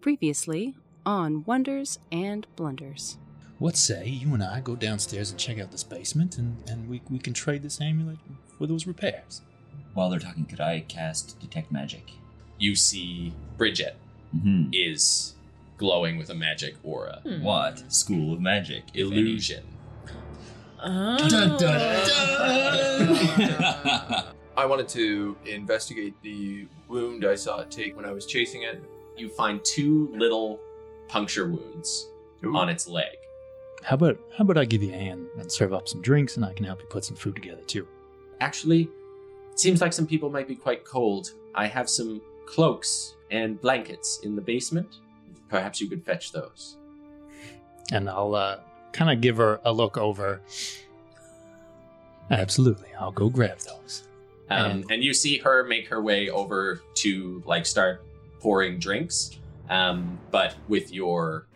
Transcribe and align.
Previously 0.00 0.74
on 1.04 1.44
Wonders 1.44 1.98
and 2.10 2.46
Blunders. 2.56 3.18
What 3.58 3.76
say 3.76 4.06
you 4.08 4.32
and 4.32 4.42
I 4.42 4.60
go 4.60 4.74
downstairs 4.74 5.30
and 5.30 5.38
check 5.38 5.58
out 5.60 5.70
this 5.70 5.84
basement, 5.84 6.38
and, 6.38 6.56
and 6.66 6.88
we, 6.88 7.02
we 7.10 7.18
can 7.18 7.34
trade 7.34 7.62
this 7.62 7.80
amulet 7.80 8.16
for 8.58 8.66
those 8.66 8.86
repairs? 8.86 9.42
While 9.92 10.08
they're 10.08 10.18
talking, 10.20 10.46
could 10.46 10.60
I 10.60 10.80
cast 10.88 11.38
Detect 11.40 11.70
Magic? 11.70 12.12
You 12.58 12.74
see 12.74 13.32
Bridget 13.56 13.96
Mm-hmm. 14.34 14.70
is 14.72 15.34
glowing 15.76 16.16
with 16.16 16.30
a 16.30 16.34
magic 16.34 16.76
aura. 16.84 17.20
What? 17.42 17.92
School 17.92 18.32
of 18.34 18.40
Magic. 18.40 18.84
if 18.94 19.08
any. 19.10 19.18
Illusion. 19.20 19.64
I 24.56 24.66
wanted 24.66 24.88
to 24.90 25.36
investigate 25.46 26.14
the 26.22 26.68
wound 26.88 27.24
I 27.26 27.34
saw 27.34 27.58
it 27.62 27.72
take 27.72 27.96
when 27.96 28.04
I 28.04 28.12
was 28.12 28.24
chasing 28.24 28.62
it. 28.62 28.80
You 29.20 29.28
find 29.28 29.62
two 29.64 30.08
little 30.14 30.58
puncture 31.08 31.46
wounds 31.48 32.08
Ooh. 32.44 32.56
on 32.56 32.68
its 32.70 32.88
leg. 32.88 33.16
How 33.82 33.94
about 33.94 34.18
how 34.36 34.44
about 34.44 34.56
I 34.58 34.64
give 34.64 34.82
you 34.82 34.92
a 34.92 34.96
hand 34.96 35.26
and 35.38 35.50
serve 35.52 35.72
up 35.74 35.88
some 35.88 36.00
drinks, 36.00 36.36
and 36.36 36.44
I 36.44 36.52
can 36.54 36.64
help 36.64 36.80
you 36.80 36.86
put 36.88 37.04
some 37.04 37.16
food 37.16 37.34
together 37.34 37.62
too. 37.66 37.86
Actually, 38.40 38.82
it 39.52 39.60
seems 39.60 39.80
like 39.82 39.92
some 39.92 40.06
people 40.06 40.30
might 40.30 40.48
be 40.48 40.54
quite 40.56 40.84
cold. 40.84 41.32
I 41.54 41.66
have 41.66 41.88
some 41.90 42.22
cloaks 42.46 43.14
and 43.30 43.60
blankets 43.60 44.20
in 44.22 44.34
the 44.36 44.42
basement. 44.42 44.96
Perhaps 45.48 45.80
you 45.80 45.88
could 45.88 46.02
fetch 46.04 46.32
those. 46.32 46.76
And 47.92 48.08
I'll 48.08 48.34
uh, 48.34 48.60
kind 48.92 49.10
of 49.10 49.20
give 49.20 49.36
her 49.36 49.60
a 49.64 49.72
look 49.72 49.98
over. 49.98 50.40
Absolutely, 52.30 52.88
I'll 52.98 53.10
go 53.12 53.28
grab 53.28 53.58
those. 53.58 54.04
Um, 54.48 54.70
And- 54.70 54.90
and 54.90 55.04
you 55.04 55.12
see 55.12 55.38
her 55.38 55.64
make 55.64 55.88
her 55.88 56.00
way 56.00 56.28
over 56.30 56.80
to 56.94 57.42
like 57.46 57.66
start 57.66 58.02
pouring 58.40 58.78
drinks. 58.78 59.38
Um, 59.68 60.18
but 60.30 60.56
with 60.68 60.92
your 60.92 61.46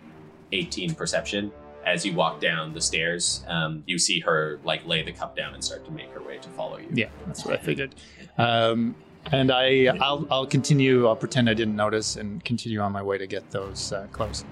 18 0.52 0.95
perception, 0.95 1.51
as 1.85 2.07
you 2.07 2.15
walk 2.15 2.40
down 2.40 2.73
the 2.73 2.80
stairs, 2.80 3.45
um, 3.49 3.82
you 3.87 3.99
see 3.99 4.21
her 4.21 4.60
like 4.65 4.87
lay 4.87 5.02
the 5.02 5.12
cup 5.12 5.37
down 5.37 5.55
and 5.55 5.62
start 5.62 5.85
to 5.85 5.90
make 5.90 6.10
her 6.12 6.23
way 6.23 6.38
to 6.38 6.49
follow 6.51 6.79
you. 6.79 6.88
Yeah, 6.93 7.09
that's 7.27 7.45
what 7.45 7.55
I 7.55 7.62
figured. 7.62 7.95
Um, 8.38 8.95
and 9.32 9.51
I, 9.51 9.87
I'll, 10.01 10.27
I'll 10.30 10.46
continue. 10.46 11.07
I'll 11.07 11.16
pretend 11.16 11.49
I 11.49 11.55
didn't 11.55 11.77
notice 11.77 12.16
and 12.16 12.45
continue 12.45 12.80
on 12.80 12.93
my 12.93 13.02
way 13.02 13.18
to 13.18 13.27
get 13.27 13.51
those 13.51 13.93
uh, 13.93 14.07
clothes. 14.12 14.45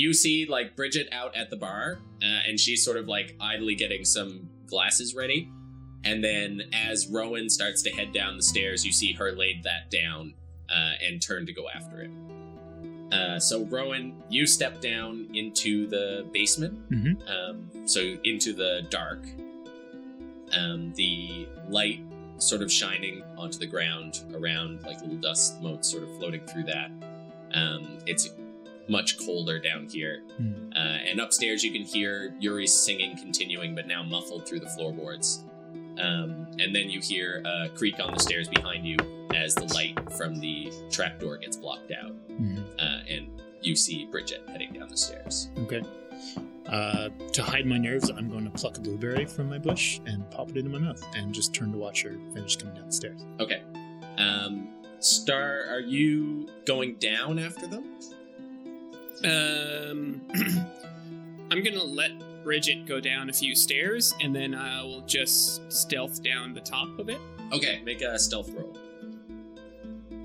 You 0.00 0.14
see 0.14 0.46
like 0.46 0.76
Bridget 0.76 1.08
out 1.12 1.36
at 1.36 1.50
the 1.50 1.56
bar, 1.56 1.98
uh, 2.22 2.40
and 2.48 2.58
she's 2.58 2.82
sort 2.84 2.96
of 2.96 3.06
like 3.06 3.36
idly 3.40 3.74
getting 3.74 4.04
some 4.04 4.48
glasses 4.66 5.14
ready. 5.14 5.50
And 6.04 6.24
then 6.24 6.62
as 6.72 7.06
Rowan 7.08 7.50
starts 7.50 7.82
to 7.82 7.90
head 7.90 8.12
down 8.14 8.36
the 8.38 8.42
stairs, 8.42 8.86
you 8.86 8.92
see 8.92 9.12
her 9.12 9.32
laid 9.32 9.64
that 9.64 9.90
down 9.90 10.32
uh, 10.70 10.92
and 11.04 11.20
turn 11.20 11.44
to 11.46 11.52
go 11.52 11.68
after 11.68 12.00
it. 12.00 12.10
Uh, 13.12 13.38
so 13.38 13.64
Rowan, 13.64 14.14
you 14.30 14.46
step 14.46 14.80
down 14.80 15.28
into 15.34 15.86
the 15.88 16.24
basement, 16.32 16.74
Mhm. 16.90 17.28
um, 17.28 17.86
so 17.86 18.00
into 18.24 18.52
the 18.54 18.86
dark. 18.88 19.22
Um, 20.52 20.92
the 20.94 21.46
light 21.68 22.00
sort 22.38 22.62
of 22.62 22.72
shining 22.72 23.22
onto 23.36 23.58
the 23.58 23.66
ground 23.66 24.20
around, 24.34 24.82
like 24.82 25.00
little 25.02 25.16
dust 25.16 25.60
motes 25.60 25.90
sort 25.90 26.04
of 26.04 26.16
floating 26.18 26.40
through 26.46 26.64
that. 26.64 26.90
Um, 27.52 27.98
it's 28.06 28.30
much 28.90 29.18
colder 29.18 29.58
down 29.58 29.88
here. 29.88 30.22
Hmm. 30.36 30.72
Uh, 30.74 30.78
and 30.78 31.20
upstairs, 31.20 31.62
you 31.64 31.70
can 31.72 31.82
hear 31.82 32.34
Yuri's 32.40 32.74
singing 32.74 33.16
continuing, 33.16 33.74
but 33.74 33.86
now 33.86 34.02
muffled 34.02 34.46
through 34.46 34.60
the 34.60 34.68
floorboards. 34.70 35.44
Um, 35.98 36.46
and 36.58 36.74
then 36.74 36.90
you 36.90 37.00
hear 37.00 37.42
a 37.44 37.68
creak 37.70 38.00
on 38.00 38.12
the 38.14 38.20
stairs 38.20 38.48
behind 38.48 38.86
you 38.86 38.96
as 39.34 39.54
the 39.54 39.64
light 39.74 39.98
from 40.12 40.40
the 40.40 40.72
trapdoor 40.90 41.36
gets 41.38 41.56
blocked 41.56 41.92
out. 41.92 42.12
Mhm. 42.28 42.64
Uh, 42.78 43.02
and 43.08 43.40
you 43.62 43.76
see 43.76 44.06
Bridget 44.06 44.42
heading 44.48 44.72
down 44.72 44.88
the 44.88 44.96
stairs. 44.96 45.50
Okay. 45.58 45.82
Uh, 46.66 47.08
to 47.32 47.42
hide 47.42 47.66
my 47.66 47.78
nerves, 47.78 48.10
I'm 48.10 48.28
going 48.28 48.44
to 48.44 48.50
pluck 48.50 48.76
a 48.78 48.80
blueberry 48.80 49.24
from 49.26 49.48
my 49.48 49.58
bush 49.58 50.00
and 50.06 50.28
pop 50.30 50.50
it 50.50 50.56
into 50.56 50.70
my 50.70 50.78
mouth, 50.78 51.02
and 51.14 51.32
just 51.34 51.52
turn 51.54 51.72
to 51.72 51.78
watch 51.78 52.02
her 52.02 52.16
finish 52.32 52.56
coming 52.56 52.74
down 52.74 52.86
the 52.86 52.92
stairs. 52.92 53.24
Okay. 53.40 53.62
Um, 54.18 54.68
Star, 55.00 55.64
are 55.68 55.80
you 55.80 56.46
going 56.66 56.94
down 56.96 57.38
after 57.38 57.66
them? 57.66 57.96
Um, 59.24 60.22
I'm 61.50 61.62
gonna 61.62 61.84
let 61.84 62.10
Bridget 62.42 62.86
go 62.86 63.00
down 63.00 63.28
a 63.28 63.32
few 63.32 63.54
stairs, 63.54 64.14
and 64.20 64.34
then 64.34 64.54
I 64.54 64.82
will 64.82 65.02
just 65.02 65.70
stealth 65.70 66.22
down 66.22 66.54
the 66.54 66.60
top 66.60 66.98
of 66.98 67.08
it. 67.08 67.20
Okay, 67.52 67.82
make 67.84 68.00
a 68.00 68.18
stealth 68.18 68.50
roll. 68.50 68.76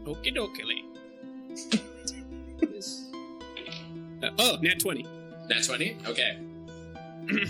Okie 0.06 0.36
dokie. 0.36 0.84
uh, 4.24 4.30
oh, 4.40 4.58
nat 4.62 4.80
20. 4.80 5.06
Nat 5.50 5.64
20? 5.64 5.98
Okay. 6.08 6.38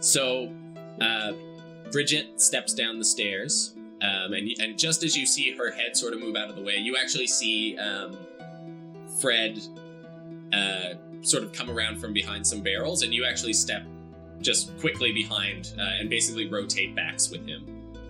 so, 0.00 0.52
uh, 1.00 1.32
Bridget 1.92 2.40
steps 2.40 2.74
down 2.74 2.98
the 2.98 3.04
stairs, 3.04 3.74
um, 4.02 4.32
and, 4.32 4.50
and 4.60 4.78
just 4.78 5.02
as 5.02 5.16
you 5.16 5.26
see 5.26 5.56
her 5.56 5.70
head 5.70 5.96
sort 5.96 6.14
of 6.14 6.20
move 6.20 6.36
out 6.36 6.50
of 6.50 6.56
the 6.56 6.62
way, 6.62 6.76
you 6.76 6.96
actually 6.96 7.26
see 7.26 7.78
um, 7.78 8.16
Fred 9.20 9.60
uh, 10.52 10.94
sort 11.22 11.42
of 11.42 11.52
come 11.52 11.70
around 11.70 11.98
from 11.98 12.12
behind 12.12 12.46
some 12.46 12.60
barrels, 12.60 13.02
and 13.02 13.12
you 13.12 13.24
actually 13.24 13.52
step 13.52 13.82
just 14.40 14.76
quickly 14.78 15.12
behind 15.12 15.74
uh, 15.78 15.82
and 15.98 16.08
basically 16.08 16.48
rotate 16.48 16.94
backs 16.94 17.30
with 17.30 17.46
him 17.46 17.64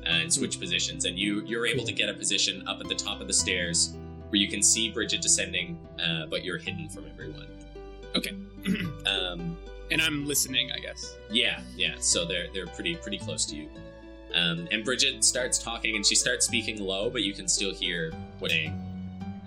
uh, 0.04 0.10
and 0.10 0.32
switch 0.32 0.60
positions. 0.60 1.04
And 1.04 1.18
you, 1.18 1.42
you're 1.46 1.66
able 1.66 1.84
to 1.84 1.92
get 1.92 2.08
a 2.08 2.14
position 2.14 2.66
up 2.68 2.80
at 2.80 2.88
the 2.88 2.94
top 2.94 3.20
of 3.20 3.26
the 3.26 3.32
stairs 3.32 3.96
where 4.28 4.38
you 4.38 4.48
can 4.48 4.62
see 4.62 4.90
Bridget 4.90 5.22
descending, 5.22 5.78
uh, 6.02 6.26
but 6.26 6.44
you're 6.44 6.58
hidden 6.58 6.88
from 6.88 7.06
everyone. 7.12 7.46
Okay. 8.14 8.36
Um, 9.06 9.56
and 9.90 10.02
I'm 10.02 10.26
listening, 10.26 10.70
I 10.70 10.80
guess. 10.80 11.16
yeah, 11.30 11.60
yeah. 11.74 11.94
So 11.98 12.26
they're 12.26 12.48
they're 12.52 12.66
pretty 12.66 12.94
pretty 12.96 13.16
close 13.16 13.46
to 13.46 13.56
you. 13.56 13.70
Um, 14.34 14.68
and 14.70 14.84
Bridget 14.84 15.24
starts 15.24 15.58
talking, 15.58 15.96
and 15.96 16.04
she 16.04 16.14
starts 16.14 16.44
speaking 16.44 16.78
low, 16.78 17.08
but 17.08 17.22
you 17.22 17.32
can 17.32 17.48
still 17.48 17.72
hear 17.72 18.12
what 18.38 18.50
saying. 18.50 18.70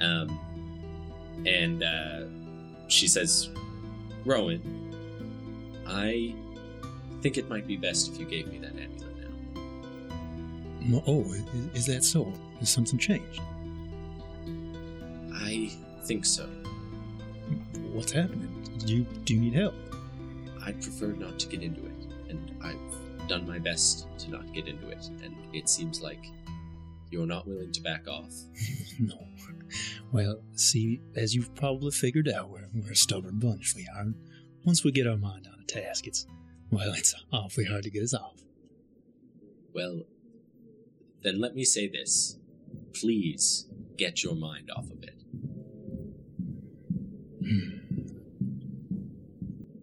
Um, 0.02 0.40
and 1.46 1.84
uh, 1.84 2.22
she 2.92 3.08
says, 3.08 3.50
"Rowan, 4.26 4.62
I 5.88 6.36
think 7.22 7.38
it 7.38 7.50
might 7.50 7.68
be 7.68 7.78
best 7.78 8.12
if 8.12 8.20
you 8.20 8.26
gave 8.26 8.48
me 8.48 8.58
that 8.60 8.72
amulet 8.72 9.12
now. 10.82 11.04
Oh, 11.08 11.22
is 11.74 11.86
that 11.86 12.04
so? 12.04 12.32
Has 12.60 12.70
something 12.70 12.98
changed? 12.98 13.42
I 15.34 15.72
think 16.04 16.26
so. 16.26 16.48
What's 17.92 18.12
happening? 18.12 18.50
Do 18.86 18.96
you 18.96 19.06
do 19.26 19.36
you 19.36 19.42
need 19.42 19.54
help? 19.54 19.76
I'd 20.66 20.82
prefer 20.82 21.08
not 21.08 21.40
to 21.40 21.48
get 21.48 21.62
into 21.62 21.86
it, 21.86 21.94
and 22.30 22.56
I've 22.64 23.28
done 23.28 23.48
my 23.48 23.60
best 23.60 24.08
to 24.20 24.32
not 24.32 24.52
get 24.54 24.68
into 24.68 24.90
it, 24.90 25.10
and 25.24 25.36
it 25.54 25.70
seems 25.70 26.02
like 26.02 26.26
you're 27.10 27.28
not 27.28 27.48
willing 27.48 27.72
to 27.72 27.82
back 27.82 28.08
off." 28.08 28.34
No. 29.00 29.16
Well, 30.12 30.42
see, 30.54 31.02
as 31.16 31.34
you've 31.36 31.54
probably 31.56 31.92
figured 31.92 32.30
out, 32.30 32.50
we're, 32.50 32.68
we're 32.74 32.92
a 32.92 32.96
stubborn 32.96 33.40
bunch, 33.40 33.74
we 33.76 33.88
are. 33.96 34.06
Once 34.66 34.84
we 34.84 34.92
get 34.92 35.08
our 35.08 35.18
mind 35.18 35.48
on 35.48 35.60
a 35.60 35.66
task, 35.66 36.08
it's, 36.08 36.26
well, 36.72 36.94
it's 36.94 37.16
awfully 37.32 37.66
hard 37.66 37.84
to 37.84 37.90
get 37.90 38.04
us 38.04 38.14
off. 38.14 38.42
Well, 39.74 40.04
then 41.24 41.40
let 41.40 41.56
me 41.56 41.64
say 41.64 41.88
this. 41.88 42.38
Please 42.94 43.68
get 43.98 44.24
your 44.24 44.36
mind 44.36 44.70
off 44.76 44.86
of 44.86 45.04
it. 45.04 45.16
Hmm. 47.44 47.70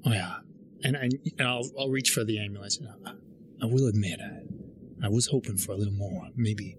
Oh, 0.04 0.12
yeah. 0.12 0.36
And, 0.84 0.96
I, 0.96 1.08
and 1.38 1.48
I'll, 1.48 1.68
I'll 1.78 1.90
reach 1.90 2.10
for 2.10 2.24
the 2.24 2.38
amulet. 2.38 2.78
I, 3.04 3.12
I 3.62 3.66
will 3.66 3.88
admit, 3.88 4.20
I, 4.20 5.06
I 5.06 5.08
was 5.08 5.26
hoping 5.26 5.56
for 5.56 5.72
a 5.72 5.76
little 5.76 5.94
more, 5.94 6.28
maybe 6.36 6.76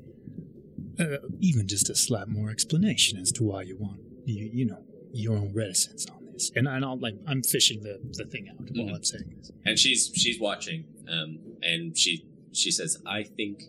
uh, 0.99 1.17
even 1.39 1.67
just 1.67 1.89
a 1.89 1.95
slight 1.95 2.27
more 2.27 2.49
explanation 2.49 3.17
as 3.19 3.31
to 3.33 3.43
why 3.43 3.61
you 3.63 3.77
want, 3.77 3.99
you, 4.25 4.49
you 4.53 4.65
know, 4.65 4.83
your 5.13 5.37
own 5.37 5.53
reticence 5.53 6.05
on 6.07 6.25
this. 6.31 6.51
And, 6.55 6.67
and 6.67 6.83
I'll, 6.85 6.99
like, 6.99 7.15
I'm 7.27 7.41
fishing 7.41 7.81
the, 7.81 7.99
the 8.11 8.25
thing 8.25 8.49
out 8.49 8.57
while 8.59 8.87
Mhm. 8.89 8.95
I'm 8.95 9.03
saying 9.03 9.33
this. 9.37 9.51
And 9.65 9.77
she's 9.79 10.11
she's 10.13 10.39
watching, 10.39 10.85
um, 11.07 11.39
and 11.63 11.97
she 11.97 12.25
she 12.51 12.71
says, 12.71 12.97
"I 13.05 13.23
think, 13.23 13.63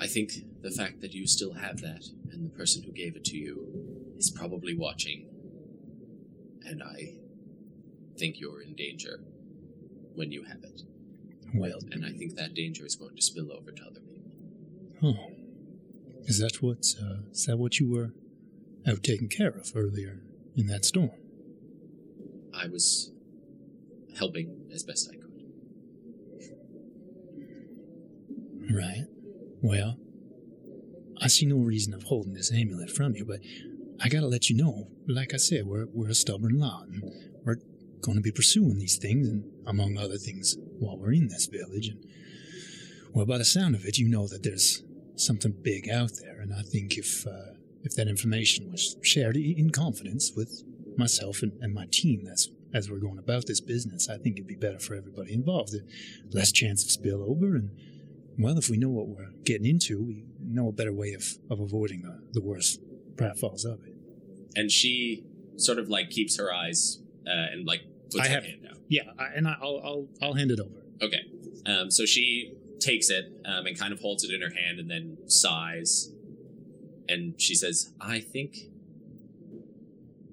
I 0.00 0.06
think 0.06 0.32
the 0.62 0.70
fact 0.70 1.00
that 1.00 1.12
you 1.14 1.26
still 1.26 1.54
have 1.54 1.80
that, 1.80 2.04
and 2.30 2.44
the 2.44 2.50
person 2.50 2.82
who 2.82 2.92
gave 2.92 3.16
it 3.16 3.24
to 3.26 3.36
you, 3.36 4.14
is 4.18 4.30
probably 4.30 4.74
watching, 4.76 5.26
and 6.64 6.82
I 6.82 7.14
think 8.18 8.38
you're 8.40 8.62
in 8.62 8.74
danger 8.74 9.20
when 10.14 10.30
you 10.32 10.44
have 10.44 10.62
it, 10.62 10.82
Well, 11.54 11.78
and 11.90 12.04
I 12.04 12.12
think 12.12 12.36
that 12.36 12.54
danger 12.54 12.84
is 12.86 12.94
going 12.96 13.16
to 13.16 13.22
spill 13.22 13.50
over 13.52 13.70
to 13.72 13.82
other 13.82 14.00
people." 14.00 14.32
Oh, 15.02 15.32
is 16.24 16.38
that 16.38 16.62
what 16.62 16.86
uh, 17.00 17.22
is 17.32 17.46
that 17.46 17.58
what 17.58 17.78
you 17.78 17.90
were 17.90 18.12
out 18.86 19.02
taking 19.02 19.28
care 19.28 19.50
of 19.50 19.72
earlier 19.74 20.20
in 20.56 20.66
that 20.66 20.84
storm? 20.84 21.10
I 22.54 22.66
was 22.68 23.12
helping 24.18 24.66
as 24.72 24.82
best 24.82 25.08
I 25.10 25.16
could. 25.16 25.30
Right. 28.72 29.06
Well, 29.62 29.98
I 31.20 31.26
see 31.28 31.46
no 31.46 31.58
reason 31.58 31.92
of 31.92 32.04
holding 32.04 32.34
this 32.34 32.52
amulet 32.52 32.90
from 32.90 33.14
you, 33.14 33.24
but 33.24 33.40
I 34.02 34.08
gotta 34.08 34.26
let 34.26 34.48
you 34.48 34.56
know, 34.56 34.88
like 35.06 35.34
I 35.34 35.38
said, 35.38 35.66
we're 35.66 35.86
we're 35.92 36.08
a 36.08 36.14
stubborn 36.14 36.58
lot, 36.58 36.88
and 36.88 37.02
we're 37.44 37.56
gonna 38.00 38.20
be 38.20 38.32
pursuing 38.32 38.78
these 38.78 38.96
things, 38.96 39.28
and 39.28 39.44
among 39.66 39.98
other 39.98 40.16
things, 40.16 40.56
while 40.78 40.96
we're 40.96 41.12
in 41.12 41.28
this 41.28 41.46
village. 41.46 41.88
And 41.88 42.04
well, 43.12 43.26
by 43.26 43.38
the 43.38 43.44
sound 43.44 43.74
of 43.74 43.84
it, 43.84 43.98
you 43.98 44.08
know 44.08 44.26
that 44.28 44.42
there's 44.42 44.82
something 45.20 45.54
big 45.62 45.88
out 45.88 46.12
there, 46.22 46.40
and 46.40 46.52
I 46.52 46.62
think 46.62 46.96
if 46.96 47.26
uh, 47.26 47.54
if 47.82 47.94
that 47.96 48.08
information 48.08 48.70
was 48.70 48.96
shared 49.02 49.36
in 49.36 49.70
confidence 49.70 50.32
with 50.36 50.62
myself 50.96 51.42
and, 51.42 51.52
and 51.60 51.72
my 51.74 51.86
team, 51.90 52.24
that's 52.24 52.48
as 52.72 52.88
we're 52.90 52.98
going 52.98 53.18
about 53.18 53.46
this 53.46 53.60
business, 53.60 54.08
I 54.08 54.16
think 54.18 54.36
it'd 54.36 54.46
be 54.46 54.54
better 54.54 54.78
for 54.78 54.94
everybody 54.94 55.32
involved. 55.34 55.74
Less 56.32 56.52
chance 56.52 56.84
of 56.84 57.02
spillover, 57.02 57.54
and 57.56 57.70
well, 58.38 58.56
if 58.58 58.68
we 58.70 58.76
know 58.76 58.88
what 58.90 59.08
we're 59.08 59.30
getting 59.44 59.66
into, 59.66 60.02
we 60.02 60.24
know 60.42 60.68
a 60.68 60.72
better 60.72 60.92
way 60.92 61.12
of, 61.12 61.24
of 61.50 61.60
avoiding 61.60 62.02
the, 62.02 62.22
the 62.32 62.40
worst 62.40 62.80
pratfalls 63.16 63.64
of 63.64 63.84
it. 63.84 63.94
And 64.56 64.70
she 64.70 65.24
sort 65.56 65.78
of 65.78 65.88
like 65.88 66.10
keeps 66.10 66.36
her 66.38 66.52
eyes 66.52 67.02
uh, 67.26 67.30
and 67.52 67.66
like 67.66 67.82
puts 68.10 68.20
I 68.20 68.28
her 68.28 68.34
have- 68.34 68.44
hand 68.44 68.66
out. 68.70 68.76
Yeah, 68.88 69.02
I, 69.18 69.26
and 69.36 69.46
I, 69.46 69.56
I'll, 69.62 69.80
I'll 69.84 70.08
I'll 70.22 70.34
hand 70.34 70.50
it 70.50 70.58
over. 70.58 70.82
Okay. 71.02 71.20
Um, 71.66 71.90
so 71.92 72.04
she 72.06 72.52
takes 72.80 73.10
it 73.10 73.26
um, 73.44 73.66
and 73.66 73.78
kind 73.78 73.92
of 73.92 74.00
holds 74.00 74.24
it 74.24 74.32
in 74.32 74.40
her 74.40 74.54
hand 74.54 74.78
and 74.78 74.90
then 74.90 75.18
sighs. 75.26 76.12
And 77.08 77.40
she 77.40 77.54
says, 77.54 77.92
I 78.00 78.20
think 78.20 78.56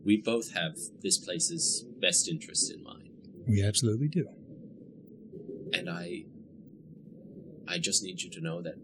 we 0.06 0.18
both 0.18 0.54
have 0.54 0.78
this 1.02 1.18
place's 1.18 1.86
best 2.00 2.28
interest 2.30 2.72
in 2.72 2.84
mind. 2.84 3.10
We 3.48 3.64
absolutely 3.64 4.08
do. 4.08 4.28
And 5.74 5.90
I. 5.90 6.26
I 7.70 7.80
just 7.80 8.02
need 8.02 8.22
you 8.22 8.30
to 8.30 8.40
know 8.40 8.62
that 8.62 8.76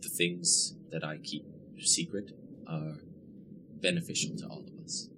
the 0.00 0.08
things 0.08 0.74
that 0.90 1.04
I 1.04 1.18
keep 1.18 1.44
secret 1.80 2.32
are 2.66 2.96
beneficial 3.80 4.36
to 4.38 4.46
all 4.48 4.64
of 4.66 4.84
us. 4.84 5.08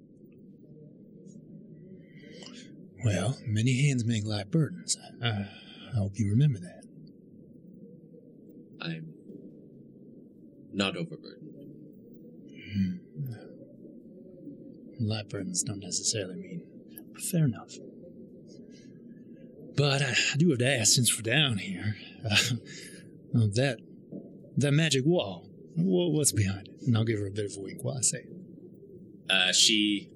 Well, 3.02 3.38
many 3.46 3.86
hands 3.86 4.04
make 4.04 4.26
light 4.26 4.50
burdens. 4.50 4.98
I, 5.22 5.26
I 5.26 5.96
hope 5.96 6.18
you 6.18 6.28
remember 6.28 6.58
that. 6.58 6.83
I'm 8.84 9.14
not 10.72 10.96
overburdened. 10.96 11.54
Hmm. 12.72 12.96
Light 15.00 15.28
burdens 15.28 15.62
don't 15.62 15.80
necessarily 15.80 16.36
mean 16.36 16.62
fair 17.30 17.44
enough. 17.44 17.72
But 19.76 20.02
I, 20.02 20.14
I 20.32 20.36
do 20.36 20.50
have 20.50 20.58
to 20.60 20.68
ask, 20.68 20.92
since 20.92 21.16
we're 21.16 21.22
down 21.22 21.58
here, 21.58 21.96
uh, 22.24 22.36
that 23.32 23.78
that 24.56 24.72
magic 24.72 25.04
wall. 25.04 25.48
wha- 25.76 26.08
What's 26.08 26.32
behind 26.32 26.68
it? 26.68 26.74
And 26.86 26.96
I'll 26.96 27.04
give 27.04 27.18
her 27.18 27.26
a 27.26 27.30
bit 27.30 27.46
of 27.50 27.56
a 27.56 27.60
wink 27.60 27.82
while 27.82 27.98
I 27.98 28.02
say 28.02 28.18
it. 28.18 28.28
Uh, 29.28 29.52
she, 29.52 30.10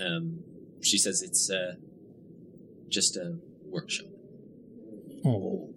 um, 0.00 0.40
she 0.80 0.98
says 0.98 1.22
it's 1.22 1.50
uh, 1.50 1.74
just 2.88 3.16
a 3.16 3.38
workshop. 3.64 4.06
Oh, 5.24 5.74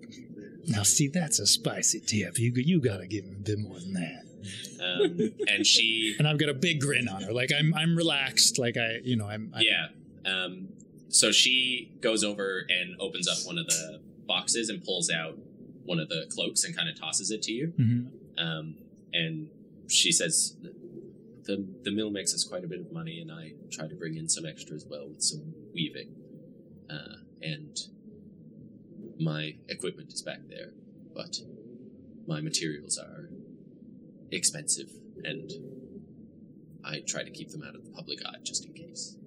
now 0.67 0.83
see, 0.83 1.07
that's 1.07 1.39
a 1.39 1.45
spicy 1.47 1.99
tip. 1.99 2.37
You 2.39 2.51
you 2.55 2.81
gotta 2.81 3.07
give 3.07 3.25
him 3.25 3.35
a 3.39 3.43
bit 3.43 3.59
more 3.59 3.79
than 3.79 3.93
that. 3.93 4.21
Um, 4.79 5.33
and 5.47 5.65
she, 5.65 6.15
And 6.19 6.27
I've 6.27 6.37
got 6.37 6.49
a 6.49 6.53
big 6.53 6.79
grin 6.79 7.07
on 7.07 7.23
her, 7.23 7.33
like 7.33 7.51
I'm 7.57 7.73
I'm 7.73 7.95
relaxed, 7.95 8.59
like 8.59 8.77
I 8.77 8.99
you 9.03 9.15
know 9.15 9.27
I'm, 9.27 9.51
I'm 9.55 9.63
yeah. 9.63 9.87
Um, 10.25 10.69
so 11.09 11.31
she 11.31 11.91
goes 12.01 12.23
over 12.23 12.65
and 12.69 12.99
opens 12.99 13.27
up 13.27 13.37
one 13.45 13.57
of 13.57 13.67
the 13.67 14.01
boxes 14.27 14.69
and 14.69 14.83
pulls 14.83 15.09
out 15.09 15.37
one 15.85 15.99
of 15.99 16.09
the 16.09 16.25
cloaks 16.29 16.63
and 16.63 16.75
kind 16.75 16.89
of 16.89 16.99
tosses 16.99 17.31
it 17.31 17.41
to 17.43 17.51
you. 17.51 17.73
Mhm. 17.79 18.09
Um, 18.37 18.75
and 19.13 19.49
she 19.87 20.11
says, 20.11 20.57
"the 21.43 21.65
the 21.83 21.91
mill 21.91 22.09
makes 22.09 22.33
us 22.33 22.43
quite 22.43 22.63
a 22.63 22.67
bit 22.67 22.79
of 22.81 22.91
money, 22.91 23.19
and 23.19 23.31
I 23.31 23.53
try 23.71 23.87
to 23.87 23.95
bring 23.95 24.17
in 24.17 24.27
some 24.27 24.45
extra 24.45 24.75
as 24.75 24.85
well 24.85 25.07
with 25.07 25.21
some 25.21 25.53
weaving. 25.73 26.15
Uh, 26.89 27.17
and 27.41 27.79
my 29.19 29.55
equipment 29.69 30.11
is 30.13 30.21
back 30.21 30.39
there, 30.49 30.71
but 31.13 31.37
my 32.27 32.41
materials 32.41 32.97
are 32.97 33.29
expensive, 34.31 34.89
and 35.23 35.51
I 36.83 37.01
try 37.05 37.23
to 37.23 37.29
keep 37.31 37.49
them 37.49 37.63
out 37.63 37.75
of 37.75 37.83
the 37.83 37.91
public 37.91 38.19
eye 38.25 38.39
just 38.43 38.65
in 38.65 38.73
case. 38.73 39.17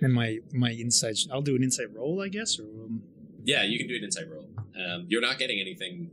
And 0.00 0.12
my 0.12 0.38
my 0.52 0.70
insight, 0.70 1.18
I'll 1.32 1.42
do 1.42 1.56
an 1.56 1.62
insight 1.62 1.94
roll, 1.94 2.22
I 2.22 2.28
guess, 2.28 2.58
or 2.58 2.64
um, 2.64 3.02
Yeah, 3.44 3.62
you 3.62 3.78
can 3.78 3.88
do 3.88 3.96
an 3.96 4.04
insight 4.04 4.30
roll. 4.30 4.46
Um, 4.58 5.06
you're 5.08 5.20
not 5.22 5.38
getting 5.38 5.60
anything 5.60 6.10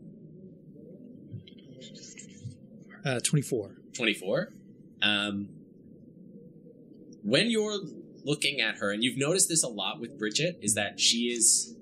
uh, 3.06 3.20
twenty 3.20 3.42
four. 3.42 3.78
24. 3.94 4.54
Um, 5.02 5.50
when 7.24 7.50
you're 7.52 7.80
looking 8.24 8.62
at 8.62 8.78
her, 8.78 8.92
and 8.92 9.04
you've 9.04 9.18
noticed 9.18 9.50
this 9.50 9.64
a 9.64 9.68
lot 9.68 10.00
with 10.00 10.18
Bridget, 10.18 10.60
is 10.62 10.76
that 10.76 10.98
she 11.00 11.26
is 11.26 11.76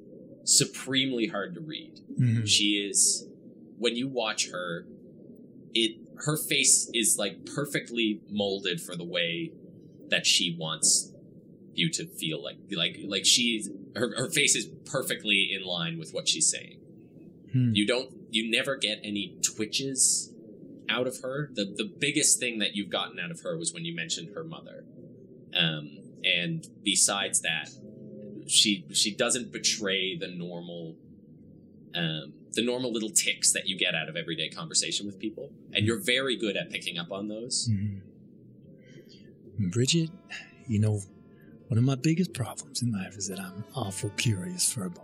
supremely 0.49 1.27
hard 1.27 1.53
to 1.55 1.61
read. 1.61 1.99
Mm-hmm. 2.19 2.45
She 2.45 2.87
is, 2.89 3.27
when 3.77 3.95
you 3.95 4.07
watch 4.07 4.49
her, 4.51 4.85
it 5.73 5.97
her 6.25 6.35
face 6.35 6.89
is 6.93 7.17
like 7.17 7.45
perfectly 7.45 8.21
molded 8.29 8.81
for 8.81 8.95
the 8.95 9.05
way 9.05 9.53
that 10.09 10.25
she 10.25 10.55
wants 10.59 11.13
you 11.73 11.89
to 11.91 12.05
feel 12.05 12.43
like 12.43 12.57
like 12.71 12.97
like 13.07 13.25
she's 13.25 13.69
her, 13.95 14.13
her 14.17 14.29
face 14.29 14.55
is 14.55 14.65
perfectly 14.85 15.49
in 15.53 15.63
line 15.63 15.97
with 15.97 16.11
what 16.13 16.27
she's 16.27 16.49
saying 16.49 16.77
Hmm. 17.53 17.71
you 17.73 17.85
don't 17.87 18.11
you 18.31 18.49
never 18.51 18.75
get 18.75 18.99
any 19.03 19.37
twitches 19.41 20.33
out 20.89 21.07
of 21.07 21.21
her 21.21 21.49
the 21.53 21.63
the 21.65 21.85
biggest 21.85 22.39
thing 22.39 22.59
that 22.59 22.75
you've 22.75 22.89
gotten 22.89 23.17
out 23.19 23.31
of 23.31 23.41
her 23.41 23.57
was 23.57 23.73
when 23.73 23.85
you 23.85 23.95
mentioned 23.95 24.35
her 24.35 24.43
mother 24.43 24.83
um 25.57 25.99
and 26.23 26.67
besides 26.83 27.41
that 27.41 27.69
she 28.49 28.83
she 28.91 29.11
doesn't 29.11 29.51
betray 29.51 30.15
the 30.17 30.27
normal 30.27 30.95
um 31.95 32.33
the 32.53 32.63
normal 32.65 32.91
little 32.91 33.09
ticks 33.11 33.51
that 33.53 33.67
you 33.67 33.77
get 33.77 33.93
out 33.95 34.09
of 34.09 34.15
everyday 34.17 34.49
conversation 34.49 35.05
with 35.05 35.19
people 35.19 35.51
and 35.73 35.85
you're 35.85 35.99
very 35.99 36.35
good 36.35 36.57
at 36.57 36.69
picking 36.71 36.97
up 36.97 37.11
on 37.11 37.27
those 37.27 37.69
Mhm. 37.69 38.01
Bridget, 39.71 40.09
you 40.67 40.79
know, 40.79 41.01
one 41.67 41.77
of 41.77 41.83
my 41.83 41.95
biggest 41.95 42.33
problems 42.33 42.81
in 42.81 42.91
life 42.93 43.17
is 43.17 43.27
that 43.27 43.39
I'm 43.39 43.65
awful 43.75 44.09
curious 44.11 44.71
for 44.71 44.85
a 44.85 44.89
bone. 44.89 45.03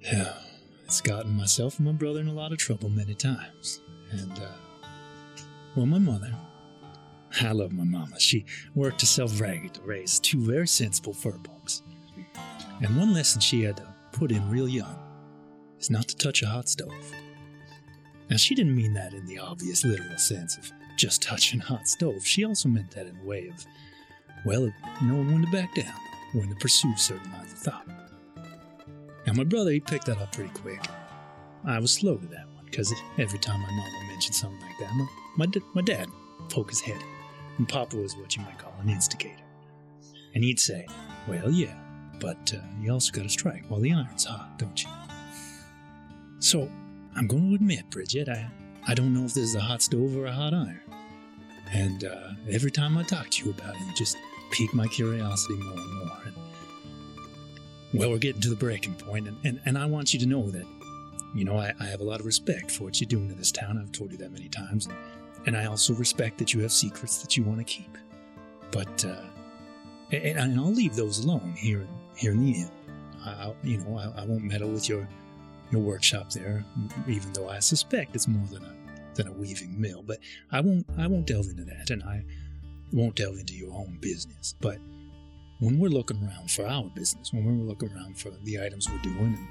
Yeah, 0.00 0.32
it's 0.84 1.00
gotten 1.00 1.36
myself 1.36 1.78
and 1.78 1.86
my 1.86 1.92
brother 1.92 2.20
in 2.20 2.28
a 2.28 2.32
lot 2.32 2.52
of 2.52 2.58
trouble 2.58 2.88
many 2.88 3.14
times. 3.14 3.80
And, 4.12 4.38
uh, 4.38 4.86
well, 5.74 5.86
my 5.86 5.98
mother, 5.98 6.32
I 7.40 7.52
love 7.52 7.72
my 7.72 7.84
mama. 7.84 8.20
She 8.20 8.44
worked 8.74 9.00
herself 9.00 9.40
ragged 9.40 9.74
to 9.74 9.82
raise 9.82 10.20
two 10.20 10.40
very 10.40 10.68
sensible 10.68 11.14
firbolgs. 11.14 11.82
And 12.82 12.96
one 12.96 13.14
lesson 13.14 13.40
she 13.40 13.62
had 13.62 13.78
to 13.78 13.94
put 14.12 14.30
in 14.30 14.50
real 14.50 14.68
young 14.68 14.98
is 15.78 15.90
not 15.90 16.08
to 16.08 16.16
touch 16.16 16.42
a 16.42 16.46
hot 16.46 16.68
stove. 16.68 17.12
Now, 18.28 18.36
she 18.36 18.54
didn't 18.54 18.76
mean 18.76 18.94
that 18.94 19.14
in 19.14 19.26
the 19.26 19.38
obvious 19.38 19.84
literal 19.84 20.18
sense 20.18 20.56
of 20.56 20.70
just 20.96 21.22
touching 21.22 21.60
a 21.60 21.64
hot 21.64 21.88
stove. 21.88 22.26
She 22.26 22.44
also 22.44 22.68
meant 22.68 22.90
that 22.92 23.06
in 23.06 23.16
a 23.16 23.24
way 23.24 23.48
of, 23.48 23.64
well, 24.44 24.72
knowing 25.02 25.32
when 25.32 25.44
to 25.44 25.50
back 25.50 25.74
down, 25.74 25.92
when 26.32 26.48
to 26.48 26.54
pursue 26.56 26.94
certain 26.96 27.30
lines 27.32 27.52
of 27.52 27.58
thought. 27.58 27.88
Now, 29.26 29.32
my 29.34 29.44
brother, 29.44 29.70
he 29.70 29.80
picked 29.80 30.06
that 30.06 30.18
up 30.18 30.32
pretty 30.32 30.52
quick. 30.52 30.84
I 31.64 31.78
was 31.78 31.92
slow 31.92 32.16
to 32.16 32.26
that 32.26 32.48
one, 32.54 32.64
because 32.64 32.92
every 33.18 33.38
time 33.38 33.60
my 33.60 33.70
mama 33.70 34.06
mentioned 34.08 34.34
something 34.34 34.60
like 34.60 34.78
that, 34.80 34.92
my, 34.94 35.06
my, 35.36 35.46
my 35.74 35.82
dad 35.82 36.08
poke 36.48 36.70
his 36.70 36.80
head 36.80 37.02
and 37.58 37.68
Papa 37.68 37.96
was 37.96 38.16
what 38.16 38.36
you 38.36 38.42
might 38.42 38.58
call 38.58 38.74
an 38.80 38.88
instigator. 38.88 39.42
And 40.34 40.42
he'd 40.42 40.60
say, 40.60 40.86
well, 41.28 41.50
yeah, 41.50 41.74
but 42.18 42.52
uh, 42.54 42.60
you 42.80 42.92
also 42.92 43.12
got 43.12 43.22
to 43.22 43.28
strike 43.28 43.64
while 43.68 43.80
the 43.80 43.92
iron's 43.92 44.24
hot, 44.24 44.58
don't 44.58 44.82
you? 44.82 44.88
So, 46.38 46.70
I'm 47.14 47.26
going 47.26 47.50
to 47.50 47.54
admit, 47.54 47.90
Bridget, 47.90 48.28
I, 48.28 48.50
I 48.88 48.94
don't 48.94 49.12
know 49.12 49.24
if 49.24 49.34
this 49.34 49.44
is 49.44 49.54
a 49.54 49.60
hot 49.60 49.82
stove 49.82 50.16
or 50.16 50.26
a 50.26 50.32
hot 50.32 50.54
iron. 50.54 50.80
And 51.72 52.04
uh, 52.04 52.30
every 52.50 52.70
time 52.70 52.96
I 52.96 53.02
talk 53.02 53.30
to 53.30 53.44
you 53.44 53.50
about 53.50 53.74
it, 53.74 53.80
you 53.80 53.94
just 53.94 54.16
pique 54.50 54.74
my 54.74 54.86
curiosity 54.86 55.54
more 55.54 55.78
and 55.78 55.94
more. 55.94 56.18
And, 56.24 56.34
well, 57.94 58.10
we're 58.10 58.18
getting 58.18 58.40
to 58.42 58.48
the 58.48 58.56
breaking 58.56 58.94
point, 58.94 59.28
and, 59.28 59.36
and, 59.44 59.60
and 59.66 59.76
I 59.76 59.86
want 59.86 60.14
you 60.14 60.20
to 60.20 60.26
know 60.26 60.50
that, 60.50 60.66
you 61.34 61.44
know, 61.44 61.58
I, 61.58 61.72
I 61.78 61.84
have 61.84 62.00
a 62.00 62.04
lot 62.04 62.20
of 62.20 62.26
respect 62.26 62.70
for 62.70 62.84
what 62.84 63.00
you're 63.00 63.08
doing 63.08 63.28
to 63.28 63.34
this 63.34 63.52
town. 63.52 63.78
I've 63.78 63.92
told 63.92 64.12
you 64.12 64.18
that 64.18 64.32
many 64.32 64.48
times. 64.48 64.86
And, 64.86 64.96
and 65.46 65.56
I 65.56 65.66
also 65.66 65.94
respect 65.94 66.38
that 66.38 66.54
you 66.54 66.60
have 66.60 66.72
secrets 66.72 67.18
that 67.22 67.36
you 67.36 67.42
want 67.42 67.58
to 67.58 67.64
keep. 67.64 67.98
But, 68.70 69.04
uh, 69.04 69.24
and, 70.10 70.38
and 70.38 70.60
I'll 70.60 70.72
leave 70.72 70.94
those 70.94 71.24
alone 71.24 71.54
here, 71.56 71.86
here 72.16 72.32
in 72.32 72.44
the 72.44 72.52
inn. 72.52 72.70
I, 73.24 73.52
you 73.62 73.78
know, 73.78 73.98
I, 73.98 74.22
I 74.22 74.24
won't 74.24 74.42
meddle 74.42 74.68
with 74.68 74.88
your 74.88 75.08
your 75.70 75.80
workshop 75.80 76.30
there, 76.30 76.64
even 77.08 77.32
though 77.32 77.48
I 77.48 77.58
suspect 77.58 78.14
it's 78.14 78.28
more 78.28 78.46
than 78.48 78.62
a 78.64 78.74
than 79.14 79.28
a 79.28 79.32
weaving 79.32 79.80
mill. 79.80 80.02
But 80.02 80.18
I 80.50 80.60
won't 80.60 80.86
I 80.98 81.06
won't 81.06 81.26
delve 81.26 81.46
into 81.46 81.64
that, 81.64 81.90
and 81.90 82.02
I 82.02 82.24
won't 82.92 83.16
delve 83.16 83.38
into 83.38 83.54
your 83.54 83.72
own 83.72 83.98
business. 84.00 84.54
But 84.60 84.78
when 85.60 85.78
we're 85.78 85.88
looking 85.88 86.22
around 86.22 86.50
for 86.50 86.66
our 86.66 86.90
business, 86.90 87.32
when 87.32 87.44
we're 87.44 87.64
looking 87.64 87.90
around 87.92 88.18
for 88.18 88.30
the 88.42 88.60
items 88.60 88.88
we're 88.90 88.98
doing, 88.98 89.36
and 89.38 89.48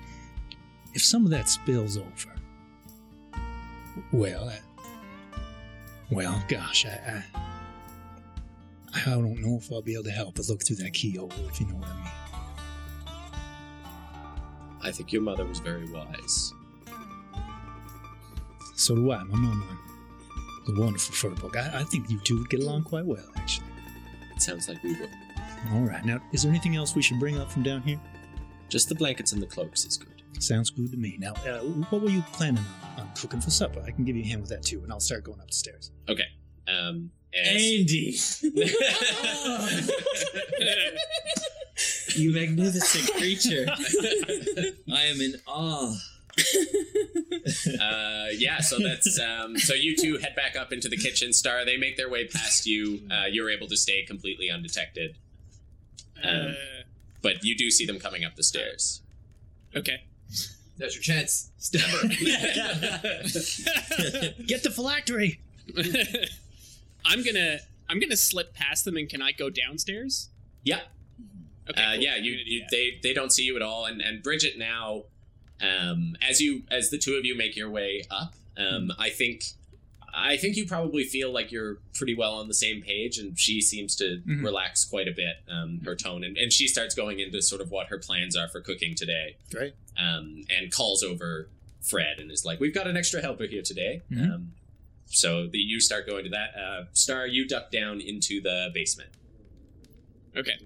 if 0.94 1.04
some 1.04 1.26
of 1.26 1.32
that 1.32 1.50
spills 1.50 1.98
over, 1.98 2.36
well, 4.12 4.52
well, 6.12 6.44
gosh, 6.48 6.86
I, 6.86 7.24
I 7.34 7.42
I 8.94 9.06
don't 9.06 9.42
know 9.42 9.58
if 9.58 9.72
I'll 9.72 9.82
be 9.82 9.94
able 9.94 10.04
to 10.04 10.12
help 10.12 10.36
but 10.36 10.50
look 10.50 10.64
through 10.66 10.76
that 10.78 10.94
keyhole, 10.94 11.32
if 11.48 11.60
you 11.60 11.68
know 11.68 11.76
what 11.76 11.88
I 11.88 11.96
mean. 11.96 12.12
I 14.84 14.92
think 14.92 15.14
your 15.14 15.22
mother 15.22 15.46
was 15.46 15.60
very 15.60 15.86
wise. 15.86 16.54
So 18.76 18.96
do 18.96 19.12
I. 19.12 19.24
My 19.24 19.38
mama 19.38 19.66
was 20.68 20.78
a 20.78 20.82
wonderful 20.82 21.16
firbolg. 21.16 21.56
I, 21.56 21.82
I 21.82 21.84
think 21.84 22.10
you 22.10 22.20
two 22.20 22.40
would 22.40 22.50
get 22.50 22.62
along 22.62 22.84
quite 22.84 23.06
well, 23.06 23.26
actually. 23.38 23.68
It 24.36 24.42
sounds 24.42 24.68
like 24.68 24.84
we 24.84 24.94
would. 24.96 25.10
All 25.74 25.82
right. 25.82 26.04
Now, 26.04 26.20
is 26.34 26.44
there 26.44 26.52
anything 26.52 26.76
else 26.76 26.96
we 26.96 27.02
should 27.02 27.20
bring 27.20 27.38
up 27.38 27.52
from 27.52 27.64
down 27.64 27.84
here? 27.84 28.00
Just 28.70 28.90
the 28.90 28.96
blankets 28.96 29.32
and 29.34 29.42
the 29.42 29.46
cloaks 29.46 29.86
is 29.86 29.98
good. 29.98 30.22
Sounds 30.40 30.70
good 30.72 30.92
to 30.92 30.98
me. 30.98 31.18
Now, 31.20 31.34
uh, 31.48 31.60
what 31.90 32.02
were 32.02 32.10
you 32.10 32.24
planning 32.34 32.64
on 32.84 32.91
cooking 33.16 33.42
for 33.42 33.50
supper? 33.52 33.82
I 33.86 33.92
can 33.92 34.04
give 34.06 34.16
you 34.16 34.24
a 34.24 34.28
hand 34.28 34.42
with 34.42 34.50
that 34.52 34.64
too, 34.64 34.82
and 34.84 34.92
I'll 34.92 35.00
start 35.00 35.24
going 35.24 35.40
up 35.40 35.48
the 35.48 35.54
stairs. 35.54 35.92
Okay. 36.10 36.24
Um, 36.68 37.12
Andy, 37.34 38.16
you 42.16 42.34
magnificent 42.34 43.12
creature. 43.18 43.66
I 44.94 45.04
am 45.06 45.22
in 45.22 45.36
awe. 45.48 45.96
uh, 47.82 48.26
yeah, 48.38 48.60
so 48.60 48.80
that's 48.80 49.20
um, 49.20 49.58
so 49.58 49.74
you 49.74 49.96
two 49.96 50.18
head 50.18 50.36
back 50.36 50.56
up 50.56 50.72
into 50.74 50.88
the 50.90 50.98
kitchen. 50.98 51.34
Star, 51.34 51.66
they 51.66 51.78
make 51.78 51.98
their 51.98 52.10
way 52.10 52.28
past 52.28 52.66
you. 52.66 53.02
Uh, 53.12 53.26
you're 53.32 53.50
able 53.50 53.68
to 53.68 53.78
stay 53.78 54.04
completely 54.04 54.50
undetected, 54.50 55.16
um, 56.24 56.48
Uh, 56.50 56.54
but 57.22 57.44
you 57.44 57.56
do 57.58 57.70
see 57.72 57.86
them 57.86 58.00
coming 58.00 58.24
up 58.24 58.36
the 58.36 58.44
stairs. 58.44 59.02
okay. 59.76 60.04
That's 60.82 60.96
your 60.96 61.04
chance. 61.04 61.52
Stab 61.60 61.82
her. 61.90 62.08
Get 64.46 64.64
the 64.64 64.72
phylactery! 64.74 65.40
I'm 67.06 67.24
gonna 67.24 67.60
I'm 67.90 68.00
gonna 68.00 68.18
slip 68.18 68.54
past 68.54 68.86
them 68.86 68.98
and 68.98 69.08
can 69.10 69.22
I 69.22 69.32
go 69.32 69.50
downstairs? 69.50 70.30
Yeah, 70.64 70.82
Okay. 71.70 71.82
uh, 71.82 71.92
cool. 71.94 72.02
yeah. 72.02 72.16
You, 72.18 72.32
you 72.46 72.64
they 72.72 73.00
they 73.02 73.14
don't 73.14 73.32
see 73.32 73.44
you 73.44 73.56
at 73.56 73.62
all, 73.62 73.86
and 73.86 74.02
and 74.02 74.22
Bridget 74.24 74.58
now, 74.58 75.04
um, 75.62 76.16
as 76.28 76.42
you 76.42 76.64
as 76.72 76.90
the 76.90 76.98
two 76.98 77.14
of 77.16 77.26
you 77.26 77.36
make 77.38 77.56
your 77.56 77.70
way 77.70 78.04
up, 78.12 78.34
um, 78.58 78.92
I 79.00 79.10
think. 79.10 79.44
I 80.14 80.36
think 80.36 80.58
you 80.58 80.66
probably 80.68 81.06
feel 81.06 81.32
like 81.32 81.54
you're 81.54 81.78
pretty 81.94 82.14
well 82.16 82.34
on 82.34 82.50
the 82.50 82.54
same 82.54 82.82
page, 82.82 83.18
and 83.18 83.40
she 83.40 83.62
seems 83.62 83.96
to 83.96 84.22
Mhm. 84.28 84.44
relax 84.44 84.84
quite 84.84 85.08
a 85.08 85.14
bit, 85.14 85.38
um, 85.48 85.80
her 85.86 85.96
tone, 85.96 86.26
and, 86.26 86.38
and 86.38 86.52
she 86.52 86.68
starts 86.68 86.94
going 86.94 87.22
into 87.22 87.42
sort 87.42 87.62
of 87.62 87.72
what 87.72 87.88
her 87.88 87.98
plans 87.98 88.36
are 88.36 88.50
for 88.50 88.60
cooking 88.60 88.94
today. 88.94 89.38
Great. 89.54 89.74
Um, 89.98 90.44
and 90.50 90.72
calls 90.72 91.04
over 91.04 91.50
Fred 91.82 92.20
and 92.20 92.32
is 92.32 92.46
like, 92.46 92.60
"We've 92.60 92.74
got 92.74 92.88
an 92.88 92.96
extra 92.98 93.22
helper 93.22 93.46
here 93.46 93.62
today." 93.64 94.02
Mhm. 94.12 94.34
Um, 94.36 94.52
so 95.06 95.48
the, 95.48 95.58
you 95.58 95.80
start 95.80 96.08
going 96.08 96.24
to 96.26 96.30
that. 96.30 96.56
Uh, 96.56 96.86
Star, 96.94 97.28
you 97.28 97.48
duck 97.48 97.72
down 97.72 98.00
into 98.02 98.42
the 98.42 98.70
basement. 98.74 99.10
Okay. 100.36 100.58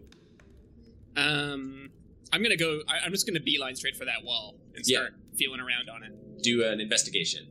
Um, 1.16 1.90
I'm 2.32 2.44
gonna 2.44 2.58
go. 2.58 2.82
I, 2.88 3.00
I'm 3.06 3.12
just 3.12 3.26
gonna 3.26 3.40
beeline 3.40 3.76
straight 3.76 3.96
for 3.98 4.06
that 4.06 4.24
wall 4.24 4.56
and 4.76 4.84
Yeah. 4.88 4.98
start 5.00 5.16
feeling 5.38 5.60
around 5.60 5.90
on 5.90 6.04
it. 6.04 6.12
Do 6.44 6.64
an 6.66 6.80
investigation. 6.80 7.48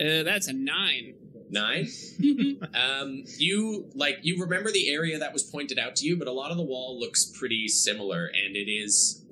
Uh, 0.00 0.22
that's 0.24 0.48
a 0.48 0.52
nine. 0.52 1.14
Nine. 1.52 1.86
um, 2.74 3.24
you 3.36 3.90
like 3.94 4.20
you 4.22 4.40
remember 4.40 4.72
the 4.72 4.90
area 4.90 5.18
that 5.18 5.34
was 5.34 5.42
pointed 5.42 5.78
out 5.78 5.94
to 5.96 6.06
you, 6.06 6.16
but 6.16 6.26
a 6.26 6.32
lot 6.32 6.50
of 6.50 6.56
the 6.56 6.62
wall 6.62 6.98
looks 6.98 7.26
pretty 7.26 7.68
similar, 7.68 8.24
and 8.26 8.56
it 8.56 8.70
is. 8.70 9.22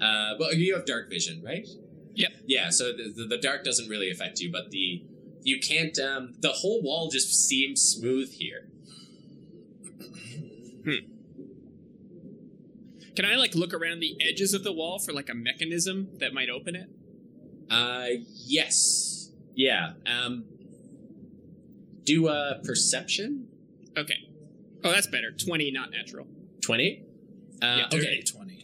Uh, 0.00 0.34
well, 0.38 0.52
you 0.54 0.74
have 0.74 0.84
dark 0.84 1.08
vision, 1.10 1.42
right? 1.42 1.66
Yep. 2.14 2.32
Yeah. 2.46 2.70
So 2.70 2.92
the, 2.92 3.12
the, 3.14 3.24
the 3.24 3.38
dark 3.38 3.64
doesn't 3.64 3.88
really 3.88 4.10
affect 4.10 4.40
you, 4.40 4.52
but 4.52 4.70
the 4.70 5.04
you 5.42 5.58
can't. 5.58 5.98
Um, 5.98 6.34
the 6.38 6.52
whole 6.52 6.82
wall 6.82 7.08
just 7.10 7.48
seems 7.48 7.80
smooth 7.80 8.30
here. 8.30 8.68
Can 13.16 13.24
I 13.24 13.36
like 13.36 13.54
look 13.54 13.72
around 13.72 14.00
the 14.00 14.16
edges 14.20 14.54
of 14.54 14.64
the 14.64 14.72
wall 14.72 14.98
for 14.98 15.12
like 15.12 15.28
a 15.28 15.34
mechanism 15.34 16.08
that 16.18 16.32
might 16.34 16.50
open 16.50 16.76
it? 16.76 16.88
Uh, 17.70 18.22
yes. 18.46 19.32
Yeah. 19.54 19.92
Um, 20.06 20.44
do 22.10 22.28
a 22.28 22.60
perception. 22.64 23.48
Okay. 23.96 24.28
Oh, 24.84 24.90
that's 24.90 25.06
better. 25.06 25.30
Twenty, 25.30 25.70
not 25.70 25.90
natural. 25.90 26.26
20? 26.62 27.02
Uh, 27.62 27.66
Yeah, 27.66 27.86
okay. 27.86 28.22
20. 28.22 28.60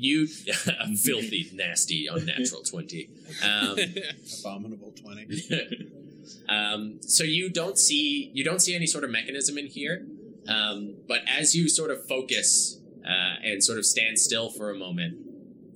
You, 0.00 0.28
a 0.80 0.94
filthy, 0.94 1.50
nasty, 1.52 2.06
unnatural 2.06 2.62
20. 2.62 3.10
Um, 3.42 3.76
Abominable 4.40 4.92
20. 4.92 5.90
um, 6.48 7.00
so 7.02 7.24
you 7.24 7.50
don't 7.50 7.76
see, 7.76 8.30
you 8.32 8.44
don't 8.44 8.60
see 8.60 8.76
any 8.76 8.86
sort 8.86 9.02
of 9.02 9.10
mechanism 9.10 9.58
in 9.58 9.66
here. 9.66 10.06
Um, 10.46 10.98
but 11.08 11.22
as 11.26 11.56
you 11.56 11.68
sort 11.68 11.90
of 11.90 12.06
focus, 12.06 12.78
uh, 13.04 13.42
and 13.42 13.64
sort 13.64 13.78
of 13.78 13.86
stand 13.86 14.20
still 14.20 14.50
for 14.50 14.70
a 14.70 14.76
moment, 14.76 15.18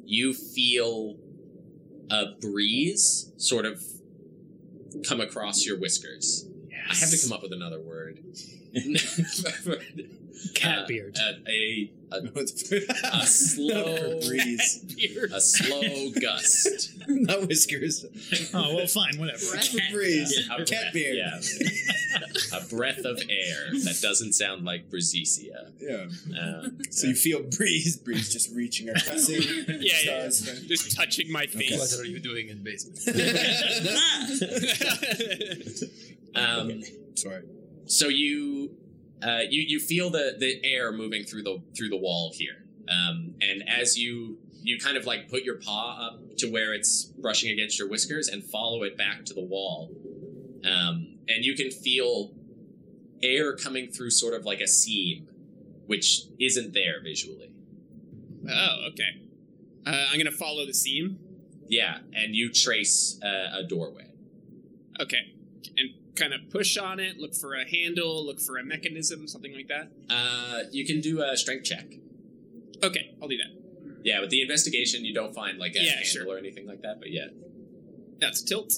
you 0.05 0.33
feel 0.33 1.17
a 2.09 2.27
breeze 2.41 3.33
sort 3.39 3.67
of 3.67 3.83
come 5.09 5.21
across 5.21 5.67
your 5.67 5.81
whiskers. 5.81 6.47
I 6.91 6.95
have 6.95 7.11
to 7.11 7.19
come 7.19 7.33
up 7.33 7.43
with 7.43 7.53
another 7.53 7.81
word. 8.05 8.21
Cat 10.55 10.89
beard. 10.89 11.17
Uh, 11.19 11.33
a, 11.49 11.91
a, 12.13 12.21
No, 12.23 12.31
it's 12.35 12.71
a 12.73 13.27
slow 13.27 14.21
breeze. 14.27 14.85
a 15.33 15.41
slow 15.41 16.11
gust. 16.21 16.93
Not 17.09 17.47
whiskers. 17.49 18.05
oh, 18.53 18.75
well, 18.75 18.87
fine, 18.87 19.19
whatever. 19.19 19.39
Breath 19.51 19.73
of 19.75 19.81
breeze. 19.93 20.49
A 20.51 20.57
Cat 20.65 20.67
breath, 20.69 20.93
beard. 20.93 21.17
Yeah. 21.17 21.41
a 22.59 22.65
breath 22.67 23.05
of 23.05 23.19
air 23.31 23.71
that 23.85 23.99
doesn't 24.03 24.33
sound 24.35 24.65
like 24.65 24.91
breezesia. 24.91 25.71
Yeah. 25.81 26.07
Um, 26.39 26.79
So 26.91 27.07
you 27.09 27.15
feel 27.15 27.43
breeze, 27.45 27.97
breeze 27.97 28.33
just 28.33 28.55
reaching 28.55 28.89
across. 28.89 29.29
Yeah, 29.31 29.39
yeah, 29.69 29.97
yeah. 30.05 30.25
Just 30.27 30.97
touching 30.97 31.31
my 31.33 31.47
face. 31.47 31.79
What 31.79 32.01
are 32.01 32.05
you 32.09 32.19
doing 32.21 32.49
in 32.49 32.63
the 32.63 32.71
basement? 32.71 32.99
um, 36.35 36.83
Sorry. 37.15 37.43
So 37.93 38.09
you, 38.09 38.71
uh, 39.23 39.41
you 39.51 39.61
you 39.61 39.79
feel 39.79 40.09
the 40.09 40.35
the 40.39 40.65
air 40.65 40.93
moving 40.93 41.25
through 41.25 41.43
the 41.43 41.63
through 41.77 41.91
the 41.91 41.97
wall 41.99 42.33
here, 42.35 42.65
um, 42.89 43.35
and 43.43 43.69
as 43.69 43.99
you 43.99 44.39
you 44.63 44.79
kind 44.79 44.97
of 44.97 45.05
like 45.05 45.29
put 45.29 45.43
your 45.43 45.57
paw 45.57 46.09
up 46.09 46.37
to 46.39 46.51
where 46.51 46.73
it's 46.73 47.05
brushing 47.05 47.51
against 47.51 47.79
your 47.79 47.89
whiskers 47.89 48.29
and 48.29 48.43
follow 48.45 48.83
it 48.83 48.97
back 48.97 49.27
to 49.27 49.35
the 49.35 49.45
wall, 49.45 49.91
um, 50.65 51.19
and 51.29 51.45
you 51.45 51.55
can 51.55 51.71
feel 51.71 52.33
air 53.23 53.55
coming 53.57 53.91
through 53.91 54.11
sort 54.11 54.33
of 54.33 54.47
like 54.47 54.61
a 54.61 54.69
seam, 54.69 55.29
which 55.87 56.23
isn't 56.41 56.73
there 56.73 57.03
visually. 57.03 57.53
oh, 58.51 58.89
okay. 58.89 59.21
Uh, 59.87 60.07
I'm 60.11 60.17
gonna 60.17 60.31
follow 60.31 60.65
the 60.65 60.73
seam. 60.73 61.19
Yeah, 61.69 61.99
and 62.15 62.35
you 62.35 62.51
trace 62.51 63.21
uh, 63.23 63.59
a 63.59 63.65
doorway. 63.65 64.07
Okay, 64.99 65.35
and 65.77 65.91
kind 66.17 66.33
of 66.35 66.41
push 66.51 66.77
on 66.77 67.01
it. 67.01 67.19
Look 67.19 67.35
for 67.35 67.55
a 67.55 67.69
handle. 67.69 68.25
Look 68.27 68.41
for 68.41 68.59
a 68.59 68.65
mechanism. 68.65 69.27
Something 69.29 69.55
like 69.55 69.69
that. 69.69 69.91
Uh, 70.11 70.61
you 70.71 70.85
can 70.85 71.01
do 71.01 71.23
a 71.23 71.37
strength 71.37 71.65
check. 71.65 71.87
Okay, 72.83 73.15
I'll 73.23 73.29
do 73.29 73.37
that. 73.39 74.01
Yeah, 74.05 74.21
with 74.21 74.31
the 74.31 74.43
investigation, 74.43 75.05
you 75.05 75.15
don't 75.15 75.33
find 75.35 75.59
like 75.59 75.75
a 75.77 75.81
Yeah, 75.83 75.91
handle 75.93 76.05
sure. 76.05 76.29
or 76.29 76.39
anything 76.39 76.67
like 76.67 76.83
that. 76.83 76.99
But 77.01 77.11
yeah, 77.13 77.27
That's 78.21 78.43
tilt. 78.43 78.75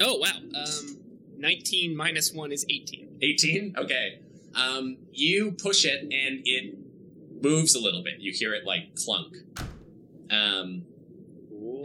Oh 0.00 0.16
wow. 0.18 0.30
Um, 0.54 0.98
19 1.36 1.96
minus 1.96 2.32
one 2.32 2.50
is 2.52 2.64
18. 2.70 3.18
eighteen. 3.20 3.74
Okay. 3.76 4.20
Um, 4.54 4.96
you 5.12 5.52
push 5.52 5.84
it 5.84 6.02
and 6.02 6.42
it 6.44 6.74
moves 7.42 7.74
a 7.74 7.80
little 7.80 8.02
bit. 8.02 8.20
You 8.20 8.32
hear 8.32 8.54
it 8.54 8.64
like 8.64 8.94
clunk. 8.96 9.36
Um, 10.30 10.84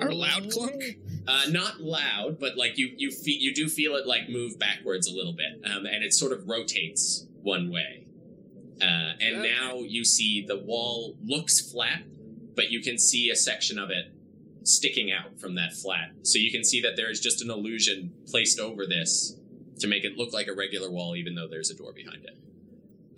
Our 0.02 0.12
loud 0.14 0.50
clunk. 0.52 0.84
Uh, 1.28 1.44
not 1.50 1.82
loud, 1.82 2.40
but 2.40 2.58
like 2.58 2.78
you 2.78 2.92
you 2.98 3.12
fe- 3.12 3.38
you 3.40 3.54
do 3.54 3.68
feel 3.68 3.96
it 3.96 4.06
like 4.08 4.30
move 4.30 4.58
backwards 4.60 5.08
a 5.08 5.14
little 5.14 5.34
bit, 5.34 5.70
um, 5.70 5.86
and 5.86 6.04
it 6.04 6.14
sort 6.14 6.32
of 6.32 6.48
rotates 6.48 7.26
one 7.42 7.70
way. 7.72 8.06
Uh, 8.82 9.14
and 9.20 9.38
Okay. 9.38 9.52
now 9.60 9.80
you 9.80 10.06
see 10.06 10.46
the 10.48 10.58
wall 10.58 11.18
looks 11.26 11.60
flat, 11.72 12.04
but 12.56 12.70
you 12.72 12.82
can 12.82 12.98
see 12.98 13.30
a 13.30 13.36
section 13.36 13.80
of 13.80 13.90
it 13.90 14.12
sticking 14.64 15.12
out 15.12 15.40
from 15.40 15.56
that 15.56 15.74
flat. 15.74 16.12
So 16.24 16.38
you 16.38 16.52
can 16.52 16.64
see 16.64 16.82
that 16.82 16.96
there 16.96 17.10
is 17.10 17.20
just 17.20 17.42
an 17.42 17.50
illusion 17.50 18.12
placed 18.28 18.60
over 18.60 18.86
this 18.86 19.36
to 19.80 19.88
make 19.88 20.04
it 20.04 20.18
look 20.18 20.32
like 20.34 20.48
a 20.48 20.54
regular 20.54 20.92
wall, 20.92 21.16
even 21.16 21.36
though 21.36 21.48
there's 21.48 21.72
a 21.72 21.76
door 21.76 21.92
behind 21.94 22.24
it. 22.26 22.38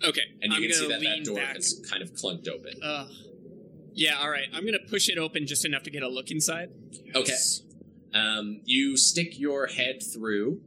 Okay, 0.06 0.22
And 0.40 0.52
you 0.52 0.56
I'm 0.58 0.62
can 0.62 0.72
see 0.72 0.88
that 0.88 1.00
that 1.02 1.24
door 1.24 1.36
back. 1.36 1.56
has 1.56 1.84
kind 1.90 2.02
of 2.02 2.12
clunked 2.14 2.48
open. 2.48 2.74
Ugh. 2.82 3.08
Yeah, 3.92 4.16
all 4.18 4.30
right. 4.30 4.48
I'm 4.54 4.64
gonna 4.64 4.78
push 4.88 5.08
it 5.10 5.18
open 5.18 5.46
just 5.46 5.64
enough 5.66 5.82
to 5.82 5.90
get 5.90 6.02
a 6.02 6.08
look 6.08 6.30
inside. 6.30 6.70
Okay. 7.14 7.34
Um, 8.14 8.60
you 8.64 8.96
stick 8.96 9.38
your 9.38 9.66
head 9.68 10.02
through, 10.02 10.60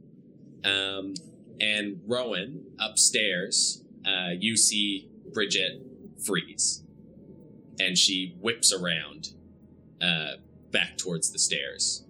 um, 0.64 1.14
and 1.60 2.00
Rowan 2.06 2.64
upstairs. 2.78 3.82
Uh, 4.06 4.30
you 4.38 4.56
see 4.56 5.08
Bridget 5.32 5.82
freeze, 6.24 6.82
and 7.78 7.96
she 7.98 8.36
whips 8.40 8.72
around, 8.72 9.30
uh, 10.00 10.32
back 10.70 10.96
towards 10.96 11.30
the 11.32 11.38
stairs. 11.38 12.04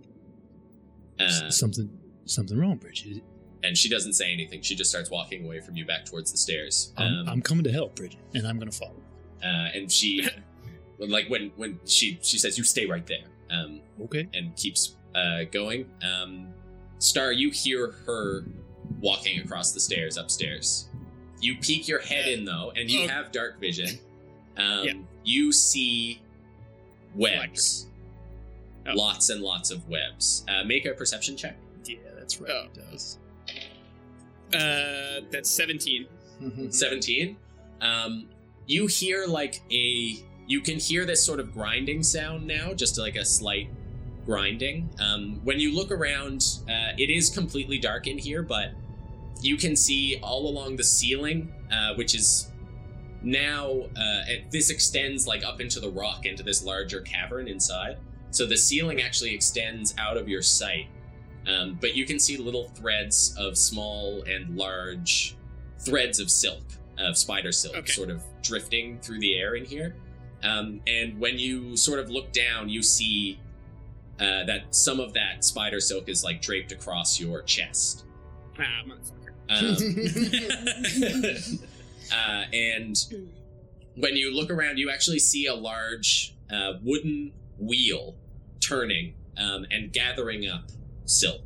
Uh, 1.19 1.51
something, 1.51 1.89
something 2.27 2.59
wrong, 2.59 2.77
Bridget. 2.77 3.23
and 3.63 3.77
she 3.79 3.89
doesn't 3.89 4.13
say 4.15 4.33
anything. 4.33 4.63
She 4.63 4.75
just 4.75 4.91
starts 4.91 5.11
walking 5.11 5.45
away 5.45 5.61
from 5.61 5.77
you 5.77 5.85
back 5.87 6.05
towards 6.05 6.31
the 6.33 6.39
stairs. 6.39 6.93
I'm, 6.97 7.19
Um, 7.21 7.29
I'm 7.29 7.43
coming 7.43 7.65
to 7.65 7.73
help, 7.73 7.95
Bridget, 7.97 8.21
and 8.35 8.47
I'm 8.47 8.59
gonna 8.59 8.73
follow. 8.73 9.01
uh, 9.43 9.69
and 9.75 9.91
she, 9.91 10.27
like 10.99 11.29
when 11.29 11.51
when 11.57 11.79
she 11.87 12.19
she 12.23 12.39
says, 12.39 12.57
"You 12.59 12.65
stay 12.65 12.87
right 12.87 13.07
there," 13.07 13.25
um, 13.51 13.81
Okay. 14.03 14.29
and 14.35 14.55
keeps 14.57 14.97
uh, 15.15 15.45
going. 15.51 15.89
Um, 16.03 16.49
Star, 16.99 17.33
you 17.33 17.51
hear 17.51 17.93
her 18.07 18.45
walking 19.01 19.41
across 19.41 19.73
the 19.73 19.81
stairs 19.81 20.17
upstairs. 20.17 20.89
You 21.41 21.57
peek 21.57 21.87
your 21.89 22.01
head 22.01 22.27
in 22.29 22.45
though, 22.45 22.73
and 22.77 22.91
you 22.91 23.05
Oh. 23.05 23.09
have 23.09 23.33
dark 23.33 23.61
vision. 23.61 23.99
Um, 24.57 24.85
Yeah. 24.87 24.93
You 25.25 25.53
see 25.53 26.21
webs, 27.15 27.87
Oh. 28.87 28.93
lots 28.95 29.31
and 29.31 29.41
lots 29.43 29.71
of 29.71 29.89
webs. 29.89 30.45
Uh, 30.49 30.65
make 30.65 30.87
a 30.87 30.93
perception 30.95 31.37
check. 31.37 31.57
Yeah, 31.87 31.97
that's 32.17 32.41
right. 32.41 32.51
Oh. 32.51 32.65
It 32.67 32.75
does. 32.91 33.19
Uh, 34.53 35.21
that's 35.31 35.51
17. 35.51 36.07
17 36.71 37.37
um 37.81 38.29
you 38.67 38.87
hear 38.89 39.25
like 39.27 39.63
a 39.71 40.17
you 40.49 40.61
can 40.61 40.79
hear 40.79 41.05
this 41.07 41.25
sort 41.25 41.39
of 41.39 41.53
grinding 41.53 42.03
sound 42.03 42.45
now 42.47 42.75
just 42.75 42.99
like 42.99 43.15
a 43.17 43.25
slight 43.25 43.69
grinding 44.27 44.89
um 45.01 45.41
when 45.45 45.61
you 45.61 45.75
look 45.75 45.91
around 45.91 46.59
uh 46.69 46.93
it 46.99 47.11
is 47.11 47.31
completely 47.31 47.79
dark 47.79 48.07
in 48.07 48.19
here 48.19 48.43
but 48.43 48.71
you 49.41 49.57
can 49.57 49.77
see 49.77 50.19
all 50.23 50.49
along 50.49 50.77
the 50.77 50.85
ceiling 50.85 51.53
uh 51.73 51.95
which 51.95 52.15
is 52.15 52.51
now 53.23 53.71
uh 53.97 54.23
it, 54.29 54.51
this 54.51 54.71
extends 54.71 55.27
like 55.27 55.45
up 55.45 55.61
into 55.61 55.81
the 55.81 55.91
rock 55.91 56.27
into 56.27 56.43
this 56.43 56.65
larger 56.65 57.01
cavern 57.01 57.49
inside 57.49 57.99
so 58.31 58.47
the 58.47 58.57
ceiling 58.57 59.01
actually 59.01 59.35
extends 59.35 59.95
out 59.99 60.17
of 60.17 60.29
your 60.29 60.43
sight 60.43 60.87
um, 61.47 61.77
but 61.79 61.95
you 61.95 62.07
can 62.07 62.19
see 62.19 62.39
little 62.39 62.69
threads 62.69 63.35
of 63.39 63.59
small 63.59 64.23
and 64.23 64.57
large 64.57 65.37
threads 65.79 66.19
of 66.19 66.31
silk, 66.31 66.63
of 66.97 67.19
spider 67.19 67.53
silk, 67.53 67.77
Okay. 67.77 67.93
sort 67.93 68.09
of 68.09 68.23
drifting 68.43 68.99
through 69.01 69.21
the 69.21 69.35
air 69.37 69.55
in 69.55 69.67
here. 69.67 69.95
Um, 70.43 70.81
and 70.87 71.21
when 71.21 71.39
you 71.39 71.77
sort 71.77 71.99
of 71.99 72.09
look 72.09 72.33
down, 72.33 72.71
you 72.71 72.83
see 72.83 73.39
uh, 74.21 74.45
that 74.45 74.75
some 74.75 75.01
of 75.01 75.13
that 75.15 75.45
spider 75.45 75.81
silk 75.81 76.09
is 76.09 76.23
like 76.25 76.41
draped 76.43 76.73
across 76.73 77.19
your 77.21 77.43
chest. 77.43 78.05
Ah, 78.59 78.83
motherfucker. 78.87 79.33
Um, 79.51 79.77
uh, 82.13 82.45
and 82.53 82.97
when 83.97 84.17
you 84.17 84.35
look 84.35 84.51
around, 84.51 84.79
you 84.79 84.91
actually 84.91 85.19
see 85.19 85.47
a 85.47 85.55
large 85.55 86.35
uh, 86.53 86.75
wooden 86.83 87.33
wheel 87.59 88.17
turning 88.61 89.15
um, 89.37 89.67
and 89.71 89.93
gathering 89.93 90.49
up 90.49 90.71
silk 91.05 91.43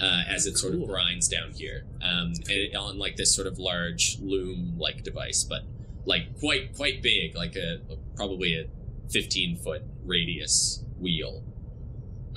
uh, 0.00 0.22
as 0.28 0.46
it 0.46 0.58
sort 0.58 0.74
of 0.74 0.80
Cool. 0.80 0.88
grinds 0.88 1.28
down 1.28 1.52
here 1.52 1.84
um, 2.02 2.32
and 2.48 2.50
it- 2.50 2.74
on 2.76 2.98
like 2.98 3.16
this 3.16 3.34
sort 3.34 3.46
of 3.46 3.58
large 3.58 4.18
loom-like 4.20 5.02
device, 5.02 5.44
but 5.44 5.62
like 6.04 6.38
quite 6.38 6.74
quite 6.76 7.02
big, 7.02 7.34
like 7.34 7.56
a 7.56 7.80
probably 8.14 8.54
a 8.58 8.66
15 9.10 9.56
foot 9.56 9.82
radius 10.04 10.84
wheel. 11.00 11.42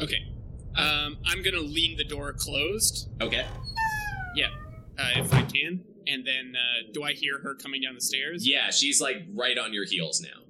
Okay. 0.02 0.26
Um, 0.76 1.18
I'm 1.26 1.42
gonna 1.44 1.60
lean 1.60 1.98
the 1.98 2.04
door 2.04 2.34
closed, 2.34 3.10
Okay. 3.22 3.46
uh, 4.98 5.12
if 5.16 5.34
I 5.34 5.44
can. 5.44 5.82
And 6.08 6.26
then, 6.26 6.56
uh, 6.58 6.92
do 6.94 7.04
I 7.04 7.14
hear 7.14 7.40
her 7.40 7.56
coming 7.56 7.82
down 7.82 7.96
the 7.96 8.02
stairs? 8.02 8.46
Yeah, 8.48 8.70
she's 8.72 9.00
like 9.00 9.24
right 9.34 9.58
on 9.58 9.74
your 9.74 9.86
heels 9.86 10.20
now. 10.22 10.42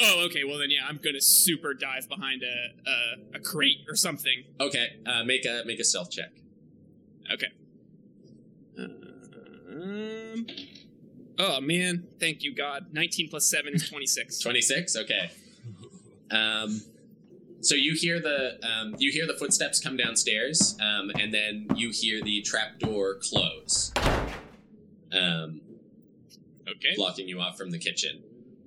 Oh, 0.00 0.24
okay. 0.26 0.44
Well, 0.44 0.58
then, 0.58 0.70
yeah, 0.70 0.86
I'm 0.88 0.96
gonna 0.96 1.20
super 1.20 1.74
dive 1.74 2.08
behind 2.08 2.42
a 2.42 2.90
a, 2.90 3.36
a 3.36 3.40
crate 3.40 3.84
or 3.88 3.94
something. 3.96 4.44
Okay, 4.60 4.96
uh, 5.04 5.24
make 5.24 5.44
a 5.44 5.62
make 5.66 5.78
a 5.80 5.84
stealth 5.84 6.10
check. 6.10 6.30
Okay. 7.32 7.48
Um. 8.78 10.46
Oh 11.38 11.60
man, 11.60 12.06
thank 12.20 12.42
you 12.42 12.54
God. 12.54 12.86
19 12.92 13.28
plus 13.28 13.46
seven 13.46 13.74
is 13.74 13.88
26. 13.88 14.38
26 14.38 14.96
okay 14.96 15.30
um 16.30 16.80
so 17.62 17.74
you 17.74 17.94
hear 17.94 18.20
the 18.20 18.58
um, 18.66 18.94
you 18.98 19.10
hear 19.10 19.26
the 19.26 19.34
footsteps 19.34 19.80
come 19.80 19.96
downstairs 19.96 20.76
um, 20.80 21.10
and 21.18 21.32
then 21.32 21.66
you 21.74 21.90
hear 21.90 22.20
the 22.22 22.42
trapdoor 22.42 23.16
close 23.22 23.92
um, 25.12 25.60
Okay. 26.68 26.94
blocking 26.96 27.28
you 27.28 27.40
off 27.40 27.58
from 27.58 27.70
the 27.70 27.78
kitchen 27.78 28.22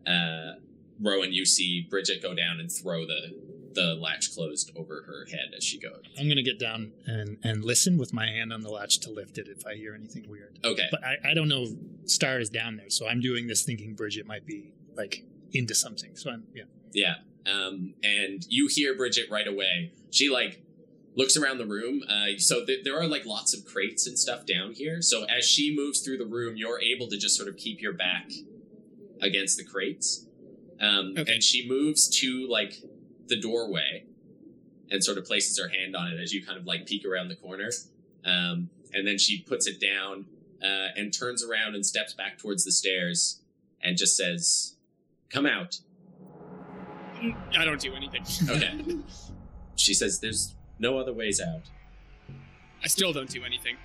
uh, 0.05 0.53
rowan 1.01 1.31
you 1.34 1.45
see 1.45 1.88
bridget 1.89 2.21
go 2.21 2.34
down 2.34 2.60
and 2.60 2.71
throw 2.71 3.05
the 3.05 3.34
the 3.73 3.95
latch 3.95 4.34
closed 4.34 4.71
over 4.75 5.03
her 5.08 5.25
head 5.31 5.53
as 5.58 5.63
she 5.63 5.77
goes 5.79 6.01
I'm 6.19 6.27
gonna 6.29 6.43
get 6.43 6.60
down 6.60 6.91
and 7.05 7.38
and 7.43 7.63
listen 7.63 7.97
with 7.97 8.13
my 8.13 8.25
hand 8.27 8.53
on 8.53 8.62
the 8.62 8.69
latch 8.69 8.99
to 9.01 9.12
lift 9.12 9.38
it 9.38 9.47
if 9.49 9.65
I 9.65 9.75
hear 9.75 9.93
anything 9.95 10.29
weird. 10.29 10.60
okay 10.63 10.88
But 10.91 11.03
I, 11.03 11.31
I 11.31 11.34
don't 11.34 11.49
know. 11.49 11.67
Star 12.05 12.39
is 12.39 12.49
down 12.49 12.77
there, 12.77 12.89
so 12.89 13.05
I'm 13.08 13.19
doing 13.19 13.47
this 13.47 13.63
thinking 13.63 13.93
Bridget 13.95 14.25
might 14.27 14.45
be 14.45 14.71
like 14.95 15.23
into 15.51 15.75
something. 15.75 16.15
So 16.15 16.29
I'm 16.31 16.43
yeah. 16.53 16.63
Yeah. 16.93 17.15
Um, 17.45 17.93
and 18.04 18.45
you 18.50 18.67
hear 18.67 18.95
Bridget 18.95 19.30
right 19.30 19.48
away. 19.48 19.91
She 20.12 20.30
like 20.30 20.62
looks 21.15 21.38
around 21.38 21.60
the 21.60 21.65
room. 21.65 22.04
Uh, 22.10 22.38
so 22.38 22.65
th- 22.65 22.84
there 22.84 23.00
are 23.00 23.08
like 23.08 23.26
lots 23.26 23.54
of 23.56 23.65
crates 23.65 24.08
and 24.08 24.17
stuff 24.17 24.45
down 24.45 24.74
here. 24.74 25.02
So 25.02 25.24
as 25.26 25.45
she 25.45 25.76
moves 25.76 26.02
through 26.02 26.17
the 26.17 26.26
room, 26.26 26.58
you're 26.58 26.82
able 26.82 27.08
to 27.08 27.17
just 27.17 27.38
sort 27.38 27.48
of 27.48 27.58
keep 27.58 27.82
your 27.82 27.93
back 27.93 28.32
against 29.21 29.58
the 29.58 29.63
crates. 29.63 30.28
Um, 30.82 31.13
Okay. 31.17 31.34
And 31.34 31.43
she 31.43 31.67
moves 31.69 32.10
to 32.19 32.48
like 32.50 32.82
the 33.28 33.39
doorway 33.39 34.06
and 34.91 35.04
sort 35.04 35.17
of 35.17 35.26
places 35.26 35.58
her 35.60 35.69
hand 35.69 35.95
on 35.95 36.08
it 36.12 36.19
as 36.19 36.34
you 36.34 36.45
kind 36.45 36.58
of 36.60 36.65
like 36.65 36.86
peek 36.86 37.06
around 37.06 37.30
the 37.30 37.36
corner. 37.36 37.69
Um, 38.26 38.69
and 38.93 39.08
then 39.08 39.17
she 39.17 39.41
puts 39.41 39.67
it 39.67 39.80
down 39.80 40.26
uh, 40.63 40.89
and 40.95 41.13
turns 41.13 41.43
around 41.43 41.76
and 41.76 41.86
steps 41.86 42.13
back 42.13 42.38
towards 42.38 42.63
the 42.63 42.71
stairs 42.71 43.41
and 43.82 43.98
just 43.98 44.15
says, 44.17 44.76
"Come 45.30 45.45
out." 45.45 45.80
I 47.57 47.65
don't 47.65 47.79
do 47.79 47.93
anything. 47.95 48.23
Okay. 48.49 48.97
she 49.75 49.93
says 49.93 50.19
there's 50.19 50.55
no 50.79 50.97
other 50.97 51.13
ways 51.13 51.39
out. 51.41 51.61
I 52.83 52.88
still 52.88 53.13
don't 53.13 53.29
do 53.29 53.43
anything. 53.43 53.77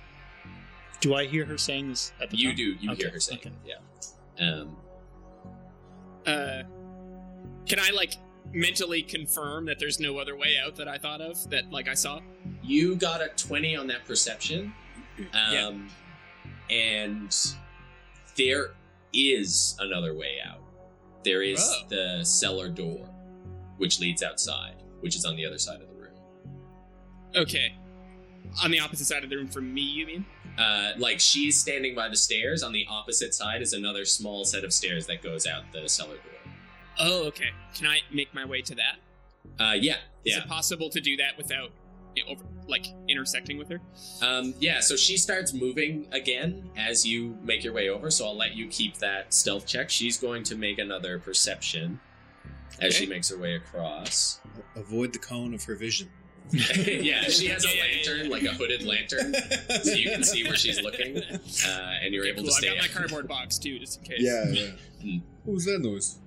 Do 0.99 1.15
I 1.15 1.25
hear 1.25 1.45
her 1.45 1.57
saying 1.57 1.89
this 1.89 2.11
at 2.21 2.29
the 2.29 2.37
You 2.37 2.49
top? 2.49 2.57
do. 2.57 2.63
You 2.79 2.91
Okay, 2.91 3.03
hear 3.03 3.11
her 3.11 3.19
saying, 3.19 3.39
okay. 3.39 3.51
it, 3.65 3.79
"Yeah." 4.39 4.47
Um, 4.47 4.77
Uh, 6.25 6.63
can 7.65 7.79
I 7.79 7.89
like 7.91 8.13
mentally 8.53 9.01
confirm 9.01 9.65
that 9.65 9.79
there's 9.79 9.99
no 9.99 10.17
other 10.19 10.35
way 10.35 10.55
out 10.63 10.75
that 10.75 10.87
I 10.87 10.97
thought 10.97 11.21
of 11.21 11.49
that 11.49 11.71
like 11.71 11.87
I 11.87 11.93
saw? 11.95 12.19
you 12.63 12.95
got 12.95 13.21
a 13.21 13.29
twenty 13.29 13.75
on 13.75 13.87
that 13.87 14.05
perception, 14.05 14.73
Yeah. 15.33 15.65
um, 15.67 15.89
and 16.69 17.35
there 18.37 18.71
is 19.13 19.75
another 19.79 20.13
way 20.15 20.37
out. 20.45 20.59
There 21.23 21.41
is 21.41 21.59
Oh. 21.61 21.83
the 21.89 22.23
cellar 22.23 22.69
door, 22.69 23.09
which 23.81 23.99
leads 23.99 24.21
outside, 24.21 24.75
which 24.99 25.15
is 25.15 25.25
on 25.25 25.35
the 25.35 25.43
other 25.43 25.57
side 25.57 25.81
of 25.81 25.87
the 25.87 25.95
room. 25.95 26.13
Okay. 27.35 27.75
On 28.63 28.69
the 28.69 28.79
opposite 28.79 29.05
side 29.05 29.23
of 29.23 29.31
the 29.31 29.35
room 29.35 29.47
from 29.47 29.73
me, 29.73 29.81
you 29.81 30.05
mean? 30.05 30.23
Uh, 30.55 30.91
like 30.99 31.19
she's 31.19 31.59
standing 31.59 31.95
by 31.95 32.07
the 32.07 32.15
stairs. 32.15 32.61
On 32.61 32.71
the 32.71 32.85
opposite 32.87 33.33
side 33.33 33.59
is 33.59 33.73
another 33.73 34.05
small 34.05 34.45
set 34.45 34.63
of 34.63 34.71
stairs 34.71 35.07
that 35.07 35.23
goes 35.23 35.47
out 35.47 35.63
the 35.73 35.89
cellar 35.89 36.13
door. 36.17 36.53
Oh, 36.99 37.23
okay. 37.29 37.49
Can 37.73 37.87
I 37.87 38.01
make 38.13 38.31
my 38.35 38.45
way 38.45 38.61
to 38.61 38.75
that? 38.75 38.97
Uh, 39.59 39.73
yeah, 39.73 39.95
Is 40.25 40.35
yeah. 40.35 40.43
it 40.43 40.47
possible 40.47 40.91
to 40.91 41.01
do 41.01 41.17
that 41.17 41.35
without 41.35 41.71
over, 42.29 42.43
like 42.67 42.85
intersecting 43.07 43.57
with 43.57 43.69
her? 43.69 43.81
Um, 44.21 44.53
yeah, 44.59 44.79
so 44.79 44.95
she 44.95 45.17
starts 45.17 45.53
moving 45.53 46.05
again 46.11 46.69
as 46.77 47.03
you 47.03 47.35
make 47.41 47.63
your 47.63 47.73
way 47.73 47.89
over, 47.89 48.11
so 48.11 48.27
I'll 48.27 48.37
let 48.37 48.53
you 48.53 48.67
keep 48.67 48.97
that 48.97 49.33
stealth 49.33 49.65
check. 49.65 49.89
She's 49.89 50.17
going 50.17 50.43
to 50.43 50.55
make 50.55 50.77
another 50.77 51.17
perception 51.17 51.99
as 52.81 52.93
she 52.95 53.05
makes 53.05 53.29
her 53.29 53.37
way 53.37 53.55
across. 53.55 54.39
Avoid 54.75 55.13
the 55.13 55.19
cone 55.19 55.53
of 55.53 55.63
her 55.65 55.75
vision. 55.75 56.09
yeah, 56.51 57.21
she 57.23 57.47
has 57.47 57.63
a 57.63 57.69
lantern, 57.79 58.29
like 58.29 58.43
a 58.43 58.51
hooded 58.51 58.83
lantern, 58.83 59.33
so 59.83 59.91
you 59.93 60.09
can 60.09 60.23
see 60.23 60.43
where 60.43 60.57
she's 60.57 60.81
looking, 60.81 61.17
uh, 61.17 61.93
and 62.01 62.13
you're 62.13 62.25
able 62.25 62.41
cool. 62.43 62.49
to 62.49 62.55
I 62.55 62.57
stay. 62.57 62.67
got 62.67 62.77
my 62.77 62.87
cardboard 62.87 63.27
box 63.27 63.57
too, 63.57 63.79
just 63.79 63.99
in 63.99 64.03
case. 64.03 64.19
yeah, 64.19 64.45
yeah. 64.49 64.71
Hmm. 65.01 65.17
What 65.45 65.53
was 65.55 65.65
that 65.65 65.79
noise? 65.79 66.19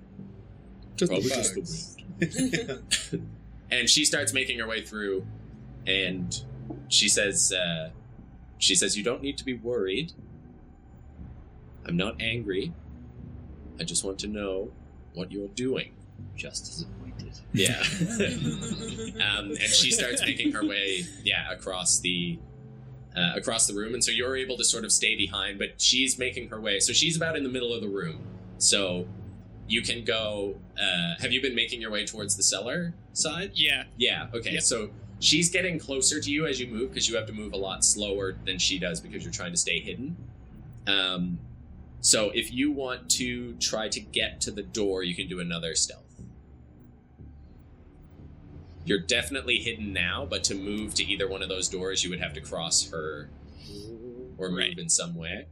Just 0.95 1.11
Probably 1.11 1.29
the 1.29 1.35
just 1.35 1.53
the 2.19 2.65
bags. 2.69 3.15
and 3.71 3.89
she 3.89 4.03
starts 4.03 4.33
making 4.33 4.59
her 4.59 4.67
way 4.67 4.83
through 4.83 5.25
and 5.87 6.41
she 6.87 7.07
says 7.07 7.53
uh, 7.53 7.89
she 8.57 8.75
says 8.75 8.97
you 8.97 9.03
don't 9.03 9.21
need 9.21 9.37
to 9.37 9.45
be 9.45 9.53
worried 9.53 10.13
i'm 11.85 11.97
not 11.97 12.15
angry 12.21 12.73
i 13.79 13.83
just 13.83 14.03
want 14.03 14.17
to 14.19 14.27
know 14.27 14.71
what 15.13 15.31
you're 15.31 15.47
doing 15.49 15.91
Just 16.35 16.65
disappointed. 16.65 17.33
Yeah. 17.53 17.81
um, 19.37 19.51
and 19.51 19.61
she 19.61 19.91
starts 19.91 20.21
making 20.21 20.51
her 20.51 20.65
way, 20.65 21.05
yeah, 21.23 21.51
across 21.51 21.99
the 21.99 22.39
uh, 23.15 23.31
across 23.35 23.65
the 23.67 23.73
room, 23.73 23.93
and 23.93 24.03
so 24.03 24.11
you're 24.11 24.35
able 24.35 24.57
to 24.57 24.63
sort 24.63 24.83
of 24.83 24.91
stay 24.91 25.15
behind, 25.15 25.57
but 25.57 25.79
she's 25.81 26.19
making 26.19 26.49
her 26.49 26.59
way. 26.59 26.79
So 26.79 26.91
she's 26.91 27.15
about 27.15 27.37
in 27.37 27.43
the 27.43 27.49
middle 27.49 27.73
of 27.73 27.81
the 27.81 27.87
room. 27.87 28.19
So 28.57 29.07
you 29.67 29.81
can 29.81 30.03
go. 30.03 30.55
Uh, 30.77 31.15
have 31.19 31.31
you 31.31 31.41
been 31.41 31.55
making 31.55 31.81
your 31.81 31.91
way 31.91 32.05
towards 32.05 32.35
the 32.35 32.43
cellar 32.43 32.93
side? 33.13 33.51
Yeah. 33.53 33.83
Yeah. 33.97 34.27
Okay. 34.33 34.53
Yep. 34.53 34.63
So 34.63 34.89
she's 35.19 35.49
getting 35.49 35.79
closer 35.79 36.19
to 36.19 36.31
you 36.31 36.45
as 36.45 36.59
you 36.59 36.67
move 36.67 36.89
because 36.89 37.09
you 37.09 37.15
have 37.15 37.25
to 37.27 37.33
move 37.33 37.53
a 37.53 37.57
lot 37.57 37.85
slower 37.85 38.35
than 38.45 38.59
she 38.59 38.79
does 38.79 38.99
because 38.99 39.23
you're 39.23 39.33
trying 39.33 39.51
to 39.51 39.57
stay 39.57 39.79
hidden. 39.79 40.17
Um, 40.87 41.39
so 42.01 42.31
if 42.35 42.51
you 42.51 42.71
want 42.71 43.09
to 43.11 43.53
try 43.55 43.87
to 43.89 43.99
get 43.99 44.41
to 44.41 44.51
the 44.51 44.61
door, 44.61 45.03
you 45.03 45.15
can 45.15 45.27
do 45.27 45.39
another 45.39 45.73
stealth. 45.73 46.04
You're 48.85 48.99
definitely 48.99 49.57
hidden 49.57 49.91
now, 49.93 50.25
but 50.29 50.43
to 50.45 50.55
move 50.55 50.93
to 50.95 51.03
either 51.03 51.27
one 51.27 51.41
of 51.41 51.49
those 51.49 51.67
doors, 51.67 52.03
you 52.03 52.09
would 52.11 52.19
have 52.21 52.33
to 52.33 52.41
cross 52.41 52.89
her 52.91 53.29
or 54.37 54.49
move 54.49 54.57
Right. 54.59 54.77
in 54.79 54.89
some 54.89 55.15
way. 55.15 55.47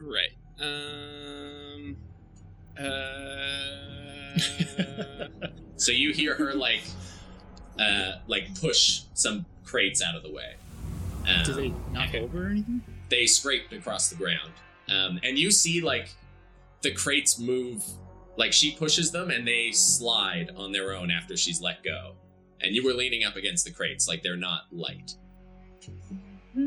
Right. 0.00 0.30
Um. 0.60 1.96
Uh. 2.78 4.38
So 5.76 5.90
you 5.90 6.12
hear 6.12 6.36
her 6.36 6.54
like, 6.54 6.82
uh, 7.80 8.12
like 8.28 8.58
push 8.60 9.02
some 9.14 9.44
crates 9.64 10.00
out 10.00 10.14
of 10.14 10.22
the 10.22 10.30
way. 10.32 10.54
Um, 11.28 11.44
Do 11.44 11.52
they 11.52 11.74
knock 11.92 12.14
over 12.14 12.46
or 12.46 12.50
anything? 12.50 12.80
they 13.08 13.26
scraped 13.26 13.72
across 13.72 14.08
the 14.08 14.14
ground. 14.14 14.52
Um, 14.88 15.18
and 15.24 15.36
you 15.36 15.50
see 15.50 15.80
like 15.80 16.10
the 16.82 16.92
crates 16.92 17.40
move, 17.40 17.84
like 18.36 18.52
she 18.52 18.70
pushes 18.76 19.10
them 19.10 19.30
and 19.30 19.46
they 19.46 19.72
slide 19.72 20.52
on 20.56 20.70
their 20.70 20.94
own 20.94 21.10
after 21.10 21.36
she's 21.36 21.60
let 21.60 21.82
go. 21.82 22.14
And 22.64 22.74
you 22.74 22.84
were 22.84 22.92
leaning 22.94 23.24
up 23.24 23.36
against 23.36 23.64
the 23.64 23.70
crates, 23.72 24.08
like 24.08 24.22
they're 24.22 24.36
not 24.36 24.62
light. 24.72 25.14
uh, 26.56 26.60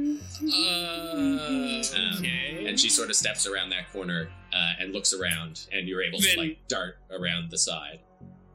okay. 2.17 2.65
And 2.67 2.79
she 2.79 2.89
sort 2.89 3.09
of 3.09 3.15
steps 3.15 3.47
around 3.47 3.69
that 3.71 3.91
corner 3.91 4.29
uh, 4.53 4.73
and 4.79 4.93
looks 4.93 5.13
around, 5.13 5.67
and 5.71 5.87
you're 5.87 6.03
able 6.03 6.19
to 6.19 6.37
like 6.37 6.59
dart 6.67 6.99
around 7.11 7.49
the 7.51 7.57
side. 7.57 7.99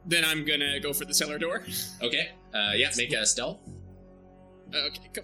then 0.05 0.23
I'm 0.25 0.45
gonna 0.45 0.79
go 0.79 0.93
for 0.93 1.05
the 1.05 1.13
cellar 1.13 1.37
door. 1.37 1.63
Okay, 2.01 2.29
uh, 2.53 2.71
yeah, 2.75 2.91
make 2.97 3.11
a 3.13 3.25
stealth. 3.25 3.59
Okay, 4.73 5.09
come 5.13 5.23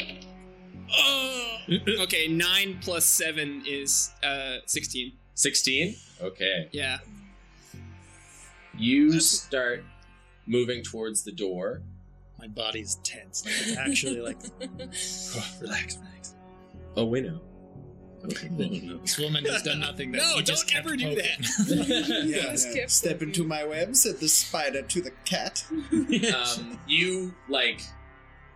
on. 0.00 0.18
Oh, 0.92 1.56
okay. 2.00 2.26
Nine 2.28 2.78
plus 2.82 3.04
seven 3.04 3.62
is 3.66 4.10
uh 4.22 4.58
sixteen. 4.66 5.12
16. 5.34 5.94
Okay. 6.20 6.68
Yeah. 6.72 6.98
You 8.76 9.20
start 9.20 9.84
moving 10.50 10.82
towards 10.82 11.22
the 11.22 11.32
door. 11.32 11.82
My 12.38 12.48
body's 12.48 12.96
tense. 13.04 13.44
Like 13.44 13.54
it's 13.60 13.76
actually 13.76 14.20
like, 14.20 14.38
oh, 14.60 14.66
relax, 15.60 15.96
relax. 15.96 16.34
Oh, 16.96 17.04
we 17.06 17.20
know. 17.20 17.40
Okay, 18.24 18.48
this 19.02 19.18
woman 19.18 19.44
has 19.46 19.62
done 19.62 19.80
nothing. 19.80 20.12
That 20.12 20.18
No, 20.18 20.34
we 20.36 20.42
just 20.42 20.68
don't 20.68 20.84
ever 20.84 20.96
do 20.96 21.14
that. 21.14 21.38
Yeah, 22.26 22.54
yeah. 22.74 22.86
Step 22.86 23.12
poking. 23.14 23.28
into 23.28 23.44
my 23.44 23.64
web, 23.64 23.96
said 23.96 24.18
the 24.18 24.28
spider 24.28 24.82
to 24.82 25.00
the 25.00 25.12
cat. 25.24 25.64
um, 25.70 26.78
you 26.86 27.34
like 27.48 27.80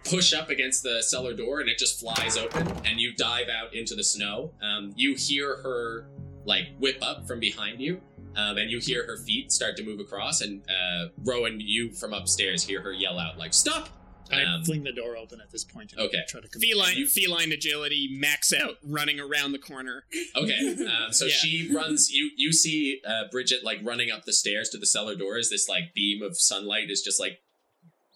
push 0.05 0.35
up 0.35 0.51
against 0.51 0.83
the 0.83 1.03
cellar 1.03 1.33
door 1.33 1.61
and 1.61 1.69
it 1.71 1.79
just 1.79 1.99
flies 1.99 2.37
open 2.37 2.69
and 2.85 3.01
you 3.01 3.15
dive 3.15 3.49
out 3.49 3.75
into 3.75 3.95
the 3.95 4.05
snow 4.05 4.51
um, 4.63 4.93
you 4.97 5.15
hear 5.15 5.57
her 5.63 6.07
like 6.45 6.67
whip 6.79 6.99
up 7.01 7.27
from 7.27 7.41
behind 7.41 7.81
you 7.81 7.99
um, 8.37 8.57
and 8.59 8.71
you 8.71 8.79
hear 8.81 9.07
her 9.07 9.17
feet 9.17 9.51
start 9.53 9.77
to 9.77 9.83
move 9.85 10.01
across 10.01 10.41
and 10.41 10.63
uh, 10.69 11.09
rowan 11.25 11.61
you 11.61 11.91
from 11.93 12.13
upstairs 12.13 12.65
hear 12.65 12.81
her 12.83 12.93
yell 12.93 13.19
out 13.19 13.39
like 13.39 13.55
stop 13.55 13.89
I 14.33 14.43
Um, 14.43 14.65
fling 14.65 14.85
the 14.85 14.91
door 14.93 15.19
open 15.19 15.43
at 15.43 15.51
this 15.53 15.65
point. 15.65 15.93
And 15.93 16.01
okay. 16.01 16.23
Try 16.27 16.41
to 16.41 16.49
come 16.49 16.59
Feline, 16.63 16.97
You- 16.97 17.07
feline 17.07 17.53
agility, 17.53 18.09
max 18.11 18.55
out, 18.55 18.79
running 18.83 19.21
around 19.21 19.53
the 19.53 19.59
corner. 19.59 20.07
okay 20.35 20.59
um, 20.89 21.13
so 21.13 21.27
Yeah. 21.27 21.35
she 21.35 21.71
runs 21.71 22.11
you 22.11 22.31
you 22.35 22.51
see 22.51 23.03
uh, 23.07 23.25
bridget 23.31 23.63
like 23.65 23.81
running 23.83 24.11
up 24.11 24.25
the 24.25 24.33
stairs 24.33 24.71
to 24.71 24.79
the 24.79 24.87
cellar 24.87 25.15
door 25.15 25.37
as 25.37 25.51
this 25.51 25.69
like 25.69 25.93
beam 25.95 26.23
of 26.23 26.39
sunlight 26.41 26.91
is 26.91 27.03
just 27.03 27.21
like 27.21 27.41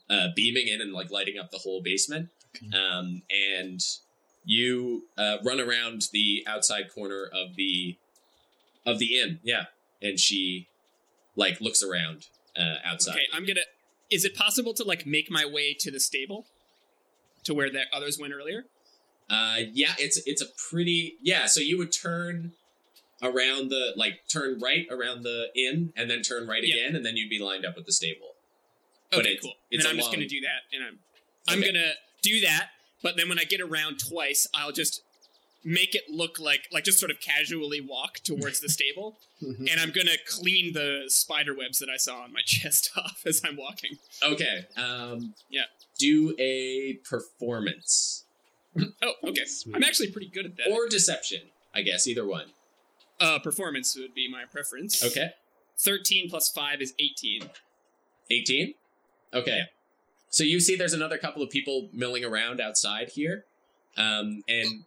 uh, 0.09 0.28
beaming 0.35 0.66
in 0.66 0.81
and 0.81 0.94
like 0.94 1.11
lighting 1.11 1.38
up 1.38 1.50
the 1.50 1.59
whole 1.59 1.83
basement 1.83 2.31
Okay. 2.57 2.74
um, 2.74 3.20
and 3.31 3.81
you 4.46 5.02
uh, 5.18 5.37
run 5.44 5.61
around 5.61 6.04
the 6.14 6.42
outside 6.46 6.90
corner 6.92 7.24
of 7.31 7.54
the 7.57 7.98
of 8.87 8.98
the 8.98 9.20
inn 9.20 9.40
yeah 9.42 9.66
and 10.02 10.18
she 10.18 10.68
like 11.37 11.61
looks 11.61 11.82
around 11.82 12.26
uh, 12.58 12.76
outside 12.84 13.12
Okay, 13.16 13.24
I'm 13.32 13.44
gonna. 13.46 13.61
Is 14.11 14.24
it 14.24 14.34
possible 14.34 14.72
to 14.74 14.84
like 14.84 15.06
make 15.06 15.30
my 15.30 15.44
way 15.44 15.74
to 15.80 15.90
the 15.90 16.00
stable, 16.00 16.46
to 17.44 17.54
where 17.54 17.70
the 17.70 17.82
others 17.92 18.18
went 18.18 18.32
earlier? 18.32 18.64
Uh, 19.30 19.56
yeah, 19.72 19.94
it's 19.98 20.20
it's 20.26 20.40
a 20.42 20.46
pretty 20.70 21.14
yeah. 21.22 21.46
So 21.46 21.61
you 21.61 21.76
would 21.78 21.92
turn 21.92 22.52
around 23.22 23.68
the 23.68 23.92
like 23.96 24.20
turn 24.32 24.58
right 24.61 24.87
around 24.90 25.22
the 25.24 25.48
inn 25.54 25.92
and 25.96 26.08
then 26.11 26.22
turn 26.22 26.46
right 26.46 26.62
Yeah. 26.64 26.76
again 26.76 26.96
and 26.96 27.04
then 27.04 27.16
you'd 27.16 27.28
be 27.28 27.38
lined 27.40 27.66
up 27.66 27.76
with 27.76 27.84
the 27.87 27.92
stable. 27.92 28.34
Okay, 29.12 29.34
But 29.34 29.42
cool. 29.42 29.54
it's 29.70 29.84
then 29.84 29.90
a 29.90 29.92
I'm 29.94 29.98
just 29.98 30.12
gonna 30.12 30.28
do 30.28 30.40
that, 30.40 30.62
and 30.74 30.84
I'm 30.84 30.98
I'm 31.48 31.58
Okay. 31.58 31.72
gonna 31.72 31.92
do 32.22 32.40
that. 32.42 32.68
But 33.02 33.16
then 33.16 33.28
when 33.28 33.38
I 33.38 33.44
get 33.44 33.61
around 33.61 33.98
twice, 33.98 34.46
I'll 34.54 34.72
just 34.72 35.02
make 35.64 35.94
it 35.94 36.05
look 36.09 36.38
like 36.38 36.68
like 36.73 36.85
just 36.85 36.99
sort 36.99 37.11
of 37.11 37.21
casually 37.21 37.81
walk 37.81 38.18
towards 38.25 38.61
the 38.61 38.68
stable, 38.79 39.18
and 39.40 39.81
I'm 39.81 39.90
gonna 39.90 40.16
clean 40.29 40.73
the 40.73 41.05
spider 41.09 41.55
webs 41.57 41.79
that 41.81 41.88
I 41.88 41.97
saw 41.97 42.23
on 42.23 42.33
my 42.33 42.40
chest 42.47 42.90
off 42.97 43.23
as 43.27 43.42
I'm 43.44 43.57
walking. 43.57 43.99
Okay. 44.23 44.66
Um, 44.77 45.35
Yeah. 45.51 45.64
Do 45.99 46.35
a 46.38 46.94
performance 47.09 48.25
Oh, 49.03 49.12
okay. 49.25 49.42
I'm 49.75 49.83
actually 49.83 50.12
pretty 50.12 50.29
good 50.29 50.47
at 50.47 50.57
that. 50.59 50.71
or 50.71 50.87
deception, 50.88 51.40
I 51.75 51.83
guess. 51.83 52.07
Either 52.07 52.25
one. 52.25 52.47
uh, 53.21 53.38
performance 53.40 53.97
would 53.97 54.14
be 54.14 54.31
my 54.31 54.44
preference. 54.44 55.03
Okay. 55.05 55.31
Thirteen 55.77 56.29
plus 56.31 56.49
five 56.51 56.81
is 56.81 56.94
eighteen. 56.99 57.51
18? 58.31 58.75
Okay. 59.33 59.62
So 60.31 60.44
you 60.44 60.61
see 60.61 60.77
there's 60.77 60.92
another 60.92 61.16
couple 61.16 61.42
of 61.42 61.49
people 61.49 61.88
milling 61.94 62.25
around 62.25 62.61
outside 62.61 63.09
here. 63.09 63.47
Um, 63.97 64.42
and 64.47 64.85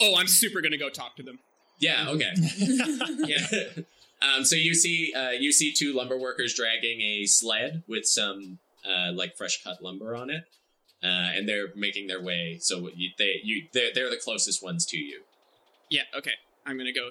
Oh, 0.00 0.16
I'm 0.16 0.26
super 0.26 0.60
gonna 0.60 0.78
go 0.78 0.90
talk 0.90 1.16
to 1.16 1.22
them. 1.22 1.38
yeah, 1.78 2.06
okay. 2.08 2.32
yeah. 3.26 3.82
Um, 4.22 4.44
so 4.44 4.56
you 4.56 4.74
see, 4.74 5.12
uh, 5.14 5.30
you 5.30 5.52
see 5.52 5.72
two 5.72 5.92
lumber 5.92 6.18
workers 6.18 6.54
dragging 6.54 7.00
a 7.00 7.26
sled 7.26 7.82
with 7.86 8.06
some 8.06 8.58
uh, 8.84 9.12
like 9.12 9.36
fresh 9.36 9.62
cut 9.62 9.82
lumber 9.82 10.16
on 10.16 10.30
it, 10.30 10.44
uh, 11.02 11.06
and 11.06 11.48
they're 11.48 11.68
making 11.76 12.06
their 12.06 12.22
way. 12.22 12.58
So 12.60 12.88
you, 12.94 13.10
they, 13.18 13.40
you, 13.42 13.64
they're, 13.72 13.90
they're 13.94 14.10
the 14.10 14.20
closest 14.22 14.62
ones 14.62 14.86
to 14.86 14.98
you. 14.98 15.22
Yeah, 15.90 16.02
okay. 16.16 16.32
I'm 16.66 16.78
gonna 16.78 16.92
go 16.92 17.10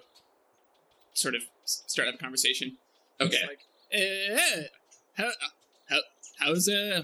sort 1.14 1.36
of 1.36 1.44
start 1.66 2.08
up 2.08 2.16
a 2.16 2.18
conversation. 2.18 2.78
Okay. 3.22 3.38
It's 3.38 3.48
like, 3.48 3.60
eh, 3.92 4.64
how, 5.16 5.30
how, 5.88 6.00
how's 6.40 6.68
uh, 6.68 7.04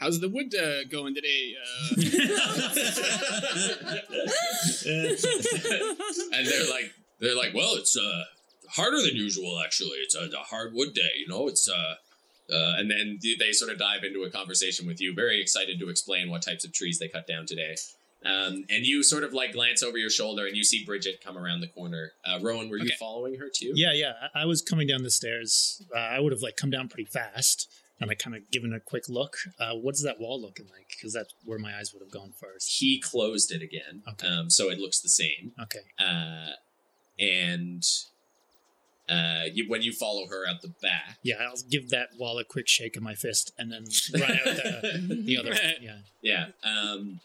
how's 0.00 0.20
the 0.20 0.28
wood 0.28 0.54
uh, 0.54 0.84
going 0.90 1.14
today? 1.14 1.54
Uh, 1.62 1.94
and 6.32 6.46
they're 6.46 6.70
like, 6.70 6.92
they're 7.20 7.36
like, 7.36 7.54
well, 7.54 7.74
it's 7.76 7.96
uh, 7.96 8.24
harder 8.68 9.00
than 9.02 9.16
usual. 9.16 9.60
Actually, 9.64 9.96
it's 9.98 10.14
a, 10.14 10.28
a 10.36 10.42
hardwood 10.42 10.94
day. 10.94 11.10
You 11.18 11.28
know, 11.28 11.48
it's 11.48 11.68
uh. 11.68 11.94
Uh, 12.52 12.74
and 12.78 12.90
then 12.90 13.16
they 13.38 13.52
sort 13.52 13.70
of 13.70 13.78
dive 13.78 14.02
into 14.02 14.24
a 14.24 14.30
conversation 14.30 14.84
with 14.84 15.00
you, 15.00 15.14
very 15.14 15.40
excited 15.40 15.78
to 15.78 15.88
explain 15.88 16.28
what 16.28 16.42
types 16.42 16.64
of 16.64 16.72
trees 16.72 16.98
they 16.98 17.06
cut 17.06 17.24
down 17.24 17.46
today. 17.46 17.76
Um, 18.26 18.64
and 18.68 18.84
you 18.84 19.04
sort 19.04 19.22
of 19.22 19.32
like 19.32 19.52
glance 19.52 19.84
over 19.84 19.96
your 19.96 20.10
shoulder 20.10 20.48
and 20.48 20.56
you 20.56 20.64
see 20.64 20.84
Bridget 20.84 21.22
come 21.24 21.38
around 21.38 21.60
the 21.60 21.68
corner. 21.68 22.10
Uh, 22.26 22.40
Rowan, 22.42 22.68
were 22.68 22.78
you 22.78 22.86
Okay. 22.86 22.96
following 22.98 23.36
her 23.36 23.48
too? 23.54 23.70
Yeah, 23.76 23.92
yeah. 23.92 24.14
I, 24.34 24.42
I 24.42 24.44
was 24.46 24.62
coming 24.62 24.88
down 24.88 25.04
the 25.04 25.12
stairs. 25.12 25.80
Uh, 25.94 25.98
I 26.00 26.18
would 26.18 26.32
have 26.32 26.42
like 26.42 26.56
come 26.56 26.70
down 26.70 26.88
pretty 26.88 27.04
fast 27.08 27.70
and 28.00 28.10
I 28.10 28.14
kind 28.14 28.34
of 28.34 28.50
given 28.50 28.72
a 28.72 28.80
quick 28.80 29.04
look. 29.08 29.36
Uh, 29.58 29.74
what's 29.74 30.02
that 30.02 30.18
wall 30.20 30.40
looking 30.40 30.66
like? 30.66 30.88
Because 30.96 31.12
that's 31.12 31.34
where 31.44 31.58
my 31.58 31.76
eyes 31.76 31.92
would 31.92 32.00
have 32.02 32.10
gone 32.10 32.32
first. 32.40 32.78
He 32.80 33.00
closed 33.00 33.52
it 33.52 33.62
again, 33.62 34.02
Okay. 34.08 34.26
um, 34.26 34.50
so 34.50 34.70
it 34.70 34.78
looks 34.78 35.00
the 35.00 35.08
same. 35.10 35.52
Okay. 35.60 35.80
Uh, 35.98 36.52
and 37.18 37.82
uh, 39.08 39.42
you, 39.52 39.68
when 39.68 39.82
you 39.82 39.92
follow 39.92 40.26
her 40.28 40.48
out 40.48 40.62
the 40.62 40.72
back, 40.80 41.18
Yeah, 41.22 41.36
I'll 41.40 41.54
give 41.68 41.90
that 41.90 42.10
wall 42.18 42.38
a 42.38 42.44
quick 42.44 42.68
shake 42.68 42.96
of 42.96 43.02
my 43.02 43.14
fist 43.14 43.52
and 43.58 43.70
then 43.72 43.84
run 44.14 44.30
out 44.30 44.44
the, 44.44 45.22
the 45.24 45.36
other. 45.36 45.54
Yeah. 45.80 45.98
Yeah. 46.22 46.46
Um, 46.62 47.20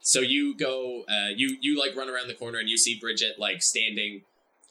so 0.00 0.20
you 0.20 0.56
go, 0.56 1.02
uh, 1.08 1.28
you 1.36 1.56
you 1.60 1.78
like 1.78 1.96
run 1.96 2.08
around 2.08 2.28
the 2.28 2.34
corner 2.34 2.58
and 2.58 2.68
you 2.68 2.78
see 2.78 2.98
Bridget 2.98 3.38
like 3.38 3.60
standing 3.62 4.22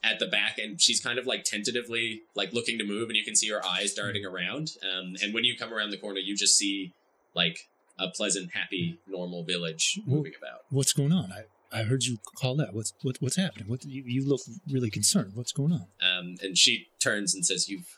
at 0.06 0.20
the 0.20 0.28
back, 0.28 0.58
and 0.58 0.80
she's 0.80 1.02
kind 1.02 1.18
of 1.18 1.26
like 1.26 1.44
tentatively 1.44 2.22
like 2.36 2.54
looking 2.54 2.78
to 2.78 2.86
move, 2.86 3.10
and 3.10 3.18
you 3.18 3.24
can 3.24 3.36
see 3.36 3.50
her 3.50 3.66
eyes 3.66 3.94
darting 3.94 4.26
around. 4.26 4.72
Um, 4.84 5.16
and 5.22 5.34
when 5.34 5.44
you 5.44 5.58
come 5.58 5.74
around 5.74 5.90
the 5.90 5.98
corner, 5.98 6.20
you 6.20 6.36
just 6.36 6.58
see 6.58 6.94
like 7.34 7.58
a 8.00 8.10
pleasant, 8.10 8.52
happy, 8.54 9.00
normal 9.08 9.44
village 9.44 10.00
moving 10.06 10.34
about. 10.38 10.62
What's 10.70 10.94
going 10.94 11.12
on? 11.12 11.32
I, 11.32 11.80
I 11.80 11.84
heard 11.84 12.04
you 12.04 12.18
call 12.38 12.56
that. 12.58 12.74
What's 12.74 12.94
what, 13.02 13.18
what's 13.20 13.38
happening? 13.38 13.68
What 13.68 13.84
you, 13.86 14.04
you 14.06 14.28
look 14.28 14.42
really 14.72 14.90
concerned. 14.90 15.32
What's 15.34 15.52
going 15.52 15.72
on? 15.72 15.88
Um, 16.02 16.36
and 16.42 16.58
she 16.58 16.88
turns 17.02 17.34
and 17.34 17.46
says, 17.46 17.68
"You've 17.68 17.98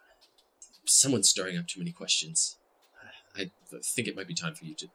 someone's 0.85 1.29
stirring 1.29 1.57
up 1.57 1.67
too 1.67 1.79
many 1.79 1.91
questions. 1.91 2.57
I 3.35 3.51
think 3.95 4.07
it 4.07 4.15
might 4.15 4.27
be 4.27 4.33
time 4.33 4.55
for 4.55 4.65
you 4.65 4.73
to 4.75 4.87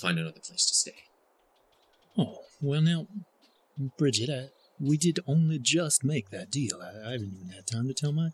find 0.00 0.18
another 0.18 0.40
place 0.40 0.66
to 0.66 0.74
stay. 0.74 0.94
Oh, 2.18 2.40
well 2.60 2.82
now, 2.82 3.06
Bridget, 3.98 4.30
I, 4.30 4.48
we 4.80 4.96
did 4.96 5.20
only 5.26 5.58
just 5.58 6.04
make 6.04 6.30
that 6.30 6.50
deal. 6.50 6.80
I, 6.82 7.08
I 7.08 7.12
haven't 7.12 7.32
even 7.34 7.50
had 7.54 7.66
time 7.66 7.86
to 7.88 7.94
tell 7.94 8.12
my, 8.12 8.30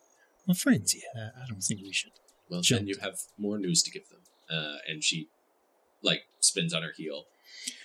my 0.47 0.55
friends 0.55 0.95
yet. 0.95 1.05
I, 1.17 1.43
I 1.43 1.47
don't 1.49 1.61
think 1.63 1.81
we 1.83 1.93
should. 1.93 2.13
Well, 2.51 2.61
Jump. 2.63 2.81
then 2.81 2.89
you 2.89 2.97
have 3.01 3.19
more 3.39 3.59
news 3.59 3.83
to 3.85 3.91
give 3.91 4.09
them. 4.09 4.21
Uh, 4.51 4.77
and 4.89 5.03
she, 5.03 5.29
like, 6.03 6.23
spins 6.41 6.75
on 6.75 6.83
her 6.83 6.93
heel, 6.97 7.25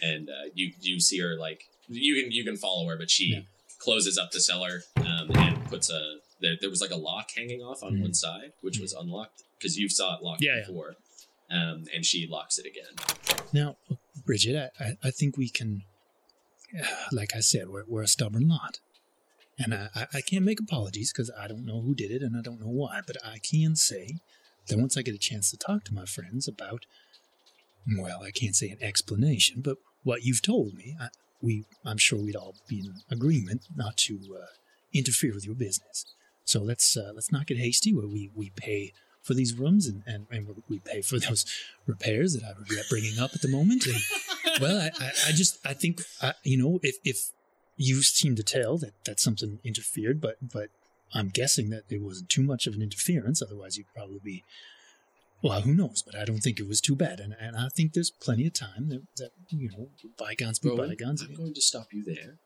and 0.01 0.29
uh, 0.29 0.49
you 0.53 0.71
you 0.81 0.99
see 0.99 1.19
her 1.19 1.35
like 1.37 1.61
you 1.87 2.21
can 2.21 2.31
you 2.31 2.43
can 2.43 2.57
follow 2.57 2.87
her, 2.89 2.97
but 2.97 3.09
she 3.09 3.25
Yeah. 3.33 3.39
closes 3.79 4.17
up 4.17 4.31
the 4.31 4.41
cellar 4.41 4.81
um, 4.97 5.29
and 5.35 5.63
puts 5.67 5.89
a 5.89 6.15
there. 6.41 6.55
There 6.59 6.69
was 6.69 6.81
like 6.81 6.91
a 6.91 6.97
lock 6.97 7.29
hanging 7.35 7.61
off 7.61 7.83
on 7.83 7.93
Mhm. 7.93 8.01
one 8.01 8.13
side, 8.13 8.51
which 8.61 8.79
was 8.79 8.91
unlocked 8.93 9.43
because 9.57 9.77
you 9.77 9.87
saw 9.87 10.17
it 10.17 10.23
locked 10.23 10.41
Yeah, 10.43 10.57
yeah. 10.57 10.65
before. 10.67 10.95
Um, 11.49 11.85
and 11.95 12.03
she 12.05 12.27
locks 12.27 12.57
it 12.57 12.65
again. 12.65 13.37
Now, 13.53 13.77
Bridget, 14.25 14.71
I, 14.79 14.83
I, 14.83 14.97
I 15.05 15.11
think 15.11 15.37
we 15.37 15.47
can, 15.47 15.83
like 17.11 17.35
I 17.35 17.39
said, 17.39 17.69
we're, 17.69 17.83
we're 17.87 18.03
a 18.03 18.07
stubborn 18.07 18.47
lot. 18.47 18.79
And 19.59 19.73
I, 19.73 20.07
I, 20.13 20.21
can't 20.21 20.45
make 20.45 20.59
apologies 20.59 21.11
because 21.11 21.31
I 21.39 21.47
don't 21.47 21.65
know 21.65 21.81
who 21.81 21.95
did 21.95 22.11
it 22.11 22.21
and 22.21 22.37
I 22.37 22.41
don't 22.41 22.59
know 22.59 22.67
why, 22.67 23.01
but 23.05 23.17
I 23.25 23.39
can 23.39 23.75
say 23.75 24.17
that 24.67 24.77
once 24.77 24.95
I 24.95 25.01
get 25.01 25.15
a 25.15 25.19
chance 25.19 25.49
to 25.49 25.57
talk 25.57 25.83
to 25.85 25.95
my 25.95 26.05
friends 26.05 26.47
about, 26.47 26.85
well, 27.97 28.21
I 28.21 28.29
can't 28.29 28.55
say 28.55 28.69
an 28.69 28.77
explanation, 28.81 29.61
but 29.61 29.77
what 30.03 30.23
you've 30.23 30.43
told 30.43 30.75
me, 30.75 30.95
I, 31.01 31.07
we, 31.41 31.65
I'm 31.83 31.97
sure 31.97 32.21
we'd 32.21 32.35
all 32.35 32.55
be 32.67 32.81
in 32.81 32.93
agreement 33.09 33.63
not 33.75 33.97
to 33.97 34.19
uh, 34.39 34.45
interfere 34.93 35.33
with 35.33 35.45
your 35.45 35.55
business. 35.55 36.05
So 36.45 36.61
let's 36.61 36.95
uh, 36.95 37.11
let's 37.13 37.31
not 37.31 37.45
get 37.45 37.57
hasty. 37.57 37.93
Where 37.93 38.07
we, 38.07 38.31
we 38.33 38.51
pay 38.55 38.93
for 39.27 39.33
these 39.33 39.53
rooms 39.53 39.85
and, 39.85 40.03
and, 40.07 40.25
and 40.31 40.47
we 40.69 40.79
pay 40.79 41.01
for 41.01 41.19
those 41.19 41.45
repairs 41.85 42.33
that 42.33 42.43
I 42.43 42.57
regret 42.57 42.85
bringing 42.89 43.19
up 43.19 43.31
at 43.35 43.41
the 43.41 43.49
moment. 43.49 43.85
And, 43.85 43.97
well, 44.61 44.77
I, 44.79 44.91
I, 45.03 45.11
I 45.27 45.31
just 45.33 45.59
I 45.65 45.73
think 45.73 46.01
I, 46.21 46.33
you 46.43 46.57
know 46.57 46.79
if 46.81 46.95
if 47.03 47.31
you 47.75 48.01
seem 48.01 48.35
to 48.35 48.43
tell 48.43 48.77
that 48.79 48.93
that 49.05 49.19
something 49.19 49.59
interfered, 49.63 50.21
but 50.21 50.37
but 50.41 50.69
I'm 51.13 51.29
guessing 51.29 51.69
that 51.69 51.83
it 51.89 52.01
wasn't 52.01 52.29
too 52.29 52.41
much 52.41 52.65
of 52.65 52.73
an 52.73 52.81
interference. 52.81 53.41
Otherwise, 53.41 53.77
you'd 53.77 53.93
probably 53.93 54.19
be. 54.23 54.43
Well, 55.43 55.61
who 55.61 55.75
knows? 55.75 56.01
But 56.03 56.15
I 56.15 56.25
don't 56.25 56.39
think 56.39 56.59
it 56.59 56.67
was 56.67 56.81
too 56.81 56.95
bad, 56.95 57.19
and 57.19 57.35
and 57.39 57.55
I 57.55 57.69
think 57.69 57.93
there's 57.93 58.09
plenty 58.09 58.47
of 58.47 58.53
time 58.53 58.89
that, 58.89 59.03
that 59.17 59.31
you 59.49 59.69
know 59.69 59.89
bygones 60.17 60.57
be 60.57 60.69
Rowan, 60.69 60.89
bygones. 60.89 61.21
I'm 61.21 61.35
going 61.35 61.53
to 61.53 61.61
stop 61.61 61.87
you 61.91 62.03
there. 62.03 62.39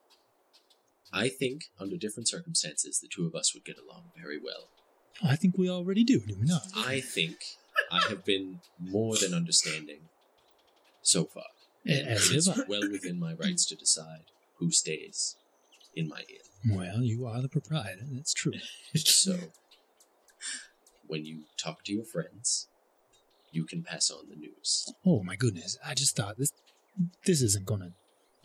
I 1.13 1.29
think 1.29 1.65
under 1.79 1.97
different 1.97 2.27
circumstances, 2.27 2.99
the 2.99 3.07
two 3.07 3.25
of 3.25 3.35
us 3.35 3.53
would 3.53 3.65
get 3.65 3.77
along 3.77 4.11
very 4.17 4.37
well. 4.37 4.69
I 5.23 5.35
think 5.35 5.57
we 5.57 5.69
already 5.69 6.03
do, 6.03 6.19
do 6.19 6.35
we 6.39 6.47
not? 6.47 6.63
I 6.75 6.99
think 7.01 7.37
I 7.91 7.99
have 8.09 8.25
been 8.25 8.59
more 8.79 9.15
than 9.17 9.33
understanding 9.33 9.99
so 11.01 11.25
far. 11.25 11.43
And 11.85 12.07
As 12.07 12.31
it's 12.31 12.47
have 12.47 12.59
I. 12.59 12.63
well 12.67 12.89
within 12.91 13.19
my 13.19 13.33
rights 13.33 13.65
to 13.67 13.75
decide 13.75 14.25
who 14.57 14.71
stays 14.71 15.35
in 15.95 16.07
my 16.07 16.19
inn. 16.29 16.75
Well, 16.77 17.01
you 17.01 17.25
are 17.25 17.41
the 17.41 17.49
proprietor. 17.49 18.05
That's 18.11 18.33
true. 18.33 18.53
So, 18.95 19.37
when 21.07 21.25
you 21.25 21.43
talk 21.57 21.83
to 21.85 21.93
your 21.93 22.05
friends, 22.05 22.67
you 23.51 23.65
can 23.65 23.83
pass 23.83 24.09
on 24.11 24.29
the 24.29 24.35
news. 24.35 24.91
Oh 25.05 25.23
my 25.23 25.35
goodness! 25.35 25.77
I 25.85 25.93
just 25.93 26.15
thought 26.15 26.37
this 26.37 26.51
this 27.25 27.41
isn't 27.41 27.65
gonna. 27.65 27.93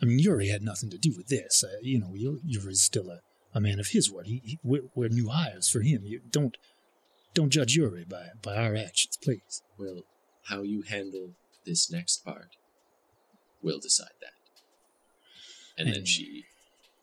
I 0.01 0.05
mean, 0.05 0.19
Yuri 0.19 0.49
had 0.49 0.61
nothing 0.63 0.89
to 0.91 0.97
do 0.97 1.13
with 1.15 1.27
this. 1.27 1.63
Uh, 1.63 1.77
you 1.81 1.99
know, 1.99 2.11
Yuri, 2.13 2.39
Yuri's 2.45 2.81
still 2.83 3.09
a, 3.09 3.19
a 3.57 3.61
man 3.61 3.79
of 3.79 3.87
his 3.87 4.11
word. 4.11 4.27
He, 4.27 4.41
he 4.45 4.59
we're, 4.63 4.83
we're 4.95 5.09
new 5.09 5.29
hires 5.29 5.67
for 5.67 5.81
him. 5.81 6.01
You 6.05 6.21
don't 6.31 6.55
don't 7.33 7.49
judge 7.49 7.75
Yuri 7.75 8.05
by 8.07 8.27
by 8.41 8.55
our 8.55 8.75
actions, 8.75 9.17
please. 9.21 9.63
Well, 9.77 10.03
how 10.45 10.61
you 10.61 10.83
handle 10.83 11.31
this 11.65 11.91
next 11.91 12.23
part 12.23 12.55
will 13.61 13.79
decide 13.79 14.17
that. 14.21 14.31
And 15.77 15.93
then 15.93 16.05
she 16.05 16.45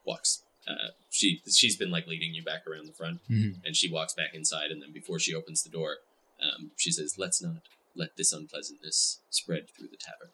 walks. 0.07 0.43
Uh, 0.67 0.91
she 1.11 1.41
she's 1.51 1.77
been 1.77 1.91
like 1.91 2.07
leading 2.07 2.35
you 2.35 2.43
back 2.43 2.67
around 2.67 2.87
the 2.87 2.93
front, 2.93 3.21
Mhm. 3.31 3.57
and 3.65 3.77
she 3.77 3.91
walks 3.91 4.15
back 4.15 4.31
inside. 4.33 4.71
And 4.71 4.81
then 4.81 4.93
before 4.93 5.19
she 5.19 5.35
opens 5.35 5.63
the 5.63 5.71
door, 5.71 5.99
um, 6.41 6.71
she 6.77 6.91
says, 6.91 7.17
"Let's 7.19 7.43
not 7.43 7.63
let 7.95 8.17
this 8.17 8.33
unpleasantness 8.33 9.21
spread 9.31 9.69
through 9.77 9.89
the 9.89 9.99
tavern. 9.99 10.31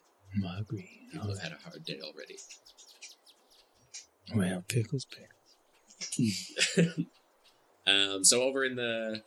I 0.47 0.59
agree. 0.61 1.07
People 1.11 1.29
have 1.29 1.39
had 1.43 1.51
a 1.51 1.57
hard 1.57 1.83
day 1.83 1.99
already." 2.01 2.37
Well, 4.33 4.63
pickles, 4.67 5.05
pickles. 5.05 5.40
Um, 7.87 8.23
so 8.23 8.41
over 8.43 8.63
in 8.63 8.75
the, 8.75 9.23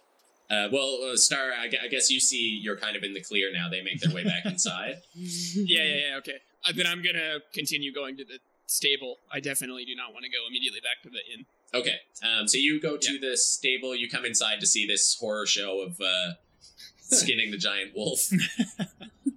uh, 0.51 0.69
well, 0.73 1.01
uh, 1.11 1.17
Star, 1.17 1.53
I, 1.59 1.69
gu- 1.69 1.79
I 1.83 1.89
guess 1.89 2.11
you 2.11 2.21
see 2.21 2.59
you're 2.63 2.77
kind 2.77 2.97
of 2.97 3.03
in 3.03 3.15
the 3.15 3.21
clear 3.21 3.53
now. 3.53 3.69
They 3.69 3.83
make 3.83 4.01
their 4.01 4.15
way 4.15 4.25
back 4.25 4.47
inside. 4.47 4.97
yeah, 5.15 5.83
yeah, 5.83 5.95
yeah. 6.11 6.17
Okay. 6.19 6.37
Uh, 6.65 6.73
then 6.75 6.87
I'm 6.87 7.03
gonna 7.03 7.39
continue 7.53 7.93
going 7.93 8.17
to 8.17 8.25
the 8.25 8.39
stable. 8.67 9.19
I 9.33 9.41
definitely 9.41 9.85
do 9.85 9.95
not 9.95 10.13
want 10.13 10.25
to 10.25 10.31
go 10.31 10.39
immediately 10.49 10.81
back 10.81 11.03
to 11.03 11.11
the 11.11 11.19
inn. 11.35 11.47
Okay, 11.75 11.97
um, 12.23 12.47
so 12.47 12.57
you 12.57 12.81
go 12.81 12.97
to 12.97 13.19
the 13.19 13.37
stable. 13.37 13.95
You 13.97 14.09
come 14.09 14.25
inside 14.25 14.61
to 14.61 14.67
see 14.67 14.87
this 14.87 15.17
horror 15.21 15.47
show 15.47 15.81
of 15.81 16.01
uh, 16.01 16.35
skinning 16.99 17.51
the 17.51 17.59
giant 17.59 17.95
wolf. 17.95 18.31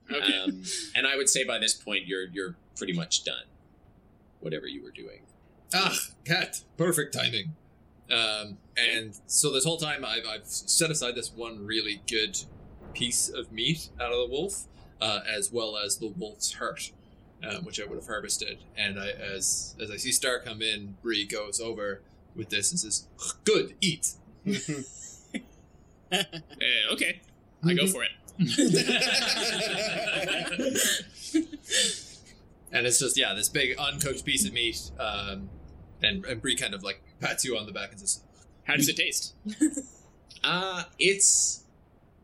Okay. 0.10 0.40
Um, 0.40 0.62
and 0.96 1.06
I 1.08 1.18
would 1.18 1.28
say 1.28 1.44
by 1.44 1.58
this 1.58 1.74
point 1.74 2.06
you're 2.08 2.28
you're 2.28 2.56
pretty 2.78 2.94
much 2.94 3.26
done. 3.26 3.44
Whatever 4.40 4.68
you 4.68 4.84
were 4.84 4.92
doing. 4.92 5.22
Ah, 5.74 5.98
cat. 6.26 6.62
Perfect 6.78 7.14
timing. 7.14 7.56
Um, 8.10 8.58
and 8.78 9.20
so 9.28 9.52
this 9.52 9.66
whole 9.66 9.78
time 9.78 10.06
I've, 10.06 10.26
I've 10.26 10.46
set 10.46 10.90
aside 10.92 11.16
this 11.16 11.32
one 11.34 11.66
really 11.66 12.02
good 12.10 12.38
piece 12.94 13.28
of 13.30 13.52
meat 13.52 13.90
out 14.00 14.14
of 14.14 14.18
the 14.18 14.28
wolf, 14.34 14.64
uh, 15.02 15.20
as 15.28 15.52
well 15.52 15.78
as 15.78 15.98
the 15.98 16.08
wolf's 16.08 16.54
heart, 16.54 16.92
um, 17.48 17.66
which 17.66 17.82
I 17.82 17.86
would 17.86 17.98
have 17.98 18.08
harvested. 18.08 18.60
And 18.78 19.00
I, 19.00 19.10
as 19.10 19.76
as 19.82 19.92
I 19.92 19.98
see 19.98 20.12
Star 20.12 20.40
come 20.40 20.62
in, 20.62 20.96
Bree 21.02 21.26
goes 21.26 21.60
over 21.60 22.02
with 22.36 22.50
this 22.50 22.72
and 22.72 22.80
says, 22.80 23.08
"Good, 23.44 23.76
eat." 23.82 24.14
Uh, 24.48 24.54
okay. 26.94 27.22
I 27.64 27.74
go 27.74 27.88
for 27.88 28.04
it. 28.04 28.12
And 32.72 32.86
it's 32.86 33.00
just 33.00 33.18
yeah, 33.18 33.34
this 33.34 33.50
big 33.50 33.78
uncooked 33.78 34.26
piece 34.26 34.46
of 34.46 34.54
meat. 34.54 34.92
Um, 35.00 35.50
and 36.04 36.26
and 36.26 36.42
Bree 36.42 36.56
kind 36.56 36.74
of 36.74 36.84
like 36.84 37.02
pats 37.20 37.44
you 37.46 37.58
on 37.58 37.66
the 37.66 37.72
back 37.72 37.92
and 37.92 38.00
says, 38.00 38.22
How 38.66 38.76
does 38.76 38.90
it 38.90 38.96
taste? 38.98 39.34
Uh 40.44 40.84
it's 41.00 41.64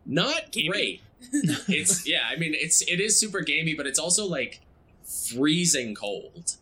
not 0.05 0.51
Gamey? 0.51 0.67
great. 0.69 1.01
it's 1.67 2.07
yeah, 2.07 2.21
I 2.29 2.35
mean 2.35 2.53
it's 2.53 2.81
it 2.83 2.99
is 2.99 3.19
super 3.19 3.41
gamey, 3.41 3.73
but 3.73 3.87
it's 3.87 3.97
also 3.99 4.25
like 4.27 4.61
freezing 5.03 5.95
cold. 5.95 6.57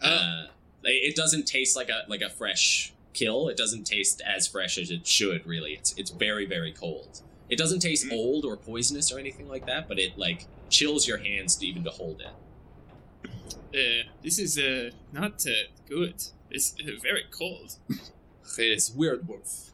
Uh, 0.00 0.46
it 0.84 1.14
doesn't 1.14 1.46
taste 1.46 1.76
like 1.76 1.88
a 1.90 2.04
like 2.08 2.22
a 2.22 2.30
fresh 2.30 2.92
kill. 3.12 3.48
It 3.48 3.56
doesn't 3.56 3.84
taste 3.84 4.22
as 4.24 4.46
fresh 4.46 4.78
as 4.78 4.90
it 4.90 5.06
should. 5.06 5.46
Really, 5.46 5.72
it's 5.72 5.94
it's 5.98 6.10
very 6.10 6.46
very 6.46 6.72
cold. 6.72 7.20
It 7.50 7.58
doesn't 7.58 7.80
taste 7.80 8.06
old 8.10 8.44
or 8.44 8.56
poisonous 8.56 9.12
or 9.12 9.18
anything 9.18 9.48
like 9.48 9.66
that, 9.66 9.88
but 9.88 9.98
it 9.98 10.16
like 10.16 10.46
chills 10.70 11.06
your 11.06 11.18
hands 11.18 11.56
to 11.56 11.66
even 11.66 11.84
to 11.84 11.90
hold 11.90 12.22
it. 12.22 13.28
Uh, 13.74 14.08
this 14.22 14.38
is 14.38 14.58
uh 14.58 14.90
not 15.12 15.44
uh, 15.46 15.68
good. 15.88 16.14
It's 16.50 16.74
uh, 16.80 16.90
very 17.02 17.24
cold. 17.30 17.76
"It's 18.58 18.90
weird 18.90 19.28
wolf, 19.28 19.70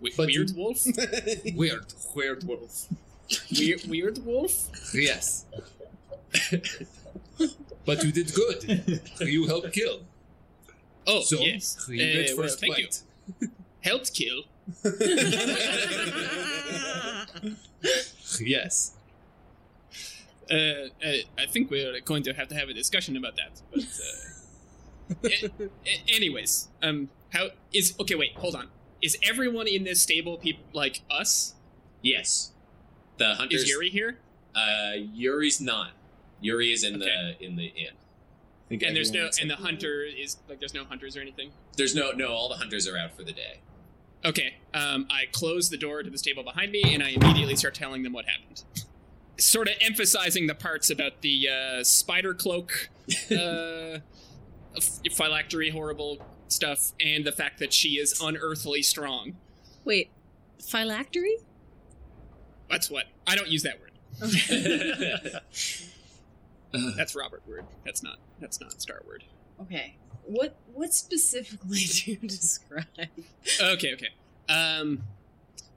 We- 0.00 0.12
But 0.16 0.26
weird 0.26 0.52
wolf. 0.56 0.84
weird, 1.54 1.92
weird 2.14 2.44
wolf." 2.44 2.86
weird, 3.58 3.84
weird 3.86 4.18
wolf. 4.24 4.68
Yes. 4.94 5.46
but 7.86 8.02
you 8.04 8.12
did 8.12 8.32
good. 8.34 9.00
You 9.20 9.46
helped 9.46 9.72
kill. 9.72 10.00
Oh 11.06 11.20
So 11.22 11.38
yes. 11.40 11.86
you 11.88 12.02
Uh, 12.02 12.12
get 12.12 12.26
well, 12.36 12.36
first 12.46 12.60
thank 12.60 12.78
you. 12.78 12.86
bite. 12.86 13.48
Helped 13.80 14.12
kill. 14.14 14.42
Yes. 18.40 18.92
Uh, 20.50 20.54
uh, 20.54 20.88
I 21.38 21.46
think 21.48 21.70
we're 21.70 22.00
going 22.00 22.22
to 22.24 22.32
have 22.34 22.48
to 22.48 22.54
have 22.54 22.68
a 22.68 22.74
discussion 22.74 23.16
about 23.16 23.36
that. 23.36 23.60
But 23.72 23.82
uh, 23.84 23.84
a- 25.24 25.50
a- 25.86 26.04
anyways, 26.08 26.68
um, 26.82 27.08
how 27.32 27.48
is 27.72 27.94
okay? 28.00 28.14
Wait, 28.14 28.32
hold 28.36 28.54
on. 28.54 28.68
Is 29.00 29.16
everyone 29.22 29.66
in 29.66 29.84
this 29.84 30.02
stable 30.02 30.36
people 30.38 30.64
like 30.72 31.00
us? 31.10 31.54
Yes, 32.02 32.52
the 33.18 33.34
hunters. 33.34 33.62
Is 33.62 33.68
Yuri 33.70 33.90
here? 33.90 34.18
Uh, 34.54 34.92
Yuri's 34.96 35.60
not. 35.60 35.90
Yuri 36.40 36.72
is 36.72 36.84
in 36.84 36.98
the 36.98 37.36
in 37.42 37.56
the 37.56 37.66
inn. 37.66 37.94
And 38.70 38.96
there's 38.96 39.10
no, 39.12 39.28
and 39.40 39.50
the 39.50 39.56
hunter 39.56 40.02
is 40.02 40.38
like, 40.48 40.58
there's 40.58 40.72
no 40.72 40.84
hunters 40.84 41.14
or 41.14 41.20
anything. 41.20 41.50
There's 41.76 41.94
no 41.94 42.12
no. 42.12 42.28
All 42.28 42.48
the 42.48 42.54
hunters 42.56 42.88
are 42.88 42.96
out 42.96 43.14
for 43.14 43.22
the 43.22 43.32
day. 43.32 43.60
Okay. 44.24 44.54
Um, 44.72 45.06
I 45.10 45.24
close 45.32 45.68
the 45.68 45.76
door 45.76 46.02
to 46.02 46.08
the 46.08 46.16
stable 46.16 46.42
behind 46.42 46.72
me, 46.72 46.82
and 46.94 47.02
I 47.02 47.10
immediately 47.10 47.54
start 47.56 47.74
telling 47.74 48.02
them 48.02 48.12
what 48.14 48.24
happened. 48.24 48.62
Sort 49.38 49.68
of 49.68 49.74
emphasizing 49.80 50.46
the 50.46 50.54
parts 50.54 50.88
about 50.90 51.20
the 51.20 51.48
uh, 51.50 51.84
spider 51.84 52.32
cloak, 52.32 52.88
uh, 53.30 53.98
ph- 53.98 54.00
phylactery, 54.80 55.70
horrible 55.70 56.18
stuff, 56.48 56.92
and 57.00 57.24
the 57.24 57.32
fact 57.32 57.58
that 57.58 57.72
she 57.72 57.98
is 57.98 58.20
unearthly 58.20 58.82
strong. 58.82 59.36
Wait, 59.84 60.10
phylactery? 60.60 61.36
That's 62.70 62.90
what 62.90 63.06
I 63.26 63.36
don't 63.36 63.48
use 63.48 63.62
that 63.64 63.78
word. 63.80 63.90
That's 66.96 67.14
Robert 67.14 67.42
word. 67.46 67.64
That's 67.84 68.02
not. 68.02 68.18
That's 68.40 68.60
not 68.60 68.80
Star 68.80 69.02
word. 69.06 69.24
Okay. 69.60 69.96
What 70.24 70.56
what 70.72 70.94
specifically 70.94 71.78
do 71.90 72.12
you 72.12 72.16
describe? 72.16 72.86
Okay, 73.60 73.92
okay. 73.94 74.08
Um, 74.48 75.02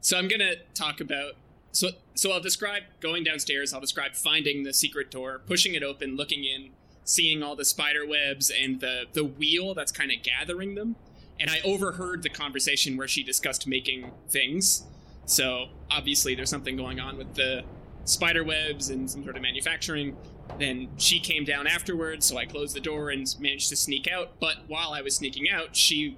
so 0.01 0.17
I'm 0.17 0.27
gonna 0.27 0.55
talk 0.73 1.01
about. 1.01 1.34
So 1.71 1.89
so 2.13 2.31
I'll 2.31 2.39
describe 2.39 2.84
going 3.01 3.23
downstairs. 3.23 3.73
I'll 3.73 3.81
describe 3.81 4.15
finding 4.15 4.63
the 4.63 4.73
secret 4.73 5.12
door, 5.12 5.41
pushing 5.45 5.73
it 5.75 5.84
open, 5.84 6.15
looking 6.15 6.43
in, 6.45 6.69
seeing 7.06 7.41
all 7.41 7.56
the 7.56 7.63
spider 7.63 8.06
webs 8.06 8.52
and 8.52 8.82
the 8.82 9.06
the 9.13 9.24
wheel 9.24 9.74
that's 9.74 9.91
kind 9.91 10.12
of 10.12 10.22
gathering 10.24 10.76
them. 10.76 10.96
And 11.39 11.50
I 11.50 11.60
overheard 11.63 12.24
the 12.24 12.30
conversation 12.30 12.98
where 12.98 13.08
she 13.08 13.24
discussed 13.24 13.68
making 13.68 14.12
things. 14.30 14.86
So 15.26 15.68
obviously 15.91 16.36
there's 16.36 16.50
something 16.50 16.76
going 16.76 17.00
on 17.00 17.18
with 17.18 17.36
the 17.36 17.63
spider 18.06 18.44
webs 18.44 18.89
and 18.89 19.10
some 19.10 19.24
sort 19.24 19.36
of 19.36 19.41
manufacturing. 19.41 20.15
Then 20.60 20.89
she 20.98 21.20
came 21.20 21.44
down 21.44 21.68
afterwards, 21.68 22.26
so 22.26 22.38
I 22.38 22.46
closed 22.46 22.76
the 22.76 22.80
door 22.80 23.10
and 23.10 23.28
managed 23.39 23.70
to 23.70 23.76
sneak 23.76 24.08
out. 24.08 24.39
But 24.39 24.68
while 24.68 24.91
I 24.94 25.02
was 25.02 25.15
sneaking 25.15 25.50
out, 25.50 25.76
she 25.76 26.18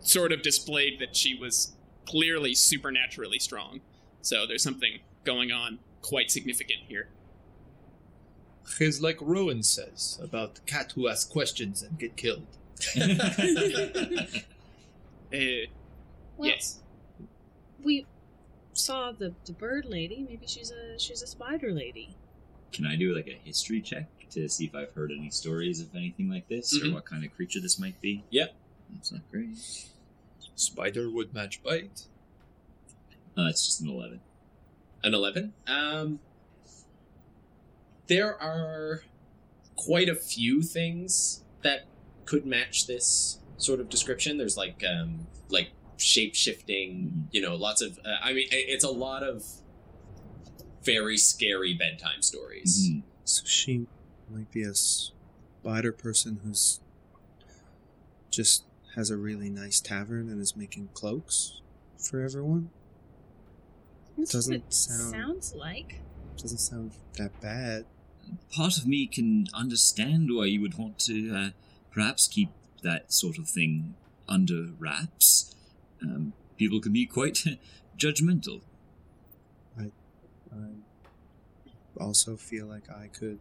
sort 0.00 0.32
of 0.32 0.42
displayed 0.42 0.98
that 1.00 1.16
she 1.16 1.34
was 1.34 1.72
clearly 2.06 2.54
supernaturally 2.54 3.38
strong. 3.38 3.80
So 4.20 4.46
there's 4.46 4.62
something 4.62 4.98
going 5.24 5.50
on 5.50 5.78
quite 6.02 6.30
significant 6.30 6.80
here. 6.88 7.08
It's 8.80 9.00
like 9.00 9.18
Rowan 9.20 9.62
says 9.62 10.18
about 10.22 10.54
the 10.56 10.60
cat 10.62 10.92
who 10.94 11.08
asks 11.08 11.30
questions 11.30 11.82
and 11.82 11.98
get 11.98 12.16
killed. 12.16 12.46
Uh, 12.96 13.08
Well, 16.36 16.48
yes. 16.48 16.80
We 17.82 18.06
saw 18.72 19.12
the, 19.12 19.34
the 19.44 19.52
bird 19.52 19.84
lady. 19.84 20.24
Maybe 20.28 20.46
she's 20.46 20.70
a 20.72 20.98
she's 20.98 21.22
a 21.22 21.26
spider 21.28 21.70
lady. 21.72 22.16
Can 22.72 22.86
I 22.86 22.96
do 22.96 23.14
like 23.14 23.28
a 23.28 23.38
history 23.44 23.80
check 23.80 24.08
to 24.30 24.48
see 24.48 24.64
if 24.64 24.74
I've 24.74 24.92
heard 24.92 25.12
any 25.12 25.30
stories 25.30 25.80
of 25.80 25.94
anything 25.94 26.28
like 26.28 26.48
this 26.48 26.76
Mhm. 26.76 26.90
or 26.90 26.94
what 26.94 27.04
kind 27.04 27.24
of 27.24 27.32
creature 27.36 27.60
this 27.60 27.78
might 27.78 28.00
be? 28.00 28.24
Yep. 28.30 28.54
That's 28.94 29.12
not 29.12 29.20
great. 29.30 29.56
Spider 30.56 31.08
would 31.10 31.32
match 31.34 31.62
bite. 31.62 32.06
Uh, 33.38 33.46
it's 33.48 33.64
just 33.64 33.80
an 33.80 33.88
11. 33.88 34.20
An 35.04 35.14
11. 35.14 35.52
Um, 35.68 36.18
there 38.06 38.40
are 38.40 39.02
quite 39.76 40.08
a 40.08 40.14
few 40.14 40.62
things 40.62 41.42
that 41.62 41.86
could 42.24 42.46
match 42.46 42.86
this 42.86 43.38
sort 43.56 43.80
of 43.80 43.88
description. 43.88 44.38
There's 44.38 44.56
like 44.56 44.82
um, 44.88 45.26
like 45.48 45.70
shape 45.96 46.34
shifting, 46.34 47.28
you 47.32 47.40
know, 47.40 47.54
lots 47.54 47.80
of. 47.82 47.98
Uh, 48.04 48.16
I 48.22 48.32
mean, 48.32 48.46
it's 48.50 48.84
a 48.84 48.90
lot 48.90 49.22
of 49.22 49.44
very 50.84 51.16
scary 51.16 51.72
bedtime 51.74 52.20
stories. 52.22 52.90
Mhm. 52.90 53.02
So 53.24 53.44
she 53.46 53.86
might 54.30 54.50
be 54.50 54.62
a 54.62 54.74
spider 54.74 55.92
person 55.92 56.40
who's 56.44 56.80
just 58.30 58.64
has 58.96 59.10
a 59.10 59.16
really 59.16 59.48
nice 59.48 59.80
tavern 59.80 60.28
and 60.28 60.40
is 60.40 60.54
making 60.56 60.88
cloaks 60.92 61.60
for 61.98 62.20
everyone. 62.20 62.70
That's 64.18 64.32
Doesn't 64.32 64.54
it 64.54 64.72
sound- 64.74 65.10
sounds 65.10 65.54
like. 65.54 66.00
Doesn't 66.36 66.58
sound 66.58 66.92
that 67.16 67.40
bad. 67.40 67.86
Part 68.54 68.78
of 68.78 68.86
me 68.86 69.06
can 69.06 69.46
understand 69.54 70.28
why 70.34 70.46
you 70.46 70.60
would 70.60 70.78
want 70.78 70.98
to 71.00 71.34
uh, 71.34 71.50
perhaps 71.92 72.26
keep 72.28 72.50
that 72.82 73.12
sort 73.12 73.38
of 73.38 73.48
thing 73.48 73.94
under 74.28 74.68
wraps. 74.78 75.54
Um, 76.02 76.32
people 76.56 76.80
can 76.80 76.92
be 76.92 77.06
quite 77.06 77.38
judgmental. 77.98 78.60
I 79.78 79.90
also 82.02 82.36
feel 82.36 82.66
like 82.66 82.90
I 82.90 83.08
could 83.08 83.38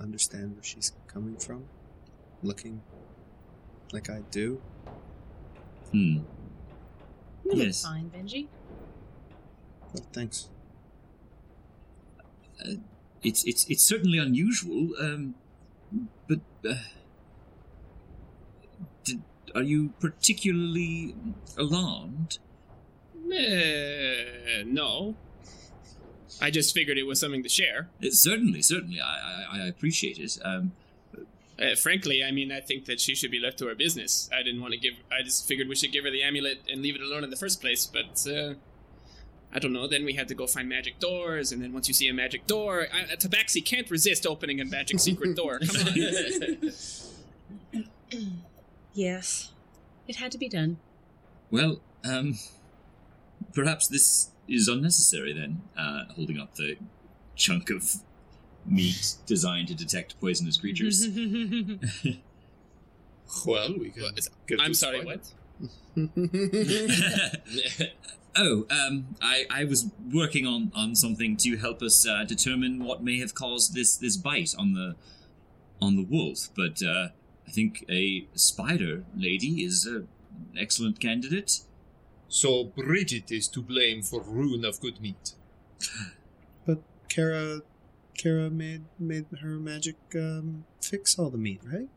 understand 0.00 0.54
where 0.54 0.62
she's 0.62 0.92
coming 1.06 1.36
from, 1.36 1.64
looking 2.42 2.82
like 3.92 4.10
I 4.10 4.20
do. 4.30 4.60
Hmm. 5.90 6.18
You 7.44 7.44
look 7.44 7.56
Yes. 7.58 7.82
fine, 7.84 8.10
Benji. 8.10 8.48
But 9.92 10.02
thanks. 10.12 10.48
It's 13.22 13.44
it's 13.44 13.64
it's 13.68 13.84
certainly 13.84 14.18
unusual, 14.18 14.90
um, 15.00 15.34
but 16.28 16.40
uh, 16.68 16.74
did, 19.04 19.22
are 19.54 19.62
you 19.62 19.90
particularly 20.00 21.14
alarmed? 21.56 22.38
Uh, 23.14 24.64
no. 24.66 25.14
I 26.40 26.50
just 26.50 26.74
figured 26.74 26.98
it 26.98 27.04
was 27.04 27.20
something 27.20 27.42
to 27.42 27.48
share. 27.48 27.88
Uh, 28.02 28.08
certainly, 28.10 28.62
certainly, 28.62 29.00
I 29.00 29.44
I, 29.52 29.58
I 29.62 29.66
appreciate 29.66 30.18
it. 30.18 30.38
Um, 30.44 30.72
Uh, 31.60 31.76
frankly, 31.76 32.24
I 32.24 32.32
mean, 32.32 32.50
I 32.50 32.60
think 32.60 32.86
that 32.86 32.98
she 32.98 33.14
should 33.14 33.30
be 33.30 33.38
left 33.38 33.58
to 33.58 33.66
her 33.68 33.74
business. 33.76 34.28
I 34.32 34.42
didn't 34.42 34.60
want 34.62 34.72
to 34.74 34.80
give. 34.80 34.94
I 35.12 35.22
just 35.22 35.46
figured 35.46 35.68
we 35.68 35.76
should 35.76 35.92
give 35.92 36.02
her 36.04 36.10
the 36.10 36.22
amulet 36.22 36.58
and 36.68 36.82
leave 36.82 36.96
it 36.96 37.02
alone 37.02 37.22
in 37.22 37.30
the 37.30 37.36
first 37.36 37.60
place. 37.60 37.86
But 37.86 38.26
uh, 38.26 38.54
I 39.54 39.58
don't 39.58 39.72
know. 39.72 39.86
Then 39.86 40.04
we 40.04 40.14
had 40.14 40.28
to 40.28 40.34
go 40.34 40.46
find 40.46 40.68
magic 40.68 40.98
doors, 40.98 41.52
and 41.52 41.62
then 41.62 41.72
once 41.72 41.86
you 41.88 41.94
see 41.94 42.08
a 42.08 42.14
magic 42.14 42.46
door, 42.46 42.86
I, 42.92 43.14
Tabaxi 43.16 43.62
can't 43.64 43.90
resist 43.90 44.26
opening 44.26 44.60
a 44.60 44.64
magic 44.64 44.98
secret 45.00 45.36
door. 45.40 45.58
Come 45.58 45.76
on. 45.88 46.72
Yes. 48.94 49.52
It 50.06 50.16
had 50.16 50.30
to 50.32 50.38
be 50.38 50.48
done. 50.48 50.76
well, 51.50 51.80
um, 52.04 52.38
perhaps 53.54 53.88
this 53.88 54.30
is 54.48 54.68
unnecessary 54.68 55.32
then. 55.32 55.62
Uh, 55.78 56.04
holding 56.14 56.38
up 56.38 56.54
the 56.56 56.76
chunk 57.36 57.70
of 57.70 57.94
meat 58.66 59.14
designed 59.26 59.68
to 59.68 59.74
detect 59.74 60.20
poisonous 60.20 60.56
creatures. 60.58 61.06
Well, 63.46 63.72
we 63.78 63.88
can. 63.88 64.10
give 64.46 64.60
I'm 64.60 64.74
sorry. 64.74 65.00
Spider. 65.00 65.20
What? 65.94 66.12
Oh, 68.36 68.66
um, 68.70 69.16
I, 69.20 69.46
I 69.50 69.64
was 69.64 69.90
working 70.12 70.46
on, 70.46 70.72
on 70.74 70.94
something 70.94 71.36
to 71.38 71.56
help 71.56 71.82
us 71.82 72.06
uh, 72.06 72.24
determine 72.24 72.84
what 72.84 73.02
may 73.02 73.18
have 73.18 73.34
caused 73.34 73.74
this, 73.74 73.96
this 73.96 74.16
bite 74.16 74.54
on 74.58 74.74
the 74.74 74.96
on 75.80 75.96
the 75.96 76.04
wolf, 76.04 76.48
but 76.54 76.80
uh, 76.80 77.08
I 77.46 77.50
think 77.50 77.84
a 77.90 78.28
spider 78.34 79.02
lady 79.16 79.64
is 79.64 79.84
a, 79.84 79.96
an 79.96 80.56
excellent 80.56 81.00
candidate. 81.00 81.62
So 82.28 82.64
Bridget 82.64 83.32
is 83.32 83.48
to 83.48 83.60
blame 83.60 84.02
for 84.02 84.22
ruin 84.22 84.64
of 84.64 84.80
good 84.80 85.00
meat. 85.00 85.32
But 86.64 86.78
Kara, 87.08 87.62
Kara 88.16 88.48
made 88.48 88.84
made 89.00 89.26
her 89.40 89.58
magic 89.58 89.96
um, 90.14 90.64
fix 90.80 91.18
all 91.18 91.28
the 91.28 91.36
meat, 91.38 91.60
right? 91.64 91.88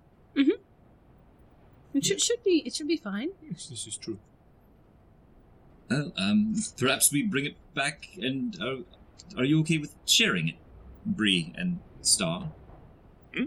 It 1.95 2.05
should, 2.05 2.21
should 2.21 2.43
be. 2.43 2.61
It 2.65 2.75
should 2.75 2.89
be 2.89 2.97
fine. 2.97 3.29
Yes, 3.41 3.67
this 3.67 3.87
is 3.87 3.95
true. 3.95 4.19
Well, 5.89 6.11
um, 6.17 6.55
perhaps 6.77 7.11
we 7.11 7.23
bring 7.23 7.45
it 7.45 7.55
back, 7.73 8.09
and 8.17 8.57
are, 8.61 8.77
are 9.37 9.43
you 9.43 9.59
okay 9.61 9.77
with 9.77 9.95
sharing 10.05 10.49
it, 10.49 10.55
Bree 11.05 11.53
and 11.55 11.79
Star? 12.01 12.51
Hmm? 13.35 13.45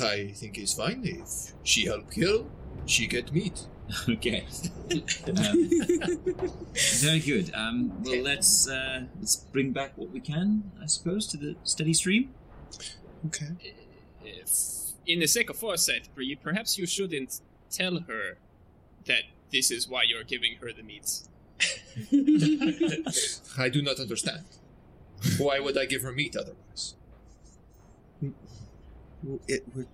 I 0.00 0.32
think 0.34 0.58
it's 0.58 0.74
fine 0.74 1.02
if 1.04 1.52
she 1.64 1.86
help 1.86 2.10
kill, 2.10 2.50
she 2.86 3.06
get 3.06 3.32
meat. 3.32 3.66
okay. 4.08 4.46
um, 5.26 5.70
very 7.02 7.20
good. 7.20 7.52
Um, 7.54 8.02
well, 8.02 8.22
let's 8.22 8.68
uh, 8.68 9.02
let's 9.18 9.36
bring 9.36 9.72
back 9.72 9.92
what 9.96 10.10
we 10.10 10.20
can, 10.20 10.70
I 10.82 10.86
suppose, 10.86 11.26
to 11.28 11.36
the 11.36 11.56
steady 11.64 11.92
stream. 11.92 12.30
Okay. 13.26 13.50
If, 14.24 14.92
in 15.06 15.20
the 15.20 15.26
sake 15.26 15.50
of 15.50 15.56
foresight, 15.56 16.08
Bree, 16.14 16.34
perhaps 16.34 16.78
you 16.78 16.86
shouldn't 16.86 17.40
tell 17.70 18.00
her 18.08 18.38
that 19.04 19.24
this 19.54 19.70
is 19.70 19.88
why 19.88 20.02
you're 20.02 20.24
giving 20.24 20.56
her 20.60 20.72
the 20.72 20.82
meats. 20.82 21.28
I 23.56 23.68
do 23.68 23.80
not 23.80 24.00
understand. 24.00 24.44
Why 25.38 25.60
would 25.60 25.78
I 25.78 25.86
give 25.86 26.02
her 26.02 26.12
meat 26.12 26.36
otherwise? 26.36 26.94
It 29.46 29.62
would. 29.74 29.86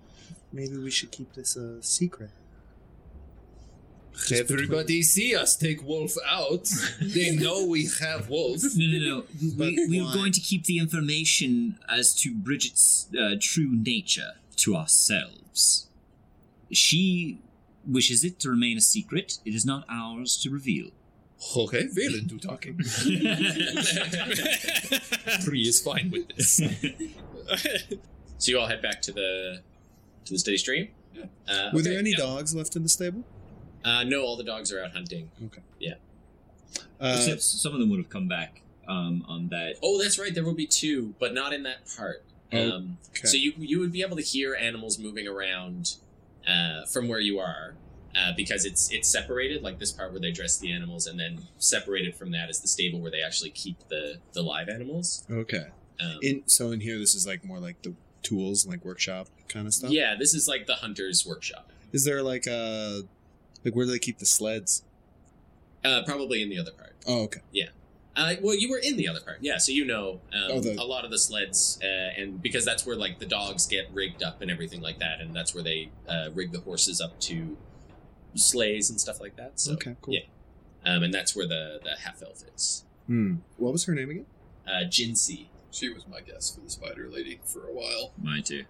Maybe 0.51 0.77
we 0.77 0.91
should 0.91 1.11
keep 1.11 1.33
this 1.33 1.55
a 1.55 1.81
secret. 1.81 2.31
Everybody 4.33 5.01
see 5.03 5.35
us 5.35 5.55
take 5.55 5.81
Wolf 5.83 6.15
out. 6.27 6.69
they 6.99 7.31
know 7.35 7.65
we 7.65 7.87
have 8.01 8.29
Wolf. 8.29 8.61
No, 8.75 8.85
no, 8.85 8.99
no. 8.99 9.23
We, 9.57 9.87
we 9.87 10.01
were 10.01 10.13
going 10.13 10.33
to 10.33 10.41
keep 10.41 10.65
the 10.65 10.79
information 10.79 11.77
as 11.87 12.13
to 12.15 12.33
Bridget's 12.33 13.07
uh, 13.17 13.35
true 13.39 13.71
nature 13.71 14.33
to 14.57 14.75
ourselves. 14.75 15.87
She 16.71 17.39
wishes 17.87 18.23
it 18.23 18.39
to 18.39 18.49
remain 18.49 18.77
a 18.77 18.81
secret. 18.81 19.37
It 19.45 19.55
is 19.55 19.65
not 19.65 19.85
ours 19.89 20.37
to 20.43 20.49
reveal. 20.49 20.89
Okay, 21.57 21.87
Valen 21.87 22.27
do 22.27 22.37
talking. 22.37 22.75
Bree 25.45 25.67
is 25.67 25.81
fine 25.81 26.11
with 26.11 26.27
this. 26.35 26.57
so 28.37 28.51
you 28.51 28.59
all 28.59 28.67
head 28.67 28.81
back 28.81 29.01
to 29.03 29.11
the 29.11 29.61
to 30.25 30.33
the 30.33 30.39
steady 30.39 30.57
stream. 30.57 30.89
Yeah. 31.15 31.23
Uh, 31.47 31.69
Were 31.73 31.79
okay, 31.79 31.89
there 31.89 31.99
any 31.99 32.11
yeah. 32.11 32.17
dogs 32.17 32.53
left 32.53 32.75
in 32.75 32.83
the 32.83 32.89
stable? 32.89 33.23
Uh, 33.83 34.03
no, 34.03 34.21
all 34.21 34.37
the 34.37 34.43
dogs 34.43 34.71
are 34.71 34.83
out 34.83 34.91
hunting. 34.91 35.31
Okay. 35.45 35.61
Yeah. 35.79 35.95
Uh, 36.99 37.15
Except 37.17 37.41
some 37.41 37.73
of 37.73 37.79
them 37.79 37.89
would 37.89 37.99
have 37.99 38.09
come 38.09 38.27
back 38.27 38.61
um, 38.87 39.25
on 39.27 39.47
that. 39.49 39.77
Oh, 39.81 40.01
that's 40.01 40.19
right. 40.19 40.33
There 40.33 40.43
will 40.43 40.53
be 40.53 40.67
two, 40.67 41.15
but 41.19 41.33
not 41.33 41.53
in 41.53 41.63
that 41.63 41.77
part. 41.97 42.23
Oh, 42.53 42.71
Um, 42.71 42.97
okay. 43.09 43.27
So 43.27 43.37
you 43.37 43.53
you 43.57 43.79
would 43.79 43.91
be 43.91 44.01
able 44.03 44.17
to 44.17 44.21
hear 44.23 44.55
animals 44.55 44.99
moving 44.99 45.27
around 45.27 45.95
uh, 46.47 46.85
from 46.85 47.07
where 47.07 47.19
you 47.19 47.39
are 47.39 47.75
uh, 48.15 48.31
because 48.35 48.65
it's 48.65 48.91
it's 48.91 49.07
separated, 49.09 49.61
like 49.63 49.79
this 49.79 49.91
part 49.91 50.11
where 50.11 50.19
they 50.19 50.31
dress 50.31 50.57
the 50.57 50.71
animals, 50.71 51.07
and 51.07 51.19
then 51.19 51.43
separated 51.57 52.15
from 52.15 52.31
that 52.31 52.49
is 52.49 52.59
the 52.59 52.67
stable 52.67 52.99
where 52.99 53.11
they 53.11 53.21
actually 53.21 53.51
keep 53.51 53.77
the 53.89 54.17
the 54.33 54.41
live 54.41 54.69
animals. 54.69 55.25
okay. 55.31 55.67
Um, 55.99 56.17
In 56.21 56.43
so 56.47 56.71
in 56.71 56.79
here, 56.81 56.97
this 56.97 57.13
is 57.15 57.27
like 57.27 57.43
more 57.45 57.59
like 57.59 57.81
the 57.83 57.93
tools, 58.23 58.65
like 58.67 58.83
workshop 58.83 59.27
kind 59.47 59.67
of 59.67 59.73
stuff. 59.73 59.91
yeah, 59.91 60.15
this 60.17 60.33
is 60.33 60.47
like 60.47 60.65
the 60.67 60.75
hunter's 60.75 61.25
workshop. 61.25 61.69
Is 61.91 62.05
there 62.05 62.21
like 62.23 62.47
uh 62.47 63.01
like 63.63 63.75
where 63.75 63.85
do 63.85 63.91
they 63.91 63.99
keep 63.99 64.17
the 64.19 64.25
sleds? 64.25 64.83
Uh, 65.83 66.01
probably 66.05 66.41
in 66.41 66.49
the 66.49 66.57
other 66.59 66.71
part. 66.71 66.95
Oh, 67.07 67.23
okay. 67.23 67.41
Uh, 68.15 68.35
well, 68.41 68.53
you 68.55 68.69
were 68.69 68.77
in 68.77 68.97
the 68.97 69.07
other 69.07 69.21
part, 69.21 69.37
yeah. 69.41 69.57
So 69.57 69.71
you 69.71 69.85
know 69.85 70.19
um, 70.33 70.51
Oh, 70.51 70.59
the- 70.59 70.79
a 70.79 70.83
lot 70.83 71.05
of 71.05 71.11
the 71.11 71.17
sleds, 71.17 71.79
uh, 71.81 71.85
and 72.21 72.41
because 72.41 72.65
that's 72.65 72.85
where 72.85 72.95
like 72.95 73.19
the 73.19 73.25
dogs 73.25 73.65
get 73.67 73.89
rigged 73.93 74.21
up 74.21 74.41
and 74.41 74.51
everything 74.51 74.81
like 74.81 74.99
that, 74.99 75.21
and 75.21 75.33
that's 75.33 75.53
where 75.55 75.63
they 75.63 75.91
uh, 76.09 76.29
rig 76.33 76.51
the 76.51 76.59
horses 76.59 76.99
up 76.99 77.19
to 77.21 77.57
sleighs 78.35 78.89
and 78.89 78.99
stuff 78.99 79.19
like 79.21 79.35
that. 79.37 79.59
So, 79.59 79.73
okay, 79.73 79.95
cool. 80.01 80.13
yeah. 80.13 80.21
um, 80.85 81.03
and 81.03 81.13
that's 81.13 81.35
where 81.35 81.47
the 81.47 81.79
the 81.83 81.95
half 82.03 82.21
elf 82.21 82.43
is. 82.55 82.83
Hmm. 83.07 83.35
What 83.57 83.71
was 83.71 83.85
her 83.85 83.95
name 83.95 84.09
again? 84.09 84.25
Uh, 84.67 84.85
Jinsey 84.87 85.47
She 85.71 85.89
was 85.89 86.07
my 86.07 86.21
guest 86.21 86.55
for 86.55 86.61
the 86.61 86.69
spider 86.69 87.09
lady 87.09 87.39
for 87.45 87.67
a 87.67 87.73
while. 87.73 88.11
Mine 88.21 88.43
too. 88.43 88.65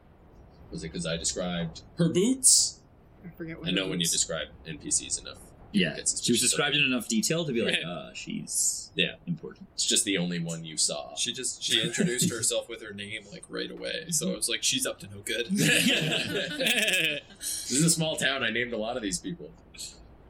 was 0.72 0.84
it 0.84 0.88
because 0.92 1.06
I 1.06 1.18
described 1.18 1.82
her 1.98 2.10
boots? 2.10 2.80
I 3.26 3.30
forget 3.36 3.58
what 3.60 3.68
I 3.68 3.72
it 3.72 3.74
know 3.76 3.88
when 3.88 4.00
you 4.00 4.08
describe 4.08 4.48
NPCs 4.68 5.20
enough. 5.22 5.38
Yeah, 5.74 5.96
Gets 5.96 6.24
she 6.24 6.32
was 6.34 6.42
described 6.42 6.76
in 6.76 6.84
enough 6.84 7.08
detail 7.08 7.46
to 7.46 7.52
be 7.54 7.62
like, 7.62 7.76
Right. 7.76 7.84
uh, 7.86 8.14
she's 8.14 8.92
Yeah. 8.96 9.16
important. 9.26 9.68
It's 9.74 9.86
just 9.86 10.04
the 10.06 10.18
only 10.18 10.40
one 10.40 10.66
you 10.66 10.78
saw. 10.78 11.16
She 11.16 11.34
just 11.34 11.64
she 11.64 11.82
introduced 11.82 12.30
herself 12.30 12.68
with 12.70 12.82
her 12.82 12.94
name 12.94 13.24
like 13.32 13.44
right 13.50 13.72
away. 13.72 14.08
So 14.10 14.34
I 14.34 14.36
was 14.36 14.50
like, 14.50 14.64
she's 14.64 14.86
up 14.86 15.00
to 15.00 15.08
no 15.08 15.22
good. 15.22 15.48
this 15.52 17.72
is 17.72 17.84
a 17.86 17.90
small 17.90 18.16
town. 18.16 18.44
I 18.44 18.50
named 18.50 18.74
a 18.74 18.78
lot 18.78 18.98
of 18.98 19.04
these 19.04 19.20
people, 19.20 19.52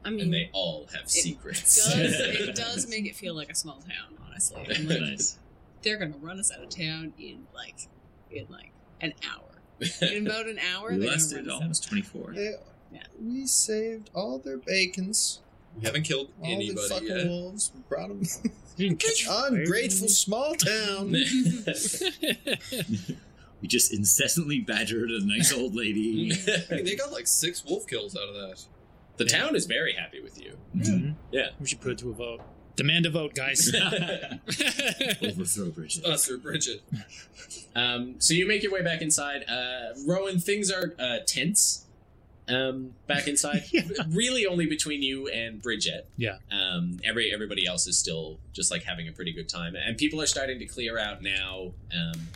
I 0.05 0.09
mean, 0.09 0.21
and 0.21 0.33
they 0.33 0.49
all 0.53 0.87
have 0.95 1.09
secrets. 1.09 1.85
does, 1.91 2.19
it 2.19 2.55
does 2.55 2.89
make 2.89 3.05
it 3.05 3.15
feel 3.15 3.33
like 3.35 3.51
a 3.51 3.55
small 3.55 3.79
town, 3.81 4.17
honestly. 4.27 4.63
Like, 4.67 4.81
nice. 5.01 5.37
they're 5.81 5.97
gonna 5.97 6.17
run 6.19 6.39
us 6.39 6.51
out 6.51 6.63
of 6.63 6.69
town 6.69 7.13
in 7.19 7.45
like 7.53 7.87
in 8.29 8.47
like 8.49 8.71
an 9.01 9.13
hour. 9.29 9.47
In 10.01 10.27
about 10.27 10.47
an 10.47 10.59
hour, 10.59 10.91
We 10.91 10.97
they're 10.97 11.09
lasted 11.09 11.45
gonna 11.45 11.47
run 11.47 11.55
us 11.57 11.61
almost 11.63 11.87
24. 11.89 12.33
Yeah. 12.35 12.51
Yeah. 12.91 13.03
We 13.21 13.45
saved 13.47 14.09
all 14.13 14.37
their 14.39 14.57
bacons, 14.57 15.39
we 15.77 15.85
haven't 15.85 16.03
killed 16.03 16.29
all 16.41 16.57
the 16.57 16.87
fucking 16.89 17.07
yet. 17.07 17.27
wolves. 17.27 17.71
We 17.73 17.81
brought 17.87 18.09
them. 18.09 18.21
You 18.77 18.95
didn't 18.95 19.27
Ungrateful 19.29 20.07
small 20.07 20.55
town. 20.55 21.13
We 23.61 23.67
just 23.67 23.93
incessantly 23.93 24.59
badgered 24.59 25.11
a 25.11 25.23
nice 25.23 25.53
old 25.53 25.75
lady. 25.75 26.33
Hey, 26.33 26.81
they 26.81 26.95
got 26.95 27.11
like 27.11 27.27
six 27.27 27.63
wolf 27.63 27.85
kills 27.85 28.15
out 28.17 28.27
of 28.27 28.33
that. 28.33 28.65
the 29.17 29.25
town 29.25 29.55
is 29.55 29.67
very 29.67 29.93
happy 29.93 30.19
with 30.19 30.41
you. 30.41 30.57
Mhm. 30.75 31.13
Yeah. 31.31 31.49
We 31.59 31.67
should 31.67 31.79
put 31.79 31.91
it 31.91 31.97
to 31.99 32.09
a 32.09 32.13
vote. 32.13 32.41
Demand 32.75 33.05
a 33.05 33.11
vote, 33.11 33.35
guys. 33.35 33.71
Overthrow 35.21 35.69
Bridget. 35.69 36.05
Us 36.05 36.27
or 36.31 36.37
Bridget. 36.37 36.81
Um, 37.75 38.15
so 38.17 38.33
you 38.33 38.47
make 38.47 38.63
your 38.63 38.71
way 38.71 38.81
back 38.81 39.01
inside. 39.03 39.43
Uh, 39.47 39.93
Rowan, 40.07 40.39
things 40.39 40.71
are 40.71 40.95
uh, 40.97 41.17
tense 41.27 41.85
um, 42.47 42.93
back 43.07 43.27
inside. 43.27 43.63
Really, 44.09 44.45
only 44.45 44.65
between 44.65 45.01
you 45.03 45.27
and 45.29 45.61
Bridget. 45.61 46.07
Yeah. 46.17 46.37
Um, 46.51 46.99
every 47.03 47.31
everybody 47.33 47.65
else 47.65 47.87
is 47.87 47.97
still 47.97 48.39
just 48.53 48.71
like 48.71 48.83
having 48.83 49.07
a 49.07 49.11
pretty 49.11 49.31
good 49.33 49.47
time, 49.49 49.75
and 49.75 49.97
people 49.97 50.21
are 50.21 50.25
starting 50.27 50.59
to 50.59 50.65
clear 50.65 50.97
out 50.97 51.21
now. 51.21 51.71
Um, 51.95 52.27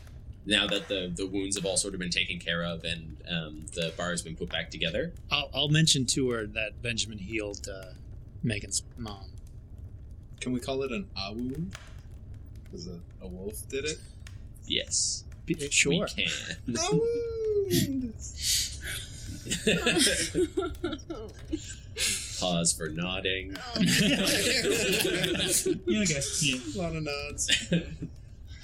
now 0.46 0.68
that 0.68 0.88
the 0.88 1.12
the 1.14 1.26
wounds 1.26 1.56
have 1.56 1.66
all 1.66 1.76
sort 1.78 1.94
of 1.96 2.00
been 2.00 2.12
taken 2.12 2.38
care 2.40 2.64
of 2.64 2.84
and 2.84 3.18
um, 3.30 3.66
the 3.74 3.92
bar 3.98 4.12
has 4.12 4.22
been 4.22 4.36
put 4.36 4.50
back 4.50 4.70
together. 4.70 5.12
I'll, 5.32 5.50
I'll 5.56 5.70
mention 5.70 6.06
to 6.08 6.30
her 6.30 6.46
that 6.46 6.82
Benjamin 6.84 7.18
healed 7.18 7.68
uh, 7.68 7.94
Megan's 8.44 8.84
mom. 8.98 9.26
Can 10.40 10.54
we 10.54 10.60
call 10.60 10.84
it 10.84 10.92
an 10.92 11.08
wound? 11.18 11.76
Because 12.66 12.88
a, 12.88 13.00
a 13.24 13.28
wolf 13.28 13.68
did 13.70 13.86
it. 13.86 13.98
Yes, 14.68 15.24
Be- 15.48 15.56
we 15.60 15.70
Sure. 15.72 16.08
can. 16.08 16.28
Wound. 19.66 21.34
Pause 22.40 22.74
for 22.74 22.90
nodding. 22.90 23.56
Yeah, 23.80 24.22
okay. 26.02 26.22
Yeah. 26.42 26.58
A 26.76 26.78
lot 26.78 26.96
of 26.96 27.04
nods. 27.04 27.72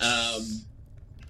Um, 0.02 0.64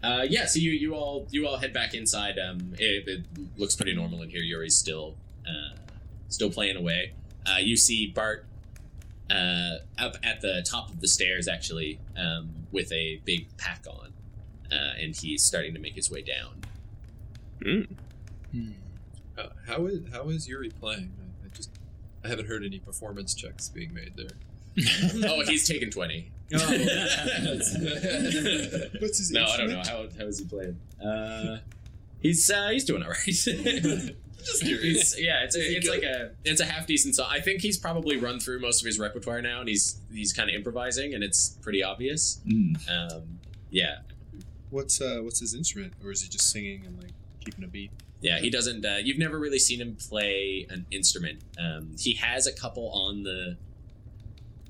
uh, 0.01 0.25
yeah, 0.29 0.45
so 0.45 0.57
you, 0.57 0.71
you 0.71 0.95
all 0.95 1.27
you 1.29 1.45
all 1.45 1.57
head 1.57 1.73
back 1.73 1.93
inside. 1.93 2.39
Um, 2.39 2.73
it, 2.79 3.05
it 3.05 3.25
looks 3.57 3.75
pretty 3.75 3.93
normal 3.93 4.21
in 4.21 4.29
here. 4.29 4.41
Yuri's 4.41 4.77
still 4.77 5.17
uh, 5.45 5.75
still 6.29 6.49
playing 6.49 6.77
away. 6.77 7.11
Uh, 7.45 7.57
you 7.59 7.75
see 7.75 8.07
Bart 8.07 8.45
uh, 9.29 9.77
up 9.97 10.15
at 10.23 10.41
the 10.41 10.63
top 10.65 10.89
of 10.89 11.01
the 11.01 11.07
stairs, 11.07 11.47
actually, 11.47 11.99
um, 12.17 12.49
with 12.71 12.91
a 12.91 13.21
big 13.25 13.45
pack 13.57 13.85
on, 13.89 14.13
uh, 14.71 14.93
and 14.99 15.15
he's 15.15 15.43
starting 15.43 15.73
to 15.73 15.79
make 15.79 15.95
his 15.95 16.09
way 16.09 16.21
down. 16.21 16.61
Hmm. 17.61 17.81
Uh, 19.37 19.47
how 19.67 19.85
is 19.85 20.01
how 20.11 20.29
is 20.29 20.47
Yuri 20.47 20.69
playing? 20.69 21.11
I, 21.19 21.45
I 21.45 21.49
just 21.55 21.69
I 22.23 22.27
haven't 22.27 22.47
heard 22.47 22.63
any 22.63 22.79
performance 22.79 23.33
checks 23.33 23.69
being 23.69 23.93
made 23.93 24.13
there. 24.15 24.37
oh, 25.29 25.43
he's 25.45 25.67
taken 25.67 25.89
twenty. 25.97 26.31
Oh. 26.53 26.57
What's 28.99 29.17
his 29.17 29.31
No, 29.31 29.45
I 29.45 29.57
don't 29.57 29.69
know 29.69 29.81
how 29.85 30.07
how 30.17 30.25
is 30.25 30.39
he 30.39 30.45
playing. 30.45 30.79
Uh, 31.03 31.59
he's 32.21 32.49
uh, 32.49 32.69
he's 32.69 32.85
doing 32.85 33.03
all 33.03 33.09
right. 33.09 33.25
Just 33.25 34.63
curious. 34.63 35.13
It's, 35.13 35.21
yeah, 35.21 35.43
it's 35.43 35.55
a, 35.55 35.59
it's 35.59 35.87
like 35.87 36.03
a 36.03 36.31
it's 36.43 36.61
a 36.61 36.65
half 36.65 36.87
decent 36.87 37.15
song. 37.15 37.27
I 37.29 37.39
think 37.39 37.61
he's 37.61 37.77
probably 37.77 38.17
run 38.17 38.39
through 38.39 38.59
most 38.59 38.81
of 38.81 38.87
his 38.87 38.97
repertoire 38.99 39.41
now, 39.41 39.59
and 39.59 39.69
he's 39.69 40.01
he's 40.11 40.33
kind 40.33 40.49
of 40.49 40.55
improvising, 40.55 41.13
and 41.13 41.23
it's 41.23 41.49
pretty 41.61 41.83
obvious. 41.83 42.41
Mm. 42.47 42.89
Um, 42.89 43.39
yeah, 43.69 43.99
What's 44.71 45.01
uh 45.01 45.19
what's 45.21 45.41
his 45.41 45.53
instrument, 45.53 45.93
or 46.03 46.11
is 46.11 46.23
he 46.23 46.29
just 46.29 46.49
singing 46.49 46.85
and 46.85 46.97
like 47.03 47.11
keeping 47.43 47.65
a 47.65 47.67
beat? 47.67 47.91
Yeah. 48.21 48.39
He 48.39 48.49
doesn't. 48.49 48.85
Uh, 48.85 48.97
you've 49.03 49.17
never 49.17 49.37
really 49.39 49.59
seen 49.59 49.81
him 49.81 49.95
play 50.09 50.65
an 50.69 50.85
instrument. 50.91 51.41
Um, 51.59 51.95
he 51.99 52.13
has 52.15 52.47
a 52.47 52.53
couple 52.53 52.89
on 52.91 53.23
the 53.23 53.57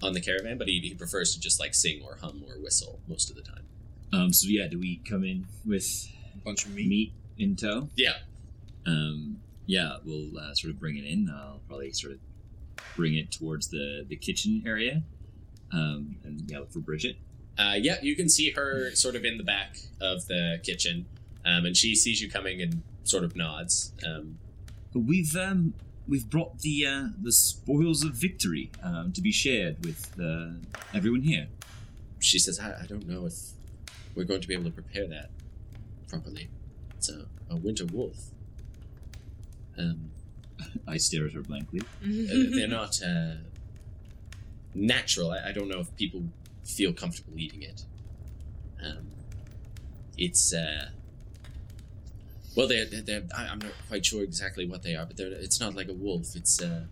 on 0.01 0.13
the 0.13 0.21
caravan, 0.21 0.57
but 0.57 0.67
he, 0.67 0.79
he 0.79 0.95
prefers 0.95 1.33
to 1.35 1.39
just 1.39 1.59
like 1.59 1.73
sing 1.75 2.01
or 2.03 2.17
hum 2.21 2.43
or 2.49 2.55
whistle 2.55 2.99
most 3.07 3.29
of 3.29 3.35
the 3.35 3.41
time. 3.43 3.63
Um, 4.13 4.33
so 4.33 4.47
yeah, 4.49 4.67
do 4.67 4.79
we 4.79 4.97
come 5.07 5.23
in 5.23 5.45
with 5.65 6.07
A 6.33 6.37
bunch 6.39 6.65
of 6.65 6.73
meat. 6.73 6.87
meat 6.89 7.13
in 7.37 7.55
tow? 7.55 7.89
Yeah. 7.95 8.15
Um, 8.85 9.37
yeah, 9.67 9.97
we'll 10.03 10.37
uh, 10.39 10.53
sort 10.55 10.73
of 10.73 10.79
bring 10.79 10.97
it 10.97 11.05
in. 11.05 11.29
I'll 11.29 11.61
probably 11.67 11.91
sort 11.93 12.13
of 12.13 12.19
bring 12.95 13.15
it 13.15 13.31
towards 13.31 13.67
the 13.69 14.05
the 14.07 14.15
kitchen 14.15 14.63
area. 14.65 15.03
Um, 15.71 16.17
and 16.23 16.49
yeah, 16.49 16.59
look 16.59 16.71
for 16.71 16.79
Bridget. 16.79 17.17
Uh, 17.57 17.75
yeah, 17.77 17.97
you 18.01 18.15
can 18.15 18.27
see 18.27 18.51
her 18.51 18.91
sort 18.95 19.15
of 19.15 19.23
in 19.23 19.37
the 19.37 19.43
back 19.43 19.77
of 20.01 20.25
the 20.27 20.59
kitchen, 20.63 21.05
um, 21.45 21.65
and 21.65 21.77
she 21.77 21.95
sees 21.95 22.21
you 22.21 22.29
coming 22.29 22.61
and 22.61 22.81
sort 23.03 23.23
of 23.23 23.35
nods. 23.35 23.93
Um, 24.05 24.37
We've 24.93 25.33
um, 25.37 25.73
we've 26.05 26.29
brought 26.29 26.59
the 26.59 26.85
uh, 26.85 27.07
the 27.21 27.31
spoils 27.31 28.03
of 28.03 28.13
victory 28.13 28.71
um, 28.83 29.13
to 29.13 29.21
be 29.21 29.31
shared 29.31 29.85
with 29.85 30.13
uh, 30.21 30.55
everyone 30.93 31.21
here. 31.21 31.47
she 32.19 32.37
says, 32.39 32.59
I, 32.59 32.81
I 32.83 32.85
don't 32.87 33.07
know 33.07 33.25
if 33.25 33.33
we're 34.15 34.25
going 34.25 34.41
to 34.41 34.47
be 34.49 34.53
able 34.53 34.65
to 34.65 34.71
prepare 34.71 35.07
that 35.07 35.29
properly. 36.09 36.49
It's 36.97 37.09
a, 37.09 37.25
a 37.49 37.55
winter 37.55 37.85
wolf. 37.85 38.17
Um, 39.77 40.11
I 40.87 40.97
stare 40.97 41.25
at 41.25 41.31
her 41.33 41.41
blankly. 41.41 41.79
uh, 42.03 42.55
they're 42.55 42.67
not 42.67 43.01
uh, 43.01 43.35
natural. 44.75 45.31
I, 45.31 45.49
I 45.49 45.51
don't 45.53 45.69
know 45.69 45.79
if 45.79 45.95
people 45.95 46.23
feel 46.65 46.91
comfortable 46.91 47.39
eating 47.39 47.61
it. 47.63 47.85
Um, 48.85 49.07
it's 50.17 50.53
uh, 50.53 50.89
well, 52.55 52.67
they're, 52.67 52.85
they're, 52.85 53.01
they're 53.01 53.23
I- 53.37 53.47
I'm 53.47 53.59
not 53.59 53.71
quite 53.87 54.05
sure 54.05 54.23
exactly 54.23 54.67
what 54.67 54.83
they 54.83 54.95
are, 54.95 55.05
but 55.05 55.17
they're, 55.17 55.31
it's 55.31 55.59
not 55.59 55.75
like 55.75 55.89
a 55.89 55.93
wolf. 55.93 56.35
It's 56.35 56.61
uh, 56.61 56.85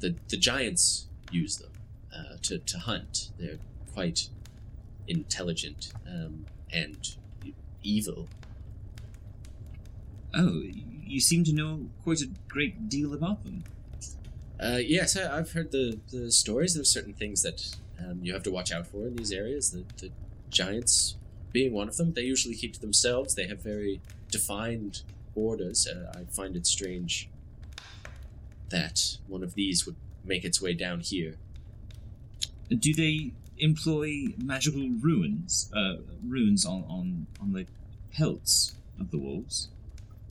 the 0.00 0.14
the 0.28 0.36
giants 0.36 1.06
use 1.30 1.56
them 1.56 1.70
uh, 2.14 2.36
to 2.42 2.58
to 2.58 2.78
hunt. 2.78 3.30
They're 3.38 3.58
quite 3.92 4.28
intelligent 5.08 5.92
um, 6.06 6.46
and 6.72 7.16
evil. 7.82 8.28
Oh, 10.34 10.62
you 11.04 11.20
seem 11.20 11.44
to 11.44 11.52
know 11.52 11.86
quite 12.02 12.20
a 12.20 12.28
great 12.48 12.88
deal 12.88 13.14
about 13.14 13.44
them. 13.44 13.64
Uh, 14.60 14.78
yes, 14.84 15.16
I, 15.16 15.38
I've 15.38 15.52
heard 15.52 15.70
the, 15.70 15.98
the 16.10 16.30
stories. 16.32 16.74
There's 16.74 16.90
certain 16.90 17.12
things 17.14 17.42
that 17.42 17.76
um, 17.98 18.20
you 18.22 18.32
have 18.34 18.42
to 18.42 18.50
watch 18.50 18.72
out 18.72 18.86
for 18.86 19.06
in 19.06 19.16
these 19.16 19.32
areas. 19.32 19.70
The, 19.70 19.84
the 19.98 20.10
giants 20.50 21.16
being 21.52 21.72
one 21.72 21.88
of 21.88 21.96
them. 21.96 22.12
They 22.12 22.22
usually 22.22 22.54
keep 22.54 22.74
to 22.74 22.80
themselves. 22.80 23.34
They 23.34 23.46
have 23.46 23.62
very 23.62 24.00
defined 24.30 25.02
borders. 25.34 25.86
Uh, 25.86 26.12
I 26.14 26.24
find 26.32 26.56
it 26.56 26.66
strange 26.66 27.28
that 28.70 29.18
one 29.26 29.42
of 29.42 29.54
these 29.54 29.86
would 29.86 29.96
make 30.24 30.44
its 30.44 30.60
way 30.60 30.74
down 30.74 31.00
here. 31.00 31.36
Do 32.68 32.92
they 32.92 33.32
employ 33.58 34.34
magical 34.36 34.88
runes, 35.00 35.70
uh, 35.74 35.96
runes 36.26 36.66
on, 36.66 36.84
on, 36.88 37.26
on 37.40 37.52
the 37.52 37.66
pelts 38.12 38.74
of 38.98 39.10
the 39.10 39.18
wolves? 39.18 39.68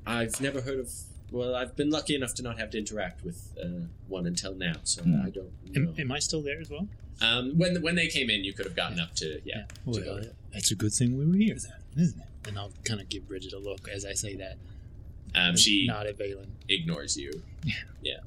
I've 0.06 0.40
never 0.42 0.62
heard 0.62 0.80
of. 0.80 0.92
Well, 1.32 1.56
I've 1.56 1.76
been 1.76 1.90
lucky 1.90 2.16
enough 2.16 2.34
to 2.36 2.44
not 2.44 2.58
have 2.60 2.70
to 2.72 2.78
interact 2.78 3.24
with 3.26 3.52
uh, 3.62 3.88
one 4.08 4.26
until 4.28 4.54
now, 4.56 4.76
so 4.84 5.04
Hmm. 5.04 5.22
I 5.26 5.30
don't 5.30 5.52
know. 5.74 5.82
Am, 5.92 5.96
am 5.98 6.12
I 6.12 6.20
still 6.20 6.42
there 6.42 6.60
as 6.62 6.70
well? 6.70 6.88
Um, 7.22 7.58
when 7.58 7.82
when 7.82 7.96
they 7.96 8.08
came 8.08 8.30
in, 8.30 8.44
you 8.44 8.54
could 8.54 8.66
have 8.66 8.76
gotten 8.76 9.00
up 9.00 9.16
to 9.16 9.42
yeah. 9.46 9.64
to 9.64 9.68
Well, 9.86 10.04
go. 10.04 10.22
that's 10.54 10.72
a 10.72 10.76
good 10.76 10.94
thing 10.94 11.18
we 11.18 11.26
were 11.26 11.36
here 11.38 11.56
then, 11.56 12.04
isn't 12.04 12.20
it? 12.22 12.28
And 12.48 12.60
I'll 12.60 12.72
kind 12.84 13.02
of 13.02 13.10
give 13.10 13.28
Bridget 13.28 13.54
a 13.54 13.60
look 13.60 13.88
as 13.90 14.06
I 14.06 14.14
say 14.14 14.36
that. 14.36 14.58
Um, 15.34 15.56
she 15.58 15.88
Not 15.88 16.06
at 16.08 16.18
Valen. 16.18 16.48
ignores 16.70 17.18
you. 17.18 17.42
Yeah, 18.02 18.20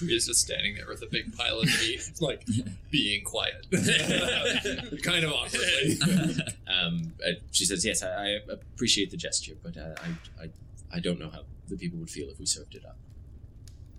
he's 0.00 0.26
just 0.26 0.40
standing 0.40 0.74
there 0.76 0.86
with 0.88 1.02
a 1.02 1.06
big 1.06 1.36
pile 1.36 1.58
of 1.60 1.66
meat, 1.80 2.10
like 2.20 2.46
being 2.90 3.22
quiet, 3.24 3.66
kind 5.02 5.24
of 5.24 5.32
awkwardly. 5.32 5.98
Um, 6.70 7.12
uh, 7.26 7.32
she 7.50 7.64
says, 7.64 7.84
"Yes, 7.84 8.02
I, 8.04 8.34
I 8.36 8.38
appreciate 8.48 9.10
the 9.10 9.16
gesture, 9.16 9.54
but 9.60 9.76
uh, 9.76 9.94
I, 10.38 10.44
I 10.44 10.50
I 10.92 11.00
don't 11.00 11.18
know 11.18 11.30
how 11.30 11.42
the 11.68 11.76
people 11.76 11.98
would 11.98 12.10
feel 12.10 12.28
if 12.28 12.38
we 12.38 12.46
served 12.46 12.74
it 12.74 12.84
up." 12.84 12.96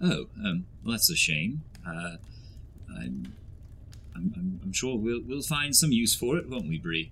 Oh, 0.01 0.27
um, 0.43 0.65
well, 0.83 0.93
that's 0.93 1.09
a 1.09 1.15
shame. 1.15 1.61
Uh, 1.87 2.17
I'm, 2.89 3.33
I'm, 4.15 4.33
I'm, 4.35 4.59
I'm 4.63 4.73
sure 4.73 4.97
we'll, 4.97 5.21
we'll 5.21 5.43
find 5.43 5.75
some 5.75 5.91
use 5.91 6.15
for 6.15 6.37
it, 6.37 6.49
won't 6.49 6.67
we, 6.67 6.79
Bree? 6.79 7.11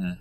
Uh, 0.00 0.14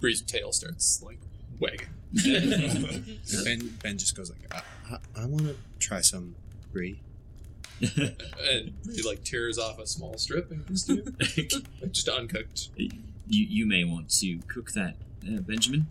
Bree's 0.00 0.22
tail 0.22 0.52
starts 0.52 1.02
like 1.02 1.18
wagging. 1.58 1.88
Ben 3.44 3.78
Ben 3.82 3.98
just 3.98 4.16
goes 4.16 4.30
like, 4.30 4.54
I, 4.54 4.94
I, 4.94 5.22
I 5.22 5.26
want 5.26 5.44
to 5.44 5.56
try 5.78 6.00
some 6.00 6.34
brie. 6.72 7.00
and 7.80 8.82
Bree 8.84 9.02
like 9.04 9.24
tears 9.24 9.58
off 9.58 9.78
a 9.78 9.86
small 9.86 10.16
strip 10.18 10.50
and 10.50 10.66
gives 10.66 10.84
to 10.84 10.96
you, 10.96 11.04
like, 11.18 11.92
just 11.92 12.08
uncooked. 12.08 12.68
you, 12.76 12.90
you 13.26 13.66
may 13.66 13.84
want 13.84 14.10
to 14.20 14.38
cook 14.46 14.72
that, 14.72 14.96
uh, 15.26 15.40
Benjamin. 15.40 15.86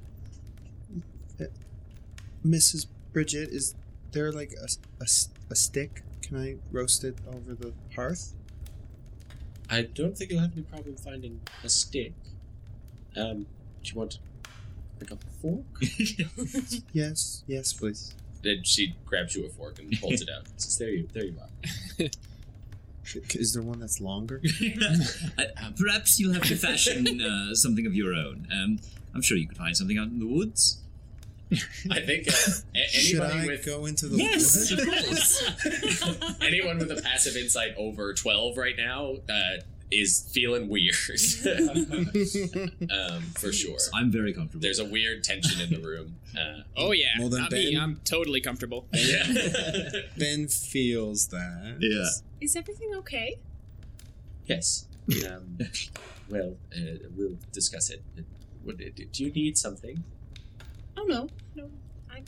Mrs. 2.45 2.87
Bridget, 3.13 3.49
is 3.49 3.75
there 4.11 4.31
like 4.31 4.53
a, 4.61 4.67
a, 5.01 5.05
a 5.51 5.55
stick? 5.55 6.03
Can 6.21 6.37
I 6.37 6.55
roast 6.71 7.03
it 7.03 7.17
over 7.27 7.53
the 7.53 7.73
hearth? 7.95 8.33
I 9.69 9.83
don't 9.83 10.17
think 10.17 10.31
you'll 10.31 10.41
have 10.41 10.53
any 10.53 10.63
problem 10.63 10.95
finding 10.97 11.39
a 11.63 11.69
stick. 11.69 12.13
Um, 13.15 13.45
do 13.83 13.91
you 13.91 13.95
want 13.95 14.19
like 14.99 15.11
a 15.11 15.17
fork? 15.41 15.65
Yes, 16.93 17.43
yes, 17.47 17.73
please. 17.73 18.13
then 18.43 18.61
she 18.63 18.95
grabs 19.05 19.35
you 19.35 19.45
a 19.45 19.49
fork 19.49 19.79
and 19.79 19.93
holds 19.95 20.21
it 20.21 20.29
out. 20.29 20.43
Says, 20.57 20.77
"There 20.77 20.89
you, 20.89 21.07
there 21.13 21.25
you 21.25 21.35
are." 21.39 22.07
Is 23.35 23.53
there 23.53 23.63
one 23.63 23.79
that's 23.79 23.99
longer? 23.99 24.41
Uh, 25.37 25.43
perhaps 25.77 26.19
you'll 26.19 26.33
have 26.33 26.43
to 26.43 26.55
fashion 26.55 27.19
uh, 27.21 27.53
something 27.55 27.85
of 27.85 27.93
your 27.95 28.13
own. 28.13 28.47
Um, 28.53 28.79
I'm 29.13 29.21
sure 29.21 29.37
you 29.37 29.47
could 29.47 29.57
find 29.57 29.75
something 29.75 29.97
out 29.97 30.07
in 30.07 30.19
the 30.19 30.27
woods. 30.27 30.81
I 31.91 31.99
think 32.01 32.27
uh, 32.27 32.31
a- 32.75 32.87
Should 32.89 33.19
anybody 33.21 33.39
I 33.39 33.45
with 33.47 33.65
go 33.65 33.85
into 33.85 34.07
the 34.07 34.17
Yes, 34.17 34.71
woods? 34.71 36.35
anyone 36.41 36.77
with 36.79 36.91
a 36.91 37.01
passive 37.01 37.35
insight 37.35 37.73
over 37.77 38.13
twelve 38.13 38.57
right 38.57 38.75
now 38.77 39.15
uh, 39.29 39.57
is 39.91 40.29
feeling 40.33 40.69
weird. 40.69 40.95
um, 42.89 43.21
for 43.37 43.51
sure. 43.51 43.77
I'm 43.93 44.11
very 44.11 44.33
comfortable. 44.33 44.61
There's 44.61 44.79
a 44.79 44.85
weird 44.85 45.23
tension 45.23 45.59
in 45.61 45.69
the 45.81 45.85
room. 45.85 46.15
Uh, 46.37 46.61
Oh 46.77 46.91
yeah, 46.93 47.09
Well, 47.19 47.27
then 47.29 47.41
not 47.41 47.51
me. 47.51 47.75
I'm 47.77 47.99
totally 48.05 48.39
comfortable. 48.41 48.87
yeah. 48.93 49.25
ben 50.17 50.47
feels 50.47 51.27
that. 51.27 51.77
yeah. 51.81 52.07
Is 52.39 52.55
everything 52.55 52.93
okay? 52.95 53.35
yes. 54.45 54.85
Um, 55.29 55.57
well, 56.29 56.55
uh, 56.75 56.81
we'll 57.17 57.37
discuss 57.51 57.89
it. 57.89 58.01
Do 59.11 59.23
you 59.25 59.31
need 59.31 59.57
something? 59.57 60.03
Oh 60.97 61.03
no, 61.03 61.27
no. 61.55 61.69
I 62.11 62.21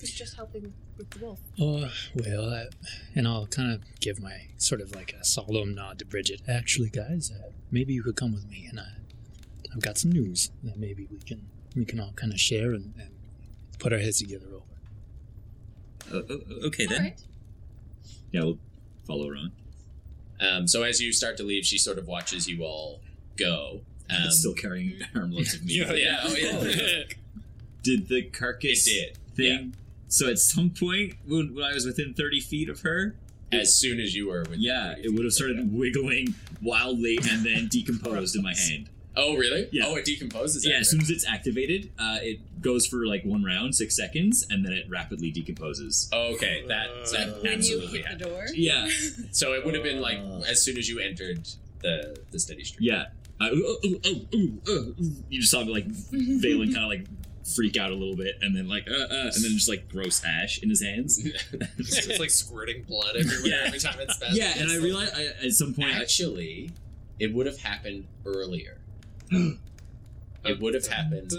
was 0.00 0.10
just 0.12 0.36
helping 0.36 0.72
with 0.96 1.10
the 1.10 1.18
wolf. 1.24 1.40
Oh, 1.60 1.90
well, 2.14 2.52
uh, 2.52 2.64
and 3.14 3.26
I'll 3.26 3.46
kind 3.46 3.72
of 3.72 3.82
give 4.00 4.20
my 4.20 4.48
sort 4.56 4.80
of 4.80 4.94
like 4.94 5.12
a 5.12 5.24
solemn 5.24 5.74
nod 5.74 5.98
to 6.00 6.04
Bridget. 6.06 6.42
Actually, 6.48 6.90
guys, 6.90 7.32
uh, 7.32 7.50
maybe 7.70 7.92
you 7.94 8.02
could 8.02 8.16
come 8.16 8.32
with 8.32 8.48
me, 8.48 8.66
and 8.68 8.78
I, 8.80 8.86
I've 9.74 9.82
got 9.82 9.98
some 9.98 10.12
news 10.12 10.50
that 10.62 10.76
maybe 10.78 11.06
we 11.10 11.18
can 11.18 11.46
we 11.76 11.84
can 11.84 12.00
all 12.00 12.12
kind 12.16 12.32
of 12.32 12.40
share 12.40 12.72
and, 12.72 12.94
and 12.98 13.10
put 13.78 13.92
our 13.92 13.98
heads 13.98 14.18
together 14.18 14.46
over. 14.54 16.24
Okay 16.66 16.86
then. 16.86 16.98
All 16.98 17.04
right. 17.04 17.22
Yeah, 18.32 18.42
we'll 18.42 18.58
follow 19.06 19.28
her 19.28 19.36
on. 19.36 19.52
Um, 20.40 20.68
so 20.68 20.82
as 20.82 21.00
you 21.00 21.12
start 21.12 21.36
to 21.38 21.42
leave, 21.42 21.64
she 21.64 21.78
sort 21.78 21.98
of 21.98 22.06
watches 22.06 22.48
you 22.48 22.62
all 22.62 23.00
go. 23.36 23.80
Um, 24.10 24.30
Still 24.30 24.54
carrying 24.54 25.00
armloads 25.14 25.54
of 25.54 25.64
meat. 25.64 25.76
yeah, 25.76 25.92
yeah, 25.94 26.20
oh, 26.22 26.34
yeah. 26.34 27.02
Did 27.88 28.08
the 28.08 28.22
carcass 28.24 28.86
It 28.86 29.16
did, 29.34 29.36
thing? 29.36 29.74
So 30.08 30.28
at 30.28 30.38
some 30.38 30.70
point, 30.70 31.14
when, 31.26 31.54
when 31.54 31.64
I 31.64 31.72
was 31.72 31.86
within 31.86 32.12
30 32.12 32.40
feet 32.40 32.68
of 32.68 32.80
her, 32.80 33.14
as 33.50 33.74
soon 33.74 33.98
as 33.98 34.14
you 34.14 34.28
were 34.28 34.44
with 34.48 34.58
yeah, 34.58 34.94
it 35.02 35.14
would 35.14 35.24
have 35.24 35.32
started 35.32 35.72
wiggling 35.72 36.34
wildly 36.60 37.18
and 37.30 37.46
then 37.46 37.68
decomposed 37.70 38.36
in 38.36 38.42
my 38.42 38.54
hand. 38.54 38.90
Oh, 39.16 39.36
really? 39.36 39.68
Yeah. 39.72 39.84
Oh, 39.86 39.96
it 39.96 40.04
decomposes. 40.04 40.66
Yeah, 40.66 40.74
after. 40.74 40.80
as 40.82 40.90
soon 40.90 41.00
as 41.00 41.10
it's 41.10 41.26
activated, 41.26 41.90
uh, 41.98 42.18
it 42.20 42.40
goes 42.60 42.86
for 42.86 43.06
like 43.06 43.24
one 43.24 43.42
round, 43.42 43.74
six 43.74 43.96
seconds, 43.96 44.46
and 44.50 44.64
then 44.64 44.72
it 44.72 44.84
rapidly 44.88 45.30
decomposes. 45.30 46.08
Okay, 46.12 46.64
that 46.68 46.88
that 47.12 47.36
When 47.42 47.44
you 47.44 47.50
absolutely 47.52 48.02
hit 48.02 48.18
the 48.18 48.24
door. 48.26 48.46
Yeah, 48.54 48.86
So 49.32 49.54
it 49.54 49.64
would 49.64 49.74
have 49.74 49.82
been 49.82 50.00
like 50.00 50.18
as 50.46 50.62
soon 50.62 50.76
as 50.76 50.88
you 50.88 51.00
entered 51.00 51.48
the 51.80 52.16
the 52.30 52.38
steady 52.38 52.64
stream. 52.64 52.86
yeah. 52.86 53.06
Uh, 53.40 53.50
oh, 53.52 53.76
oh, 53.84 53.94
oh, 54.04 54.20
oh, 54.34 54.48
oh. 54.68 54.94
You 55.30 55.40
just 55.40 55.52
saw 55.52 55.62
me 55.64 55.72
like 55.72 55.86
Valen 55.86 56.74
kind 56.74 56.84
of 56.84 56.88
like 56.88 57.06
freak 57.54 57.76
out 57.76 57.90
a 57.90 57.94
little 57.94 58.16
bit, 58.16 58.36
and 58.42 58.54
then 58.56 58.68
like 58.68 58.86
uh, 58.88 58.94
uh, 58.94 59.06
and 59.34 59.44
then 59.44 59.52
just 59.52 59.68
like 59.68 59.88
gross 59.88 60.22
ash 60.24 60.62
in 60.62 60.68
his 60.70 60.82
hands. 60.82 61.18
It's 61.78 62.06
just 62.06 62.20
like 62.20 62.30
squirting 62.30 62.82
blood 62.84 63.16
everywhere 63.16 63.42
Yeah. 63.60 63.62
every 63.66 63.78
time 63.78 63.96
it's 64.00 64.14
spasms. 64.16 64.38
yeah, 64.38 64.52
and 64.58 64.70
I 64.70 64.76
realized 64.76 65.14
I, 65.16 65.26
at 65.46 65.52
some 65.52 65.74
point, 65.74 65.94
I, 65.94 66.00
Actually, 66.00 66.70
it 67.18 67.32
would 67.34 67.46
have 67.46 67.58
happened 67.60 68.06
earlier. 68.26 68.78
it 69.30 70.60
would 70.60 70.74
have 70.74 70.86
happened 70.86 71.32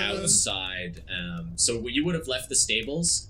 outside. 0.00 1.02
Um, 1.10 1.52
so 1.56 1.86
you 1.88 2.04
would 2.04 2.14
have 2.14 2.28
left 2.28 2.48
the 2.48 2.56
stables, 2.56 3.28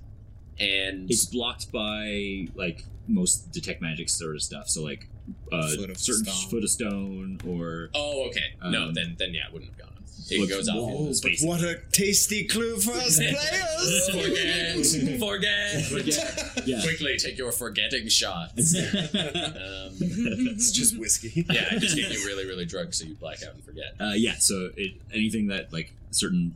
and 0.59 1.11
it's 1.11 1.27
blocked 1.27 1.71
by 1.73 2.49
like 2.55 2.85
most 3.09 3.51
detect 3.53 3.83
magic 3.83 4.09
sort 4.09 4.35
of 4.37 4.43
stuff. 4.43 4.69
So 4.69 4.83
like 4.83 5.09
uh, 5.53 5.69
Foot 5.77 5.91
of 5.91 5.99
certain 5.99 6.25
stone. 6.25 6.51
foot 6.51 6.65
of 6.65 6.71
stone 6.71 7.41
or 7.47 7.91
oh, 7.95 8.27
okay, 8.29 8.55
no, 8.71 8.85
Um, 8.89 8.95
then 8.95 9.17
then 9.19 9.35
yeah, 9.35 9.47
it 9.47 9.53
wouldn't 9.53 9.71
have 9.73 9.79
gone. 9.79 9.92
It 10.31 10.41
Look, 10.41 10.49
goes 10.51 10.69
off 10.69 10.77
whoa, 10.77 11.13
but. 11.23 11.33
What 11.43 11.61
a 11.63 11.81
tasty 11.91 12.45
clue 12.45 12.79
for 12.79 12.93
us 12.93 13.17
players! 13.19 14.11
Forget, 14.11 15.19
forget, 15.19 15.85
Forget. 15.87 16.67
yeah. 16.67 16.81
Quickly 16.83 17.19
take 17.19 17.37
your 17.37 17.53
forgetting 17.53 18.09
shots. 18.09 18.75
um, 18.77 19.93
it's 20.01 20.71
just 20.73 20.99
whiskey. 20.99 21.45
yeah, 21.51 21.67
I 21.73 21.79
just 21.79 21.97
get 21.97 22.11
you 22.11 22.25
really, 22.27 22.47
really 22.47 22.65
drunk 22.65 22.95
so 22.95 23.05
you 23.05 23.15
black 23.17 23.43
out 23.43 23.55
and 23.55 23.65
forget. 23.65 23.95
Uh, 24.01 24.13
yeah, 24.15 24.35
so 24.39 24.71
it, 24.77 24.93
anything 25.13 25.49
that 25.49 25.73
like 25.73 25.93
certain 26.13 26.55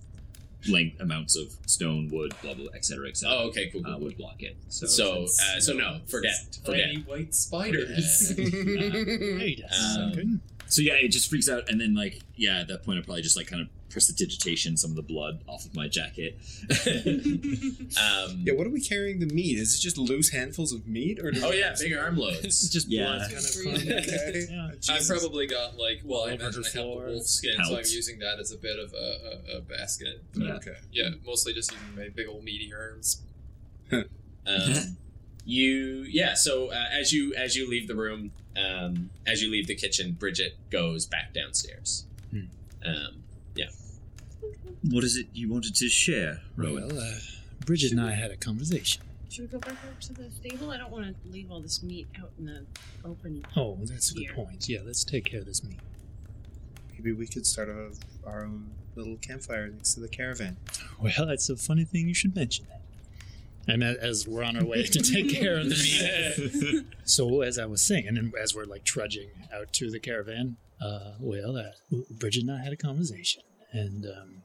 length 0.68 1.00
amounts 1.00 1.36
of 1.36 1.52
stone, 1.66 2.09
wood, 2.12 2.34
blah 2.42 2.54
blah, 2.54 2.66
etc. 2.74 3.09
etc. 3.09 3.34
Oh, 3.36 3.48
okay, 3.48 3.68
cool, 3.70 3.82
cool, 3.82 3.94
uh, 3.94 3.98
would 3.98 4.16
block 4.16 4.42
it. 4.42 4.57
So, 4.68 4.86
So, 4.86 5.22
uh, 5.24 5.61
so 5.61 5.72
no, 5.74 5.98
forget, 6.07 6.34
forget. 6.64 6.86
Tiny 6.86 7.02
white 7.02 7.34
spiders. 7.34 8.32
Hey, 8.36 9.57
that's 9.61 9.96
Um, 9.96 10.12
good. 10.12 10.40
So 10.69 10.83
yeah, 10.83 10.95
it 10.95 11.09
just 11.09 11.29
freaks 11.31 11.49
out, 11.49 11.69
and 11.69 11.81
then 11.81 11.95
like 11.95 12.21
yeah, 12.37 12.61
at 12.61 12.69
that 12.69 12.85
point, 12.85 12.99
I 12.99 13.03
probably 13.03 13.23
just 13.23 13.37
like 13.37 13.47
kind 13.47 13.62
of 13.62 13.69
prestidigitation 13.89 14.77
some 14.77 14.91
of 14.91 14.97
the 14.97 15.03
blood 15.03 15.41
off 15.49 15.64
of 15.64 15.75
my 15.75 15.89
jacket. 15.89 16.39
Um, 17.97 18.43
Yeah, 18.45 18.53
what 18.55 18.67
are 18.67 18.71
we 18.71 18.81
carrying 18.81 19.21
the 19.21 19.27
meat? 19.27 19.59
Is 19.59 19.75
it 19.75 19.81
just 19.81 19.97
loose 19.97 20.31
handfuls 20.31 20.73
of 20.73 20.87
meat, 20.87 21.19
or? 21.19 21.33
oh 21.43 21.53
yeah, 21.53 21.75
big 21.79 21.95
arm 21.95 22.17
loads. 22.17 22.69
just 22.73 22.89
yeah. 22.89 23.05
blood 23.07 23.21
kind 23.31 23.37
of. 23.37 23.57
Okay. 23.89 24.47
Yeah. 24.51 24.71
I've 24.95 25.07
probably 25.07 25.47
got 25.47 25.79
like 25.79 26.03
well, 26.05 26.23
I 26.23 26.31
All 26.31 26.35
over 26.35 26.43
imagine 26.45 26.62
the 26.62 26.69
I 26.69 26.71
have 26.71 26.73
the 26.73 26.81
floor. 26.83 27.07
wolf 27.07 27.27
skin, 27.27 27.55
so 27.64 27.77
I'm 27.77 27.85
using 27.89 28.19
that 28.19 28.39
as 28.39 28.53
a 28.53 28.59
bit 28.59 28.79
of 28.79 28.93
a, 28.93 29.53
a, 29.55 29.59
a 29.59 29.61
basket. 29.62 30.23
Yeah. 30.35 30.53
Okay. 30.55 30.75
Yeah, 30.93 31.11
mostly 31.25 31.53
just 31.55 31.73
using 31.73 31.97
my 31.97 32.09
big 32.14 32.29
old 32.29 32.45
meaty 32.45 32.73
arms. 32.77 33.23
Um, 33.93 34.03
you 35.45 36.05
yeah. 36.09 36.35
So 36.35 36.69
uh, 36.71 36.85
as 36.93 37.12
you 37.12 37.35
as 37.35 37.57
you 37.57 37.69
leave 37.71 37.89
the 37.89 37.95
room, 37.97 38.33
um, 38.57 39.11
as 39.26 39.42
you 39.42 39.50
leave 39.50 39.66
the 39.66 39.74
kitchen, 39.74 40.12
Bridget 40.12 40.57
goes 40.70 41.07
back 41.07 41.32
downstairs. 41.32 42.07
Hmm. 42.30 42.44
Um, 42.84 43.22
yeah. 43.54 43.66
What 44.90 45.04
is 45.04 45.16
it 45.16 45.26
you 45.34 45.50
wanted 45.50 45.74
to 45.76 45.88
share, 45.88 46.40
Rowan? 46.57 46.88
Well, 46.88 46.98
uh, 46.98 47.18
Bridget 47.64 47.92
and 47.92 48.00
I 48.00 48.12
had 48.12 48.30
a 48.30 48.36
conversation. 48.36 49.02
Should 49.28 49.42
we 49.42 49.48
go 49.48 49.59
back 49.59 49.72
up 49.72 50.00
to 50.02 50.12
the 50.14 50.30
stable? 50.30 50.70
I 50.70 50.78
don't 50.78 50.90
want 50.90 51.07
to 51.07 51.32
leave 51.32 51.50
all 51.50 51.61
this 51.61 51.82
meat 51.82 52.07
out 52.18 52.30
in 52.38 52.46
the 52.46 52.64
open. 53.04 53.44
Oh, 53.57 53.76
that's 53.82 54.12
a 54.12 54.14
good 54.14 54.28
point. 54.34 54.68
Yeah, 54.68 54.78
let's 54.86 55.04
take 55.04 55.24
care 55.24 55.40
of 55.40 55.46
this 55.46 55.64
meat. 55.64 55.80
Maybe 56.92 57.12
we 57.12 57.26
could 57.26 57.44
start 57.44 57.68
a, 57.68 57.90
our 58.26 58.44
own 58.44 58.70
little 58.94 59.16
campfire 59.16 59.68
next 59.68 59.94
to 59.94 60.00
the 60.00 60.09
caravan. 60.09 60.57
Well, 61.00 61.26
that's 61.26 61.50
a 61.50 61.57
funny 61.57 61.84
thing 61.84 62.09
you 62.09 62.14
should 62.14 62.34
mention 62.34 62.66
that. 62.70 62.76
And 63.69 63.83
as 63.83 64.29
we're 64.29 64.45
on 64.45 64.57
our 64.57 64.64
way 64.64 64.85
to 64.85 65.01
take 65.01 65.29
care 65.29 65.59
of 65.59 65.69
the 65.69 65.75
meat, 65.75 66.85
so 67.05 67.43
as 67.43 67.59
I 67.59 67.67
was 67.67 67.83
saying, 67.83 68.07
and 68.07 68.33
as 68.41 68.55
we're 68.55 68.64
like 68.64 68.85
trudging 68.85 69.31
out 69.53 69.73
to 69.75 69.91
the 69.91 69.99
caravan, 69.99 70.57
uh, 70.81 71.14
well, 71.19 71.57
uh, 71.57 71.97
Bridget 72.11 72.43
and 72.43 72.53
I 72.53 72.62
had 72.62 72.73
a 72.73 72.77
conversation, 72.77 73.43
and 73.73 74.07
um, 74.07 74.43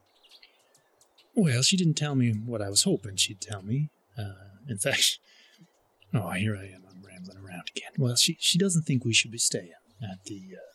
well, 1.35 1.61
she 1.61 1.77
didn't 1.77 1.95
tell 1.95 2.15
me 2.15 2.31
what 2.31 2.61
I 2.61 2.69
was 2.69 2.83
hoping 2.83 3.15
she'd 3.15 3.41
tell 3.41 3.61
me. 3.61 3.89
Uh, 4.17 4.33
in 4.67 4.77
fact, 4.77 5.19
oh, 6.13 6.31
here 6.31 6.55
I 6.55 6.65
am, 6.65 6.83
I'm 6.89 7.05
rambling 7.05 7.37
around 7.37 7.69
again. 7.75 7.91
Well, 7.97 8.15
she 8.15 8.37
she 8.39 8.57
doesn't 8.57 8.83
think 8.83 9.05
we 9.05 9.13
should 9.13 9.31
be 9.31 9.37
staying 9.37 9.73
at 10.01 10.23
the 10.25 10.41
uh, 10.55 10.71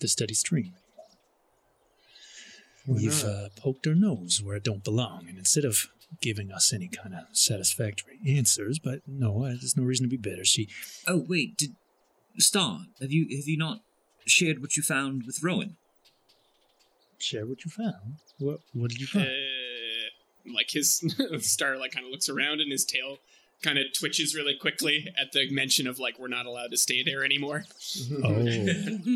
the 0.00 0.08
steady 0.08 0.34
stream 0.34 0.74
We've 2.86 3.24
uh, 3.24 3.50
poked 3.56 3.86
our 3.86 3.94
nose 3.94 4.42
where 4.42 4.56
it 4.56 4.64
don't 4.64 4.82
belong, 4.82 5.26
and 5.28 5.38
instead 5.38 5.64
of 5.64 5.86
giving 6.20 6.50
us 6.52 6.72
any 6.72 6.88
kind 6.88 7.14
of 7.14 7.24
satisfactory 7.32 8.18
answers, 8.26 8.78
but 8.78 9.00
no, 9.06 9.44
uh, 9.44 9.48
there's 9.50 9.76
no 9.76 9.84
reason 9.84 10.04
to 10.06 10.10
be 10.10 10.16
bitter. 10.16 10.44
She, 10.44 10.68
Oh 11.06 11.24
wait, 11.28 11.56
did 11.56 11.70
Star? 12.38 12.80
Have 13.00 13.12
you 13.12 13.22
have 13.36 13.46
you 13.48 13.56
not 13.56 13.80
shared 14.26 14.60
what 14.60 14.76
you 14.76 14.82
found 14.82 15.24
with 15.26 15.42
Rowan? 15.42 15.76
share 17.18 17.46
what 17.46 17.64
you 17.64 17.70
found. 17.70 18.16
What 18.38 18.60
What 18.72 18.90
did 18.90 19.00
you 19.00 19.06
Uh, 19.10 19.24
find? 19.24 20.54
like 20.54 20.70
his 20.70 21.02
star 21.40 21.76
like 21.76 21.92
kind 21.92 22.06
of 22.06 22.10
looks 22.12 22.28
around 22.30 22.60
and 22.60 22.72
his 22.72 22.84
tail 22.84 23.18
kind 23.62 23.78
of 23.78 23.84
twitches 23.96 24.34
really 24.34 24.54
quickly 24.58 25.06
at 25.20 25.32
the 25.32 25.50
mention 25.52 25.86
of 25.86 25.98
like 25.98 26.18
we're 26.18 26.28
not 26.28 26.46
allowed 26.46 26.70
to 26.70 26.78
stay 26.78 27.02
there 27.02 27.22
anymore. 27.24 27.64
oh, 28.24 28.46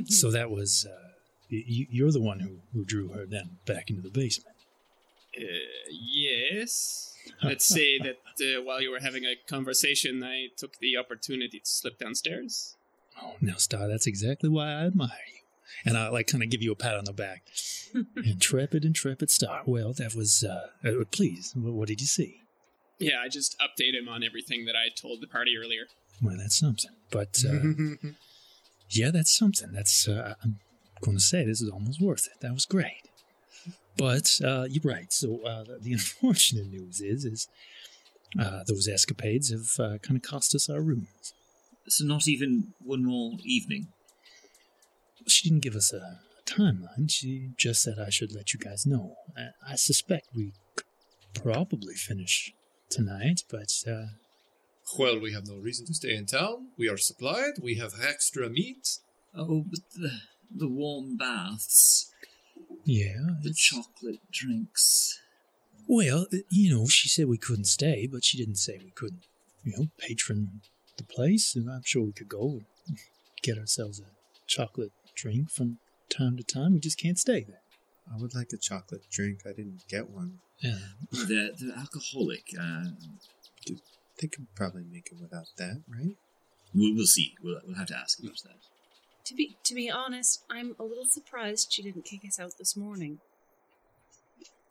so 0.07 0.31
that 0.31 0.51
was 0.51 0.87
uh, 0.89 1.09
you, 1.49 1.87
you're 1.91 2.13
the 2.13 2.21
one 2.21 2.41
who 2.41 2.59
who 2.75 2.85
drew 2.85 3.09
her 3.09 3.25
then 3.27 3.57
back 3.67 3.89
into 3.89 4.03
the 4.03 4.11
basement. 4.11 4.54
Uh, 5.37 5.45
yes. 5.91 7.15
Let's 7.43 7.65
say 7.65 7.99
that 7.99 8.19
uh, 8.41 8.63
while 8.63 8.81
you 8.81 8.91
were 8.91 9.01
having 9.01 9.25
a 9.25 9.35
conversation, 9.49 10.23
I 10.23 10.49
took 10.57 10.79
the 10.79 10.97
opportunity 10.97 11.59
to 11.61 11.67
slip 11.67 11.99
downstairs. 11.99 12.77
Oh, 13.23 13.35
now, 13.41 13.57
Star, 13.57 13.89
that's 13.89 14.07
exactly 14.07 14.49
why 14.49 14.69
I 14.69 14.87
admire 14.87 15.11
you. 15.29 15.41
And 15.85 15.97
I 15.97 16.09
like 16.09 16.27
kind 16.27 16.43
of 16.43 16.51
give 16.51 16.63
you 16.63 16.73
a 16.73 16.77
pat 16.77 16.97
on 16.97 17.05
the 17.05 17.13
back. 17.13 17.45
intrepid, 18.17 18.85
intrepid 18.85 19.31
Star. 19.31 19.63
Well, 19.67 19.93
that 19.95 20.15
was 20.15 20.45
uh, 20.45 20.69
uh 20.87 21.05
please. 21.11 21.53
What, 21.57 21.75
what 21.75 21.89
did 21.89 22.01
you 22.01 22.07
see? 22.07 22.41
Yeah, 22.99 23.21
I 23.23 23.29
just 23.29 23.57
update 23.59 23.95
him 23.95 24.09
on 24.09 24.23
everything 24.23 24.67
that 24.67 24.77
I 24.77 24.89
told 24.95 25.21
the 25.21 25.27
party 25.27 25.57
earlier. 25.59 25.87
Well, 26.23 26.37
that's 26.39 26.59
something. 26.59 26.93
But 27.11 27.43
uh, 27.47 28.09
yeah, 28.91 29.11
that's 29.11 29.37
something. 29.37 29.73
That's 29.73 30.09
uh, 30.09 30.35
I'm 30.43 30.61
going 31.01 31.17
to 31.17 31.23
say 31.23 31.45
this 31.45 31.61
is 31.61 31.71
almost 31.71 32.01
worth 32.01 32.27
it. 32.27 32.41
That 32.41 32.53
was 32.53 32.67
great. 32.67 33.04
But 33.97 34.39
uh, 34.45 34.67
you're 34.69 34.83
right. 34.85 35.13
So 35.13 35.41
uh, 35.45 35.65
the, 35.65 35.79
the 35.81 35.93
unfortunate 35.99 36.69
news 36.69 37.01
is, 37.01 37.25
is 37.25 37.49
uh, 38.39 38.65
those 38.67 38.89
escapades 38.89 39.51
have 39.51 39.85
uh, 39.85 39.99
kind 39.99 40.17
of 40.17 40.23
cost 40.23 40.55
us 40.55 40.69
our 40.69 40.81
rooms. 40.81 41.35
So 41.89 42.05
not 42.05 42.27
even 42.27 42.75
one 42.83 43.05
more 43.05 43.33
evening. 43.45 43.89
She 45.29 45.49
didn't 45.49 45.63
give 45.63 45.77
us 45.77 45.93
a, 45.93 46.19
timeline. 46.47 47.11
She 47.11 47.51
just 47.57 47.83
said 47.83 47.99
I 47.99 48.11
should 48.11 48.35
let 48.35 48.53
you 48.53 48.61
guys 48.61 48.87
know. 48.87 49.17
I, 49.37 49.73
I 49.73 49.77
suspect 49.77 50.29
we 50.35 50.53
could 50.77 51.43
probably 51.43 51.95
finish 51.95 52.53
tonight, 52.91 53.43
but 53.51 53.73
uh, 53.89 54.07
Well, 54.99 55.19
we 55.19 55.33
have 55.33 55.47
no 55.47 55.57
reason 55.57 55.87
to 55.87 55.95
stay 55.95 56.15
in 56.15 56.27
town. 56.27 56.69
We 56.77 56.89
are 56.89 56.97
supplied. 56.97 57.55
We 57.63 57.77
have 57.77 57.95
extra 58.01 58.49
meat. 58.49 58.99
Oh, 59.35 59.65
but 59.69 59.81
the 59.95 60.21
the 60.57 60.69
warm 60.69 61.17
baths, 61.17 62.13
yeah, 62.85 63.17
the 63.43 63.53
chocolate 63.55 64.21
drinks. 64.31 65.21
Well, 65.87 66.27
uh, 66.33 66.39
you 66.49 66.75
know, 66.75 66.87
she 66.87 67.09
said 67.09 67.27
we 67.29 67.39
couldn't 67.39 67.67
stay, 67.67 68.07
but 68.11 68.25
she 68.25 68.39
didn't 68.39 68.57
say 68.57 68.79
we 68.83 68.91
couldn't, 68.91 69.27
you 69.63 69.73
know, 69.77 69.87
patron 69.99 70.63
the 70.97 71.05
place. 71.05 71.55
And 71.55 71.71
I'm 71.71 71.83
sure 71.85 72.03
we 72.03 72.13
could 72.13 72.29
go 72.29 72.61
and 72.87 72.99
get 73.43 73.59
ourselves 73.59 74.01
a 74.01 74.05
chocolate 74.47 74.93
drink 75.15 75.51
from 75.51 75.79
time 76.09 76.37
to 76.37 76.43
time. 76.43 76.73
We 76.73 76.81
just 76.81 76.99
can't 76.99 77.19
stay 77.19 77.45
there. 77.45 77.61
I 78.13 78.21
would 78.21 78.35
like 78.35 78.53
a 78.53 78.59
chocolate 78.59 79.03
drink. 79.11 79.41
I 79.45 79.51
didn't 79.51 79.87
get 79.89 80.11
one. 80.11 80.39
Yeah. 80.61 80.79
They're, 81.11 81.51
they're 81.59 81.77
alcoholic. 81.77 82.45
Uh, 82.59 82.85
They 84.21 84.29
could 84.29 84.47
probably 84.55 84.85
make 84.91 85.09
it 85.11 85.21
without 85.21 85.49
that, 85.59 85.83
right? 85.89 86.17
we'll, 86.75 86.95
we'll 86.95 87.07
see. 87.07 87.35
We'll, 87.43 87.61
we'll 87.67 87.77
have 87.77 87.89
to 87.89 87.97
ask 87.97 88.21
about 88.21 88.39
that. 88.45 88.57
To 89.27 89.35
be 89.35 89.57
to 89.65 89.75
be 89.75 89.91
honest, 89.91 90.45
I'm 90.51 90.77
a 90.79 90.85
little 90.85 91.07
surprised 91.07 91.73
she 91.73 91.83
didn't 91.83 92.05
kick 92.05 92.21
us 92.27 92.39
out 92.39 92.53
this 92.59 92.77
morning. 92.77 93.21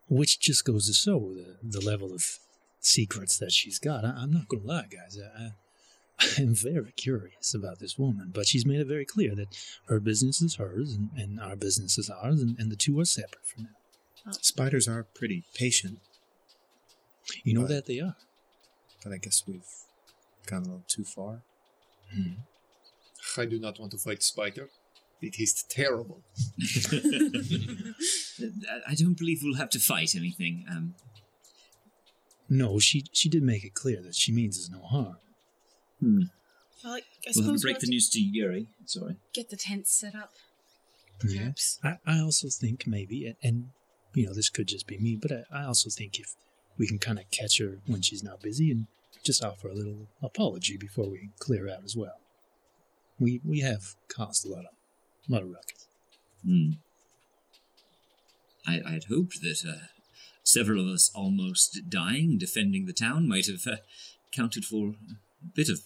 Which 0.10 0.40
just 0.40 0.66
goes 0.66 0.88
to 0.88 0.94
show 0.94 1.34
the, 1.34 1.58
the 1.80 1.84
level 1.84 2.14
of 2.14 2.24
secrets 2.80 3.38
that 3.40 3.52
she's 3.52 3.80
got. 3.80 4.06
I, 4.06 4.10
I'm 4.10 4.32
not 4.32 4.48
going 4.48 4.62
to 4.62 4.68
lie, 4.68 4.88
guys. 4.92 5.18
I, 5.18 5.44
I, 5.46 5.52
I'm 6.38 6.54
very 6.54 6.92
curious 6.92 7.54
about 7.56 7.80
this 7.80 7.98
woman, 7.98 8.32
but 8.34 8.46
she's 8.48 8.66
made 8.66 8.80
it 8.82 8.88
very 8.88 9.06
clear 9.06 9.34
that 9.34 9.58
her 9.88 10.00
business 10.00 10.42
is 10.42 10.56
hers 10.56 10.94
and, 10.94 11.10
and 11.18 11.40
our 11.40 11.56
business 11.56 11.98
is 11.98 12.10
ours, 12.10 12.42
and, 12.42 12.60
and 12.60 12.72
the 12.72 12.76
two 12.76 13.00
are 13.00 13.06
separate 13.06 13.46
for 13.46 13.62
now. 13.62 14.32
Spiders 14.42 14.88
are 14.88 15.04
pretty 15.16 15.44
patient, 15.56 16.00
You 17.44 17.54
know 17.56 17.62
Right. 17.62 17.70
that 17.70 17.86
they 17.88 18.00
are. 18.00 18.16
but 19.04 19.12
I 19.14 19.18
guess 19.18 19.44
we've 19.48 19.66
gone 20.46 20.62
a 20.62 20.66
little 20.66 20.84
too 20.88 21.04
far. 21.06 21.42
Mm-hmm. 22.16 22.42
I 23.38 23.46
do 23.46 23.60
not 23.60 23.80
want 23.80 23.92
to 23.92 23.98
fight 23.98 24.22
Spider. 24.24 24.70
They 25.22 25.30
taste 25.30 25.70
terrible. 25.70 26.22
I- 26.92 27.92
I 28.90 28.96
don't 28.96 29.18
believe 29.18 29.40
we'll 29.44 29.56
have 29.58 29.70
to 29.72 29.80
fight 29.80 30.16
anything. 30.16 30.66
Um, 30.70 30.96
No, 32.50 32.80
she 32.80 33.06
she 33.14 33.30
did 33.30 33.44
make 33.44 33.64
it 33.64 33.74
clear 33.74 34.02
that 34.02 34.16
she 34.16 34.32
means 34.32 34.58
us 34.60 34.70
no 34.70 34.82
harm. 34.82 35.16
Well, 36.02 36.28
I, 36.84 36.90
I 36.90 36.92
we'll 36.92 37.00
have 37.00 37.02
to 37.24 37.34
suppose 37.34 37.46
we'll 37.46 37.58
break 37.62 37.76
have 37.76 37.82
the 37.82 37.88
to 37.88 37.92
news 37.92 38.10
to 38.10 38.20
Yuri. 38.20 38.68
Sorry. 38.86 39.16
get 39.34 39.50
the 39.50 39.56
tent 39.58 39.88
set 39.88 40.16
up. 40.16 40.32
Yeah. 41.26 41.40
Perhaps. 41.40 41.80
I, 41.84 41.98
I 42.06 42.20
also 42.20 42.50
think 42.50 42.86
maybe, 42.86 43.26
and, 43.28 43.36
and 43.42 43.70
you 44.14 44.26
know, 44.26 44.34
this 44.34 44.50
could 44.50 44.68
just 44.68 44.86
be 44.88 44.98
me, 44.98 45.16
but 45.22 45.32
I, 45.32 45.44
I 45.62 45.64
also 45.64 45.90
think 45.90 46.20
if 46.20 46.36
we 46.78 46.86
can 46.88 47.00
kind 47.00 47.18
of 47.20 47.26
catch 47.32 47.60
her 47.60 47.78
when 47.88 48.02
she's 48.02 48.24
not 48.24 48.42
busy 48.42 48.70
and 48.72 48.88
just 49.24 49.42
offer 49.44 49.70
a 49.70 49.74
little 49.74 50.08
apology 50.22 50.76
before 50.76 51.10
we 51.10 51.30
clear 51.40 51.70
out 51.70 51.84
as 51.86 51.96
well. 51.96 52.20
We 53.20 53.42
we 53.44 53.60
have 53.62 53.96
caused 54.08 54.46
a 54.46 54.50
lot 54.50 54.66
of 54.66 54.74
a 55.30 55.32
lot 55.32 55.44
of 55.44 55.50
ruckus. 55.50 55.88
Hmm. 56.46 56.72
I, 58.66 58.82
I'd 58.86 59.06
hoped 59.10 59.42
that 59.42 59.64
uh, 59.68 59.88
several 60.44 60.82
of 60.82 60.94
us 60.94 61.12
almost 61.14 61.82
dying 61.90 62.38
defending 62.38 62.86
the 62.86 62.94
town 62.94 63.28
might 63.28 63.48
have 63.48 63.68
uh, 63.68 63.78
counted 64.34 64.64
for 64.66 64.90
a 64.90 64.96
bit 65.54 65.70
of 65.70 65.82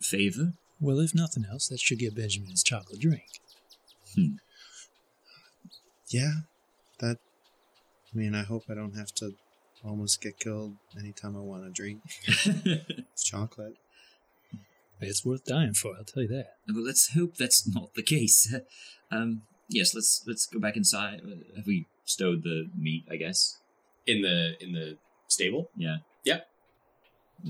favor. 0.00 0.54
Well, 0.80 0.98
if 0.98 1.14
nothing 1.14 1.44
else, 1.50 1.68
that 1.68 1.80
should 1.80 1.98
get 1.98 2.16
Benjamin 2.16 2.50
his 2.50 2.62
chocolate 2.62 3.00
drink. 3.00 3.26
Hmm. 4.14 4.36
Yeah, 6.08 6.32
that. 7.00 7.18
I 8.12 8.18
mean, 8.18 8.34
I 8.34 8.42
hope 8.42 8.64
I 8.68 8.74
don't 8.74 8.96
have 8.96 9.12
to 9.16 9.34
almost 9.84 10.20
get 10.20 10.38
killed 10.38 10.74
anytime 10.98 11.36
I 11.36 11.40
want 11.40 11.66
a 11.66 11.70
drink. 11.70 12.00
It's 12.26 13.24
chocolate. 13.24 13.76
It's 15.00 15.24
worth 15.24 15.44
dying 15.44 15.74
for, 15.74 15.96
I'll 15.96 16.04
tell 16.04 16.22
you 16.22 16.28
that. 16.28 16.54
Well, 16.68 16.84
let's 16.84 17.12
hope 17.14 17.36
that's 17.36 17.66
not 17.66 17.94
the 17.94 18.02
case. 18.02 18.54
um, 19.10 19.42
yes, 19.68 19.94
let's 19.94 20.22
let's 20.26 20.46
go 20.46 20.58
back 20.60 20.76
inside. 20.76 21.20
Uh, 21.24 21.56
Have 21.56 21.66
we 21.66 21.86
stowed 22.04 22.42
the 22.42 22.68
meat? 22.76 23.04
I 23.10 23.16
guess. 23.16 23.58
in 24.06 24.22
the 24.22 24.54
in 24.62 24.72
the 24.72 24.96
stable. 25.28 25.70
Yeah. 25.76 25.98
Yep. 26.24 26.46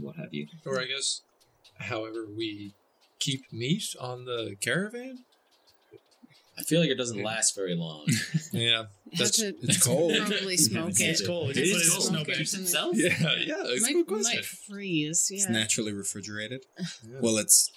What 0.01 0.17
have 0.17 0.33
you? 0.33 0.47
Or 0.65 0.81
I 0.81 0.85
guess, 0.85 1.23
however, 1.79 2.27
we 2.27 2.75
keep 3.19 3.53
meat 3.53 3.95
on 4.01 4.25
the 4.25 4.55
caravan. 4.61 5.25
I 6.61 6.63
feel 6.65 6.81
like 6.81 6.91
it 6.91 6.97
doesn't 6.99 7.23
last 7.23 7.55
very 7.57 7.75
long. 7.75 8.07
Yeah, 8.53 8.85
Have 9.15 9.31
to 9.33 9.55
it's 9.63 9.83
cold. 9.85 10.17
Probably 10.17 10.57
smoke 10.57 10.91
it. 10.91 11.01
It's 11.01 11.27
cold. 11.27 11.49
Have 11.49 11.57
It 11.57 11.61
to 11.67 11.71
is 11.77 11.93
smoke 12.05 12.29
it 12.29 12.39
itself. 12.41 12.97
Yeah, 12.97 13.09
yeah, 13.39 13.55
it's 13.67 13.83
a 13.83 13.87
might, 13.87 13.93
good 13.95 14.07
question. 14.07 14.37
might 14.39 14.45
freeze. 14.45 15.29
It's 15.33 15.49
naturally 15.49 15.93
refrigerated. 15.93 16.67
Well, 17.21 17.39
it's 17.39 17.71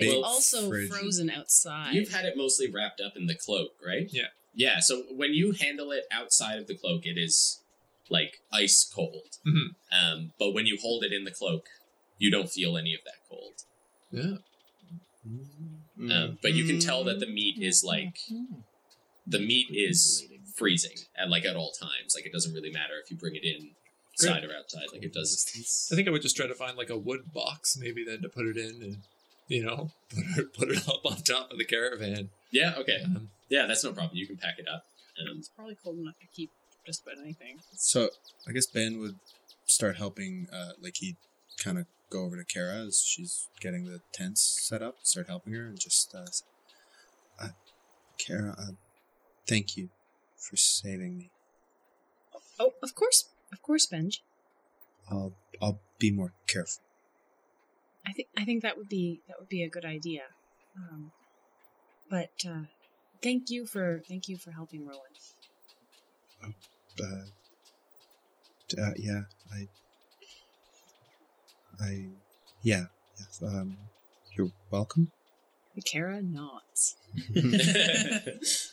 Well, 0.00 0.24
also 0.24 0.68
fridge. 0.68 0.90
frozen 0.90 1.30
outside. 1.30 1.94
You've 1.94 2.10
had 2.12 2.24
it 2.24 2.36
mostly 2.36 2.70
wrapped 2.70 3.00
up 3.00 3.16
in 3.16 3.26
the 3.26 3.34
cloak, 3.34 3.70
right? 3.84 4.06
Yeah. 4.10 4.28
Yeah. 4.54 4.80
So 4.80 5.02
when 5.10 5.32
you 5.34 5.52
handle 5.52 5.90
it 5.92 6.04
outside 6.10 6.58
of 6.58 6.66
the 6.66 6.74
cloak, 6.76 7.06
it 7.06 7.18
is 7.18 7.60
like 8.08 8.40
ice 8.52 8.84
cold. 8.84 9.38
Mhm. 9.46 9.74
Um, 9.92 10.32
but 10.38 10.52
when 10.52 10.66
you 10.66 10.76
hold 10.80 11.04
it 11.04 11.12
in 11.12 11.24
the 11.24 11.30
cloak, 11.30 11.68
you 12.18 12.30
don't 12.30 12.50
feel 12.50 12.76
any 12.76 12.92
of 12.94 13.00
that 13.04 13.20
cold. 13.28 13.54
Yeah, 14.12 14.38
Mm. 16.00 16.12
Um, 16.12 16.38
but 16.42 16.54
you 16.54 16.64
can 16.64 16.80
tell 16.80 17.04
that 17.04 17.20
the 17.20 17.26
meat 17.26 17.56
is 17.60 17.84
like 17.84 18.18
the 19.26 19.38
meat 19.38 19.66
is 19.70 20.26
freezing 20.56 20.96
at 21.16 21.28
like 21.28 21.44
at 21.44 21.56
all 21.56 21.72
times. 21.72 22.14
Like 22.14 22.26
it 22.26 22.32
doesn't 22.32 22.54
really 22.54 22.70
matter 22.70 22.94
if 23.02 23.10
you 23.10 23.16
bring 23.16 23.34
it 23.36 23.44
in 23.44 23.70
inside 24.18 24.44
or 24.44 24.54
outside. 24.56 24.84
Like 24.92 25.02
it 25.02 25.12
does. 25.12 25.88
I 25.92 25.94
think 25.96 26.08
I 26.08 26.10
would 26.10 26.22
just 26.22 26.36
try 26.36 26.46
to 26.46 26.54
find 26.54 26.76
like 26.76 26.90
a 26.90 26.96
wood 26.96 27.32
box, 27.32 27.76
maybe 27.78 28.04
then 28.04 28.22
to 28.22 28.28
put 28.28 28.46
it 28.46 28.56
in, 28.56 28.82
and 28.82 28.96
you 29.48 29.64
know, 29.64 29.90
put 30.34 30.38
it, 30.38 30.54
put 30.54 30.68
it 30.70 30.88
up 30.88 31.04
on 31.04 31.16
top 31.18 31.50
of 31.50 31.58
the 31.58 31.64
caravan. 31.64 32.30
Yeah. 32.50 32.74
Okay. 32.78 33.02
Um, 33.04 33.30
Yeah, 33.48 33.66
that's 33.66 33.84
no 33.84 33.92
problem. 33.92 34.16
You 34.16 34.26
can 34.26 34.36
pack 34.36 34.58
it 34.58 34.66
up. 34.68 34.84
Um, 35.20 35.38
It's 35.38 35.48
probably 35.48 35.76
cold 35.82 35.98
enough 35.98 36.18
to 36.20 36.26
keep 36.34 36.50
just 36.86 37.02
about 37.02 37.20
anything. 37.22 37.58
So 37.76 38.08
I 38.48 38.52
guess 38.52 38.66
Ben 38.66 38.98
would 39.00 39.16
start 39.66 39.96
helping. 39.96 40.46
Uh, 40.52 40.72
like 40.80 40.96
he 40.96 41.16
kind 41.62 41.78
of 41.78 41.86
go 42.10 42.24
over 42.24 42.36
to 42.36 42.44
Kara 42.44 42.84
as 42.86 43.02
she's 43.06 43.48
getting 43.60 43.84
the 43.84 44.00
tents 44.12 44.58
set 44.60 44.82
up, 44.82 44.96
start 45.02 45.28
helping 45.28 45.54
her, 45.54 45.66
and 45.66 45.78
just 45.78 46.14
uh, 46.14 46.26
say, 46.26 46.44
uh, 47.40 47.48
Kara, 48.18 48.54
uh, 48.58 48.72
thank 49.48 49.76
you 49.76 49.88
for 50.36 50.56
saving 50.56 51.16
me. 51.16 51.30
Oh, 52.58 52.72
of 52.82 52.94
course, 52.94 53.28
of 53.52 53.62
course, 53.62 53.86
Benj. 53.86 54.22
I'll 55.10 55.32
I'll 55.62 55.80
be 55.98 56.10
more 56.10 56.32
careful. 56.46 56.82
I 58.06 58.12
think 58.12 58.28
I 58.36 58.44
think 58.44 58.62
that 58.62 58.76
would 58.76 58.88
be 58.88 59.20
that 59.28 59.36
would 59.38 59.48
be 59.48 59.62
a 59.62 59.68
good 59.68 59.84
idea. 59.84 60.22
Um, 60.76 61.12
but 62.10 62.30
uh, 62.46 62.64
thank 63.22 63.50
you 63.50 63.66
for 63.66 64.02
thank 64.08 64.28
you 64.28 64.36
for 64.36 64.52
helping 64.52 64.86
Rowan. 64.86 65.00
Uh, 66.42 67.24
d- 68.68 68.76
uh, 68.80 68.92
yeah, 68.96 69.22
I, 69.52 69.68
I, 71.82 72.06
yeah, 72.62 72.84
yes, 73.18 73.42
um, 73.42 73.76
you're 74.36 74.50
welcome. 74.70 75.10
Kara 75.84 76.20
nods. 76.20 76.96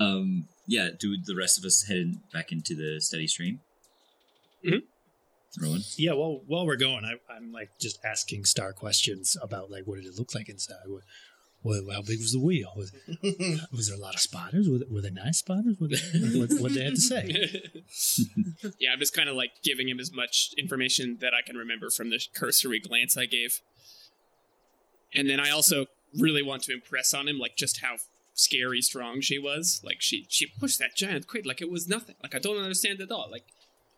um, 0.00 0.48
yeah. 0.66 0.88
Do 0.98 1.16
the 1.16 1.36
rest 1.36 1.58
of 1.58 1.64
us 1.64 1.84
head 1.84 1.96
in, 1.98 2.20
back 2.32 2.50
into 2.50 2.74
the 2.74 3.00
steady 3.00 3.28
stream? 3.28 3.60
Mhm. 4.66 4.82
Rowan. 5.60 5.82
Yeah, 5.96 6.14
well, 6.14 6.40
while 6.46 6.66
we're 6.66 6.76
going, 6.76 7.04
I, 7.04 7.14
I'm 7.32 7.52
like 7.52 7.70
just 7.78 8.04
asking 8.04 8.46
Star 8.46 8.72
questions 8.72 9.36
about 9.40 9.70
like 9.70 9.86
what 9.86 9.96
did 9.96 10.06
it 10.06 10.18
look 10.18 10.34
like 10.34 10.48
inside? 10.48 10.76
What, 10.86 11.02
what 11.64 11.82
how 11.92 12.02
big 12.02 12.20
was 12.20 12.32
the 12.32 12.38
wheel? 12.38 12.72
Was, 12.76 12.92
was 13.72 13.88
there 13.88 13.96
a 13.96 14.00
lot 14.00 14.14
of 14.14 14.20
spiders? 14.20 14.68
Were, 14.68 14.78
they- 14.78 14.84
were 14.90 15.00
they 15.00 15.10
nice 15.10 15.38
spiders? 15.38 15.76
What, 15.80 15.90
what, 16.34 16.60
what 16.60 16.74
they 16.74 16.84
had 16.84 16.94
to 16.94 17.00
say? 17.00 17.62
yeah, 18.78 18.92
I'm 18.92 18.98
just 18.98 19.16
kind 19.16 19.28
of 19.28 19.34
like 19.34 19.50
giving 19.62 19.88
him 19.88 19.98
as 19.98 20.12
much 20.12 20.50
information 20.58 21.18
that 21.20 21.32
I 21.34 21.40
can 21.44 21.56
remember 21.56 21.90
from 21.90 22.10
the 22.10 22.20
cursory 22.34 22.78
glance 22.80 23.16
I 23.16 23.26
gave. 23.26 23.60
And 25.14 25.28
then 25.28 25.40
I 25.40 25.50
also 25.50 25.86
really 26.18 26.42
want 26.42 26.62
to 26.64 26.72
impress 26.72 27.12
on 27.14 27.28
him 27.28 27.38
like 27.38 27.56
just 27.56 27.80
how 27.80 27.96
scary 28.34 28.82
strong 28.82 29.20
she 29.20 29.38
was. 29.38 29.80
Like 29.84 30.00
she 30.00 30.26
she 30.28 30.46
pushed 30.46 30.78
that 30.80 30.94
giant 30.96 31.26
crate 31.26 31.46
like 31.46 31.62
it 31.62 31.70
was 31.70 31.88
nothing. 31.88 32.16
Like 32.22 32.34
I 32.34 32.38
don't 32.38 32.58
understand 32.58 33.00
at 33.00 33.10
all. 33.10 33.28
Like 33.30 33.44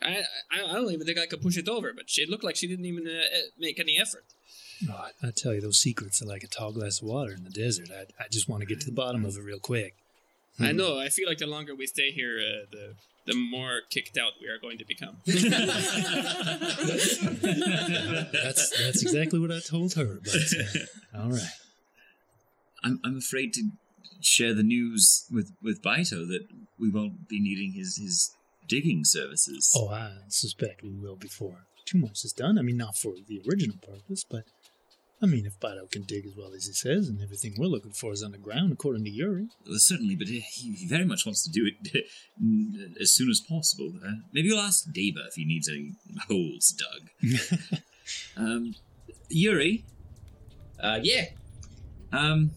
I 0.02 0.22
I, 0.50 0.62
I 0.70 0.72
don't 0.74 0.92
even 0.92 1.06
think 1.06 1.18
I 1.18 1.26
could 1.26 1.42
push 1.42 1.56
it 1.56 1.68
over, 1.68 1.92
but 1.92 2.08
she 2.08 2.26
looked 2.26 2.44
like 2.44 2.56
she 2.56 2.66
didn't 2.66 2.86
even 2.86 3.06
uh, 3.06 3.10
uh, 3.10 3.40
make 3.58 3.78
any 3.80 3.98
effort. 3.98 4.24
Oh, 4.90 5.06
I, 5.22 5.28
I 5.28 5.30
tell 5.34 5.54
you, 5.54 5.60
those 5.60 5.78
secrets 5.78 6.20
are 6.22 6.26
like 6.26 6.42
a 6.42 6.48
tall 6.48 6.72
glass 6.72 7.00
of 7.00 7.08
water 7.08 7.32
in 7.32 7.44
the 7.44 7.50
desert. 7.50 7.88
I, 7.90 8.06
I 8.22 8.28
just 8.30 8.48
want 8.48 8.60
to 8.60 8.66
get 8.66 8.80
to 8.80 8.86
the 8.86 8.92
bottom 8.92 9.24
of 9.24 9.36
it 9.36 9.42
real 9.42 9.58
quick. 9.58 9.94
I 10.58 10.72
know. 10.72 10.98
I 10.98 11.08
feel 11.10 11.28
like 11.28 11.38
the 11.38 11.46
longer 11.46 11.74
we 11.74 11.86
stay 11.86 12.10
here, 12.12 12.38
uh, 12.38 12.66
the 12.70 12.94
the 13.26 13.34
more 13.34 13.80
kicked 13.90 14.16
out 14.16 14.32
we 14.40 14.48
are 14.48 14.58
going 14.58 14.78
to 14.78 14.84
become. 14.84 15.16
That's 18.32 18.70
that's 18.70 19.02
exactly 19.02 19.38
what 19.40 19.50
I 19.50 19.60
told 19.60 19.94
her. 19.94 20.20
But 20.22 20.36
uh, 20.58 21.20
all 21.22 21.30
right. 21.30 21.50
I'm 22.84 23.00
I'm 23.04 23.16
afraid 23.18 23.52
to 23.54 23.70
share 24.20 24.54
the 24.54 24.62
news 24.62 25.26
with 25.30 25.52
with 25.62 25.82
Baito 25.82 26.26
that 26.28 26.46
we 26.78 26.88
won't 26.88 27.28
be 27.28 27.40
needing 27.40 27.72
his 27.72 27.96
his 27.96 28.32
digging 28.66 29.04
services. 29.04 29.72
Oh, 29.76 29.88
I 29.88 30.10
suspect 30.28 30.82
we 30.82 30.90
will 30.94 31.16
before 31.16 31.66
too 31.84 31.98
much 31.98 32.24
is 32.24 32.32
done. 32.32 32.58
I 32.58 32.62
mean, 32.62 32.76
not 32.76 32.96
for 32.96 33.14
the 33.26 33.40
original 33.48 33.76
purpose, 33.80 34.24
but 34.28 34.42
I 35.22 35.26
mean, 35.26 35.46
if 35.46 35.58
Bato 35.60 35.90
can 35.90 36.02
dig 36.02 36.26
as 36.26 36.34
well 36.36 36.52
as 36.54 36.66
he 36.66 36.72
says, 36.72 37.08
and 37.08 37.22
everything 37.22 37.54
we're 37.56 37.66
looking 37.68 37.92
for 37.92 38.12
is 38.12 38.22
underground, 38.22 38.72
according 38.72 39.04
to 39.04 39.10
Yuri. 39.10 39.46
Well, 39.66 39.78
certainly, 39.78 40.14
but 40.16 40.28
he, 40.28 40.40
he 40.40 40.86
very 40.86 41.04
much 41.06 41.24
wants 41.24 41.42
to 41.44 41.50
do 41.50 41.66
it 41.66 42.04
as 43.00 43.12
soon 43.12 43.30
as 43.30 43.40
possible. 43.40 43.92
Uh, 44.06 44.10
maybe 44.32 44.48
you'll 44.48 44.60
ask 44.60 44.84
Deva 44.92 45.20
if 45.28 45.34
he 45.34 45.44
needs 45.46 45.68
any 45.70 45.92
holes 46.28 46.74
dug. 46.76 47.30
um, 48.36 48.74
Yuri, 49.30 49.84
Uh, 50.80 50.98
yeah. 51.02 51.26
um, 52.12 52.50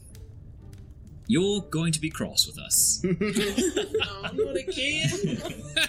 you're 1.29 1.61
going 1.61 1.91
to 1.91 2.01
be 2.01 2.09
cross 2.09 2.47
with 2.47 2.57
us. 2.57 3.01
oh, 3.05 4.29
not 4.33 4.57
again. 4.57 5.37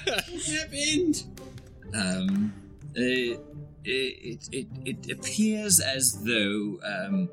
what 0.04 0.44
happened? 0.44 1.24
um, 1.94 2.52
uh, 2.90 3.40
it, 3.82 4.48
it, 4.52 4.66
it 4.84 5.10
appears 5.10 5.80
as 5.80 6.22
though 6.24 6.78
um, 6.84 7.30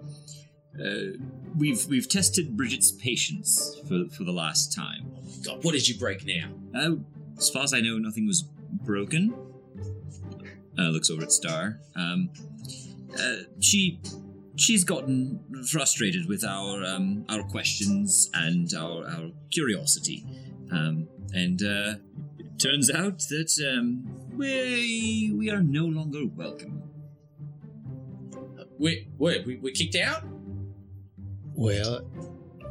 uh, 0.80 1.18
we've 1.58 1.86
we've 1.88 2.08
tested 2.08 2.56
Bridget's 2.56 2.92
patience 2.92 3.76
for, 3.88 4.06
for 4.16 4.24
the 4.24 4.32
last 4.32 4.74
time. 4.74 5.12
Oh 5.12 5.22
my 5.22 5.44
god, 5.44 5.64
what 5.64 5.74
did 5.74 5.88
you 5.88 5.98
break 6.00 6.26
now? 6.26 6.50
Uh, 6.74 6.96
as 7.38 7.50
far 7.50 7.64
as 7.64 7.74
I 7.74 7.82
know, 7.82 7.98
nothing 7.98 8.26
was 8.26 8.44
broken. 8.44 9.34
Uh, 10.80 10.84
looks 10.84 11.10
over 11.10 11.24
at 11.24 11.32
Star. 11.32 11.80
Um, 11.96 12.30
uh, 13.20 13.36
she 13.60 14.00
she's 14.58 14.84
gotten 14.84 15.40
frustrated 15.72 16.28
with 16.28 16.44
our 16.44 16.84
um, 16.84 17.26
our 17.30 17.44
questions 17.44 18.30
and 18.34 18.74
our 18.74 19.08
our 19.08 19.32
curiosity, 19.52 20.26
um, 20.72 21.08
and 21.34 21.62
uh, 21.64 21.96
it 22.38 22.60
turns 22.60 22.92
out 22.92 23.20
that 23.30 23.52
um, 23.72 24.04
we 24.36 25.34
we 25.36 25.50
are 25.50 25.62
no 25.62 25.86
longer 25.86 26.26
welcome. 26.36 26.84
We, 28.80 29.08
wait, 29.18 29.46
we, 29.48 29.56
we 29.56 29.72
kicked 29.72 29.96
out? 29.96 30.24
Well, 31.56 32.08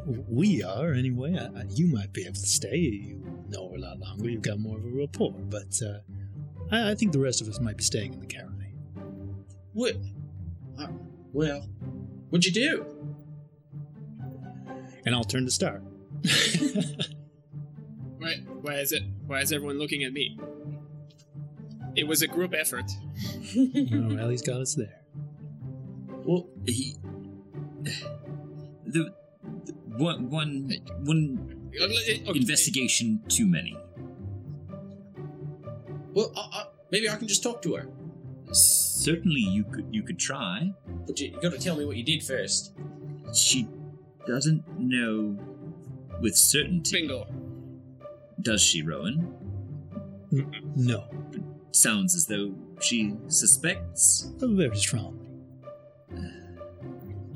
we 0.07 0.63
are 0.63 0.93
anyway. 0.93 1.37
I, 1.37 1.47
I, 1.47 1.65
you 1.71 1.89
might 1.89 2.13
be 2.13 2.23
able 2.23 2.35
to 2.35 2.41
stay. 2.41 2.77
You 2.77 3.21
know 3.49 3.71
her 3.71 3.77
a 3.77 3.81
lot 3.81 3.99
longer. 3.99 4.29
You've 4.29 4.43
got 4.43 4.61
more 4.61 4.79
of 4.79 4.85
a 4.85 4.89
rapport. 4.89 5.33
But 5.33 5.81
uh, 5.83 5.99
I, 6.71 6.93
I 6.93 6.95
think 6.95 7.11
the 7.11 7.19
rest 7.19 7.41
of 7.41 7.49
us 7.49 7.59
might 7.59 7.77
be 7.77 7.83
staying 7.83 8.15
in 8.15 8.21
the 8.21 8.27
caravan. 8.27 8.75
What? 9.73 9.97
Well, 11.37 11.69
what'd 12.31 12.47
you 12.47 12.53
do? 12.53 12.87
And 15.05 15.15
I'll 15.15 15.23
turn 15.23 15.45
to 15.45 15.51
Star. 15.51 15.83
Why, 18.19 18.37
why 18.63 18.75
is 18.77 18.93
it? 18.93 19.03
Why 19.27 19.41
is 19.41 19.53
everyone 19.53 19.79
looking 19.79 20.03
at 20.03 20.15
me? 20.15 20.39
It 21.95 22.09
was 22.09 22.23
a 22.23 22.27
group 22.27 22.55
effort. 22.55 22.91
oh, 23.55 24.15
well, 24.15 24.31
he's 24.31 24.41
got 24.41 24.63
us 24.63 24.75
there. 24.75 25.03
Well, 26.25 26.49
he 26.65 26.97
the, 28.87 29.15
the 29.67 29.75
one 29.99 30.31
one 30.31 30.73
one 31.05 31.71
Okay. 31.79 32.23
investigation 32.35 33.21
too 33.29 33.47
many. 33.47 33.77
Well, 36.15 36.33
uh, 36.35 36.49
uh, 36.53 36.65
maybe 36.91 37.11
I 37.11 37.17
can 37.17 37.29
just 37.29 37.43
talk 37.43 37.61
to 37.63 37.75
her. 37.75 37.89
Certainly, 38.53 39.41
you 39.41 39.65
could 39.65 39.87
you 39.91 40.03
could 40.03 40.19
try. 40.19 40.73
But 41.07 41.21
you, 41.21 41.29
you 41.29 41.41
got 41.41 41.53
to 41.53 41.59
tell 41.59 41.77
me 41.77 41.85
what 41.85 41.97
you 41.97 42.03
did 42.03 42.23
first. 42.23 42.73
She 43.35 43.69
doesn't 44.27 44.67
know 44.79 45.39
with 46.21 46.37
certainty. 46.37 47.01
Bingo. 47.01 47.27
Does 48.41 48.63
she, 48.63 48.83
Rowan? 48.83 49.35
No, 50.77 51.09
Sounds 51.73 52.15
as 52.15 52.27
though 52.27 52.55
she 52.81 53.15
suspects. 53.29 54.33
very 54.41 54.77
strongly. 54.77 55.29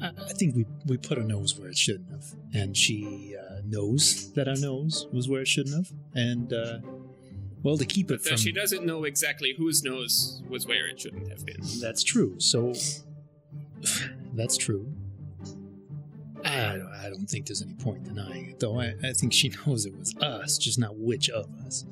I, 0.02 0.08
I 0.08 0.32
think 0.32 0.56
we, 0.56 0.66
we 0.86 0.96
put 0.96 1.18
our 1.18 1.24
nose 1.24 1.58
where 1.58 1.68
it 1.68 1.76
shouldn't 1.76 2.10
have. 2.10 2.24
And 2.54 2.76
she 2.76 3.36
uh, 3.38 3.60
knows 3.66 4.32
that 4.32 4.48
our 4.48 4.56
nose 4.56 5.06
was 5.12 5.28
where 5.28 5.42
it 5.42 5.48
shouldn't 5.48 5.76
have. 5.76 5.92
And, 6.14 6.52
uh, 6.52 6.78
well, 7.62 7.76
to 7.78 7.84
keep 7.84 8.10
it 8.10 8.20
But 8.22 8.26
uh, 8.26 8.30
from. 8.30 8.36
she 8.38 8.52
doesn't 8.52 8.84
know 8.84 9.04
exactly 9.04 9.54
whose 9.56 9.82
nose 9.82 10.42
was 10.48 10.66
where 10.66 10.86
it 10.88 11.00
shouldn't 11.00 11.28
have 11.28 11.44
been. 11.44 11.60
That's 11.80 12.02
true. 12.02 12.36
So, 12.38 12.72
that's 14.34 14.56
true. 14.56 14.86
I 16.44 16.76
don't, 16.76 16.92
I 16.94 17.10
don't 17.10 17.26
think 17.28 17.46
there's 17.46 17.60
any 17.62 17.74
point 17.74 18.04
denying 18.04 18.46
it, 18.50 18.60
though. 18.60 18.80
I, 18.80 18.94
I 19.04 19.12
think 19.12 19.32
she 19.32 19.52
knows 19.66 19.84
it 19.86 19.96
was 19.96 20.14
us, 20.16 20.56
just 20.58 20.78
not 20.78 20.96
which 20.96 21.28
of 21.30 21.46
us. 21.66 21.84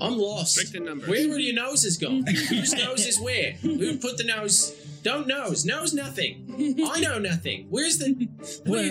I'm 0.00 0.16
lost. 0.16 0.56
Break 0.56 0.72
the 0.72 0.80
numbers. 0.80 1.08
Where 1.08 1.30
are 1.34 1.38
your 1.38 1.54
noses 1.54 1.98
gone? 1.98 2.24
Whose 2.48 2.72
nose 2.72 3.06
is 3.06 3.20
where? 3.20 3.52
Who 3.60 3.98
put 3.98 4.16
the 4.16 4.24
nose? 4.24 4.70
Don't 5.02 5.26
nose. 5.26 5.66
Knows 5.66 5.92
nothing. 5.92 6.78
I 6.86 7.00
know 7.00 7.18
nothing. 7.18 7.66
Where's 7.68 7.98
the? 7.98 8.28
Where, 8.64 8.88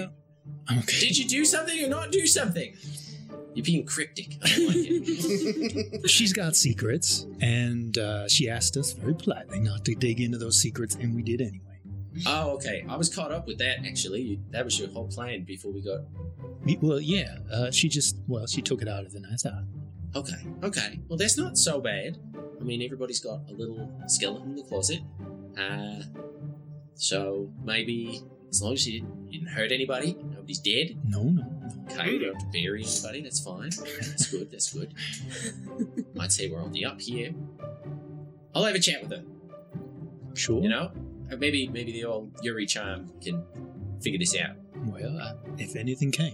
Well, 0.70 0.78
okay. 0.80 1.00
did 1.00 1.18
you 1.18 1.28
do 1.28 1.46
something 1.46 1.84
or 1.84 1.88
not 1.88 2.12
do 2.12 2.28
something? 2.28 2.76
You're 3.60 3.66
being 3.66 3.86
cryptic. 3.86 4.38
I 4.42 4.48
don't 4.56 4.68
like 4.68 4.78
it. 4.78 6.10
She's 6.16 6.32
got 6.34 6.56
secrets, 6.56 7.26
and 7.42 7.98
uh, 7.98 8.28
she 8.30 8.50
asked 8.50 8.78
us 8.78 8.94
very 8.94 9.14
politely 9.14 9.60
not 9.60 9.84
to 9.86 9.96
dig 9.96 10.22
into 10.22 10.38
those 10.38 10.58
secrets, 10.62 10.96
and 10.96 11.14
we 11.14 11.22
did 11.24 11.42
anyway. 11.42 11.80
oh, 12.26 12.52
okay. 12.52 12.86
I 12.88 12.96
was 12.96 13.14
caught 13.14 13.32
up 13.32 13.48
with 13.48 13.58
that. 13.60 13.86
Actually, 13.86 14.40
that 14.52 14.64
was 14.64 14.80
your 14.80 14.90
whole 14.90 15.08
plan 15.08 15.44
before 15.44 15.72
we 15.74 15.82
got. 15.82 16.02
We- 16.64 16.78
Well, 16.82 17.00
yeah, 17.02 17.38
uh, 17.52 17.72
she 17.72 17.90
just, 17.90 18.16
well, 18.28 18.48
she 18.48 18.62
took 18.62 18.82
it 18.82 18.88
out 18.88 19.06
of 19.06 19.12
the 19.12 19.20
nice 19.20 19.46
eye. 19.46 19.64
Okay. 20.16 20.42
Okay. 20.64 21.00
Well, 21.08 21.18
that's 21.18 21.38
not 21.38 21.58
so 21.58 21.80
bad. 21.82 22.18
I 22.60 22.64
mean, 22.64 22.82
everybody's 22.82 23.20
got 23.20 23.42
a 23.50 23.54
little 23.54 23.92
skeleton 24.08 24.52
in 24.52 24.56
the 24.56 24.64
closet. 24.64 25.02
Uh, 25.58 26.02
so 26.96 27.50
maybe 27.64 28.22
as 28.50 28.62
long 28.62 28.74
as 28.74 28.88
you 28.88 29.00
didn't, 29.02 29.32
you 29.32 29.40
didn't 29.40 29.54
hurt 29.54 29.72
anybody, 29.72 30.18
nobody's 30.32 30.60
dead. 30.60 30.98
No, 31.06 31.24
no. 31.24 31.46
Okay, 31.92 32.12
you 32.14 32.20
don't 32.20 32.34
have 32.34 32.52
to 32.52 32.60
bury 32.62 32.84
anybody. 32.84 33.22
That's 33.22 33.40
fine. 33.40 33.70
That's 33.70 34.28
good. 34.32 34.52
That's 34.52 34.74
good. 34.74 34.94
Might 36.16 36.32
say 36.32 36.50
we're 36.50 36.62
on 36.62 36.72
the 36.72 36.86
up 36.86 37.00
here. 37.02 37.32
I'll 38.56 38.64
have 38.64 38.76
a 38.76 38.80
chat 38.80 39.02
with 39.04 39.12
her. 39.12 39.24
Sure. 40.34 40.62
You 40.62 40.70
know, 40.70 40.92
Uh, 41.32 41.36
maybe 41.38 41.68
maybe 41.68 41.92
the 41.92 42.06
old 42.06 42.32
Yuri 42.42 42.66
charm 42.66 43.12
can 43.22 43.44
figure 44.02 44.18
this 44.20 44.36
out. 44.36 44.56
Well, 44.86 45.18
uh, 45.20 45.34
if 45.58 45.76
anything 45.76 46.12
can. 46.12 46.34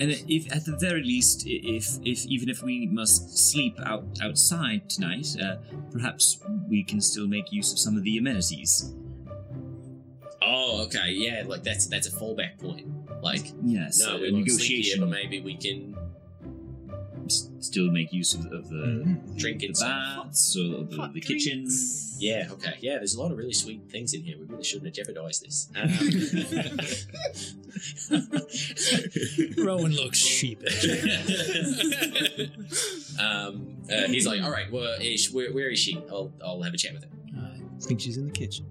And 0.00 0.10
if, 0.26 0.50
at 0.50 0.64
the 0.64 0.76
very 0.78 1.02
least, 1.02 1.44
if, 1.46 1.98
if 2.02 2.24
even 2.26 2.48
if 2.48 2.62
we 2.62 2.86
must 2.86 3.36
sleep 3.50 3.78
out 3.84 4.04
outside 4.22 4.88
tonight, 4.88 5.36
uh, 5.40 5.56
perhaps 5.92 6.40
we 6.68 6.82
can 6.82 7.00
still 7.00 7.28
make 7.28 7.52
use 7.52 7.72
of 7.72 7.78
some 7.78 7.96
of 7.98 8.02
the 8.02 8.16
amenities. 8.16 8.94
Oh, 10.44 10.82
okay, 10.86 11.12
yeah, 11.12 11.44
like 11.46 11.62
that's 11.62 11.86
that's 11.86 12.06
a 12.08 12.10
fallback 12.10 12.58
point. 12.58 12.86
Like, 13.22 13.52
Yes, 13.64 14.00
no, 14.00 14.18
we 14.18 14.32
won't 14.32 14.50
sleep 14.50 14.68
here, 14.84 14.98
negotiation. 14.98 15.00
but 15.00 15.08
maybe 15.10 15.40
we 15.40 15.56
can 15.56 15.94
s- 17.26 17.48
still 17.60 17.88
make 17.90 18.12
use 18.12 18.34
of, 18.34 18.46
of 18.46 18.68
the, 18.68 18.74
Mhm. 19.04 19.38
drink 19.38 19.60
the 19.60 19.66
and 19.66 19.76
stuff. 19.76 20.24
baths 20.24 20.56
or 20.56 20.82
the, 20.84 20.96
Hot 20.96 21.12
the 21.14 21.20
kitchen. 21.20 21.68
Yeah, 22.18 22.48
okay, 22.52 22.74
yeah. 22.80 22.96
There's 22.96 23.14
a 23.14 23.20
lot 23.22 23.30
of 23.30 23.38
really 23.38 23.52
sweet 23.52 23.82
things 23.90 24.12
in 24.14 24.22
here. 24.24 24.36
We 24.38 24.46
really 24.46 24.64
shouldn't 24.64 24.86
have 24.86 24.94
jeopardized 24.94 25.42
this. 25.44 25.68
Um, 25.76 25.88
Rowan 29.64 29.92
looks 29.92 30.18
sheepish. 30.18 30.84
um, 33.18 33.76
uh, 33.90 34.06
he's 34.08 34.26
like, 34.26 34.42
all 34.42 34.50
right, 34.50 34.70
well, 34.70 34.96
is, 35.00 35.30
where, 35.32 35.52
where 35.52 35.70
is 35.70 35.78
she? 35.78 35.96
I'll 36.10 36.32
I'll 36.44 36.62
have 36.62 36.74
a 36.74 36.76
chat 36.76 36.92
with 36.94 37.04
her. 37.04 37.10
I 37.40 37.84
think 37.84 38.00
she's 38.00 38.16
in 38.16 38.26
the 38.26 38.30
kitchen. 38.32 38.66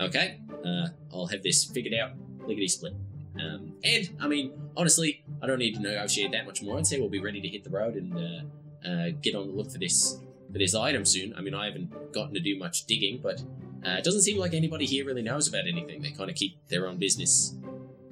Okay, 0.00 0.40
uh, 0.64 0.88
I'll 1.12 1.26
have 1.26 1.42
this 1.42 1.64
figured 1.64 1.94
out, 1.94 2.12
lickety 2.46 2.68
split. 2.68 2.94
Um, 3.40 3.72
and 3.84 4.08
I 4.20 4.26
mean, 4.28 4.52
honestly, 4.76 5.22
I 5.42 5.46
don't 5.46 5.58
need 5.58 5.74
to 5.74 5.80
negotiate 5.80 6.32
that 6.32 6.44
much 6.46 6.62
more. 6.62 6.76
I'd 6.78 6.86
say 6.86 6.98
we'll 6.98 7.08
be 7.08 7.20
ready 7.20 7.40
to 7.40 7.48
hit 7.48 7.62
the 7.64 7.70
road 7.70 7.94
and 7.94 8.14
uh, 8.16 8.88
uh, 8.88 9.08
get 9.22 9.34
on 9.34 9.46
the 9.46 9.52
look 9.52 9.70
for 9.70 9.78
this 9.78 10.18
for 10.50 10.58
this 10.58 10.74
item 10.74 11.04
soon. 11.04 11.34
I 11.36 11.40
mean, 11.40 11.54
I 11.54 11.66
haven't 11.66 12.12
gotten 12.12 12.34
to 12.34 12.40
do 12.40 12.58
much 12.58 12.86
digging, 12.86 13.20
but 13.22 13.40
uh, 13.86 13.90
it 13.98 14.04
doesn't 14.04 14.22
seem 14.22 14.38
like 14.38 14.54
anybody 14.54 14.86
here 14.86 15.04
really 15.04 15.22
knows 15.22 15.46
about 15.46 15.68
anything. 15.68 16.02
They 16.02 16.10
kind 16.10 16.30
of 16.30 16.36
keep 16.36 16.66
their 16.68 16.86
own 16.88 16.96
business, 16.96 17.54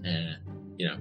uh, 0.07 0.35
you 0.79 0.87
know, 0.87 0.97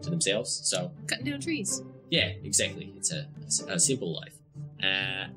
to 0.00 0.10
themselves. 0.10 0.50
So 0.64 0.90
Cutting 1.06 1.26
down 1.26 1.40
trees. 1.40 1.82
yeah, 2.10 2.32
exactly. 2.42 2.92
It's 2.96 3.12
a, 3.12 3.28
a 3.68 3.78
simple 3.78 4.14
life. 4.14 4.34
Uh, 4.82 5.28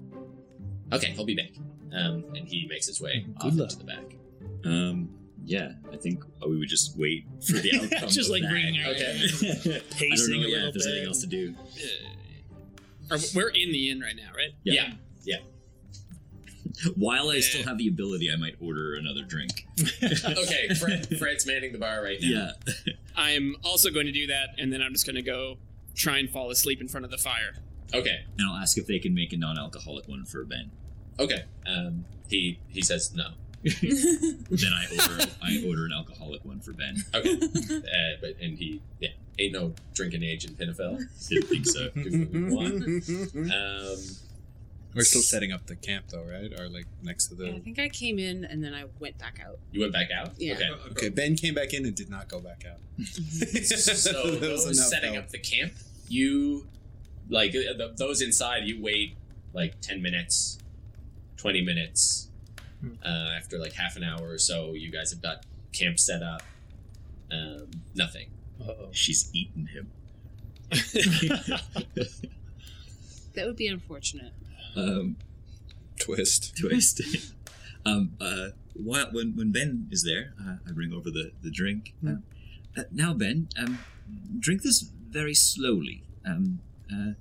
okay, 0.95 1.13
I'll 1.17 1.25
be 1.25 1.35
back. 1.35 1.51
Um, 1.93 2.25
and 2.35 2.47
he 2.47 2.65
makes 2.67 2.87
his 2.87 2.99
way 2.99 3.25
Good 3.39 3.47
off 3.47 3.53
luck. 3.55 3.71
into 3.73 3.77
the 3.77 3.83
back. 3.83 4.15
Um, 4.65 5.09
yeah, 5.45 5.73
I 5.91 5.97
think 5.97 6.23
we 6.45 6.57
would 6.57 6.67
just 6.67 6.97
wait 6.97 7.25
for 7.45 7.53
the 7.53 7.71
outcome. 7.93 8.09
Just 8.09 8.29
like 8.29 8.41
that. 8.41 8.51
bringing 8.51 8.75
her 8.75 8.91
Okay. 8.91 9.81
Pacing 9.91 10.41
know 10.41 10.47
a 10.47 10.49
yeah, 10.49 10.55
little 10.55 10.67
if 10.69 10.73
there's 10.73 10.87
anything 10.87 11.07
else 11.07 11.21
to 11.21 11.27
do. 11.27 11.55
Or 13.11 13.17
we're 13.35 13.49
in 13.49 13.71
the 13.71 13.89
inn 13.91 14.01
right 14.01 14.15
now, 14.15 14.31
right? 14.35 14.51
Yeah. 14.63 14.93
While 16.95 17.29
I 17.29 17.39
still 17.39 17.63
have 17.63 17.77
the 17.77 17.87
ability, 17.87 18.29
I 18.31 18.35
might 18.35 18.55
order 18.59 18.95
another 18.95 19.23
drink. 19.23 19.65
okay, 20.03 20.67
Fred, 20.79 21.07
Fred's 21.17 21.45
manning 21.45 21.71
the 21.71 21.77
bar 21.77 22.03
right 22.03 22.17
now. 22.21 22.49
Yeah. 22.67 22.93
I'm 23.15 23.55
also 23.63 23.89
going 23.89 24.07
to 24.07 24.11
do 24.11 24.27
that, 24.27 24.49
and 24.57 24.73
then 24.73 24.81
I'm 24.81 24.91
just 24.91 25.05
going 25.05 25.15
to 25.15 25.21
go 25.21 25.57
try 25.95 26.17
and 26.17 26.29
fall 26.29 26.51
asleep 26.51 26.81
in 26.81 26.87
front 26.87 27.05
of 27.05 27.11
the 27.11 27.17
fire. 27.17 27.55
Okay. 27.93 28.25
And 28.37 28.49
I'll 28.49 28.57
ask 28.57 28.77
if 28.77 28.87
they 28.87 28.99
can 28.99 29.13
make 29.13 29.31
a 29.31 29.37
non-alcoholic 29.37 30.07
one 30.07 30.25
for 30.25 30.43
Ben. 30.43 30.71
Okay. 31.17 31.43
Um, 31.65 32.05
he 32.29 32.59
he 32.67 32.81
says 32.81 33.13
no. 33.15 33.29
Then 33.65 34.71
I 34.73 34.85
order 34.91 35.31
I 35.43 35.63
order 35.67 35.85
an 35.85 35.91
alcoholic 35.93 36.45
one 36.45 36.59
for 36.59 36.73
Ben. 36.73 36.97
Okay. 37.13 37.33
uh, 37.33 38.17
but 38.21 38.35
and 38.41 38.57
he 38.57 38.81
yeah 38.99 39.09
ain't 39.39 39.53
no 39.53 39.73
drinking 39.93 40.23
age 40.23 40.45
in 40.45 40.53
Pinafel. 40.53 40.99
Didn't 41.29 41.47
think 41.47 41.65
so. 41.65 41.89
We 41.95 42.53
want. 42.53 42.83
Um, 43.51 43.97
We're 44.93 45.03
still 45.03 45.21
setting 45.21 45.51
up 45.51 45.65
the 45.65 45.75
camp 45.75 46.05
though, 46.09 46.23
right? 46.23 46.57
Or 46.59 46.69
like 46.69 46.85
next 47.03 47.27
to 47.27 47.35
Yeah, 47.43 47.53
I 47.55 47.59
think 47.59 47.79
I 47.79 47.89
came 47.89 48.17
in 48.19 48.45
and 48.45 48.63
then 48.63 48.73
I 48.73 48.85
went 48.99 49.17
back 49.17 49.39
out. 49.45 49.59
you 49.71 49.81
went 49.81 49.91
back 49.93 50.09
out. 50.15 50.31
Yeah. 50.37 50.53
Okay. 50.53 50.69
Okay, 50.91 51.09
Ben 51.09 51.35
came 51.35 51.53
back 51.53 51.73
in 51.73 51.85
and 51.85 51.93
did 51.95 52.09
not 52.09 52.27
go 52.29 52.39
back 52.39 52.63
out. 52.69 52.79
so 53.05 54.13
That 54.31 54.41
was 54.41 54.65
those 54.65 54.65
enough 54.77 54.87
setting 54.87 55.13
help. 55.15 55.25
up 55.25 55.31
the 55.31 55.39
camp, 55.39 55.73
you 56.07 56.67
like 57.29 57.49
uh, 57.49 57.73
th- 57.77 57.97
those 57.97 58.21
inside. 58.21 58.63
You 58.65 58.81
wait 58.81 59.17
like 59.53 59.81
ten 59.81 60.01
minutes, 60.01 60.59
twenty 61.35 61.61
minutes. 61.61 62.29
Uh, 63.03 63.29
after 63.37 63.57
like 63.57 63.73
half 63.73 63.95
an 63.95 64.03
hour 64.03 64.29
or 64.29 64.37
so, 64.37 64.73
you 64.73 64.91
guys 64.91 65.11
have 65.11 65.21
got 65.21 65.45
camp 65.71 65.99
set 65.99 66.21
up. 66.23 66.41
Um, 67.31 67.69
nothing. 67.93 68.29
Uh-oh. 68.61 68.89
She's 68.91 69.29
eaten 69.33 69.67
him. 69.67 69.91
That 73.33 73.45
would 73.47 73.55
be 73.57 73.67
unfortunate. 73.67 74.33
Um, 74.75 75.17
Twist. 75.99 76.55
twist. 76.57 77.01
um, 77.85 78.13
uh, 78.19 78.49
while, 78.73 79.07
when 79.11 79.35
when 79.35 79.51
Ben 79.51 79.87
is 79.91 80.03
there, 80.03 80.33
uh, 80.41 80.55
I 80.67 80.71
bring 80.71 80.93
over 80.93 81.09
the 81.09 81.31
the 81.41 81.51
drink. 81.51 81.93
Uh, 82.05 82.15
uh, 82.77 82.83
now, 82.91 83.13
Ben, 83.13 83.47
um, 83.57 83.79
drink 84.39 84.61
this 84.63 84.81
very 85.09 85.33
slowly. 85.33 86.03
Um, 86.25 86.59
uh, 86.91 87.11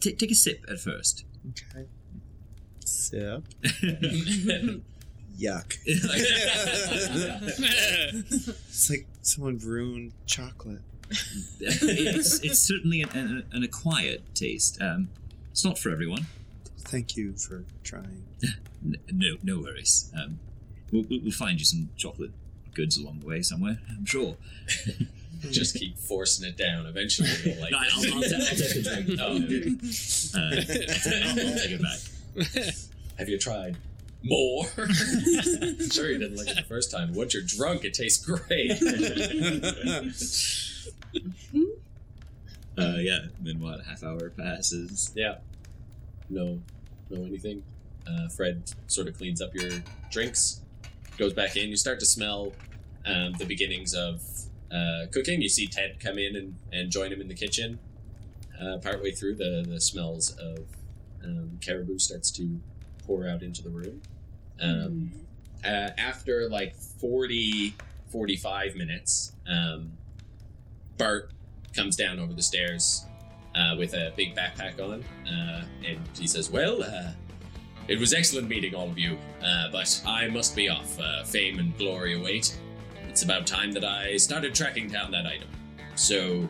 t- 0.00 0.14
take 0.14 0.30
a 0.30 0.34
sip 0.34 0.64
at 0.68 0.78
first. 0.80 1.24
Okay. 1.50 1.86
Sip. 2.84 3.44
Yuck. 5.38 5.76
It's 8.68 8.90
like 8.90 9.06
someone 9.22 9.58
ruined 9.58 10.12
chocolate. 10.26 10.80
it's 11.60 12.40
it's 12.40 12.58
certainly 12.58 13.02
an, 13.02 13.10
an, 13.10 13.44
an 13.52 13.62
acquired 13.62 14.22
taste. 14.34 14.80
Um, 14.80 15.08
it's 15.50 15.64
not 15.64 15.78
for 15.78 15.90
everyone. 15.90 16.26
Thank 16.78 17.16
you 17.16 17.34
for 17.34 17.64
trying. 17.84 18.24
No, 19.12 19.36
no 19.44 19.60
worries. 19.60 20.10
Um, 20.20 20.40
we'll, 20.90 21.04
we'll 21.08 21.20
we'll 21.22 21.30
find 21.30 21.60
you 21.60 21.64
some 21.64 21.90
chocolate 21.96 22.32
goods 22.74 22.96
along 22.98 23.20
the 23.20 23.26
way 23.26 23.40
somewhere. 23.40 23.78
I'm 23.88 24.04
sure. 24.04 24.34
Just 25.52 25.76
keep 25.76 25.96
forcing 25.96 26.48
it 26.48 26.56
down. 26.56 26.86
Eventually, 26.86 27.28
you'll 27.44 27.60
like. 27.60 27.70
No, 27.70 27.78
I'll, 27.78 27.84
I'll, 27.84 28.14
I'll 28.14 28.22
take 28.22 28.58
the 28.58 28.82
drink. 28.82 29.20
Oh, 29.20 29.36
okay. 29.36 29.76
Uh, 30.34 30.50
I'll, 31.28 31.48
I'll 31.48 31.58
take 31.58 31.70
it 31.70 31.82
back. 32.66 32.74
Have 33.18 33.28
you 33.28 33.38
tried 33.38 33.76
more? 34.24 34.64
sure, 35.90 36.10
you 36.10 36.18
didn't 36.18 36.36
like 36.36 36.48
it 36.48 36.56
the 36.56 36.64
first 36.68 36.90
time. 36.90 37.12
Once 37.14 37.34
you're 37.34 37.42
drunk, 37.42 37.84
it 37.84 37.94
tastes 37.94 38.24
great. 38.24 38.80
Uh, 42.78 42.96
yeah. 43.00 43.18
Then 43.40 43.60
what? 43.60 43.80
A 43.80 43.84
half 43.84 44.02
hour 44.02 44.30
passes. 44.30 45.12
yeah. 45.14 45.36
No, 46.30 46.58
no 47.10 47.24
anything. 47.24 47.62
Uh, 48.06 48.28
Fred 48.28 48.62
sort 48.86 49.08
of 49.08 49.16
cleans 49.16 49.40
up 49.42 49.54
your 49.54 49.70
drinks, 50.10 50.62
goes 51.18 51.32
back 51.32 51.56
in. 51.56 51.68
You 51.68 51.76
start 51.76 52.00
to 52.00 52.06
smell 52.06 52.52
um, 53.04 53.34
the 53.38 53.44
beginnings 53.44 53.94
of 53.94 54.22
uh, 54.72 55.06
cooking. 55.12 55.42
You 55.42 55.48
see 55.48 55.66
Ted 55.66 56.00
come 56.00 56.18
in 56.18 56.34
and, 56.34 56.56
and 56.72 56.90
join 56.90 57.12
him 57.12 57.20
in 57.20 57.28
the 57.28 57.34
kitchen. 57.34 57.78
Uh, 58.60 58.78
partway 58.78 59.10
through, 59.10 59.34
the, 59.34 59.64
the 59.68 59.80
smells 59.80 60.30
of 60.38 60.60
um, 61.24 61.58
caribou 61.60 61.98
starts 61.98 62.30
to 62.32 62.60
pour 63.06 63.28
out 63.28 63.42
into 63.42 63.62
the 63.62 63.70
room. 63.70 64.00
Um, 64.60 65.12
uh, 65.64 65.90
after 65.98 66.48
like 66.48 66.74
40, 66.74 67.74
45 68.08 68.76
minutes, 68.76 69.32
um, 69.46 69.92
Bart 70.98 71.30
comes 71.74 71.96
down 71.96 72.18
over 72.18 72.32
the 72.32 72.42
stairs 72.42 73.06
uh, 73.54 73.74
with 73.78 73.94
a 73.94 74.12
big 74.16 74.36
backpack 74.36 74.80
on, 74.80 75.04
uh, 75.26 75.64
and 75.86 75.98
he 76.18 76.26
says, 76.26 76.50
"Well, 76.50 76.82
uh, 76.82 77.12
it 77.88 77.98
was 77.98 78.12
excellent 78.12 78.48
meeting 78.48 78.74
all 78.74 78.88
of 78.88 78.98
you, 78.98 79.18
uh, 79.42 79.70
but 79.70 80.02
I 80.06 80.28
must 80.28 80.54
be 80.54 80.68
off. 80.68 80.98
Uh, 80.98 81.24
fame 81.24 81.58
and 81.58 81.76
glory 81.78 82.14
await. 82.14 82.56
It's 83.08 83.22
about 83.22 83.46
time 83.46 83.72
that 83.72 83.84
I 83.84 84.16
started 84.16 84.54
tracking 84.54 84.88
down 84.88 85.10
that 85.12 85.26
item. 85.26 85.48
So." 85.94 86.48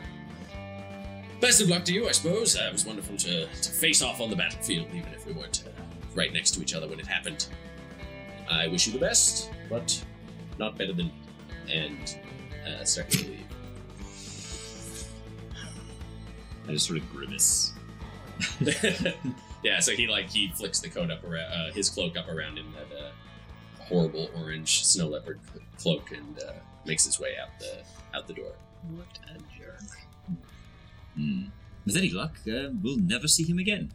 Best 1.41 1.59
of 1.59 1.67
luck 1.67 1.83
to 1.83 1.93
you, 1.93 2.07
I 2.07 2.13
suppose. 2.13 2.55
Uh, 2.55 2.67
it 2.69 2.71
was 2.71 2.85
wonderful 2.85 3.17
to, 3.17 3.45
to 3.47 3.69
face 3.69 4.01
off 4.01 4.21
on 4.21 4.29
the 4.29 4.35
battlefield, 4.35 4.87
even 4.93 5.11
if 5.13 5.25
we 5.27 5.33
weren't 5.33 5.65
right 6.15 6.31
next 6.31 6.51
to 6.51 6.61
each 6.61 6.73
other 6.73 6.87
when 6.87 6.99
it 6.99 7.07
happened. 7.07 7.47
I 8.49 8.67
wish 8.67 8.87
you 8.87 8.93
the 8.93 8.99
best, 8.99 9.49
but 9.69 10.03
not 10.59 10.77
better 10.77 10.93
than 10.93 11.07
me. 11.07 11.13
And 11.71 12.17
uh, 12.67 12.83
start 12.83 13.09
to 13.11 13.25
leave. 13.25 13.39
I 16.67 16.71
just 16.71 16.87
sort 16.87 16.99
of 16.99 17.11
grimace. 17.11 17.73
yeah, 19.63 19.79
so 19.79 19.91
he 19.91 20.07
like 20.07 20.29
he 20.29 20.49
flicks 20.49 20.79
the 20.79 20.89
coat 20.89 21.11
up 21.11 21.23
around 21.23 21.51
uh, 21.51 21.71
his 21.71 21.89
cloak 21.89 22.17
up 22.17 22.27
around 22.29 22.57
him 22.57 22.73
that 22.73 22.97
uh, 22.97 23.11
horrible 23.83 24.29
orange 24.35 24.85
snow 24.85 25.07
leopard 25.07 25.39
cloak 25.77 26.11
and 26.11 26.39
uh, 26.39 26.53
makes 26.85 27.05
his 27.05 27.19
way 27.19 27.35
out 27.41 27.49
the 27.59 27.83
out 28.17 28.27
the 28.27 28.33
door. 28.33 28.53
What 28.95 29.19
a 29.29 29.37
jerk. 29.57 29.81
Hmm. 31.15 31.45
With 31.85 31.97
any 31.97 32.09
luck, 32.09 32.35
uh, 32.47 32.69
we'll 32.81 32.97
never 32.97 33.27
see 33.27 33.43
him 33.43 33.59
again. 33.59 33.91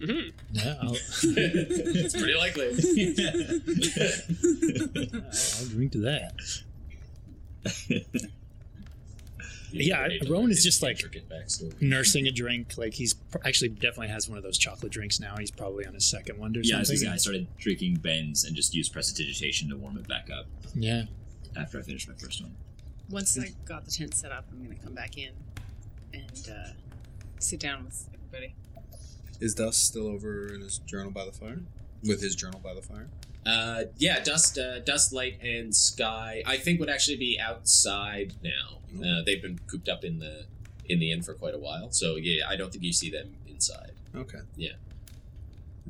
Hmm 0.00 0.30
Yeah, 0.52 0.74
it's 0.82 2.16
pretty 2.16 2.34
likely. 2.34 2.68
I'll 5.60 5.68
drink 5.68 5.92
to 5.92 5.98
that. 6.00 6.32
Yeah, 9.72 10.08
never 10.08 10.32
Rowan 10.32 10.50
is 10.50 10.64
just 10.64 10.82
like- 10.82 11.00
nursing 11.80 12.26
a 12.26 12.32
drink. 12.32 12.76
Like 12.76 12.92
he's 12.94 13.14
pr- 13.14 13.38
actually 13.44 13.68
definitely 13.68 14.08
has 14.08 14.28
one 14.28 14.36
of 14.36 14.42
those 14.42 14.58
chocolate 14.58 14.90
drinks 14.90 15.20
now. 15.20 15.36
He's 15.38 15.52
probably 15.52 15.86
on 15.86 15.94
his 15.94 16.04
second 16.04 16.38
one 16.40 16.56
or 16.56 16.60
Yeah, 16.64 16.80
I, 16.80 16.82
something. 16.82 17.04
gonna 17.04 17.14
I 17.14 17.18
started 17.18 17.46
drinking 17.56 17.98
Ben's 17.98 18.42
and 18.44 18.56
just 18.56 18.74
used 18.74 18.92
prestidigitation 18.92 19.68
to 19.70 19.76
warm 19.76 19.96
it 19.96 20.08
back 20.08 20.28
up 20.36 20.46
yeah. 20.74 21.04
after 21.56 21.78
I 21.78 21.82
finished 21.82 22.08
my 22.08 22.14
first 22.14 22.42
one. 22.42 22.56
Once 23.10 23.38
I 23.38 23.52
got 23.64 23.84
the 23.84 23.92
tent 23.92 24.14
set 24.14 24.32
up, 24.32 24.46
I'm 24.50 24.60
gonna 24.64 24.74
come 24.74 24.94
back 24.94 25.16
in 25.16 25.30
and 26.12 26.48
uh, 26.50 26.70
sit 27.38 27.60
down 27.60 27.84
with 27.84 28.08
everybody. 28.12 28.54
Is 29.40 29.54
Dust 29.54 29.84
still 29.84 30.06
over 30.06 30.52
in 30.52 30.60
his 30.60 30.78
journal 30.78 31.10
by 31.10 31.24
the 31.24 31.32
fire? 31.32 31.60
With 32.06 32.22
his 32.22 32.34
journal 32.34 32.60
by 32.62 32.74
the 32.74 32.82
fire? 32.82 33.08
Uh, 33.46 33.84
yeah, 33.96 34.22
dust, 34.22 34.58
uh, 34.58 34.80
dust, 34.80 35.12
light, 35.12 35.38
and 35.42 35.74
sky. 35.74 36.42
I 36.46 36.58
think 36.58 36.78
would 36.78 36.90
actually 36.90 37.16
be 37.16 37.40
outside 37.40 38.34
now. 38.42 38.78
Uh, 39.02 39.22
they've 39.24 39.40
been 39.40 39.58
cooped 39.66 39.88
up 39.88 40.04
in 40.04 40.18
the 40.18 40.44
in 40.86 40.98
the 40.98 41.12
inn 41.12 41.22
for 41.22 41.34
quite 41.34 41.54
a 41.54 41.58
while, 41.58 41.90
so 41.90 42.16
yeah, 42.16 42.48
I 42.48 42.56
don't 42.56 42.70
think 42.70 42.84
you 42.84 42.92
see 42.92 43.10
them 43.10 43.34
inside. 43.48 43.92
Okay. 44.14 44.40
Yeah. 44.56 44.72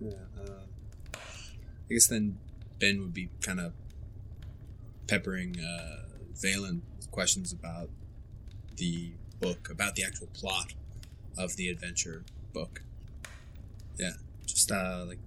Yeah. 0.00 0.12
Uh, 0.38 0.60
I 1.14 1.92
guess 1.92 2.06
then 2.06 2.38
Ben 2.78 3.00
would 3.00 3.14
be 3.14 3.30
kind 3.40 3.58
of 3.58 3.72
peppering 5.08 5.56
uh, 5.58 6.04
Valen 6.34 6.82
with 6.98 7.10
questions 7.10 7.52
about 7.52 7.88
the 8.76 9.12
book, 9.40 9.68
about 9.70 9.96
the 9.96 10.04
actual 10.04 10.28
plot 10.28 10.74
of 11.36 11.56
the 11.56 11.68
adventure 11.68 12.24
book. 12.52 12.82
Yeah. 14.00 14.12
Just 14.46 14.72
uh, 14.72 15.04
like, 15.06 15.18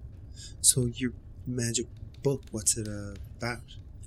so 0.61 0.87
your 0.95 1.13
magic 1.45 1.85
book, 2.23 2.41
what's 2.51 2.75
it 2.75 2.87
uh, 2.87 3.13
about? 3.37 3.61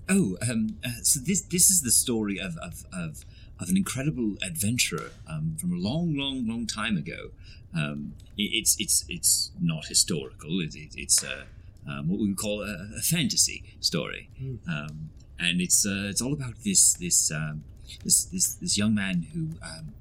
Oh, 0.08 0.36
um, 0.48 0.78
uh, 0.84 1.02
so 1.02 1.20
this 1.20 1.40
this 1.42 1.70
is 1.70 1.82
the 1.82 1.90
story 1.90 2.38
of 2.38 2.56
of, 2.58 2.84
of, 2.92 3.24
of 3.60 3.68
an 3.68 3.76
incredible 3.76 4.34
adventurer 4.42 5.10
um, 5.28 5.56
from 5.60 5.72
a 5.72 5.76
long, 5.76 6.16
long, 6.16 6.46
long 6.48 6.66
time 6.66 6.96
ago. 6.96 7.30
Um, 7.74 8.14
it, 8.36 8.50
it's 8.52 8.76
it's 8.80 9.04
it's 9.08 9.52
not 9.60 9.86
historical. 9.86 10.60
It, 10.60 10.74
it, 10.74 10.94
it's 10.96 11.22
uh, 11.22 11.44
um, 11.88 12.08
what 12.08 12.18
we 12.18 12.28
would 12.28 12.36
call 12.36 12.62
a, 12.62 12.88
a 12.98 13.02
fantasy 13.02 13.62
story, 13.80 14.30
um, 14.68 15.10
and 15.38 15.60
it's 15.60 15.86
uh, 15.86 16.08
it's 16.10 16.20
all 16.20 16.32
about 16.32 16.54
this 16.64 16.94
this 16.94 17.30
um, 17.30 17.62
this, 18.02 18.24
this 18.24 18.54
this 18.54 18.76
young 18.76 18.94
man 18.94 19.26
who 19.32 19.50
um, 19.64 19.94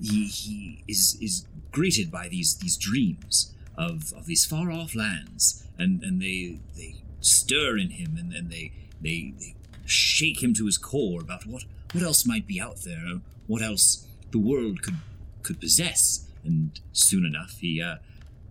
he 0.00 0.26
he 0.26 0.84
is 0.88 1.18
is 1.20 1.46
greeted 1.72 2.10
by 2.10 2.28
these 2.28 2.56
these 2.56 2.76
dreams 2.78 3.54
of, 3.78 4.12
of 4.12 4.26
these 4.26 4.44
far 4.44 4.70
off 4.70 4.94
lands, 4.94 5.64
and, 5.78 6.02
and 6.02 6.20
they 6.20 6.58
they 6.76 6.96
stir 7.20 7.78
in 7.78 7.90
him, 7.90 8.16
and, 8.18 8.32
and 8.32 8.50
they, 8.50 8.72
they 9.00 9.32
they 9.38 9.54
shake 9.86 10.42
him 10.42 10.52
to 10.54 10.66
his 10.66 10.76
core 10.76 11.20
about 11.22 11.46
what 11.46 11.64
what 11.92 12.02
else 12.02 12.26
might 12.26 12.46
be 12.46 12.60
out 12.60 12.82
there, 12.82 13.20
what 13.46 13.62
else 13.62 14.06
the 14.32 14.38
world 14.38 14.82
could 14.82 14.98
could 15.42 15.60
possess, 15.60 16.26
and 16.44 16.80
soon 16.92 17.24
enough 17.24 17.58
he 17.60 17.80
uh, 17.80 17.96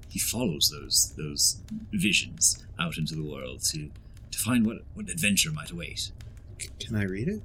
he 0.10 0.18
follows 0.18 0.74
those 0.74 1.14
those 1.18 1.62
visions 1.92 2.66
out 2.80 2.98
into 2.98 3.14
the 3.14 3.24
world 3.24 3.62
to 3.66 3.92
to 4.32 4.40
find 4.40 4.66
what 4.66 4.78
what 4.94 5.10
adventure 5.10 5.52
might 5.52 5.72
await. 5.72 6.12
C- 6.60 6.70
can 6.80 6.96
I 6.96 7.04
read 7.04 7.28
it? 7.28 7.42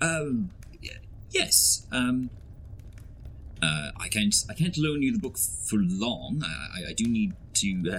Um, 0.00 0.50
yes. 1.30 1.86
Um, 1.92 2.30
uh, 3.62 3.90
I 3.98 4.08
can't. 4.08 4.34
I 4.48 4.54
can't 4.54 4.76
loan 4.78 5.02
you 5.02 5.12
the 5.12 5.18
book 5.18 5.38
for 5.38 5.76
long. 5.78 6.42
I, 6.44 6.80
I, 6.80 6.90
I 6.90 6.92
do 6.92 7.04
need 7.06 7.34
to 7.54 7.90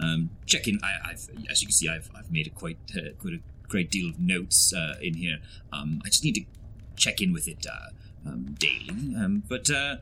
uh, 0.00 0.04
um, 0.04 0.30
check 0.46 0.68
in. 0.68 0.78
I, 0.82 1.10
I've, 1.10 1.28
as 1.50 1.62
you 1.62 1.68
can 1.68 1.72
see, 1.72 1.88
I've, 1.88 2.10
I've 2.14 2.30
made 2.30 2.46
a 2.46 2.50
quite 2.50 2.78
uh, 2.96 3.10
quite 3.18 3.34
a 3.34 3.40
great 3.68 3.90
deal 3.90 4.08
of 4.10 4.18
notes 4.20 4.72
uh, 4.74 4.94
in 5.02 5.14
here. 5.14 5.38
Um, 5.72 6.00
I 6.04 6.08
just 6.08 6.24
need 6.24 6.34
to 6.36 6.44
check 6.96 7.20
in 7.20 7.32
with 7.32 7.48
it 7.48 7.66
uh, 7.70 8.28
um, 8.28 8.56
daily. 8.58 9.14
Um, 9.16 9.42
but 9.48 9.70
uh, 9.70 9.96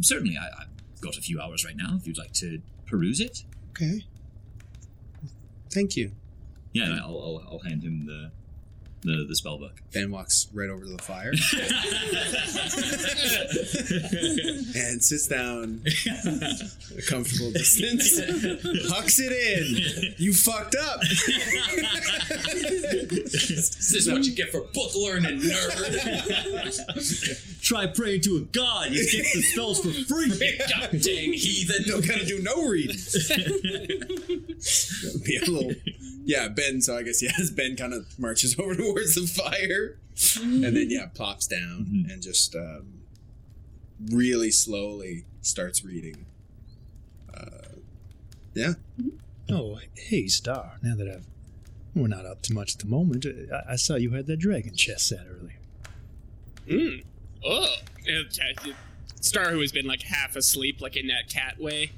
certainly, 0.00 0.36
I, 0.38 0.46
I've 0.62 1.00
got 1.00 1.16
a 1.16 1.20
few 1.20 1.40
hours 1.40 1.64
right 1.64 1.76
now. 1.76 1.94
If 1.96 2.06
you'd 2.06 2.18
like 2.18 2.32
to 2.34 2.60
peruse 2.86 3.20
it, 3.20 3.44
Okay. 3.70 4.04
Thank 5.70 5.96
you. 5.96 6.12
yeah, 6.72 6.98
I'll, 7.02 7.20
I'll, 7.20 7.44
I'll 7.52 7.58
hand 7.60 7.82
him 7.84 8.06
the 8.06 8.30
the, 9.02 9.24
the 9.28 9.34
spell 9.34 9.58
book. 9.58 9.80
Ben 9.92 10.10
walks 10.10 10.48
right 10.52 10.68
over 10.68 10.84
to 10.84 10.90
the 10.90 11.02
fire 11.02 11.30
and 14.80 15.02
sits 15.02 15.26
down 15.26 15.80
a 16.96 17.02
comfortable 17.08 17.50
distance, 17.52 18.18
hucks 18.90 19.18
it 19.20 19.32
in. 19.32 20.14
You 20.18 20.32
fucked 20.32 20.76
up. 20.76 21.00
This 23.10 23.94
is 23.94 24.10
what 24.10 24.24
you 24.24 24.34
get 24.34 24.50
for 24.50 24.62
book 24.74 24.94
learning, 24.94 25.40
nerd. 25.40 26.72
Try 27.62 27.86
praying 27.86 28.22
to 28.22 28.36
a 28.36 28.40
god. 28.40 28.90
You 28.92 29.04
get 29.10 29.26
the 29.34 29.42
spells 29.42 29.80
for 29.80 29.90
free. 29.92 30.28
God 30.68 30.90
dang 31.02 31.32
heathen. 31.32 31.84
Don't 31.86 32.06
gotta 32.06 32.24
do 32.24 32.40
no 32.42 32.68
reading. 32.68 32.96
Be 35.24 35.36
a 35.36 35.50
little, 35.50 35.72
yeah. 36.24 36.48
Ben. 36.48 36.80
So 36.80 36.96
I 36.96 37.02
guess 37.02 37.22
yes. 37.22 37.50
Ben 37.50 37.76
kind 37.76 37.92
of 37.92 38.06
marches 38.18 38.58
over 38.58 38.74
towards 38.92 39.14
the 39.14 39.26
fire, 39.26 39.98
and 40.42 40.64
then 40.64 40.90
yeah, 40.90 41.06
plops 41.06 41.46
down 41.46 41.86
Mhm. 41.90 42.12
and 42.12 42.22
just 42.22 42.54
um, 42.54 43.02
really 44.10 44.50
slowly 44.50 45.24
starts 45.42 45.84
reading. 45.84 46.26
Uh, 47.32 47.76
yeah. 48.54 48.74
Oh, 49.50 49.78
hey, 49.94 50.26
Star. 50.28 50.78
Now 50.82 50.94
that 50.96 51.08
I've. 51.08 51.26
We're 51.94 52.06
not 52.06 52.26
up 52.26 52.42
to 52.42 52.52
much 52.52 52.74
at 52.74 52.80
the 52.80 52.86
moment. 52.86 53.26
I, 53.26 53.72
I 53.72 53.76
saw 53.76 53.96
you 53.96 54.10
had 54.10 54.26
that 54.26 54.36
dragon 54.36 54.74
chest 54.76 55.08
set 55.08 55.26
earlier. 55.28 55.58
Mm. 56.68 57.04
Oh. 57.44 57.74
Star, 59.20 59.50
who 59.50 59.60
has 59.60 59.72
been 59.72 59.86
like 59.86 60.02
half 60.02 60.36
asleep, 60.36 60.80
like 60.80 60.96
in 60.96 61.08
that 61.08 61.28
cat 61.28 61.58
way, 61.58 61.90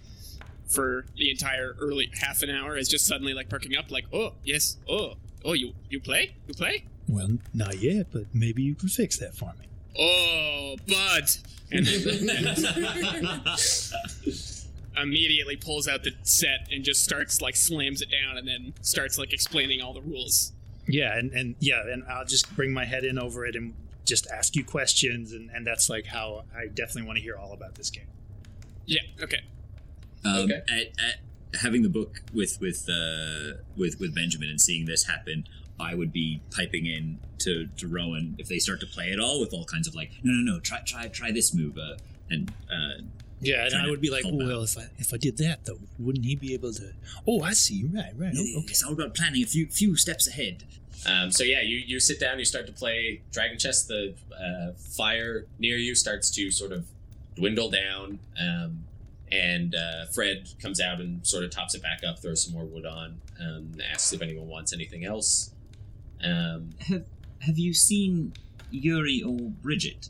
for 0.68 1.04
the 1.16 1.30
entire 1.30 1.76
early 1.80 2.10
half 2.20 2.42
an 2.42 2.50
hour, 2.50 2.76
is 2.78 2.88
just 2.88 3.06
suddenly 3.06 3.34
like 3.34 3.48
perking 3.50 3.76
up, 3.76 3.90
like, 3.90 4.06
oh 4.12 4.34
yes, 4.44 4.78
oh, 4.88 5.14
oh, 5.44 5.52
you 5.54 5.72
you 5.88 6.00
play, 6.00 6.34
you 6.46 6.54
play, 6.54 6.84
Well, 7.08 7.38
not 7.54 7.78
yet, 7.80 8.08
but 8.12 8.24
maybe 8.34 8.62
you 8.62 8.74
can 8.74 8.88
fix 8.88 9.18
that 9.18 9.34
for 9.34 9.52
me. 9.58 9.66
oh, 9.98 10.76
Bud, 10.86 11.24
and 11.72 11.86
immediately 14.96 15.56
pulls 15.56 15.88
out 15.88 16.02
the 16.02 16.12
set 16.22 16.68
and 16.70 16.84
just 16.84 17.02
starts 17.04 17.40
like 17.40 17.56
slams 17.56 18.02
it 18.02 18.08
down 18.10 18.36
and 18.36 18.46
then 18.46 18.74
starts 18.82 19.18
like 19.18 19.32
explaining 19.32 19.80
all 19.80 19.94
the 19.94 20.02
rules. 20.02 20.52
Yeah, 20.86 21.16
and, 21.16 21.30
and 21.32 21.54
yeah, 21.60 21.82
and 21.90 22.04
I'll 22.08 22.24
just 22.24 22.54
bring 22.56 22.72
my 22.72 22.84
head 22.84 23.04
in 23.04 23.18
over 23.18 23.46
it 23.46 23.54
and 23.54 23.74
just 24.04 24.26
ask 24.30 24.56
you 24.56 24.64
questions, 24.64 25.32
and, 25.32 25.50
and 25.50 25.66
that's 25.66 25.88
like 25.88 26.06
how 26.06 26.44
I 26.56 26.66
definitely 26.66 27.02
want 27.02 27.18
to 27.18 27.22
hear 27.22 27.36
all 27.36 27.52
about 27.52 27.76
this 27.76 27.90
game. 27.90 28.06
Yeah, 28.86 29.00
okay. 29.22 29.40
Um, 30.24 30.36
Okay. 30.50 30.62
at, 30.68 30.86
at 31.02 31.16
having 31.60 31.82
the 31.82 31.88
book 31.88 32.22
with 32.32 32.60
with 32.60 32.88
uh, 32.88 33.58
with 33.76 34.00
with 34.00 34.14
Benjamin 34.14 34.48
and 34.48 34.60
seeing 34.60 34.86
this 34.86 35.06
happen, 35.06 35.46
I 35.78 35.94
would 35.94 36.12
be 36.12 36.42
piping 36.54 36.86
in 36.86 37.18
to, 37.38 37.66
to 37.78 37.88
Rowan 37.88 38.36
if 38.38 38.48
they 38.48 38.58
start 38.58 38.80
to 38.80 38.86
play 38.86 39.12
at 39.12 39.18
all 39.18 39.40
with 39.40 39.52
all 39.52 39.64
kinds 39.64 39.88
of 39.88 39.94
like, 39.94 40.10
no, 40.22 40.32
no, 40.32 40.54
no, 40.54 40.60
try 40.60 40.80
try 40.84 41.08
try 41.08 41.32
this 41.32 41.54
move, 41.54 41.78
uh, 41.78 41.96
and 42.28 42.52
uh, 42.70 43.02
Yeah, 43.40 43.66
and 43.66 43.74
I 43.74 43.88
would 43.88 44.00
be 44.00 44.10
like, 44.10 44.24
help 44.24 44.36
well, 44.36 44.62
if 44.62 44.76
I 44.78 44.88
if 44.98 45.14
I 45.14 45.16
did 45.16 45.38
that 45.38 45.64
though, 45.64 45.78
wouldn't 45.98 46.24
he 46.24 46.36
be 46.36 46.54
able 46.54 46.72
to? 46.74 46.92
Oh, 47.26 47.42
I 47.42 47.52
see. 47.52 47.84
Right, 47.84 48.12
right. 48.16 48.34
Oh, 48.36 48.58
okay. 48.58 48.66
it's 48.68 48.82
all 48.84 48.92
about 48.92 49.14
planning 49.14 49.42
a 49.42 49.46
few 49.46 49.66
few 49.66 49.96
steps 49.96 50.28
ahead. 50.28 50.64
Um, 51.06 51.30
so 51.30 51.44
yeah, 51.44 51.62
you, 51.62 51.78
you 51.78 51.98
sit 51.98 52.20
down, 52.20 52.38
you 52.38 52.44
start 52.44 52.66
to 52.66 52.72
play 52.72 53.22
Dragon 53.32 53.58
Chess. 53.58 53.84
The 53.84 54.14
uh, 54.38 54.72
fire 54.76 55.46
near 55.58 55.76
you 55.76 55.94
starts 55.94 56.30
to 56.32 56.50
sort 56.50 56.72
of 56.72 56.84
dwindle 57.36 57.70
down, 57.70 58.18
um, 58.38 58.84
and 59.32 59.74
uh, 59.74 60.06
Fred 60.06 60.48
comes 60.60 60.80
out 60.80 61.00
and 61.00 61.26
sort 61.26 61.44
of 61.44 61.50
tops 61.50 61.74
it 61.74 61.82
back 61.82 62.00
up, 62.06 62.18
throws 62.20 62.44
some 62.44 62.52
more 62.54 62.64
wood 62.64 62.84
on, 62.86 63.20
um, 63.40 63.72
asks 63.92 64.12
if 64.12 64.22
anyone 64.22 64.48
wants 64.48 64.72
anything 64.72 65.04
else. 65.04 65.52
Um, 66.22 66.70
Have 66.86 67.04
Have 67.40 67.58
you 67.58 67.72
seen 67.72 68.32
Yuri 68.70 69.22
or 69.22 69.36
Bridget? 69.38 70.08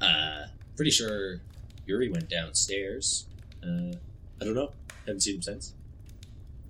uh, 0.00 0.46
pretty 0.76 0.90
sure 0.90 1.40
Yuri 1.86 2.10
went 2.10 2.28
downstairs. 2.28 3.26
Uh, 3.62 3.94
I 4.40 4.44
don't 4.44 4.54
know. 4.54 4.72
Haven't 5.06 5.20
seen 5.20 5.36
him 5.36 5.42
since. 5.42 5.74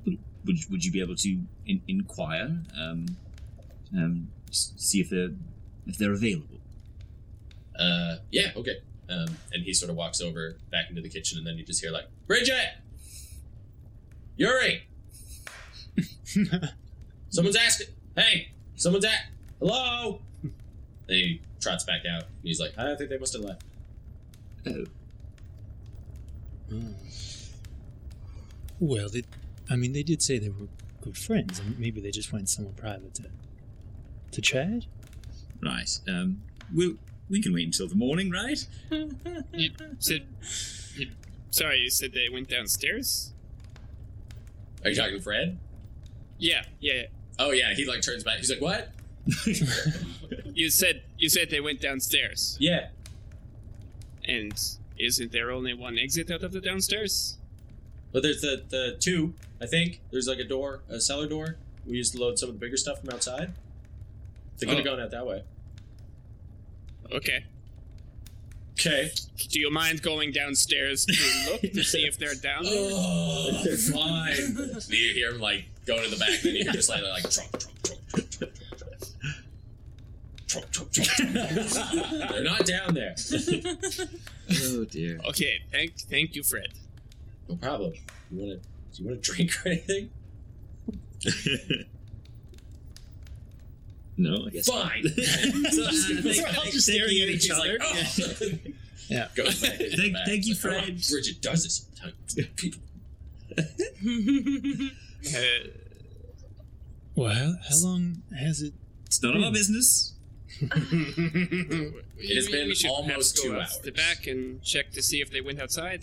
Would 0.04 0.58
Would 0.70 0.84
you 0.84 0.92
be 0.92 1.00
able 1.00 1.16
to 1.16 1.40
in, 1.66 1.80
inquire, 1.88 2.58
um, 2.78 3.06
um, 3.96 4.28
see 4.50 5.00
if 5.00 5.08
they're 5.10 5.30
if 5.86 5.96
they're 5.98 6.12
available? 6.12 6.58
Uh, 7.78 8.16
yeah, 8.30 8.52
okay. 8.56 8.76
Um, 9.08 9.36
and 9.52 9.62
he 9.64 9.74
sort 9.74 9.90
of 9.90 9.96
walks 9.96 10.20
over 10.20 10.56
back 10.70 10.88
into 10.88 11.02
the 11.02 11.08
kitchen, 11.08 11.36
and 11.38 11.46
then 11.46 11.56
you 11.58 11.64
just 11.64 11.80
hear 11.82 11.90
like, 11.90 12.06
Bridget, 12.26 12.68
Yuri, 14.36 14.84
someone's 17.28 17.56
asking. 17.56 17.88
Hey, 18.16 18.52
someone's 18.76 19.04
at. 19.04 19.26
Hello. 19.60 20.20
And 20.42 20.52
he 21.08 21.40
trots 21.60 21.84
back 21.84 22.02
out. 22.10 22.22
And 22.22 22.30
he's 22.42 22.60
like, 22.60 22.76
I 22.78 22.94
think 22.96 23.10
they 23.10 23.18
must 23.18 23.34
have 23.34 23.42
left. 23.42 23.62
Oh, 24.66 24.84
Well, 28.80 29.08
they, 29.08 29.22
I 29.70 29.76
mean, 29.76 29.92
they 29.92 30.02
did 30.02 30.22
say 30.22 30.38
they 30.38 30.48
were 30.48 30.66
good 31.00 31.16
friends, 31.16 31.58
and 31.58 31.78
maybe 31.78 32.00
they 32.00 32.10
just 32.10 32.32
went 32.32 32.48
somewhere 32.48 32.74
private 32.76 33.14
to 33.14 33.24
to 34.32 34.40
chat. 34.40 34.86
right. 35.62 35.88
Um, 36.08 36.42
we'll 36.72 36.94
We 37.30 37.42
can 37.42 37.52
wait 37.54 37.66
until 37.66 37.88
the 37.88 37.94
morning, 37.94 38.30
right? 38.30 38.66
You 38.90 39.70
said. 39.98 40.26
You, 40.96 41.08
sorry, 41.50 41.78
you 41.80 41.90
said 41.90 42.12
they 42.12 42.28
went 42.28 42.48
downstairs? 42.48 43.32
Are 44.84 44.90
you 44.90 44.96
talking 44.96 45.16
to 45.16 45.22
Fred? 45.22 45.58
Yeah, 46.38 46.64
yeah. 46.80 46.92
yeah. 46.94 47.02
Oh 47.38 47.50
yeah, 47.52 47.74
he 47.74 47.84
like 47.86 48.02
turns 48.02 48.22
back. 48.22 48.38
He's 48.38 48.50
like, 48.50 48.60
"What?" 48.60 48.90
You 50.54 50.70
said 50.70 51.02
you 51.18 51.28
said 51.28 51.50
they 51.50 51.60
went 51.60 51.80
downstairs. 51.80 52.56
Yeah. 52.60 52.88
And 54.26 54.52
isn't 54.98 55.32
there 55.32 55.50
only 55.50 55.74
one 55.74 55.98
exit 55.98 56.30
out 56.30 56.42
of 56.44 56.52
the 56.52 56.60
downstairs? 56.60 57.38
But 58.12 58.22
there's 58.22 58.40
the 58.42 58.62
the 58.68 58.96
two. 59.00 59.34
I 59.60 59.66
think 59.66 60.00
there's 60.12 60.28
like 60.28 60.38
a 60.38 60.44
door, 60.44 60.82
a 60.88 61.00
cellar 61.00 61.26
door. 61.26 61.56
We 61.86 61.96
used 61.96 62.12
to 62.12 62.20
load 62.20 62.38
some 62.38 62.50
of 62.50 62.54
the 62.54 62.58
bigger 62.60 62.76
stuff 62.76 63.00
from 63.00 63.10
outside. 63.10 63.52
They 64.58 64.66
could 64.66 64.76
have 64.78 64.86
Oh. 64.86 64.90
gone 64.90 65.00
out 65.00 65.10
that 65.10 65.26
way. 65.26 65.42
Okay. 67.14 67.44
Okay. 68.72 69.10
Do 69.50 69.60
you 69.60 69.70
mind 69.70 70.02
going 70.02 70.32
downstairs 70.32 71.06
to 71.06 71.50
look 71.52 71.60
to 71.72 71.82
see 71.84 72.04
if 72.04 72.18
they're 72.18 72.34
down 72.34 72.64
there? 72.64 72.72
Oh, 72.92 73.60
they're 73.64 73.76
fine. 73.76 74.36
You 74.88 75.14
hear 75.14 75.30
him 75.32 75.40
like 75.40 75.66
go 75.86 76.02
to 76.02 76.08
the 76.10 76.16
back, 76.16 76.40
then 76.42 76.54
you 76.56 76.64
hear 76.64 76.72
just 76.72 76.88
like 76.88 77.02
like 77.02 77.28
trump, 77.30 77.50
trump, 77.52 77.82
trump, 77.82 78.10
trump, 78.10 78.30
trump, 78.30 78.52
trump, 80.46 80.70
trump, 80.72 80.92
trump. 80.92 82.30
They're 82.30 82.42
not 82.44 82.66
down 82.66 82.94
there. 82.94 83.14
Oh 84.74 84.84
dear. 84.84 85.20
Okay, 85.28 85.60
thank 85.70 85.96
thank 85.98 86.34
you, 86.34 86.42
Fred. 86.42 86.68
No 87.48 87.56
problem. 87.56 87.92
You 88.30 88.38
want 88.38 88.62
to? 88.62 88.68
Do 88.96 89.02
you 89.02 89.08
want 89.08 89.22
to 89.22 89.32
drink 89.32 89.52
or 89.64 89.68
anything? 89.68 90.10
no, 94.16 94.46
I 94.46 94.50
guess 94.50 94.68
Fine. 94.68 95.02
We're 96.24 96.46
all 96.56 96.64
just 96.70 96.86
staring 96.86 97.20
at 97.20 97.28
each 97.28 97.50
other. 97.50 97.78
like, 97.78 97.82
oh. 97.82 98.70
Yeah. 99.08 99.28
Goes 99.36 99.60
back. 99.60 99.74
Thank- 99.78 100.16
thank 100.26 100.46
you, 100.46 100.52
It's 100.54 100.64
like, 100.64 100.72
Fred. 100.84 100.94
"Oh, 100.98 101.10
Bridget 101.10 101.40
does 101.42 101.62
this 101.64 101.86
sometimes. 101.96 102.34
People. 102.56 102.80
Uh, 103.58 103.62
Well, 107.16 107.58
how 107.68 107.76
long 107.82 108.22
has 108.36 108.60
it? 108.62 108.72
It's 109.06 109.22
none 109.22 109.36
of 109.36 109.42
our 109.44 109.52
business. 109.52 110.14
It 110.60 110.70
has 112.34 112.46
we- 112.46 112.52
been 112.52 112.68
we 112.68 112.74
should 112.74 112.88
perhaps 112.88 112.98
almost 112.98 113.36
go 113.36 113.42
two 113.44 113.54
out 113.54 113.60
hours. 113.62 113.78
The 113.82 113.92
back 113.92 114.26
and 114.26 114.62
check 114.62 114.90
to 114.92 115.02
see 115.02 115.20
if 115.20 115.30
they 115.30 115.40
went 115.40 115.60
outside. 115.60 116.02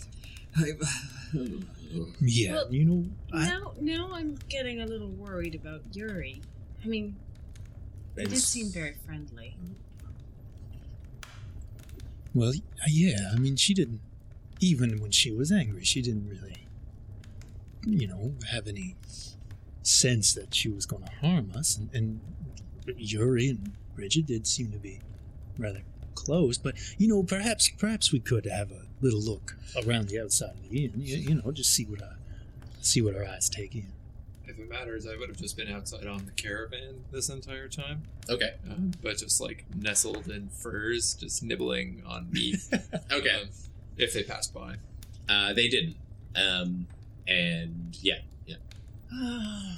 Yeah, 2.20 2.52
Well, 2.52 2.72
you 2.72 2.84
know, 2.84 3.04
I, 3.32 3.46
now, 3.48 3.72
now 3.80 4.10
I'm 4.14 4.38
getting 4.48 4.80
a 4.80 4.86
little 4.86 5.08
worried 5.08 5.54
about 5.54 5.82
Yuri. 5.92 6.40
I 6.82 6.86
mean, 6.86 7.16
he 8.16 8.24
did 8.24 8.38
seem 8.38 8.70
very 8.70 8.94
friendly. 9.06 9.56
well, 12.34 12.50
uh, 12.50 12.86
yeah. 12.88 13.30
I 13.32 13.38
mean, 13.38 13.56
she 13.56 13.74
didn't. 13.74 14.00
Even 14.60 15.00
when 15.00 15.10
she 15.10 15.32
was 15.32 15.50
angry, 15.50 15.82
she 15.84 16.02
didn't 16.02 16.28
really, 16.28 16.68
you 17.84 18.06
know, 18.06 18.34
have 18.52 18.68
any 18.68 18.94
sense 19.82 20.34
that 20.34 20.54
she 20.54 20.68
was 20.68 20.86
going 20.86 21.02
to 21.02 21.10
harm 21.26 21.50
us. 21.56 21.76
And, 21.76 21.90
and 21.92 22.20
Yuri 22.96 23.48
and 23.48 23.72
Bridget 23.96 24.26
did 24.26 24.46
seem 24.46 24.70
to 24.70 24.78
be 24.78 25.00
rather 25.58 25.82
close. 26.14 26.58
But 26.58 26.76
you 26.98 27.08
know, 27.08 27.22
perhaps, 27.22 27.70
perhaps 27.70 28.12
we 28.12 28.20
could 28.20 28.46
have 28.46 28.70
a 28.70 28.82
little 29.00 29.20
look 29.20 29.56
around 29.84 30.08
the 30.08 30.20
outside 30.20 30.50
of 30.50 30.70
the 30.70 30.84
inn. 30.84 30.92
You, 30.96 31.16
you 31.16 31.34
know, 31.34 31.50
just 31.50 31.72
see 31.72 31.84
what 31.84 32.02
our 32.02 32.16
see 32.80 33.02
what 33.02 33.16
our 33.16 33.24
eyes 33.24 33.48
take 33.48 33.74
in. 33.74 33.92
If 34.46 34.58
it 34.58 34.68
matters, 34.68 35.06
I 35.06 35.16
would 35.16 35.28
have 35.28 35.38
just 35.38 35.56
been 35.56 35.68
outside 35.68 36.06
on 36.06 36.24
the 36.26 36.32
caravan 36.32 37.04
this 37.10 37.28
entire 37.28 37.68
time, 37.68 38.02
Okay. 38.28 38.54
um, 38.70 38.92
but 39.02 39.16
just 39.18 39.40
like 39.40 39.64
nestled 39.74 40.28
in 40.28 40.48
furs, 40.48 41.14
just 41.14 41.42
nibbling 41.42 42.02
on 42.06 42.30
meat. 42.30 42.56
Okay. 43.12 43.42
um, 43.42 43.48
if 43.96 44.12
they 44.12 44.22
passed 44.22 44.52
by. 44.54 44.76
Uh, 45.28 45.52
they 45.52 45.68
didn't. 45.68 45.96
Um, 46.34 46.86
and 47.28 47.96
yeah, 48.00 48.18
yeah. 48.46 48.56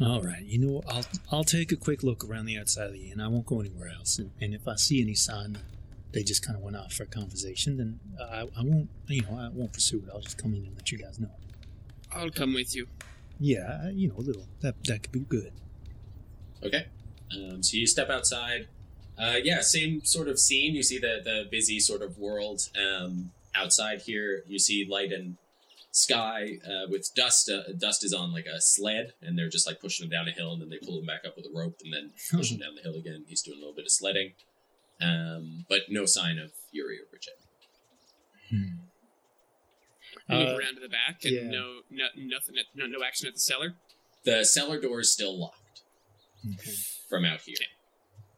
All 0.00 0.22
right, 0.22 0.42
you 0.44 0.58
know, 0.58 0.82
I'll 0.88 1.04
I'll 1.32 1.44
take 1.44 1.72
a 1.72 1.76
quick 1.76 2.02
look 2.02 2.24
around 2.24 2.46
the 2.46 2.56
outside 2.58 2.86
of 2.86 2.92
the 2.92 3.10
inn. 3.10 3.20
I 3.20 3.28
won't 3.28 3.46
go 3.46 3.60
anywhere 3.60 3.88
else, 3.96 4.18
and, 4.18 4.30
and 4.40 4.54
if 4.54 4.66
I 4.68 4.76
see 4.76 5.00
any 5.02 5.14
sign 5.14 5.58
they 6.12 6.22
just 6.22 6.44
kind 6.44 6.56
of 6.56 6.62
went 6.62 6.76
off 6.76 6.92
for 6.94 7.02
a 7.02 7.06
conversation, 7.06 7.76
then 7.76 8.00
I, 8.18 8.40
I 8.56 8.62
won't, 8.62 8.88
you 9.08 9.22
know, 9.22 9.36
I 9.38 9.50
won't 9.52 9.72
pursue 9.74 9.98
it. 9.98 10.04
I'll 10.12 10.20
just 10.20 10.38
come 10.38 10.54
in 10.54 10.64
and 10.64 10.74
let 10.74 10.90
you 10.90 10.96
guys 10.98 11.18
know. 11.20 11.28
I'll 12.18 12.30
come 12.30 12.54
with 12.54 12.74
you. 12.74 12.86
Yeah, 13.38 13.90
you 13.90 14.08
know, 14.08 14.16
a 14.18 14.20
little 14.20 14.46
that 14.60 14.74
that 14.84 15.04
could 15.04 15.12
be 15.12 15.20
good. 15.20 15.52
Okay. 16.62 16.86
Um, 17.32 17.62
so 17.62 17.76
you 17.76 17.86
step 17.86 18.10
outside. 18.10 18.68
Uh, 19.18 19.36
yeah, 19.42 19.60
same 19.60 20.04
sort 20.04 20.28
of 20.28 20.38
scene. 20.38 20.74
You 20.74 20.82
see 20.82 20.98
the 20.98 21.20
the 21.22 21.44
busy 21.50 21.78
sort 21.78 22.02
of 22.02 22.18
world 22.18 22.68
um, 22.76 23.30
outside 23.54 24.02
here. 24.02 24.42
You 24.46 24.58
see 24.58 24.86
light 24.88 25.12
and 25.12 25.36
sky 25.92 26.58
uh, 26.66 26.86
with 26.88 27.10
dust. 27.14 27.50
Uh, 27.50 27.72
dust 27.78 28.04
is 28.04 28.12
on 28.12 28.32
like 28.32 28.46
a 28.46 28.60
sled, 28.60 29.12
and 29.22 29.38
they're 29.38 29.48
just 29.48 29.66
like 29.66 29.80
pushing 29.80 30.04
him 30.04 30.10
down 30.10 30.28
a 30.28 30.32
hill, 30.32 30.52
and 30.52 30.62
then 30.62 30.70
they 30.70 30.78
pull 30.78 30.98
him 30.98 31.06
back 31.06 31.22
up 31.26 31.36
with 31.36 31.46
a 31.46 31.56
rope, 31.56 31.76
and 31.84 31.92
then 31.92 32.10
push 32.32 32.50
him 32.50 32.58
down 32.58 32.74
the 32.74 32.82
hill 32.82 32.98
again. 32.98 33.24
He's 33.28 33.42
doing 33.42 33.58
a 33.58 33.60
little 33.60 33.74
bit 33.74 33.84
of 33.84 33.92
sledding, 33.92 34.32
um, 35.00 35.64
but 35.68 35.82
no 35.88 36.06
sign 36.06 36.38
of 36.38 36.50
Yuri 36.72 36.96
or 36.96 37.06
Bridget. 37.10 37.34
Hmm. 38.50 38.87
Move 40.28 40.48
Uh, 40.48 40.56
around 40.58 40.74
to 40.74 40.80
the 40.80 40.88
back 40.88 41.24
and 41.24 41.32
yeah. 41.34 41.42
no, 41.44 41.80
no, 41.90 42.06
nothing, 42.16 42.56
at, 42.58 42.66
no, 42.74 42.86
no 42.86 43.02
action 43.04 43.26
at 43.26 43.34
the 43.34 43.40
cellar. 43.40 43.74
The 44.24 44.44
cellar 44.44 44.80
door 44.80 45.00
is 45.00 45.10
still 45.12 45.38
locked 45.38 45.82
Okay. 46.46 46.72
from 47.08 47.24
out 47.24 47.40
here. 47.42 47.56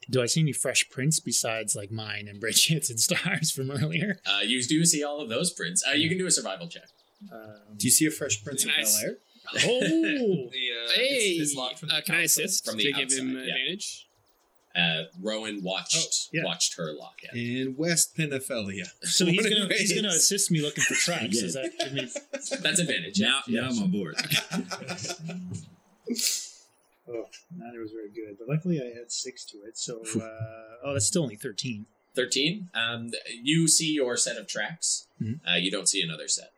Do 0.08 0.22
I 0.22 0.26
see 0.26 0.40
any 0.40 0.52
fresh 0.52 0.88
prints 0.90 1.20
besides 1.20 1.74
like 1.76 1.90
mine 1.90 2.26
and 2.28 2.40
Bridget's 2.44 2.90
and 2.90 2.98
stars 3.00 3.50
from 3.50 3.70
earlier? 3.70 4.20
Uh, 4.26 4.40
you 4.44 4.62
do 4.62 4.84
see 4.84 5.02
all 5.04 5.20
of 5.20 5.28
those 5.28 5.52
prints. 5.52 5.84
Uh, 5.86 5.92
you 5.92 6.08
can 6.08 6.18
do 6.18 6.26
a 6.26 6.30
survival 6.30 6.68
check. 6.68 6.88
Um, 7.32 7.76
Do 7.76 7.86
you 7.86 7.90
see 7.90 8.06
a 8.06 8.10
fresh 8.10 8.42
Prince 8.42 8.64
Nice. 8.64 8.96
of 8.96 9.02
Bel 9.02 9.10
Air? 9.10 9.16
oh, 9.64 10.48
The, 10.50 10.68
uh, 10.72 10.92
Hey, 10.94 11.02
it's, 11.36 11.50
it's 11.50 11.54
locked 11.56 11.78
from 11.78 11.88
the 11.90 11.96
uh, 11.96 12.00
can 12.02 12.14
I 12.14 12.22
assist 12.22 12.64
From 12.64 12.76
the 12.78 12.84
to 12.84 12.92
give 12.92 13.12
him 13.12 13.30
outside, 13.36 13.46
yeah. 13.46 13.54
advantage? 13.54 14.06
Uh, 14.74 15.02
Rowan 15.20 15.62
watched 15.64 15.96
Oh, 15.98 16.28
yeah. 16.32 16.44
watched 16.44 16.76
her 16.76 16.92
lock 16.92 17.16
it. 17.22 17.36
In 17.36 17.74
West 17.76 18.16
Pinophelia. 18.16 18.86
so 19.02 19.26
he's 19.26 19.42
gonna 19.48 19.66
he's 19.74 19.92
gonna 19.94 20.08
assist 20.14 20.50
me 20.50 20.60
looking 20.62 20.84
for 20.84 20.94
traps. 20.94 21.26
Yeah. 21.40 21.44
Is 21.44 21.54
that? 21.54 21.72
I 21.86 21.92
mean, 21.92 22.08
That's 22.32 22.78
advantage. 22.78 23.18
Yeah. 23.18 23.40
Now, 23.48 23.62
now 23.62 23.68
I'm 23.68 23.82
on 23.82 23.90
board. 23.90 24.14
oh, 27.08 27.26
neither 27.56 27.80
was 27.80 27.92
very 27.92 28.10
good, 28.10 28.36
but 28.38 28.48
luckily 28.48 28.80
I 28.80 28.96
had 28.98 29.10
six 29.10 29.44
to 29.46 29.58
it. 29.66 29.76
So, 29.78 30.02
uh, 30.16 30.20
oh, 30.84 30.92
that's 30.92 31.06
still 31.06 31.22
only 31.24 31.36
thirteen. 31.36 31.86
Thirteen. 32.14 32.68
Um, 32.74 33.10
you 33.42 33.68
see 33.68 33.92
your 33.92 34.16
set 34.16 34.36
of 34.36 34.46
tracks. 34.46 35.06
Mhm. 35.20 35.40
Uh, 35.48 35.56
you 35.56 35.70
don't 35.70 35.88
see 35.88 36.02
another 36.02 36.28
set. 36.28 36.52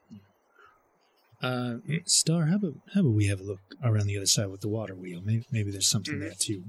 Uh, 1.43 1.76
Star, 2.05 2.47
how 2.47 2.56
about 2.56 2.74
how 2.94 3.01
about 3.01 3.10
we 3.14 3.26
have 3.26 3.40
a 3.40 3.44
look 3.44 3.60
around 3.82 4.06
the 4.06 4.16
other 4.16 4.26
side 4.26 4.47
with 4.47 4.60
the 4.60 4.68
water 4.68 4.94
wheel? 4.94 5.20
Maybe, 5.24 5.44
maybe 5.51 5.70
there's 5.70 5.89
something 5.89 6.14
Mhm. 6.16 6.20
there 6.20 6.34
too, 6.39 6.64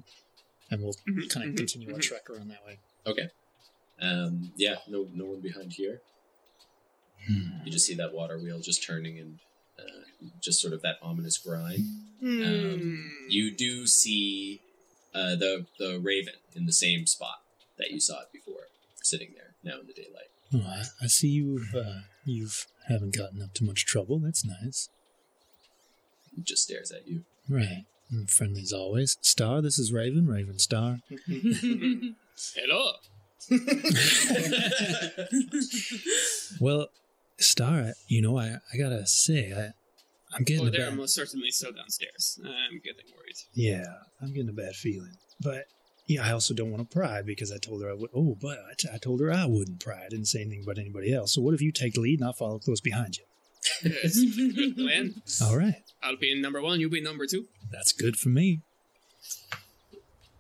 and 0.72 0.82
we'll 0.82 0.94
Mhm, 1.08 1.30
kind 1.30 1.48
of 1.50 1.54
mhm, 1.54 1.58
continue 1.58 1.90
our 1.94 2.00
mhm. 2.00 2.02
trek 2.02 2.30
around 2.30 2.50
that 2.50 2.66
way. 2.66 2.80
Okay. 3.06 3.30
Um, 4.00 4.52
yeah. 4.56 4.78
No, 4.88 5.08
no 5.14 5.26
one 5.26 5.42
behind 5.42 5.74
here. 5.74 6.02
You 7.64 7.72
just 7.72 7.86
see 7.86 7.94
that 7.96 8.12
water 8.14 8.38
wheel 8.38 8.60
just 8.60 8.84
turning 8.84 9.18
and 9.18 9.40
uh, 9.80 10.28
just 10.42 10.60
sort 10.60 10.74
of 10.74 10.82
that 10.82 10.98
ominous 11.02 11.38
grind. 11.38 11.86
Um, 12.22 13.12
you 13.30 13.56
do 13.56 13.88
see 13.88 14.60
uh, 15.14 15.36
the 15.36 15.66
the 15.80 16.00
raven 16.00 16.34
in 16.54 16.66
the 16.66 16.74
same 16.74 17.08
spot 17.08 17.38
that 17.78 17.92
you 17.92 18.02
saw 18.02 18.22
it 18.22 18.32
before, 18.34 18.68
sitting 19.02 19.34
there 19.36 19.56
now 19.64 19.80
in 19.80 19.88
the 19.88 19.94
daylight. 19.94 20.28
Oh, 20.54 20.68
I, 20.68 20.84
I 21.06 21.08
see 21.08 21.30
you've 21.30 21.74
uh, 21.74 22.02
you've 22.26 22.66
haven't 22.90 23.16
gotten 23.16 23.42
up 23.42 23.54
to 23.54 23.64
much 23.64 23.86
trouble. 23.86 24.20
That's 24.20 24.44
nice. 24.44 24.90
It 26.38 26.44
just 26.44 26.64
stares 26.64 26.92
at 26.92 27.08
you. 27.08 27.24
Right. 27.48 27.86
Mm, 28.14 28.30
Friendly 28.30 28.62
as 28.62 28.74
always. 28.74 29.18
Star, 29.22 29.62
this 29.62 29.80
is 29.80 29.92
Raven. 29.92 30.28
Raven 30.28 30.60
Star. 30.60 31.00
Hello. 32.56 32.92
Well, 36.60 36.88
Star, 37.40 37.94
you 38.08 38.22
know, 38.22 38.38
I, 38.38 38.58
I 38.74 38.78
gotta 38.78 39.06
say, 39.08 39.52
I, 39.52 39.72
I'm 40.36 40.44
getting 40.44 40.68
Oh, 40.68 40.70
they're 40.70 40.90
bad, 40.90 40.98
most 40.98 41.16
certainly 41.16 41.50
still 41.52 41.72
downstairs. 41.72 42.40
I'm 42.44 42.80
getting 42.84 43.06
worried. 43.18 43.36
yeah, 43.54 43.86
I'm 44.22 44.34
getting 44.34 44.50
a 44.50 44.54
bad 44.54 44.76
feeling. 44.76 45.14
But 45.42 45.66
yeah, 46.08 46.26
I 46.26 46.32
also 46.32 46.54
don't 46.54 46.72
want 46.72 46.90
to 46.90 46.94
pry 46.98 47.22
because 47.22 47.52
I 47.52 47.58
told 47.58 47.82
her 47.84 47.90
I 47.90 47.94
would. 47.94 48.12
Oh, 48.16 48.38
but 48.40 48.60
I, 48.60 48.74
t- 48.78 48.90
I 48.94 48.98
told 48.98 49.20
her 49.22 49.32
I 49.32 49.46
wouldn't 49.46 49.80
pry. 49.84 50.04
I 50.06 50.10
didn't 50.10 50.28
say 50.28 50.42
anything 50.42 50.64
about 50.64 50.78
anybody 50.78 51.14
else. 51.14 51.34
So 51.34 51.42
what 51.42 51.54
if 51.54 51.62
you 51.62 51.72
take 51.72 51.94
the 51.96 52.02
lead 52.02 52.20
and 52.20 52.28
I'll 52.28 52.34
follow 52.34 52.60
close 52.60 52.82
behind 52.82 53.18
you? 53.18 53.24
Yes, 53.84 54.20
good 54.56 54.76
plan. 54.78 55.22
All 55.42 55.58
right, 55.58 55.84
I'll 56.02 56.18
be 56.18 56.32
in 56.32 56.42
number 56.42 56.62
one. 56.62 56.80
You'll 56.80 56.90
be 56.92 57.02
number 57.02 57.26
two. 57.26 57.46
that's 57.72 57.92
good 57.92 58.18
for 58.18 58.30
me. 58.30 58.62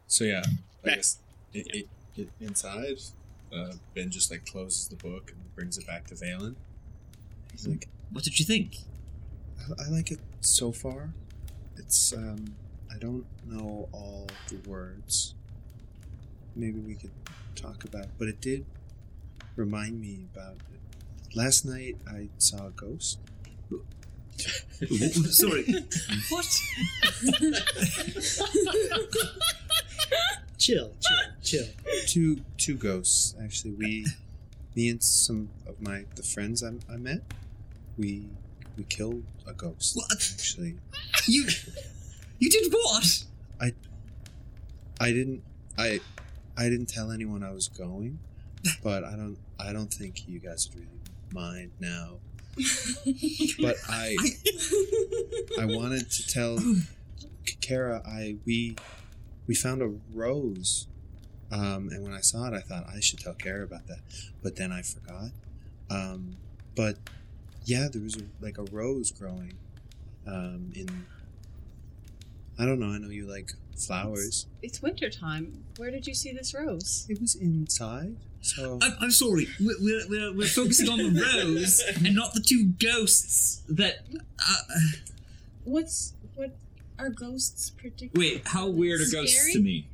So 0.07 0.23
yeah, 0.25 0.43
I 0.83 0.85
Back. 0.87 0.95
guess 0.97 1.19
it, 1.53 1.67
it, 1.73 1.87
it, 2.15 2.29
inside, 2.39 2.97
uh, 3.55 3.73
Ben 3.95 4.09
just 4.11 4.29
like 4.31 4.45
closes 4.45 4.87
the 4.87 4.95
book 4.95 5.31
and 5.31 5.55
brings 5.55 5.77
it 5.77 5.87
back 5.87 6.07
to 6.07 6.15
Valen. 6.15 6.55
He's 7.51 7.67
like, 7.67 7.87
What 8.11 8.23
did 8.23 8.39
you 8.39 8.45
think? 8.45 8.77
I, 9.79 9.85
I 9.85 9.89
like 9.89 10.11
it 10.11 10.19
so 10.41 10.71
far. 10.71 11.09
It's 11.77 12.13
um 12.13 12.55
I 12.93 12.97
don't 12.99 13.25
know 13.47 13.89
all 13.91 14.27
the 14.49 14.57
words, 14.69 15.33
maybe 16.55 16.79
we 16.79 16.95
could 16.95 17.11
talk 17.55 17.83
about. 17.85 18.05
But 18.19 18.27
it 18.27 18.39
did 18.41 18.65
remind 19.55 19.99
me 19.99 20.25
about 20.33 20.57
last 21.35 21.65
night. 21.65 21.97
I 22.07 22.29
saw 22.37 22.67
a 22.67 22.71
ghost. 22.71 23.19
Sorry. 25.31 25.63
what? 26.29 26.45
Chill, 30.57 30.91
chill, 31.01 31.17
chill. 31.43 31.65
Two 32.07 32.39
two 32.57 32.75
ghosts 32.75 33.35
actually. 33.43 33.73
We, 33.73 34.05
me 34.75 34.87
and 34.89 35.03
some 35.03 35.49
of 35.67 35.81
my 35.81 36.05
the 36.15 36.23
friends 36.23 36.63
I, 36.63 36.71
I 36.89 36.95
met, 36.95 37.21
we 37.97 38.29
we 38.77 38.85
killed 38.85 39.23
a 39.45 39.51
ghost. 39.51 39.97
What? 39.97 40.09
Actually, 40.11 40.75
You. 41.27 41.47
You 42.39 42.49
did 42.49 42.71
what? 42.71 43.25
I 45.03 45.11
didn't 45.11 45.43
I 45.77 45.99
I 46.55 46.69
didn't 46.69 46.87
tell 46.87 47.11
anyone 47.11 47.43
I 47.43 47.51
was 47.51 47.67
going, 47.67 48.19
but 48.83 49.03
I 49.03 49.17
don't 49.17 49.37
I 49.59 49.73
don't 49.73 49.93
think 49.93 50.27
you 50.29 50.39
guys 50.39 50.69
would 50.69 50.79
really 50.79 51.02
mind 51.33 51.71
now. 51.79 52.19
But 53.59 53.77
I 53.89 54.15
I 55.59 55.65
wanted 55.65 56.09
to 56.11 56.27
tell 56.27 56.59
Kara 57.61 58.01
I 58.05 58.37
we 58.45 58.75
we 59.47 59.55
found 59.55 59.81
a 59.81 59.91
rose. 60.13 60.87
Um, 61.51 61.89
and 61.91 62.03
when 62.03 62.13
I 62.13 62.21
saw 62.21 62.47
it, 62.47 62.53
I 62.53 62.61
thought 62.61 62.85
I 62.91 62.99
should 62.99 63.19
tell 63.19 63.35
Kara 63.35 63.63
about 63.63 63.85
that, 63.87 63.99
but 64.41 64.55
then 64.55 64.71
I 64.71 64.81
forgot. 64.81 65.29
Um, 65.89 66.37
but 66.75 66.97
yeah, 67.65 67.87
there 67.91 68.01
was 68.01 68.17
a, 68.17 68.23
like 68.41 68.57
a 68.57 68.63
rose 68.63 69.11
growing 69.11 69.53
um, 70.27 70.71
in. 70.75 71.05
I 72.57 72.65
don't 72.65 72.79
know. 72.79 72.87
I 72.87 72.97
know 72.97 73.09
you 73.09 73.27
like 73.27 73.51
flowers. 73.77 74.47
It's 74.61 74.81
winter 74.81 75.09
time. 75.09 75.63
Where 75.77 75.91
did 75.91 76.07
you 76.07 76.13
see 76.13 76.31
this 76.31 76.53
rose? 76.53 77.05
It 77.09 77.19
was 77.19 77.35
inside, 77.35 78.15
so 78.43 78.77
I'm, 78.81 78.93
I'm 79.01 79.11
sorry. 79.11 79.47
We're, 79.59 79.75
we're, 79.79 80.07
we're, 80.09 80.33
we're 80.35 80.47
focusing 80.47 80.89
on 80.89 80.97
the 80.99 81.21
rose 81.43 81.81
and 81.95 82.13
not 82.13 82.33
the 82.33 82.41
two 82.41 82.73
ghosts 82.79 83.63
that. 83.69 84.05
Uh, 84.39 84.55
What's 85.63 86.13
what 86.35 86.51
are 86.99 87.09
ghosts 87.09 87.69
particular? 87.71 88.11
wait, 88.19 88.47
how 88.47 88.67
weird 88.67 89.01
are 89.01 89.11
ghosts 89.11 89.37
Scary? 89.39 89.53
to 89.53 89.59
me? 89.61 89.87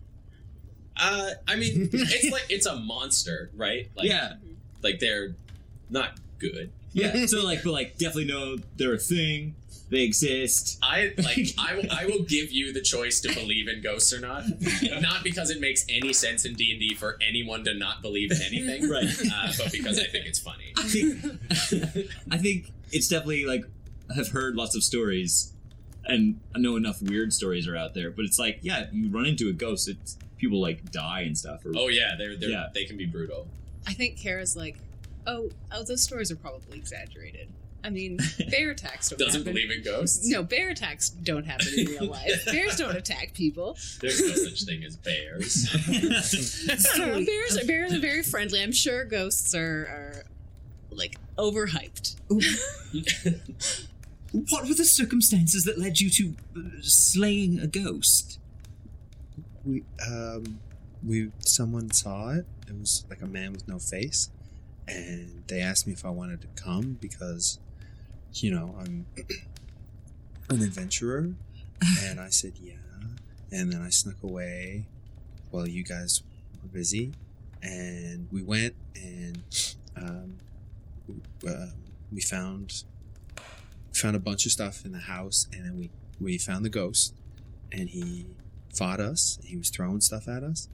Uh, 0.97 1.29
I 1.47 1.55
mean, 1.55 1.89
it's 1.93 2.31
like 2.31 2.45
it's 2.49 2.65
a 2.65 2.75
monster, 2.75 3.51
right? 3.55 3.89
Like, 3.95 4.07
yeah, 4.09 4.33
like 4.81 4.99
they're 4.99 5.35
not 5.89 6.11
good. 6.39 6.71
yeah. 6.93 7.25
So 7.27 7.43
like, 7.43 7.63
but 7.63 7.71
like, 7.71 7.97
definitely 7.97 8.25
know 8.25 8.57
they're 8.77 8.93
a 8.93 8.97
thing. 8.97 9.55
They 9.91 10.01
exist. 10.03 10.77
I 10.83 11.13
like 11.17 11.47
I 11.57 11.75
will 11.75 11.91
I 11.91 12.05
will 12.05 12.21
give 12.23 12.51
you 12.51 12.71
the 12.73 12.81
choice 12.81 13.19
to 13.21 13.33
believe 13.33 13.67
in 13.67 13.81
ghosts 13.81 14.13
or 14.13 14.19
not. 14.19 14.43
not 15.01 15.23
because 15.23 15.49
it 15.49 15.59
makes 15.59 15.83
any 15.89 16.13
sense 16.13 16.45
in 16.45 16.53
D 16.53 16.71
and 16.71 16.79
D 16.79 16.93
for 16.95 17.17
anyone 17.27 17.63
to 17.65 17.73
not 17.73 18.01
believe 18.03 18.31
in 18.31 18.39
anything, 18.41 18.87
Right. 18.89 19.05
Uh, 19.33 19.51
but 19.57 19.71
because 19.71 19.99
I 19.99 20.03
think 20.03 20.25
it's 20.27 20.37
funny. 20.39 20.73
I 20.77 20.83
think, 20.83 22.19
I 22.31 22.37
think 22.37 22.71
it's 22.91 23.07
definitely 23.07 23.45
like 23.45 23.63
I've 24.15 24.29
heard 24.29 24.55
lots 24.55 24.75
of 24.75 24.83
stories, 24.83 25.53
and 26.05 26.39
I 26.55 26.59
know 26.59 26.75
enough 26.75 27.01
weird 27.01 27.33
stories 27.33 27.67
are 27.67 27.75
out 27.75 27.93
there. 27.95 28.11
But 28.11 28.25
it's 28.25 28.37
like, 28.39 28.59
yeah, 28.61 28.87
you 28.91 29.09
run 29.09 29.25
into 29.25 29.49
a 29.49 29.53
ghost, 29.53 29.87
it's 29.89 30.17
people 30.37 30.61
like 30.61 30.91
die 30.91 31.21
and 31.21 31.35
stuff. 31.37 31.65
Or, 31.65 31.71
Oh 31.75 31.87
yeah, 31.87 32.13
they're, 32.17 32.35
they're 32.37 32.49
Yeah. 32.49 32.67
they 32.75 32.85
can 32.85 32.95
be 32.97 33.05
brutal. 33.07 33.47
I 33.87 33.93
think 33.93 34.19
Kara's 34.19 34.55
like, 34.55 34.77
oh, 35.27 35.49
oh, 35.71 35.83
those 35.83 36.01
stories 36.03 36.31
are 36.31 36.35
probably 36.35 36.77
exaggerated. 36.77 37.49
I 37.83 37.89
mean, 37.89 38.19
bear 38.51 38.71
attacks 38.71 39.09
don't 39.09 39.19
Doesn't 39.19 39.41
happen. 39.41 39.53
believe 39.53 39.71
in 39.71 39.83
ghosts. 39.83 40.27
No, 40.27 40.43
bear 40.43 40.69
attacks 40.69 41.09
don't 41.09 41.45
happen 41.45 41.67
in 41.77 41.85
real 41.87 42.07
life. 42.07 42.45
Bears 42.51 42.75
don't 42.75 42.95
attack 42.95 43.33
people. 43.33 43.77
There's 44.01 44.19
no 44.21 44.33
such 44.33 44.63
thing 44.65 44.83
as 44.83 44.97
bears. 44.97 45.67
I 45.87 46.97
don't 46.97 47.07
know, 47.19 47.25
bears 47.25 47.57
are 47.57 47.65
bears 47.65 47.93
are 47.93 47.99
very 47.99 48.21
friendly. 48.23 48.61
I'm 48.61 48.73
sure 48.73 49.05
ghosts 49.05 49.55
are, 49.55 49.87
are 49.87 50.23
like 50.91 51.15
overhyped. 51.37 52.17
what 54.49 54.67
were 54.67 54.73
the 54.73 54.85
circumstances 54.85 55.63
that 55.63 55.79
led 55.79 56.01
you 56.01 56.09
to 56.09 56.35
uh, 56.57 56.61
slaying 56.81 57.59
a 57.59 57.67
ghost? 57.67 58.39
we 59.65 59.83
um 60.07 60.59
we 61.05 61.31
someone 61.39 61.91
saw 61.91 62.29
it. 62.31 62.45
It 62.67 62.77
was 62.77 63.05
like 63.09 63.21
a 63.21 63.27
man 63.27 63.53
with 63.53 63.67
no 63.67 63.79
face, 63.79 64.29
and 64.89 65.43
they 65.47 65.61
asked 65.61 65.87
me 65.87 65.93
if 65.93 66.05
I 66.05 66.09
wanted 66.09 66.41
to 66.41 66.47
come 66.61 66.97
because, 66.99 67.59
you 68.33 68.51
know, 68.51 68.75
I'm 68.79 69.05
an 70.49 70.61
adventurer, 70.61 71.33
and 72.01 72.19
I 72.19 72.29
said 72.29 72.53
yeah, 72.61 72.73
and 73.51 73.71
then 73.71 73.81
I 73.81 73.89
snuck 73.89 74.21
away 74.23 74.85
while 75.51 75.67
you 75.67 75.83
guys 75.83 76.23
were 76.61 76.69
busy, 76.69 77.13
and 77.61 78.27
we 78.31 78.41
went 78.41 78.75
and 78.95 79.43
um, 79.95 80.37
uh, 81.47 81.67
we 82.11 82.21
found 82.21 82.83
found 83.93 84.15
a 84.15 84.19
bunch 84.19 84.45
of 84.45 84.51
stuff 84.51 84.85
in 84.85 84.91
the 84.91 84.99
house, 84.99 85.47
and 85.53 85.65
then 85.65 85.77
we 85.77 85.89
we 86.19 86.37
found 86.37 86.65
the 86.65 86.69
ghost, 86.69 87.13
and 87.71 87.89
he 87.89 88.25
fought 88.73 88.99
us. 88.99 89.39
He 89.43 89.55
was 89.55 89.69
throwing 89.69 90.01
stuff 90.01 90.27
at 90.27 90.43
us, 90.43 90.67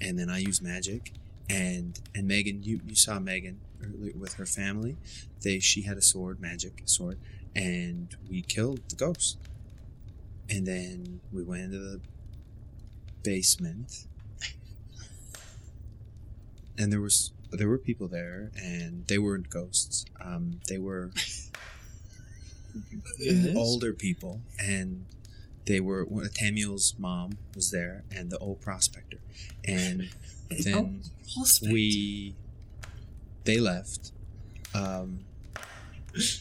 and 0.00 0.18
then 0.18 0.30
I 0.30 0.38
used 0.38 0.62
magic. 0.62 1.12
And 1.50 1.98
and 2.14 2.28
Megan, 2.28 2.62
you, 2.62 2.80
you 2.86 2.94
saw 2.94 3.18
Megan 3.18 3.60
earlier 3.82 4.12
with 4.16 4.34
her 4.34 4.46
family. 4.46 4.96
They 5.42 5.58
she 5.60 5.82
had 5.82 5.96
a 5.96 6.02
sword, 6.02 6.40
magic 6.40 6.82
sword, 6.84 7.18
and 7.54 8.14
we 8.28 8.42
killed 8.42 8.80
the 8.88 8.96
ghost. 8.96 9.38
And 10.50 10.66
then 10.66 11.20
we 11.32 11.42
went 11.42 11.64
into 11.64 11.78
the 11.78 12.00
basement, 13.22 14.06
and 16.78 16.92
there 16.92 17.00
was 17.00 17.32
there 17.50 17.68
were 17.68 17.78
people 17.78 18.08
there, 18.08 18.50
and 18.56 19.06
they 19.06 19.18
weren't 19.18 19.50
ghosts. 19.50 20.04
Um, 20.20 20.60
they 20.68 20.78
were 20.78 21.10
older 23.56 23.92
people, 23.92 24.40
and 24.58 25.04
they 25.66 25.80
were 25.80 26.06
well, 26.08 26.26
Tamuel's 26.28 26.94
mom 26.98 27.38
was 27.54 27.70
there, 27.70 28.04
and 28.10 28.30
the 28.30 28.38
old 28.38 28.60
prospector, 28.60 29.18
and 29.64 30.08
then 30.50 31.02
we 31.62 32.34
they 33.44 33.58
left, 33.58 34.12
um, 34.74 35.20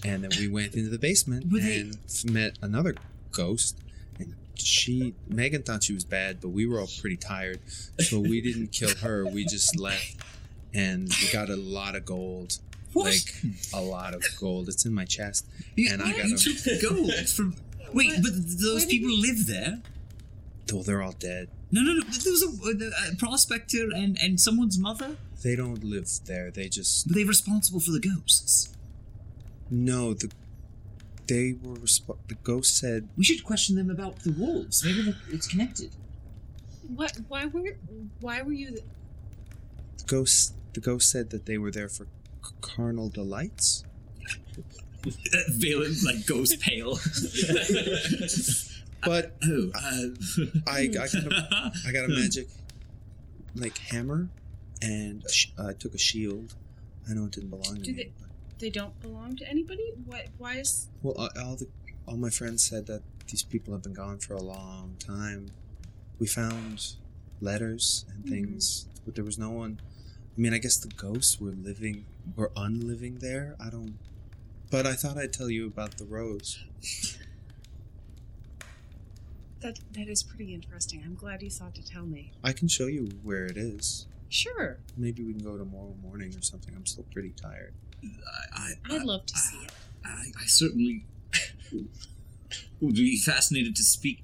and 0.04 0.24
then 0.24 0.32
we 0.40 0.48
went 0.48 0.74
into 0.76 0.90
the 0.90 1.00
basement 1.00 1.52
Were 1.52 1.60
they- 1.60 1.82
and 1.82 1.98
f- 2.06 2.26
met 2.26 2.58
another 2.62 2.96
ghost, 3.32 3.78
and 4.20 4.34
she 4.56 5.14
Megan 5.28 5.64
thought 5.64 5.84
she 5.84 5.94
was 5.94 6.04
bad, 6.04 6.40
but 6.42 6.50
we 6.50 6.66
were 6.66 6.80
all 6.80 6.90
pretty 7.00 7.18
tired, 7.18 7.60
so 8.00 8.20
we 8.20 8.42
didn't 8.42 8.72
kill 8.72 8.96
her. 8.98 9.26
We 9.26 9.46
just 9.46 9.78
left, 9.80 10.16
and 10.74 11.10
we 11.22 11.32
got 11.32 11.50
a 11.50 11.56
lot 11.56 11.96
of 11.96 12.06
gold. 12.06 12.58
What? 12.94 13.06
Like 13.14 13.54
a 13.74 13.82
lot 13.82 14.14
of 14.16 14.24
gold. 14.40 14.70
It's 14.70 14.86
in 14.86 14.94
my 14.94 15.06
chest. 15.06 15.46
You, 15.76 15.90
and 15.92 16.02
I 16.02 16.12
got 16.14 16.26
you 16.30 16.38
them. 16.38 16.56
took 16.80 16.90
gold 16.90 17.30
from. 17.30 17.56
Wait, 17.94 18.12
but 18.22 18.32
those 18.60 18.86
people 18.86 19.12
live 19.18 19.46
there? 19.48 19.82
Though 20.68 20.84
they're 20.84 21.02
all 21.02 21.14
dead. 21.14 21.50
No, 21.72 21.82
no, 21.82 21.94
no. 21.94 22.02
There 22.02 22.32
was 22.32 22.44
a, 22.44 22.48
uh, 22.48 22.90
a 22.90 23.12
uh, 23.12 23.16
prospector 23.18 23.90
and, 23.96 24.18
and 24.22 24.40
someone's 24.40 24.78
mother. 24.78 25.16
They 25.44 25.56
don't 25.56 25.84
live 25.84 26.10
there. 26.26 26.52
They 26.52 26.68
just 26.70 27.08
Were 27.08 27.14
they 27.14 27.24
responsible 27.24 27.80
for 27.80 27.92
the 27.92 28.00
ghosts? 28.00 28.74
no. 29.70 30.14
The 30.14 30.32
they 31.28 31.56
were 31.62 31.76
resp- 31.76 32.18
the 32.30 32.36
ghost 32.36 32.78
said 32.78 33.10
We 33.18 33.24
should 33.26 33.44
question 33.44 33.76
them 33.76 33.90
about 33.90 34.20
the 34.20 34.32
wolves. 34.32 34.84
Maybe 34.86 35.02
the- 35.04 35.16
it's 35.32 35.46
connected. 35.48 35.92
What? 36.96 37.18
Why 37.28 37.46
were? 37.46 37.76
Why 38.22 38.42
were 38.42 38.54
you? 38.54 38.72
the 39.98 40.04
ghost 40.06 40.54
the 40.74 40.80
ghost 40.80 41.10
said 41.10 41.30
that 41.32 41.46
they 41.46 41.58
were 41.58 41.72
there 41.72 41.90
for 41.90 42.06
c- 42.46 42.54
carnal 42.62 43.10
delights. 43.10 43.84
Valen 45.52 46.04
like 46.06 46.26
goes 46.26 46.56
pale. 46.58 46.98
But 49.08 49.36
uh, 49.44 49.72
I, 50.68 50.82
I 50.84 50.88
got 50.88 51.14
a, 51.14 51.72
I 51.88 51.92
got 51.92 52.06
a 52.06 52.08
magic 52.22 52.48
like 53.56 53.78
hammer, 53.78 54.30
and 54.82 55.24
a 55.26 55.32
sh- 55.32 55.52
I 55.58 55.74
took 55.74 55.94
a 55.96 55.98
shield. 55.98 56.56
I 57.10 57.14
know 57.14 57.26
it 57.26 57.32
didn't 57.32 57.50
belong 57.50 57.76
to 57.78 57.82
Do 57.82 57.92
me. 57.94 57.98
they- 58.04 58.12
They 58.60 58.70
don't 58.70 59.00
belong 59.02 59.36
to 59.38 59.48
anybody. 59.50 59.94
What? 60.06 60.26
Why 60.38 60.56
is? 60.58 60.90
Well, 61.04 61.16
uh, 61.20 61.30
all 61.46 61.56
the 61.56 61.68
all 62.08 62.18
my 62.18 62.30
friends 62.30 62.66
said 62.66 62.86
that 62.88 63.02
these 63.30 63.44
people 63.44 63.74
have 63.74 63.84
been 63.84 63.94
gone 63.94 64.18
for 64.20 64.34
a 64.34 64.42
long 64.42 64.96
time. 65.00 65.52
We 66.20 66.28
found 66.28 66.96
letters 67.42 68.06
and 68.10 68.26
Mhm. 68.26 68.30
things, 68.30 68.88
but 69.06 69.16
there 69.16 69.24
was 69.26 69.38
no 69.38 69.52
one. 69.52 69.80
I 70.36 70.42
mean, 70.42 70.54
I 70.54 70.58
guess 70.60 70.78
the 70.78 70.88
ghosts 70.90 71.40
were 71.40 71.52
living, 71.52 72.06
were 72.36 72.52
unliving 72.56 73.16
there. 73.20 73.56
I 73.60 73.70
don't. 73.70 73.98
But 74.70 74.86
I 74.86 74.94
thought 74.96 75.18
I'd 75.18 75.34
tell 75.34 75.50
you 75.50 75.66
about 75.68 75.98
the 75.98 76.06
rose. 76.06 76.64
That 79.62 79.80
that 79.94 80.08
is 80.08 80.24
pretty 80.24 80.54
interesting. 80.54 81.02
I'm 81.06 81.16
glad 81.16 81.42
you 81.42 81.50
thought 81.50 81.76
to 81.76 81.86
tell 81.86 82.06
me. 82.06 82.32
I 82.44 82.54
can 82.54 82.68
show 82.68 82.86
you 82.86 83.10
where 83.24 83.46
it 83.46 83.58
is. 83.58 84.06
Sure, 84.30 84.78
Maybe 84.98 85.24
we 85.24 85.34
can 85.34 85.42
go 85.42 85.58
tomorrow 85.58 85.96
morning 86.04 86.36
or 86.36 86.42
something. 86.42 86.74
I'm 86.76 86.86
still 86.86 87.06
pretty 87.14 87.30
tired. 87.42 87.74
I, 88.04 88.74
I, 88.90 88.96
I'd 88.96 89.04
love 89.04 89.26
to 89.26 89.38
see 89.38 89.58
it. 89.60 89.72
I, 90.04 90.32
I 90.38 90.46
certainly 90.46 91.06
would 92.82 92.96
be 92.96 93.18
fascinated 93.18 93.76
to 93.78 93.84
speak 93.84 94.24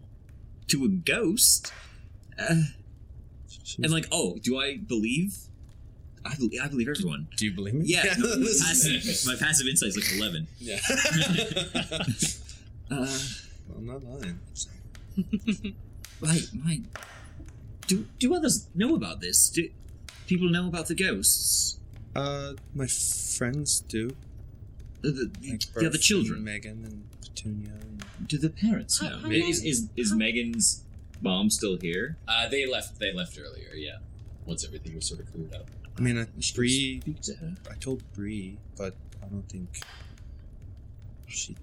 to 0.68 0.84
a 0.84 0.90
ghost. 0.90 1.72
Uh, 2.38 2.64
and 3.82 3.92
like, 3.92 4.08
oh, 4.12 4.38
do 4.42 4.60
I 4.60 4.76
believe? 4.78 5.38
I 6.26 6.36
believe, 6.36 6.60
I 6.62 6.68
believe 6.68 6.90
everyone. 6.90 7.28
Do 7.38 7.46
you 7.46 7.54
believe 7.54 7.74
me? 7.74 7.86
Yeah, 7.86 8.04
no, 8.18 8.36
my, 8.38 8.46
passive, 8.46 9.26
my 9.26 9.36
passive 9.36 9.68
insight 9.68 9.90
is 9.90 9.98
like 9.98 10.20
eleven. 10.20 10.48
Yeah. 10.60 10.80
Uh, 12.92 13.08
well, 13.68 13.78
I'm 13.78 13.86
not 13.86 14.04
lying. 14.04 14.40
So. 14.54 14.70
my, 16.22 16.40
my, 16.54 16.82
do 17.88 18.06
do 18.20 18.34
others 18.36 18.68
know 18.74 18.96
about 18.96 19.20
this? 19.22 19.50
Do 19.50 19.70
people 20.28 20.50
know 20.50 20.68
about 20.68 20.88
the 20.88 20.96
ghosts? 20.96 21.80
Uh, 22.16 22.54
my 22.74 22.88
friends 22.88 23.82
do. 23.82 24.12
The, 25.02 25.12
the, 25.12 25.32
Like 25.52 25.62
the 25.74 25.88
other 25.88 25.98
children? 25.98 26.36
and 26.38 26.46
Megan 26.46 26.86
and 26.86 27.04
Petunia. 27.22 27.72
And 27.82 28.28
Do 28.28 28.38
the 28.38 28.50
parents 28.50 29.00
How- 29.02 29.10
know? 29.10 29.18
how 29.18 29.30
is, 29.32 29.60
long- 29.60 29.68
is 29.68 29.90
is 29.98 30.12
how- 30.12 30.18
Megan's 30.18 30.84
mom 31.22 31.50
still 31.50 31.78
here? 31.78 32.18
Uh, 32.28 32.48
they 32.48 32.66
left. 32.66 33.00
They 33.00 33.12
left 33.14 33.38
earlier. 33.40 33.74
Yeah, 33.76 33.98
once 34.46 34.64
everything 34.66 34.96
was 34.96 35.06
sort 35.06 35.20
of 35.20 35.32
cleared 35.34 35.54
up. 35.54 35.70
I 35.98 36.02
mean, 36.02 36.18
I, 36.18 36.26
Bree. 36.56 37.02
speak 37.02 37.22
to 37.22 37.36
her. 37.36 37.54
I 37.70 37.76
told 37.76 38.02
Bree, 38.14 38.58
but 38.78 38.96
I 39.22 39.28
don't 39.28 39.48
think 39.50 39.82
she. 41.28 41.56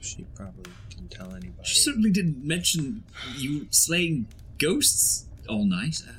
She 0.00 0.24
probably 0.34 0.72
didn't 0.98 1.10
tell 1.10 1.30
anybody. 1.34 1.64
She 1.64 1.78
certainly 1.80 2.10
didn't 2.10 2.44
mention 2.44 3.04
you 3.36 3.66
slaying 3.70 4.26
ghosts 4.58 5.26
all 5.48 5.64
night. 5.64 6.02
Uh, 6.08 6.12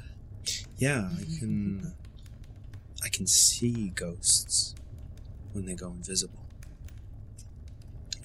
Yeah, 0.77 1.09
I 1.19 1.23
can. 1.39 1.93
I 3.03 3.09
can 3.09 3.27
see 3.27 3.89
ghosts 3.95 4.75
when 5.53 5.65
they 5.65 5.73
go 5.75 5.89
invisible. 5.91 6.43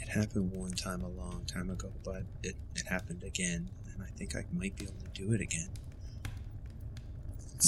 It 0.00 0.08
happened 0.08 0.52
one 0.52 0.72
time 0.72 1.02
a 1.02 1.08
long 1.08 1.42
time 1.46 1.70
ago, 1.70 1.90
but 2.04 2.22
it, 2.42 2.56
it 2.74 2.86
happened 2.88 3.22
again, 3.22 3.70
and 3.92 4.02
I 4.02 4.06
think 4.16 4.34
I 4.36 4.44
might 4.52 4.76
be 4.76 4.84
able 4.84 4.94
to 5.12 5.22
do 5.22 5.32
it 5.32 5.40
again. 5.40 5.68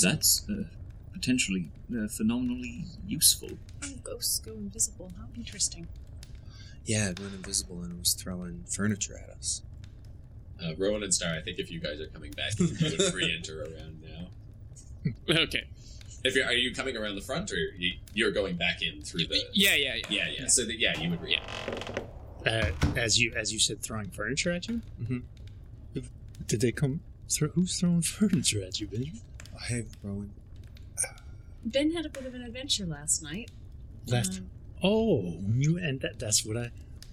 that's 0.03 0.47
uh, 0.51 0.65
potentially 1.13 1.71
uh, 1.97 2.07
phenomenally 2.09 2.85
useful. 3.07 3.51
Oh, 3.85 3.89
ghosts 4.05 4.39
go 4.41 4.53
invisible. 4.53 5.13
How 5.19 5.27
interesting. 5.37 5.87
Yeah, 6.87 7.11
it 7.11 7.21
went 7.21 7.35
invisible 7.35 7.83
and 7.83 7.93
it 7.93 7.99
was 7.99 8.15
throwing 8.15 8.65
furniture 8.71 9.19
at 9.23 9.31
us. 9.31 9.63
Uh, 10.63 10.75
Rowan 10.79 11.03
and 11.03 11.13
Star, 11.13 11.35
I 11.35 11.43
think 11.43 11.59
if 11.59 11.71
you 11.71 11.81
guys 11.81 12.01
are 12.01 12.07
coming 12.07 12.31
back, 12.31 12.59
you 12.59 12.69
would 12.69 13.15
re-enter 13.15 13.63
around 13.63 14.03
now. 14.03 15.35
Okay. 15.43 15.65
If 16.25 16.35
you're, 16.35 16.47
are 16.47 16.53
you 16.53 16.75
coming 16.75 16.97
around 16.97 17.17
the 17.17 17.21
front, 17.21 17.53
or 17.53 17.57
you, 17.57 17.93
you're 18.15 18.33
going 18.33 18.57
back 18.57 18.83
in 18.83 19.03
through 19.03 19.27
the? 19.27 19.39
Yeah, 19.53 19.75
yeah, 19.75 19.95
yeah. 19.95 20.03
yeah, 20.09 20.29
yeah. 20.41 20.47
So 20.47 20.65
that 20.65 20.79
yeah, 20.79 20.99
you 20.99 21.11
would 21.11 21.21
re. 21.23 21.39
Uh, 22.45 22.71
as 22.97 23.21
you 23.21 23.33
as 23.37 23.53
you 23.53 23.59
said, 23.61 23.83
throwing 23.83 24.11
furniture 24.11 24.51
at 24.51 24.67
you. 24.67 24.81
Mhm. 25.01 25.23
Did 26.47 26.61
they 26.61 26.73
come? 26.73 27.01
Throw, 27.29 27.49
who's 27.49 27.79
throwing 27.79 28.03
furniture 28.03 28.63
at 28.63 28.81
you, 28.81 28.87
Benjamin? 28.87 29.21
Hey, 29.69 29.85
Rowan. 30.03 30.33
Ben 31.65 31.93
had 31.93 32.07
a 32.07 32.09
bit 32.09 32.25
of 32.27 32.35
an 32.35 32.43
adventure 32.43 32.87
last 32.87 33.23
night. 33.23 33.51
Last. 34.07 34.39
Um, 34.39 34.51
Oh, 34.83 35.39
you 35.55 35.79
and 35.79 36.01
that, 36.01 36.19
that's 36.19 36.45
what 36.45 36.57
I. 36.57 36.71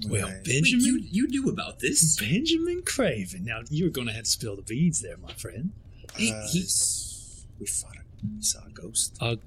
Well, 0.07 0.27
Right. 0.27 0.44
Benjamin. 0.44 0.85
you 0.85 0.98
you 1.10 1.27
knew 1.27 1.49
about 1.49 1.80
this? 1.80 2.18
Benjamin 2.19 2.81
Craven. 2.84 3.45
Now 3.45 3.61
you're 3.69 3.90
going 3.90 4.07
to 4.07 4.14
have 4.14 4.23
to 4.26 4.30
spill 4.30 4.56
the 4.56 4.61
beans 4.64 5.02
there, 5.02 5.18
my 5.18 5.34
friend. 5.34 5.72
He- 6.18 6.31
Uh, 6.31 6.48
he- 6.52 6.60
it's- 6.60 7.45
we 7.60 7.65
fought. 7.68 7.95
A, 7.95 8.02
we 8.35 8.41
saw 8.41 8.65
a 8.65 8.69
ghost. 8.72 9.18
A, 9.22 9.38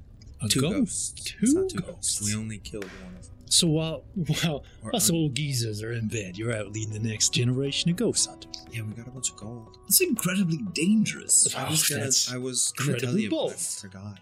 a 0.41 0.49
two 0.49 0.61
ghost. 0.61 0.73
ghosts. 0.73 1.33
Two 1.41 1.55
not 1.55 1.69
two 1.71 1.79
ghosts. 1.81 2.23
We 2.23 2.35
only 2.35 2.59
killed 2.59 2.85
one 2.85 3.17
of 3.17 3.23
them. 3.27 3.33
So 3.49 3.67
while 3.69 4.05
while 4.15 4.65
Or 4.83 4.95
us 4.97 5.09
un- 5.11 5.17
old 5.17 5.35
geezers 5.35 5.83
are 5.83 5.93
in 5.93 6.09
bed, 6.09 6.37
you're 6.39 6.53
out 6.55 6.73
leading 6.73 6.93
the 6.93 7.09
next 7.09 7.33
generation 7.35 7.91
of 7.91 7.97
ghost 7.97 8.29
hunters. 8.29 8.65
Yeah, 8.73 8.83
we 8.83 8.93
got 8.95 9.07
a 9.09 9.11
bunch 9.11 9.31
of 9.31 9.37
gold. 9.37 9.79
It's 9.89 10.01
incredibly 10.01 10.59
dangerous. 10.73 11.55
Oh, 11.55 11.59
I 11.59 11.71
was 11.71 11.89
gonna. 11.89 12.11
I 12.35 12.39
was 12.39 12.73
gonna 12.77 12.99
tell 12.99 13.11
incredibly 13.11 13.23
you, 13.25 13.31
but 13.31 13.37
I 13.37 13.39
bold. 13.41 13.55
forgot. 13.57 14.21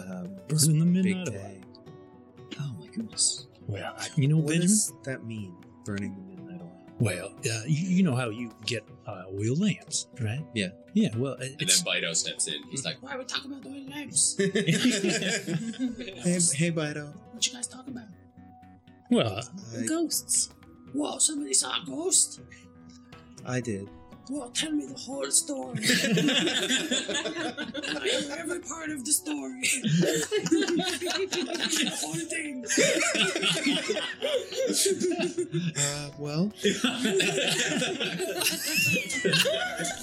Um, 0.00 0.28
Burning 0.48 0.78
the 0.78 0.84
big 0.86 1.04
midnight 1.04 1.28
oil. 1.28 1.32
day. 1.34 1.60
Oh 2.60 2.74
my 2.80 2.81
goodness. 2.94 3.46
Well, 3.66 3.94
I- 3.96 4.08
you 4.16 4.28
know, 4.28 4.36
What 4.36 4.48
Benjamin. 4.48 4.68
does 4.68 4.92
that 5.04 5.24
mean? 5.24 5.54
Burning 5.84 6.14
the 6.14 6.20
midnight 6.22 6.60
oil. 6.62 6.70
Well, 7.00 7.26
uh, 7.50 7.62
you, 7.66 7.88
you 7.96 8.02
know 8.02 8.14
how 8.14 8.28
you 8.30 8.50
get 8.66 8.84
uh, 9.06 9.24
oil 9.32 9.56
lamps, 9.56 10.06
right? 10.20 10.44
Yeah. 10.54 10.68
Yeah. 10.94 11.08
Well, 11.16 11.34
it- 11.34 11.56
And 11.60 11.68
then 11.68 11.76
Bido 11.84 12.14
steps 12.14 12.46
in. 12.48 12.62
He's 12.70 12.84
like, 12.84 13.02
Why 13.02 13.14
are 13.14 13.18
we 13.18 13.24
talking 13.24 13.50
about 13.52 13.66
oil 13.66 13.84
lamps? 13.90 14.36
hey, 14.38 14.52
hey, 16.54 16.70
Bido. 16.70 17.12
What 17.32 17.46
you 17.46 17.52
guys 17.54 17.66
talking 17.66 17.94
about? 17.94 18.08
well. 19.10 19.38
uh, 19.38 19.42
I, 19.80 19.84
ghosts. 19.86 20.50
Whoa, 20.92 21.18
somebody 21.18 21.54
saw 21.54 21.82
a 21.82 21.84
ghost? 21.86 22.40
I 23.46 23.60
did. 23.60 23.88
Well, 24.30 24.50
tell 24.50 24.70
me 24.70 24.86
the 24.86 24.94
whole 24.94 25.28
story. 25.30 25.78
Every 28.38 28.60
part 28.60 28.90
of 28.90 29.04
the 29.04 29.12
story. 29.12 29.62
the 31.82 31.90
whole 32.00 32.14
thing. 32.30 32.64
Uh, 35.76 36.10
well, 36.18 36.52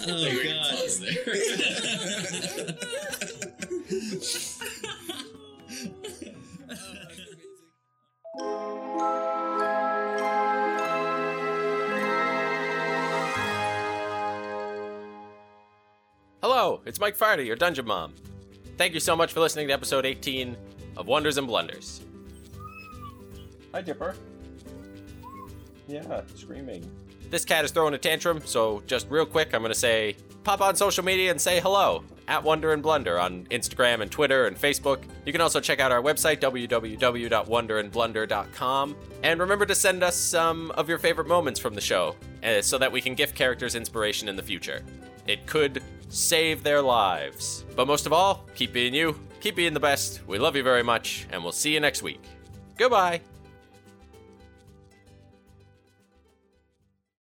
oh 0.07 0.43
god. 0.43 0.75
pause 0.75 0.99
there. 0.99 1.35
Hello, 16.51 16.81
it's 16.83 16.99
Mike 16.99 17.15
Farty, 17.15 17.45
your 17.45 17.55
Dungeon 17.55 17.85
Mom. 17.85 18.11
Thank 18.75 18.95
you 18.95 18.99
so 18.99 19.15
much 19.15 19.33
for 19.33 19.39
listening 19.39 19.67
to 19.67 19.73
episode 19.73 20.03
18 20.03 20.57
of 20.97 21.05
Wonders 21.05 21.37
and 21.37 21.45
Blunders. 21.45 22.01
Hi, 23.71 23.83
Dipper. 23.83 24.15
Yeah, 25.87 26.21
screaming. 26.33 26.89
This 27.29 27.45
cat 27.45 27.65
is 27.65 27.71
throwing 27.71 27.93
a 27.93 27.99
tantrum, 27.99 28.41
so 28.45 28.81
just 28.87 29.05
real 29.11 29.27
quick, 29.27 29.53
I'm 29.53 29.61
going 29.61 29.71
to 29.71 29.77
say 29.77 30.15
pop 30.43 30.61
on 30.61 30.75
social 30.75 31.05
media 31.05 31.29
and 31.29 31.39
say 31.39 31.59
hello 31.59 32.03
at 32.27 32.43
Wonder 32.43 32.73
and 32.73 32.81
Blunder 32.81 33.19
on 33.19 33.45
Instagram 33.51 34.01
and 34.01 34.09
Twitter 34.09 34.47
and 34.47 34.57
Facebook. 34.57 35.03
You 35.27 35.31
can 35.31 35.41
also 35.41 35.59
check 35.59 35.79
out 35.79 35.91
our 35.91 36.01
website, 36.01 36.39
www.wonderandblunder.com. 36.39 38.95
And 39.21 39.39
remember 39.39 39.67
to 39.67 39.75
send 39.75 40.01
us 40.01 40.15
some 40.15 40.71
of 40.71 40.89
your 40.89 40.97
favorite 40.97 41.27
moments 41.27 41.59
from 41.59 41.75
the 41.75 41.81
show 41.81 42.15
uh, 42.43 42.63
so 42.63 42.79
that 42.79 42.91
we 42.91 43.01
can 43.01 43.13
give 43.13 43.35
characters 43.35 43.75
inspiration 43.75 44.27
in 44.27 44.35
the 44.35 44.41
future. 44.41 44.81
It 45.29 45.45
could 45.45 45.83
save 46.09 46.63
their 46.63 46.81
lives. 46.81 47.63
But 47.75 47.85
most 47.85 48.07
of 48.07 48.13
all, 48.13 48.45
keep 48.55 48.73
being 48.73 48.95
you, 48.95 49.15
keep 49.41 49.55
being 49.55 49.75
the 49.75 49.79
best. 49.79 50.25
We 50.25 50.39
love 50.39 50.55
you 50.55 50.63
very 50.63 50.81
much, 50.81 51.27
and 51.31 51.43
we'll 51.43 51.51
see 51.51 51.71
you 51.71 51.79
next 51.79 52.01
week. 52.01 52.23
Goodbye. 52.77 53.21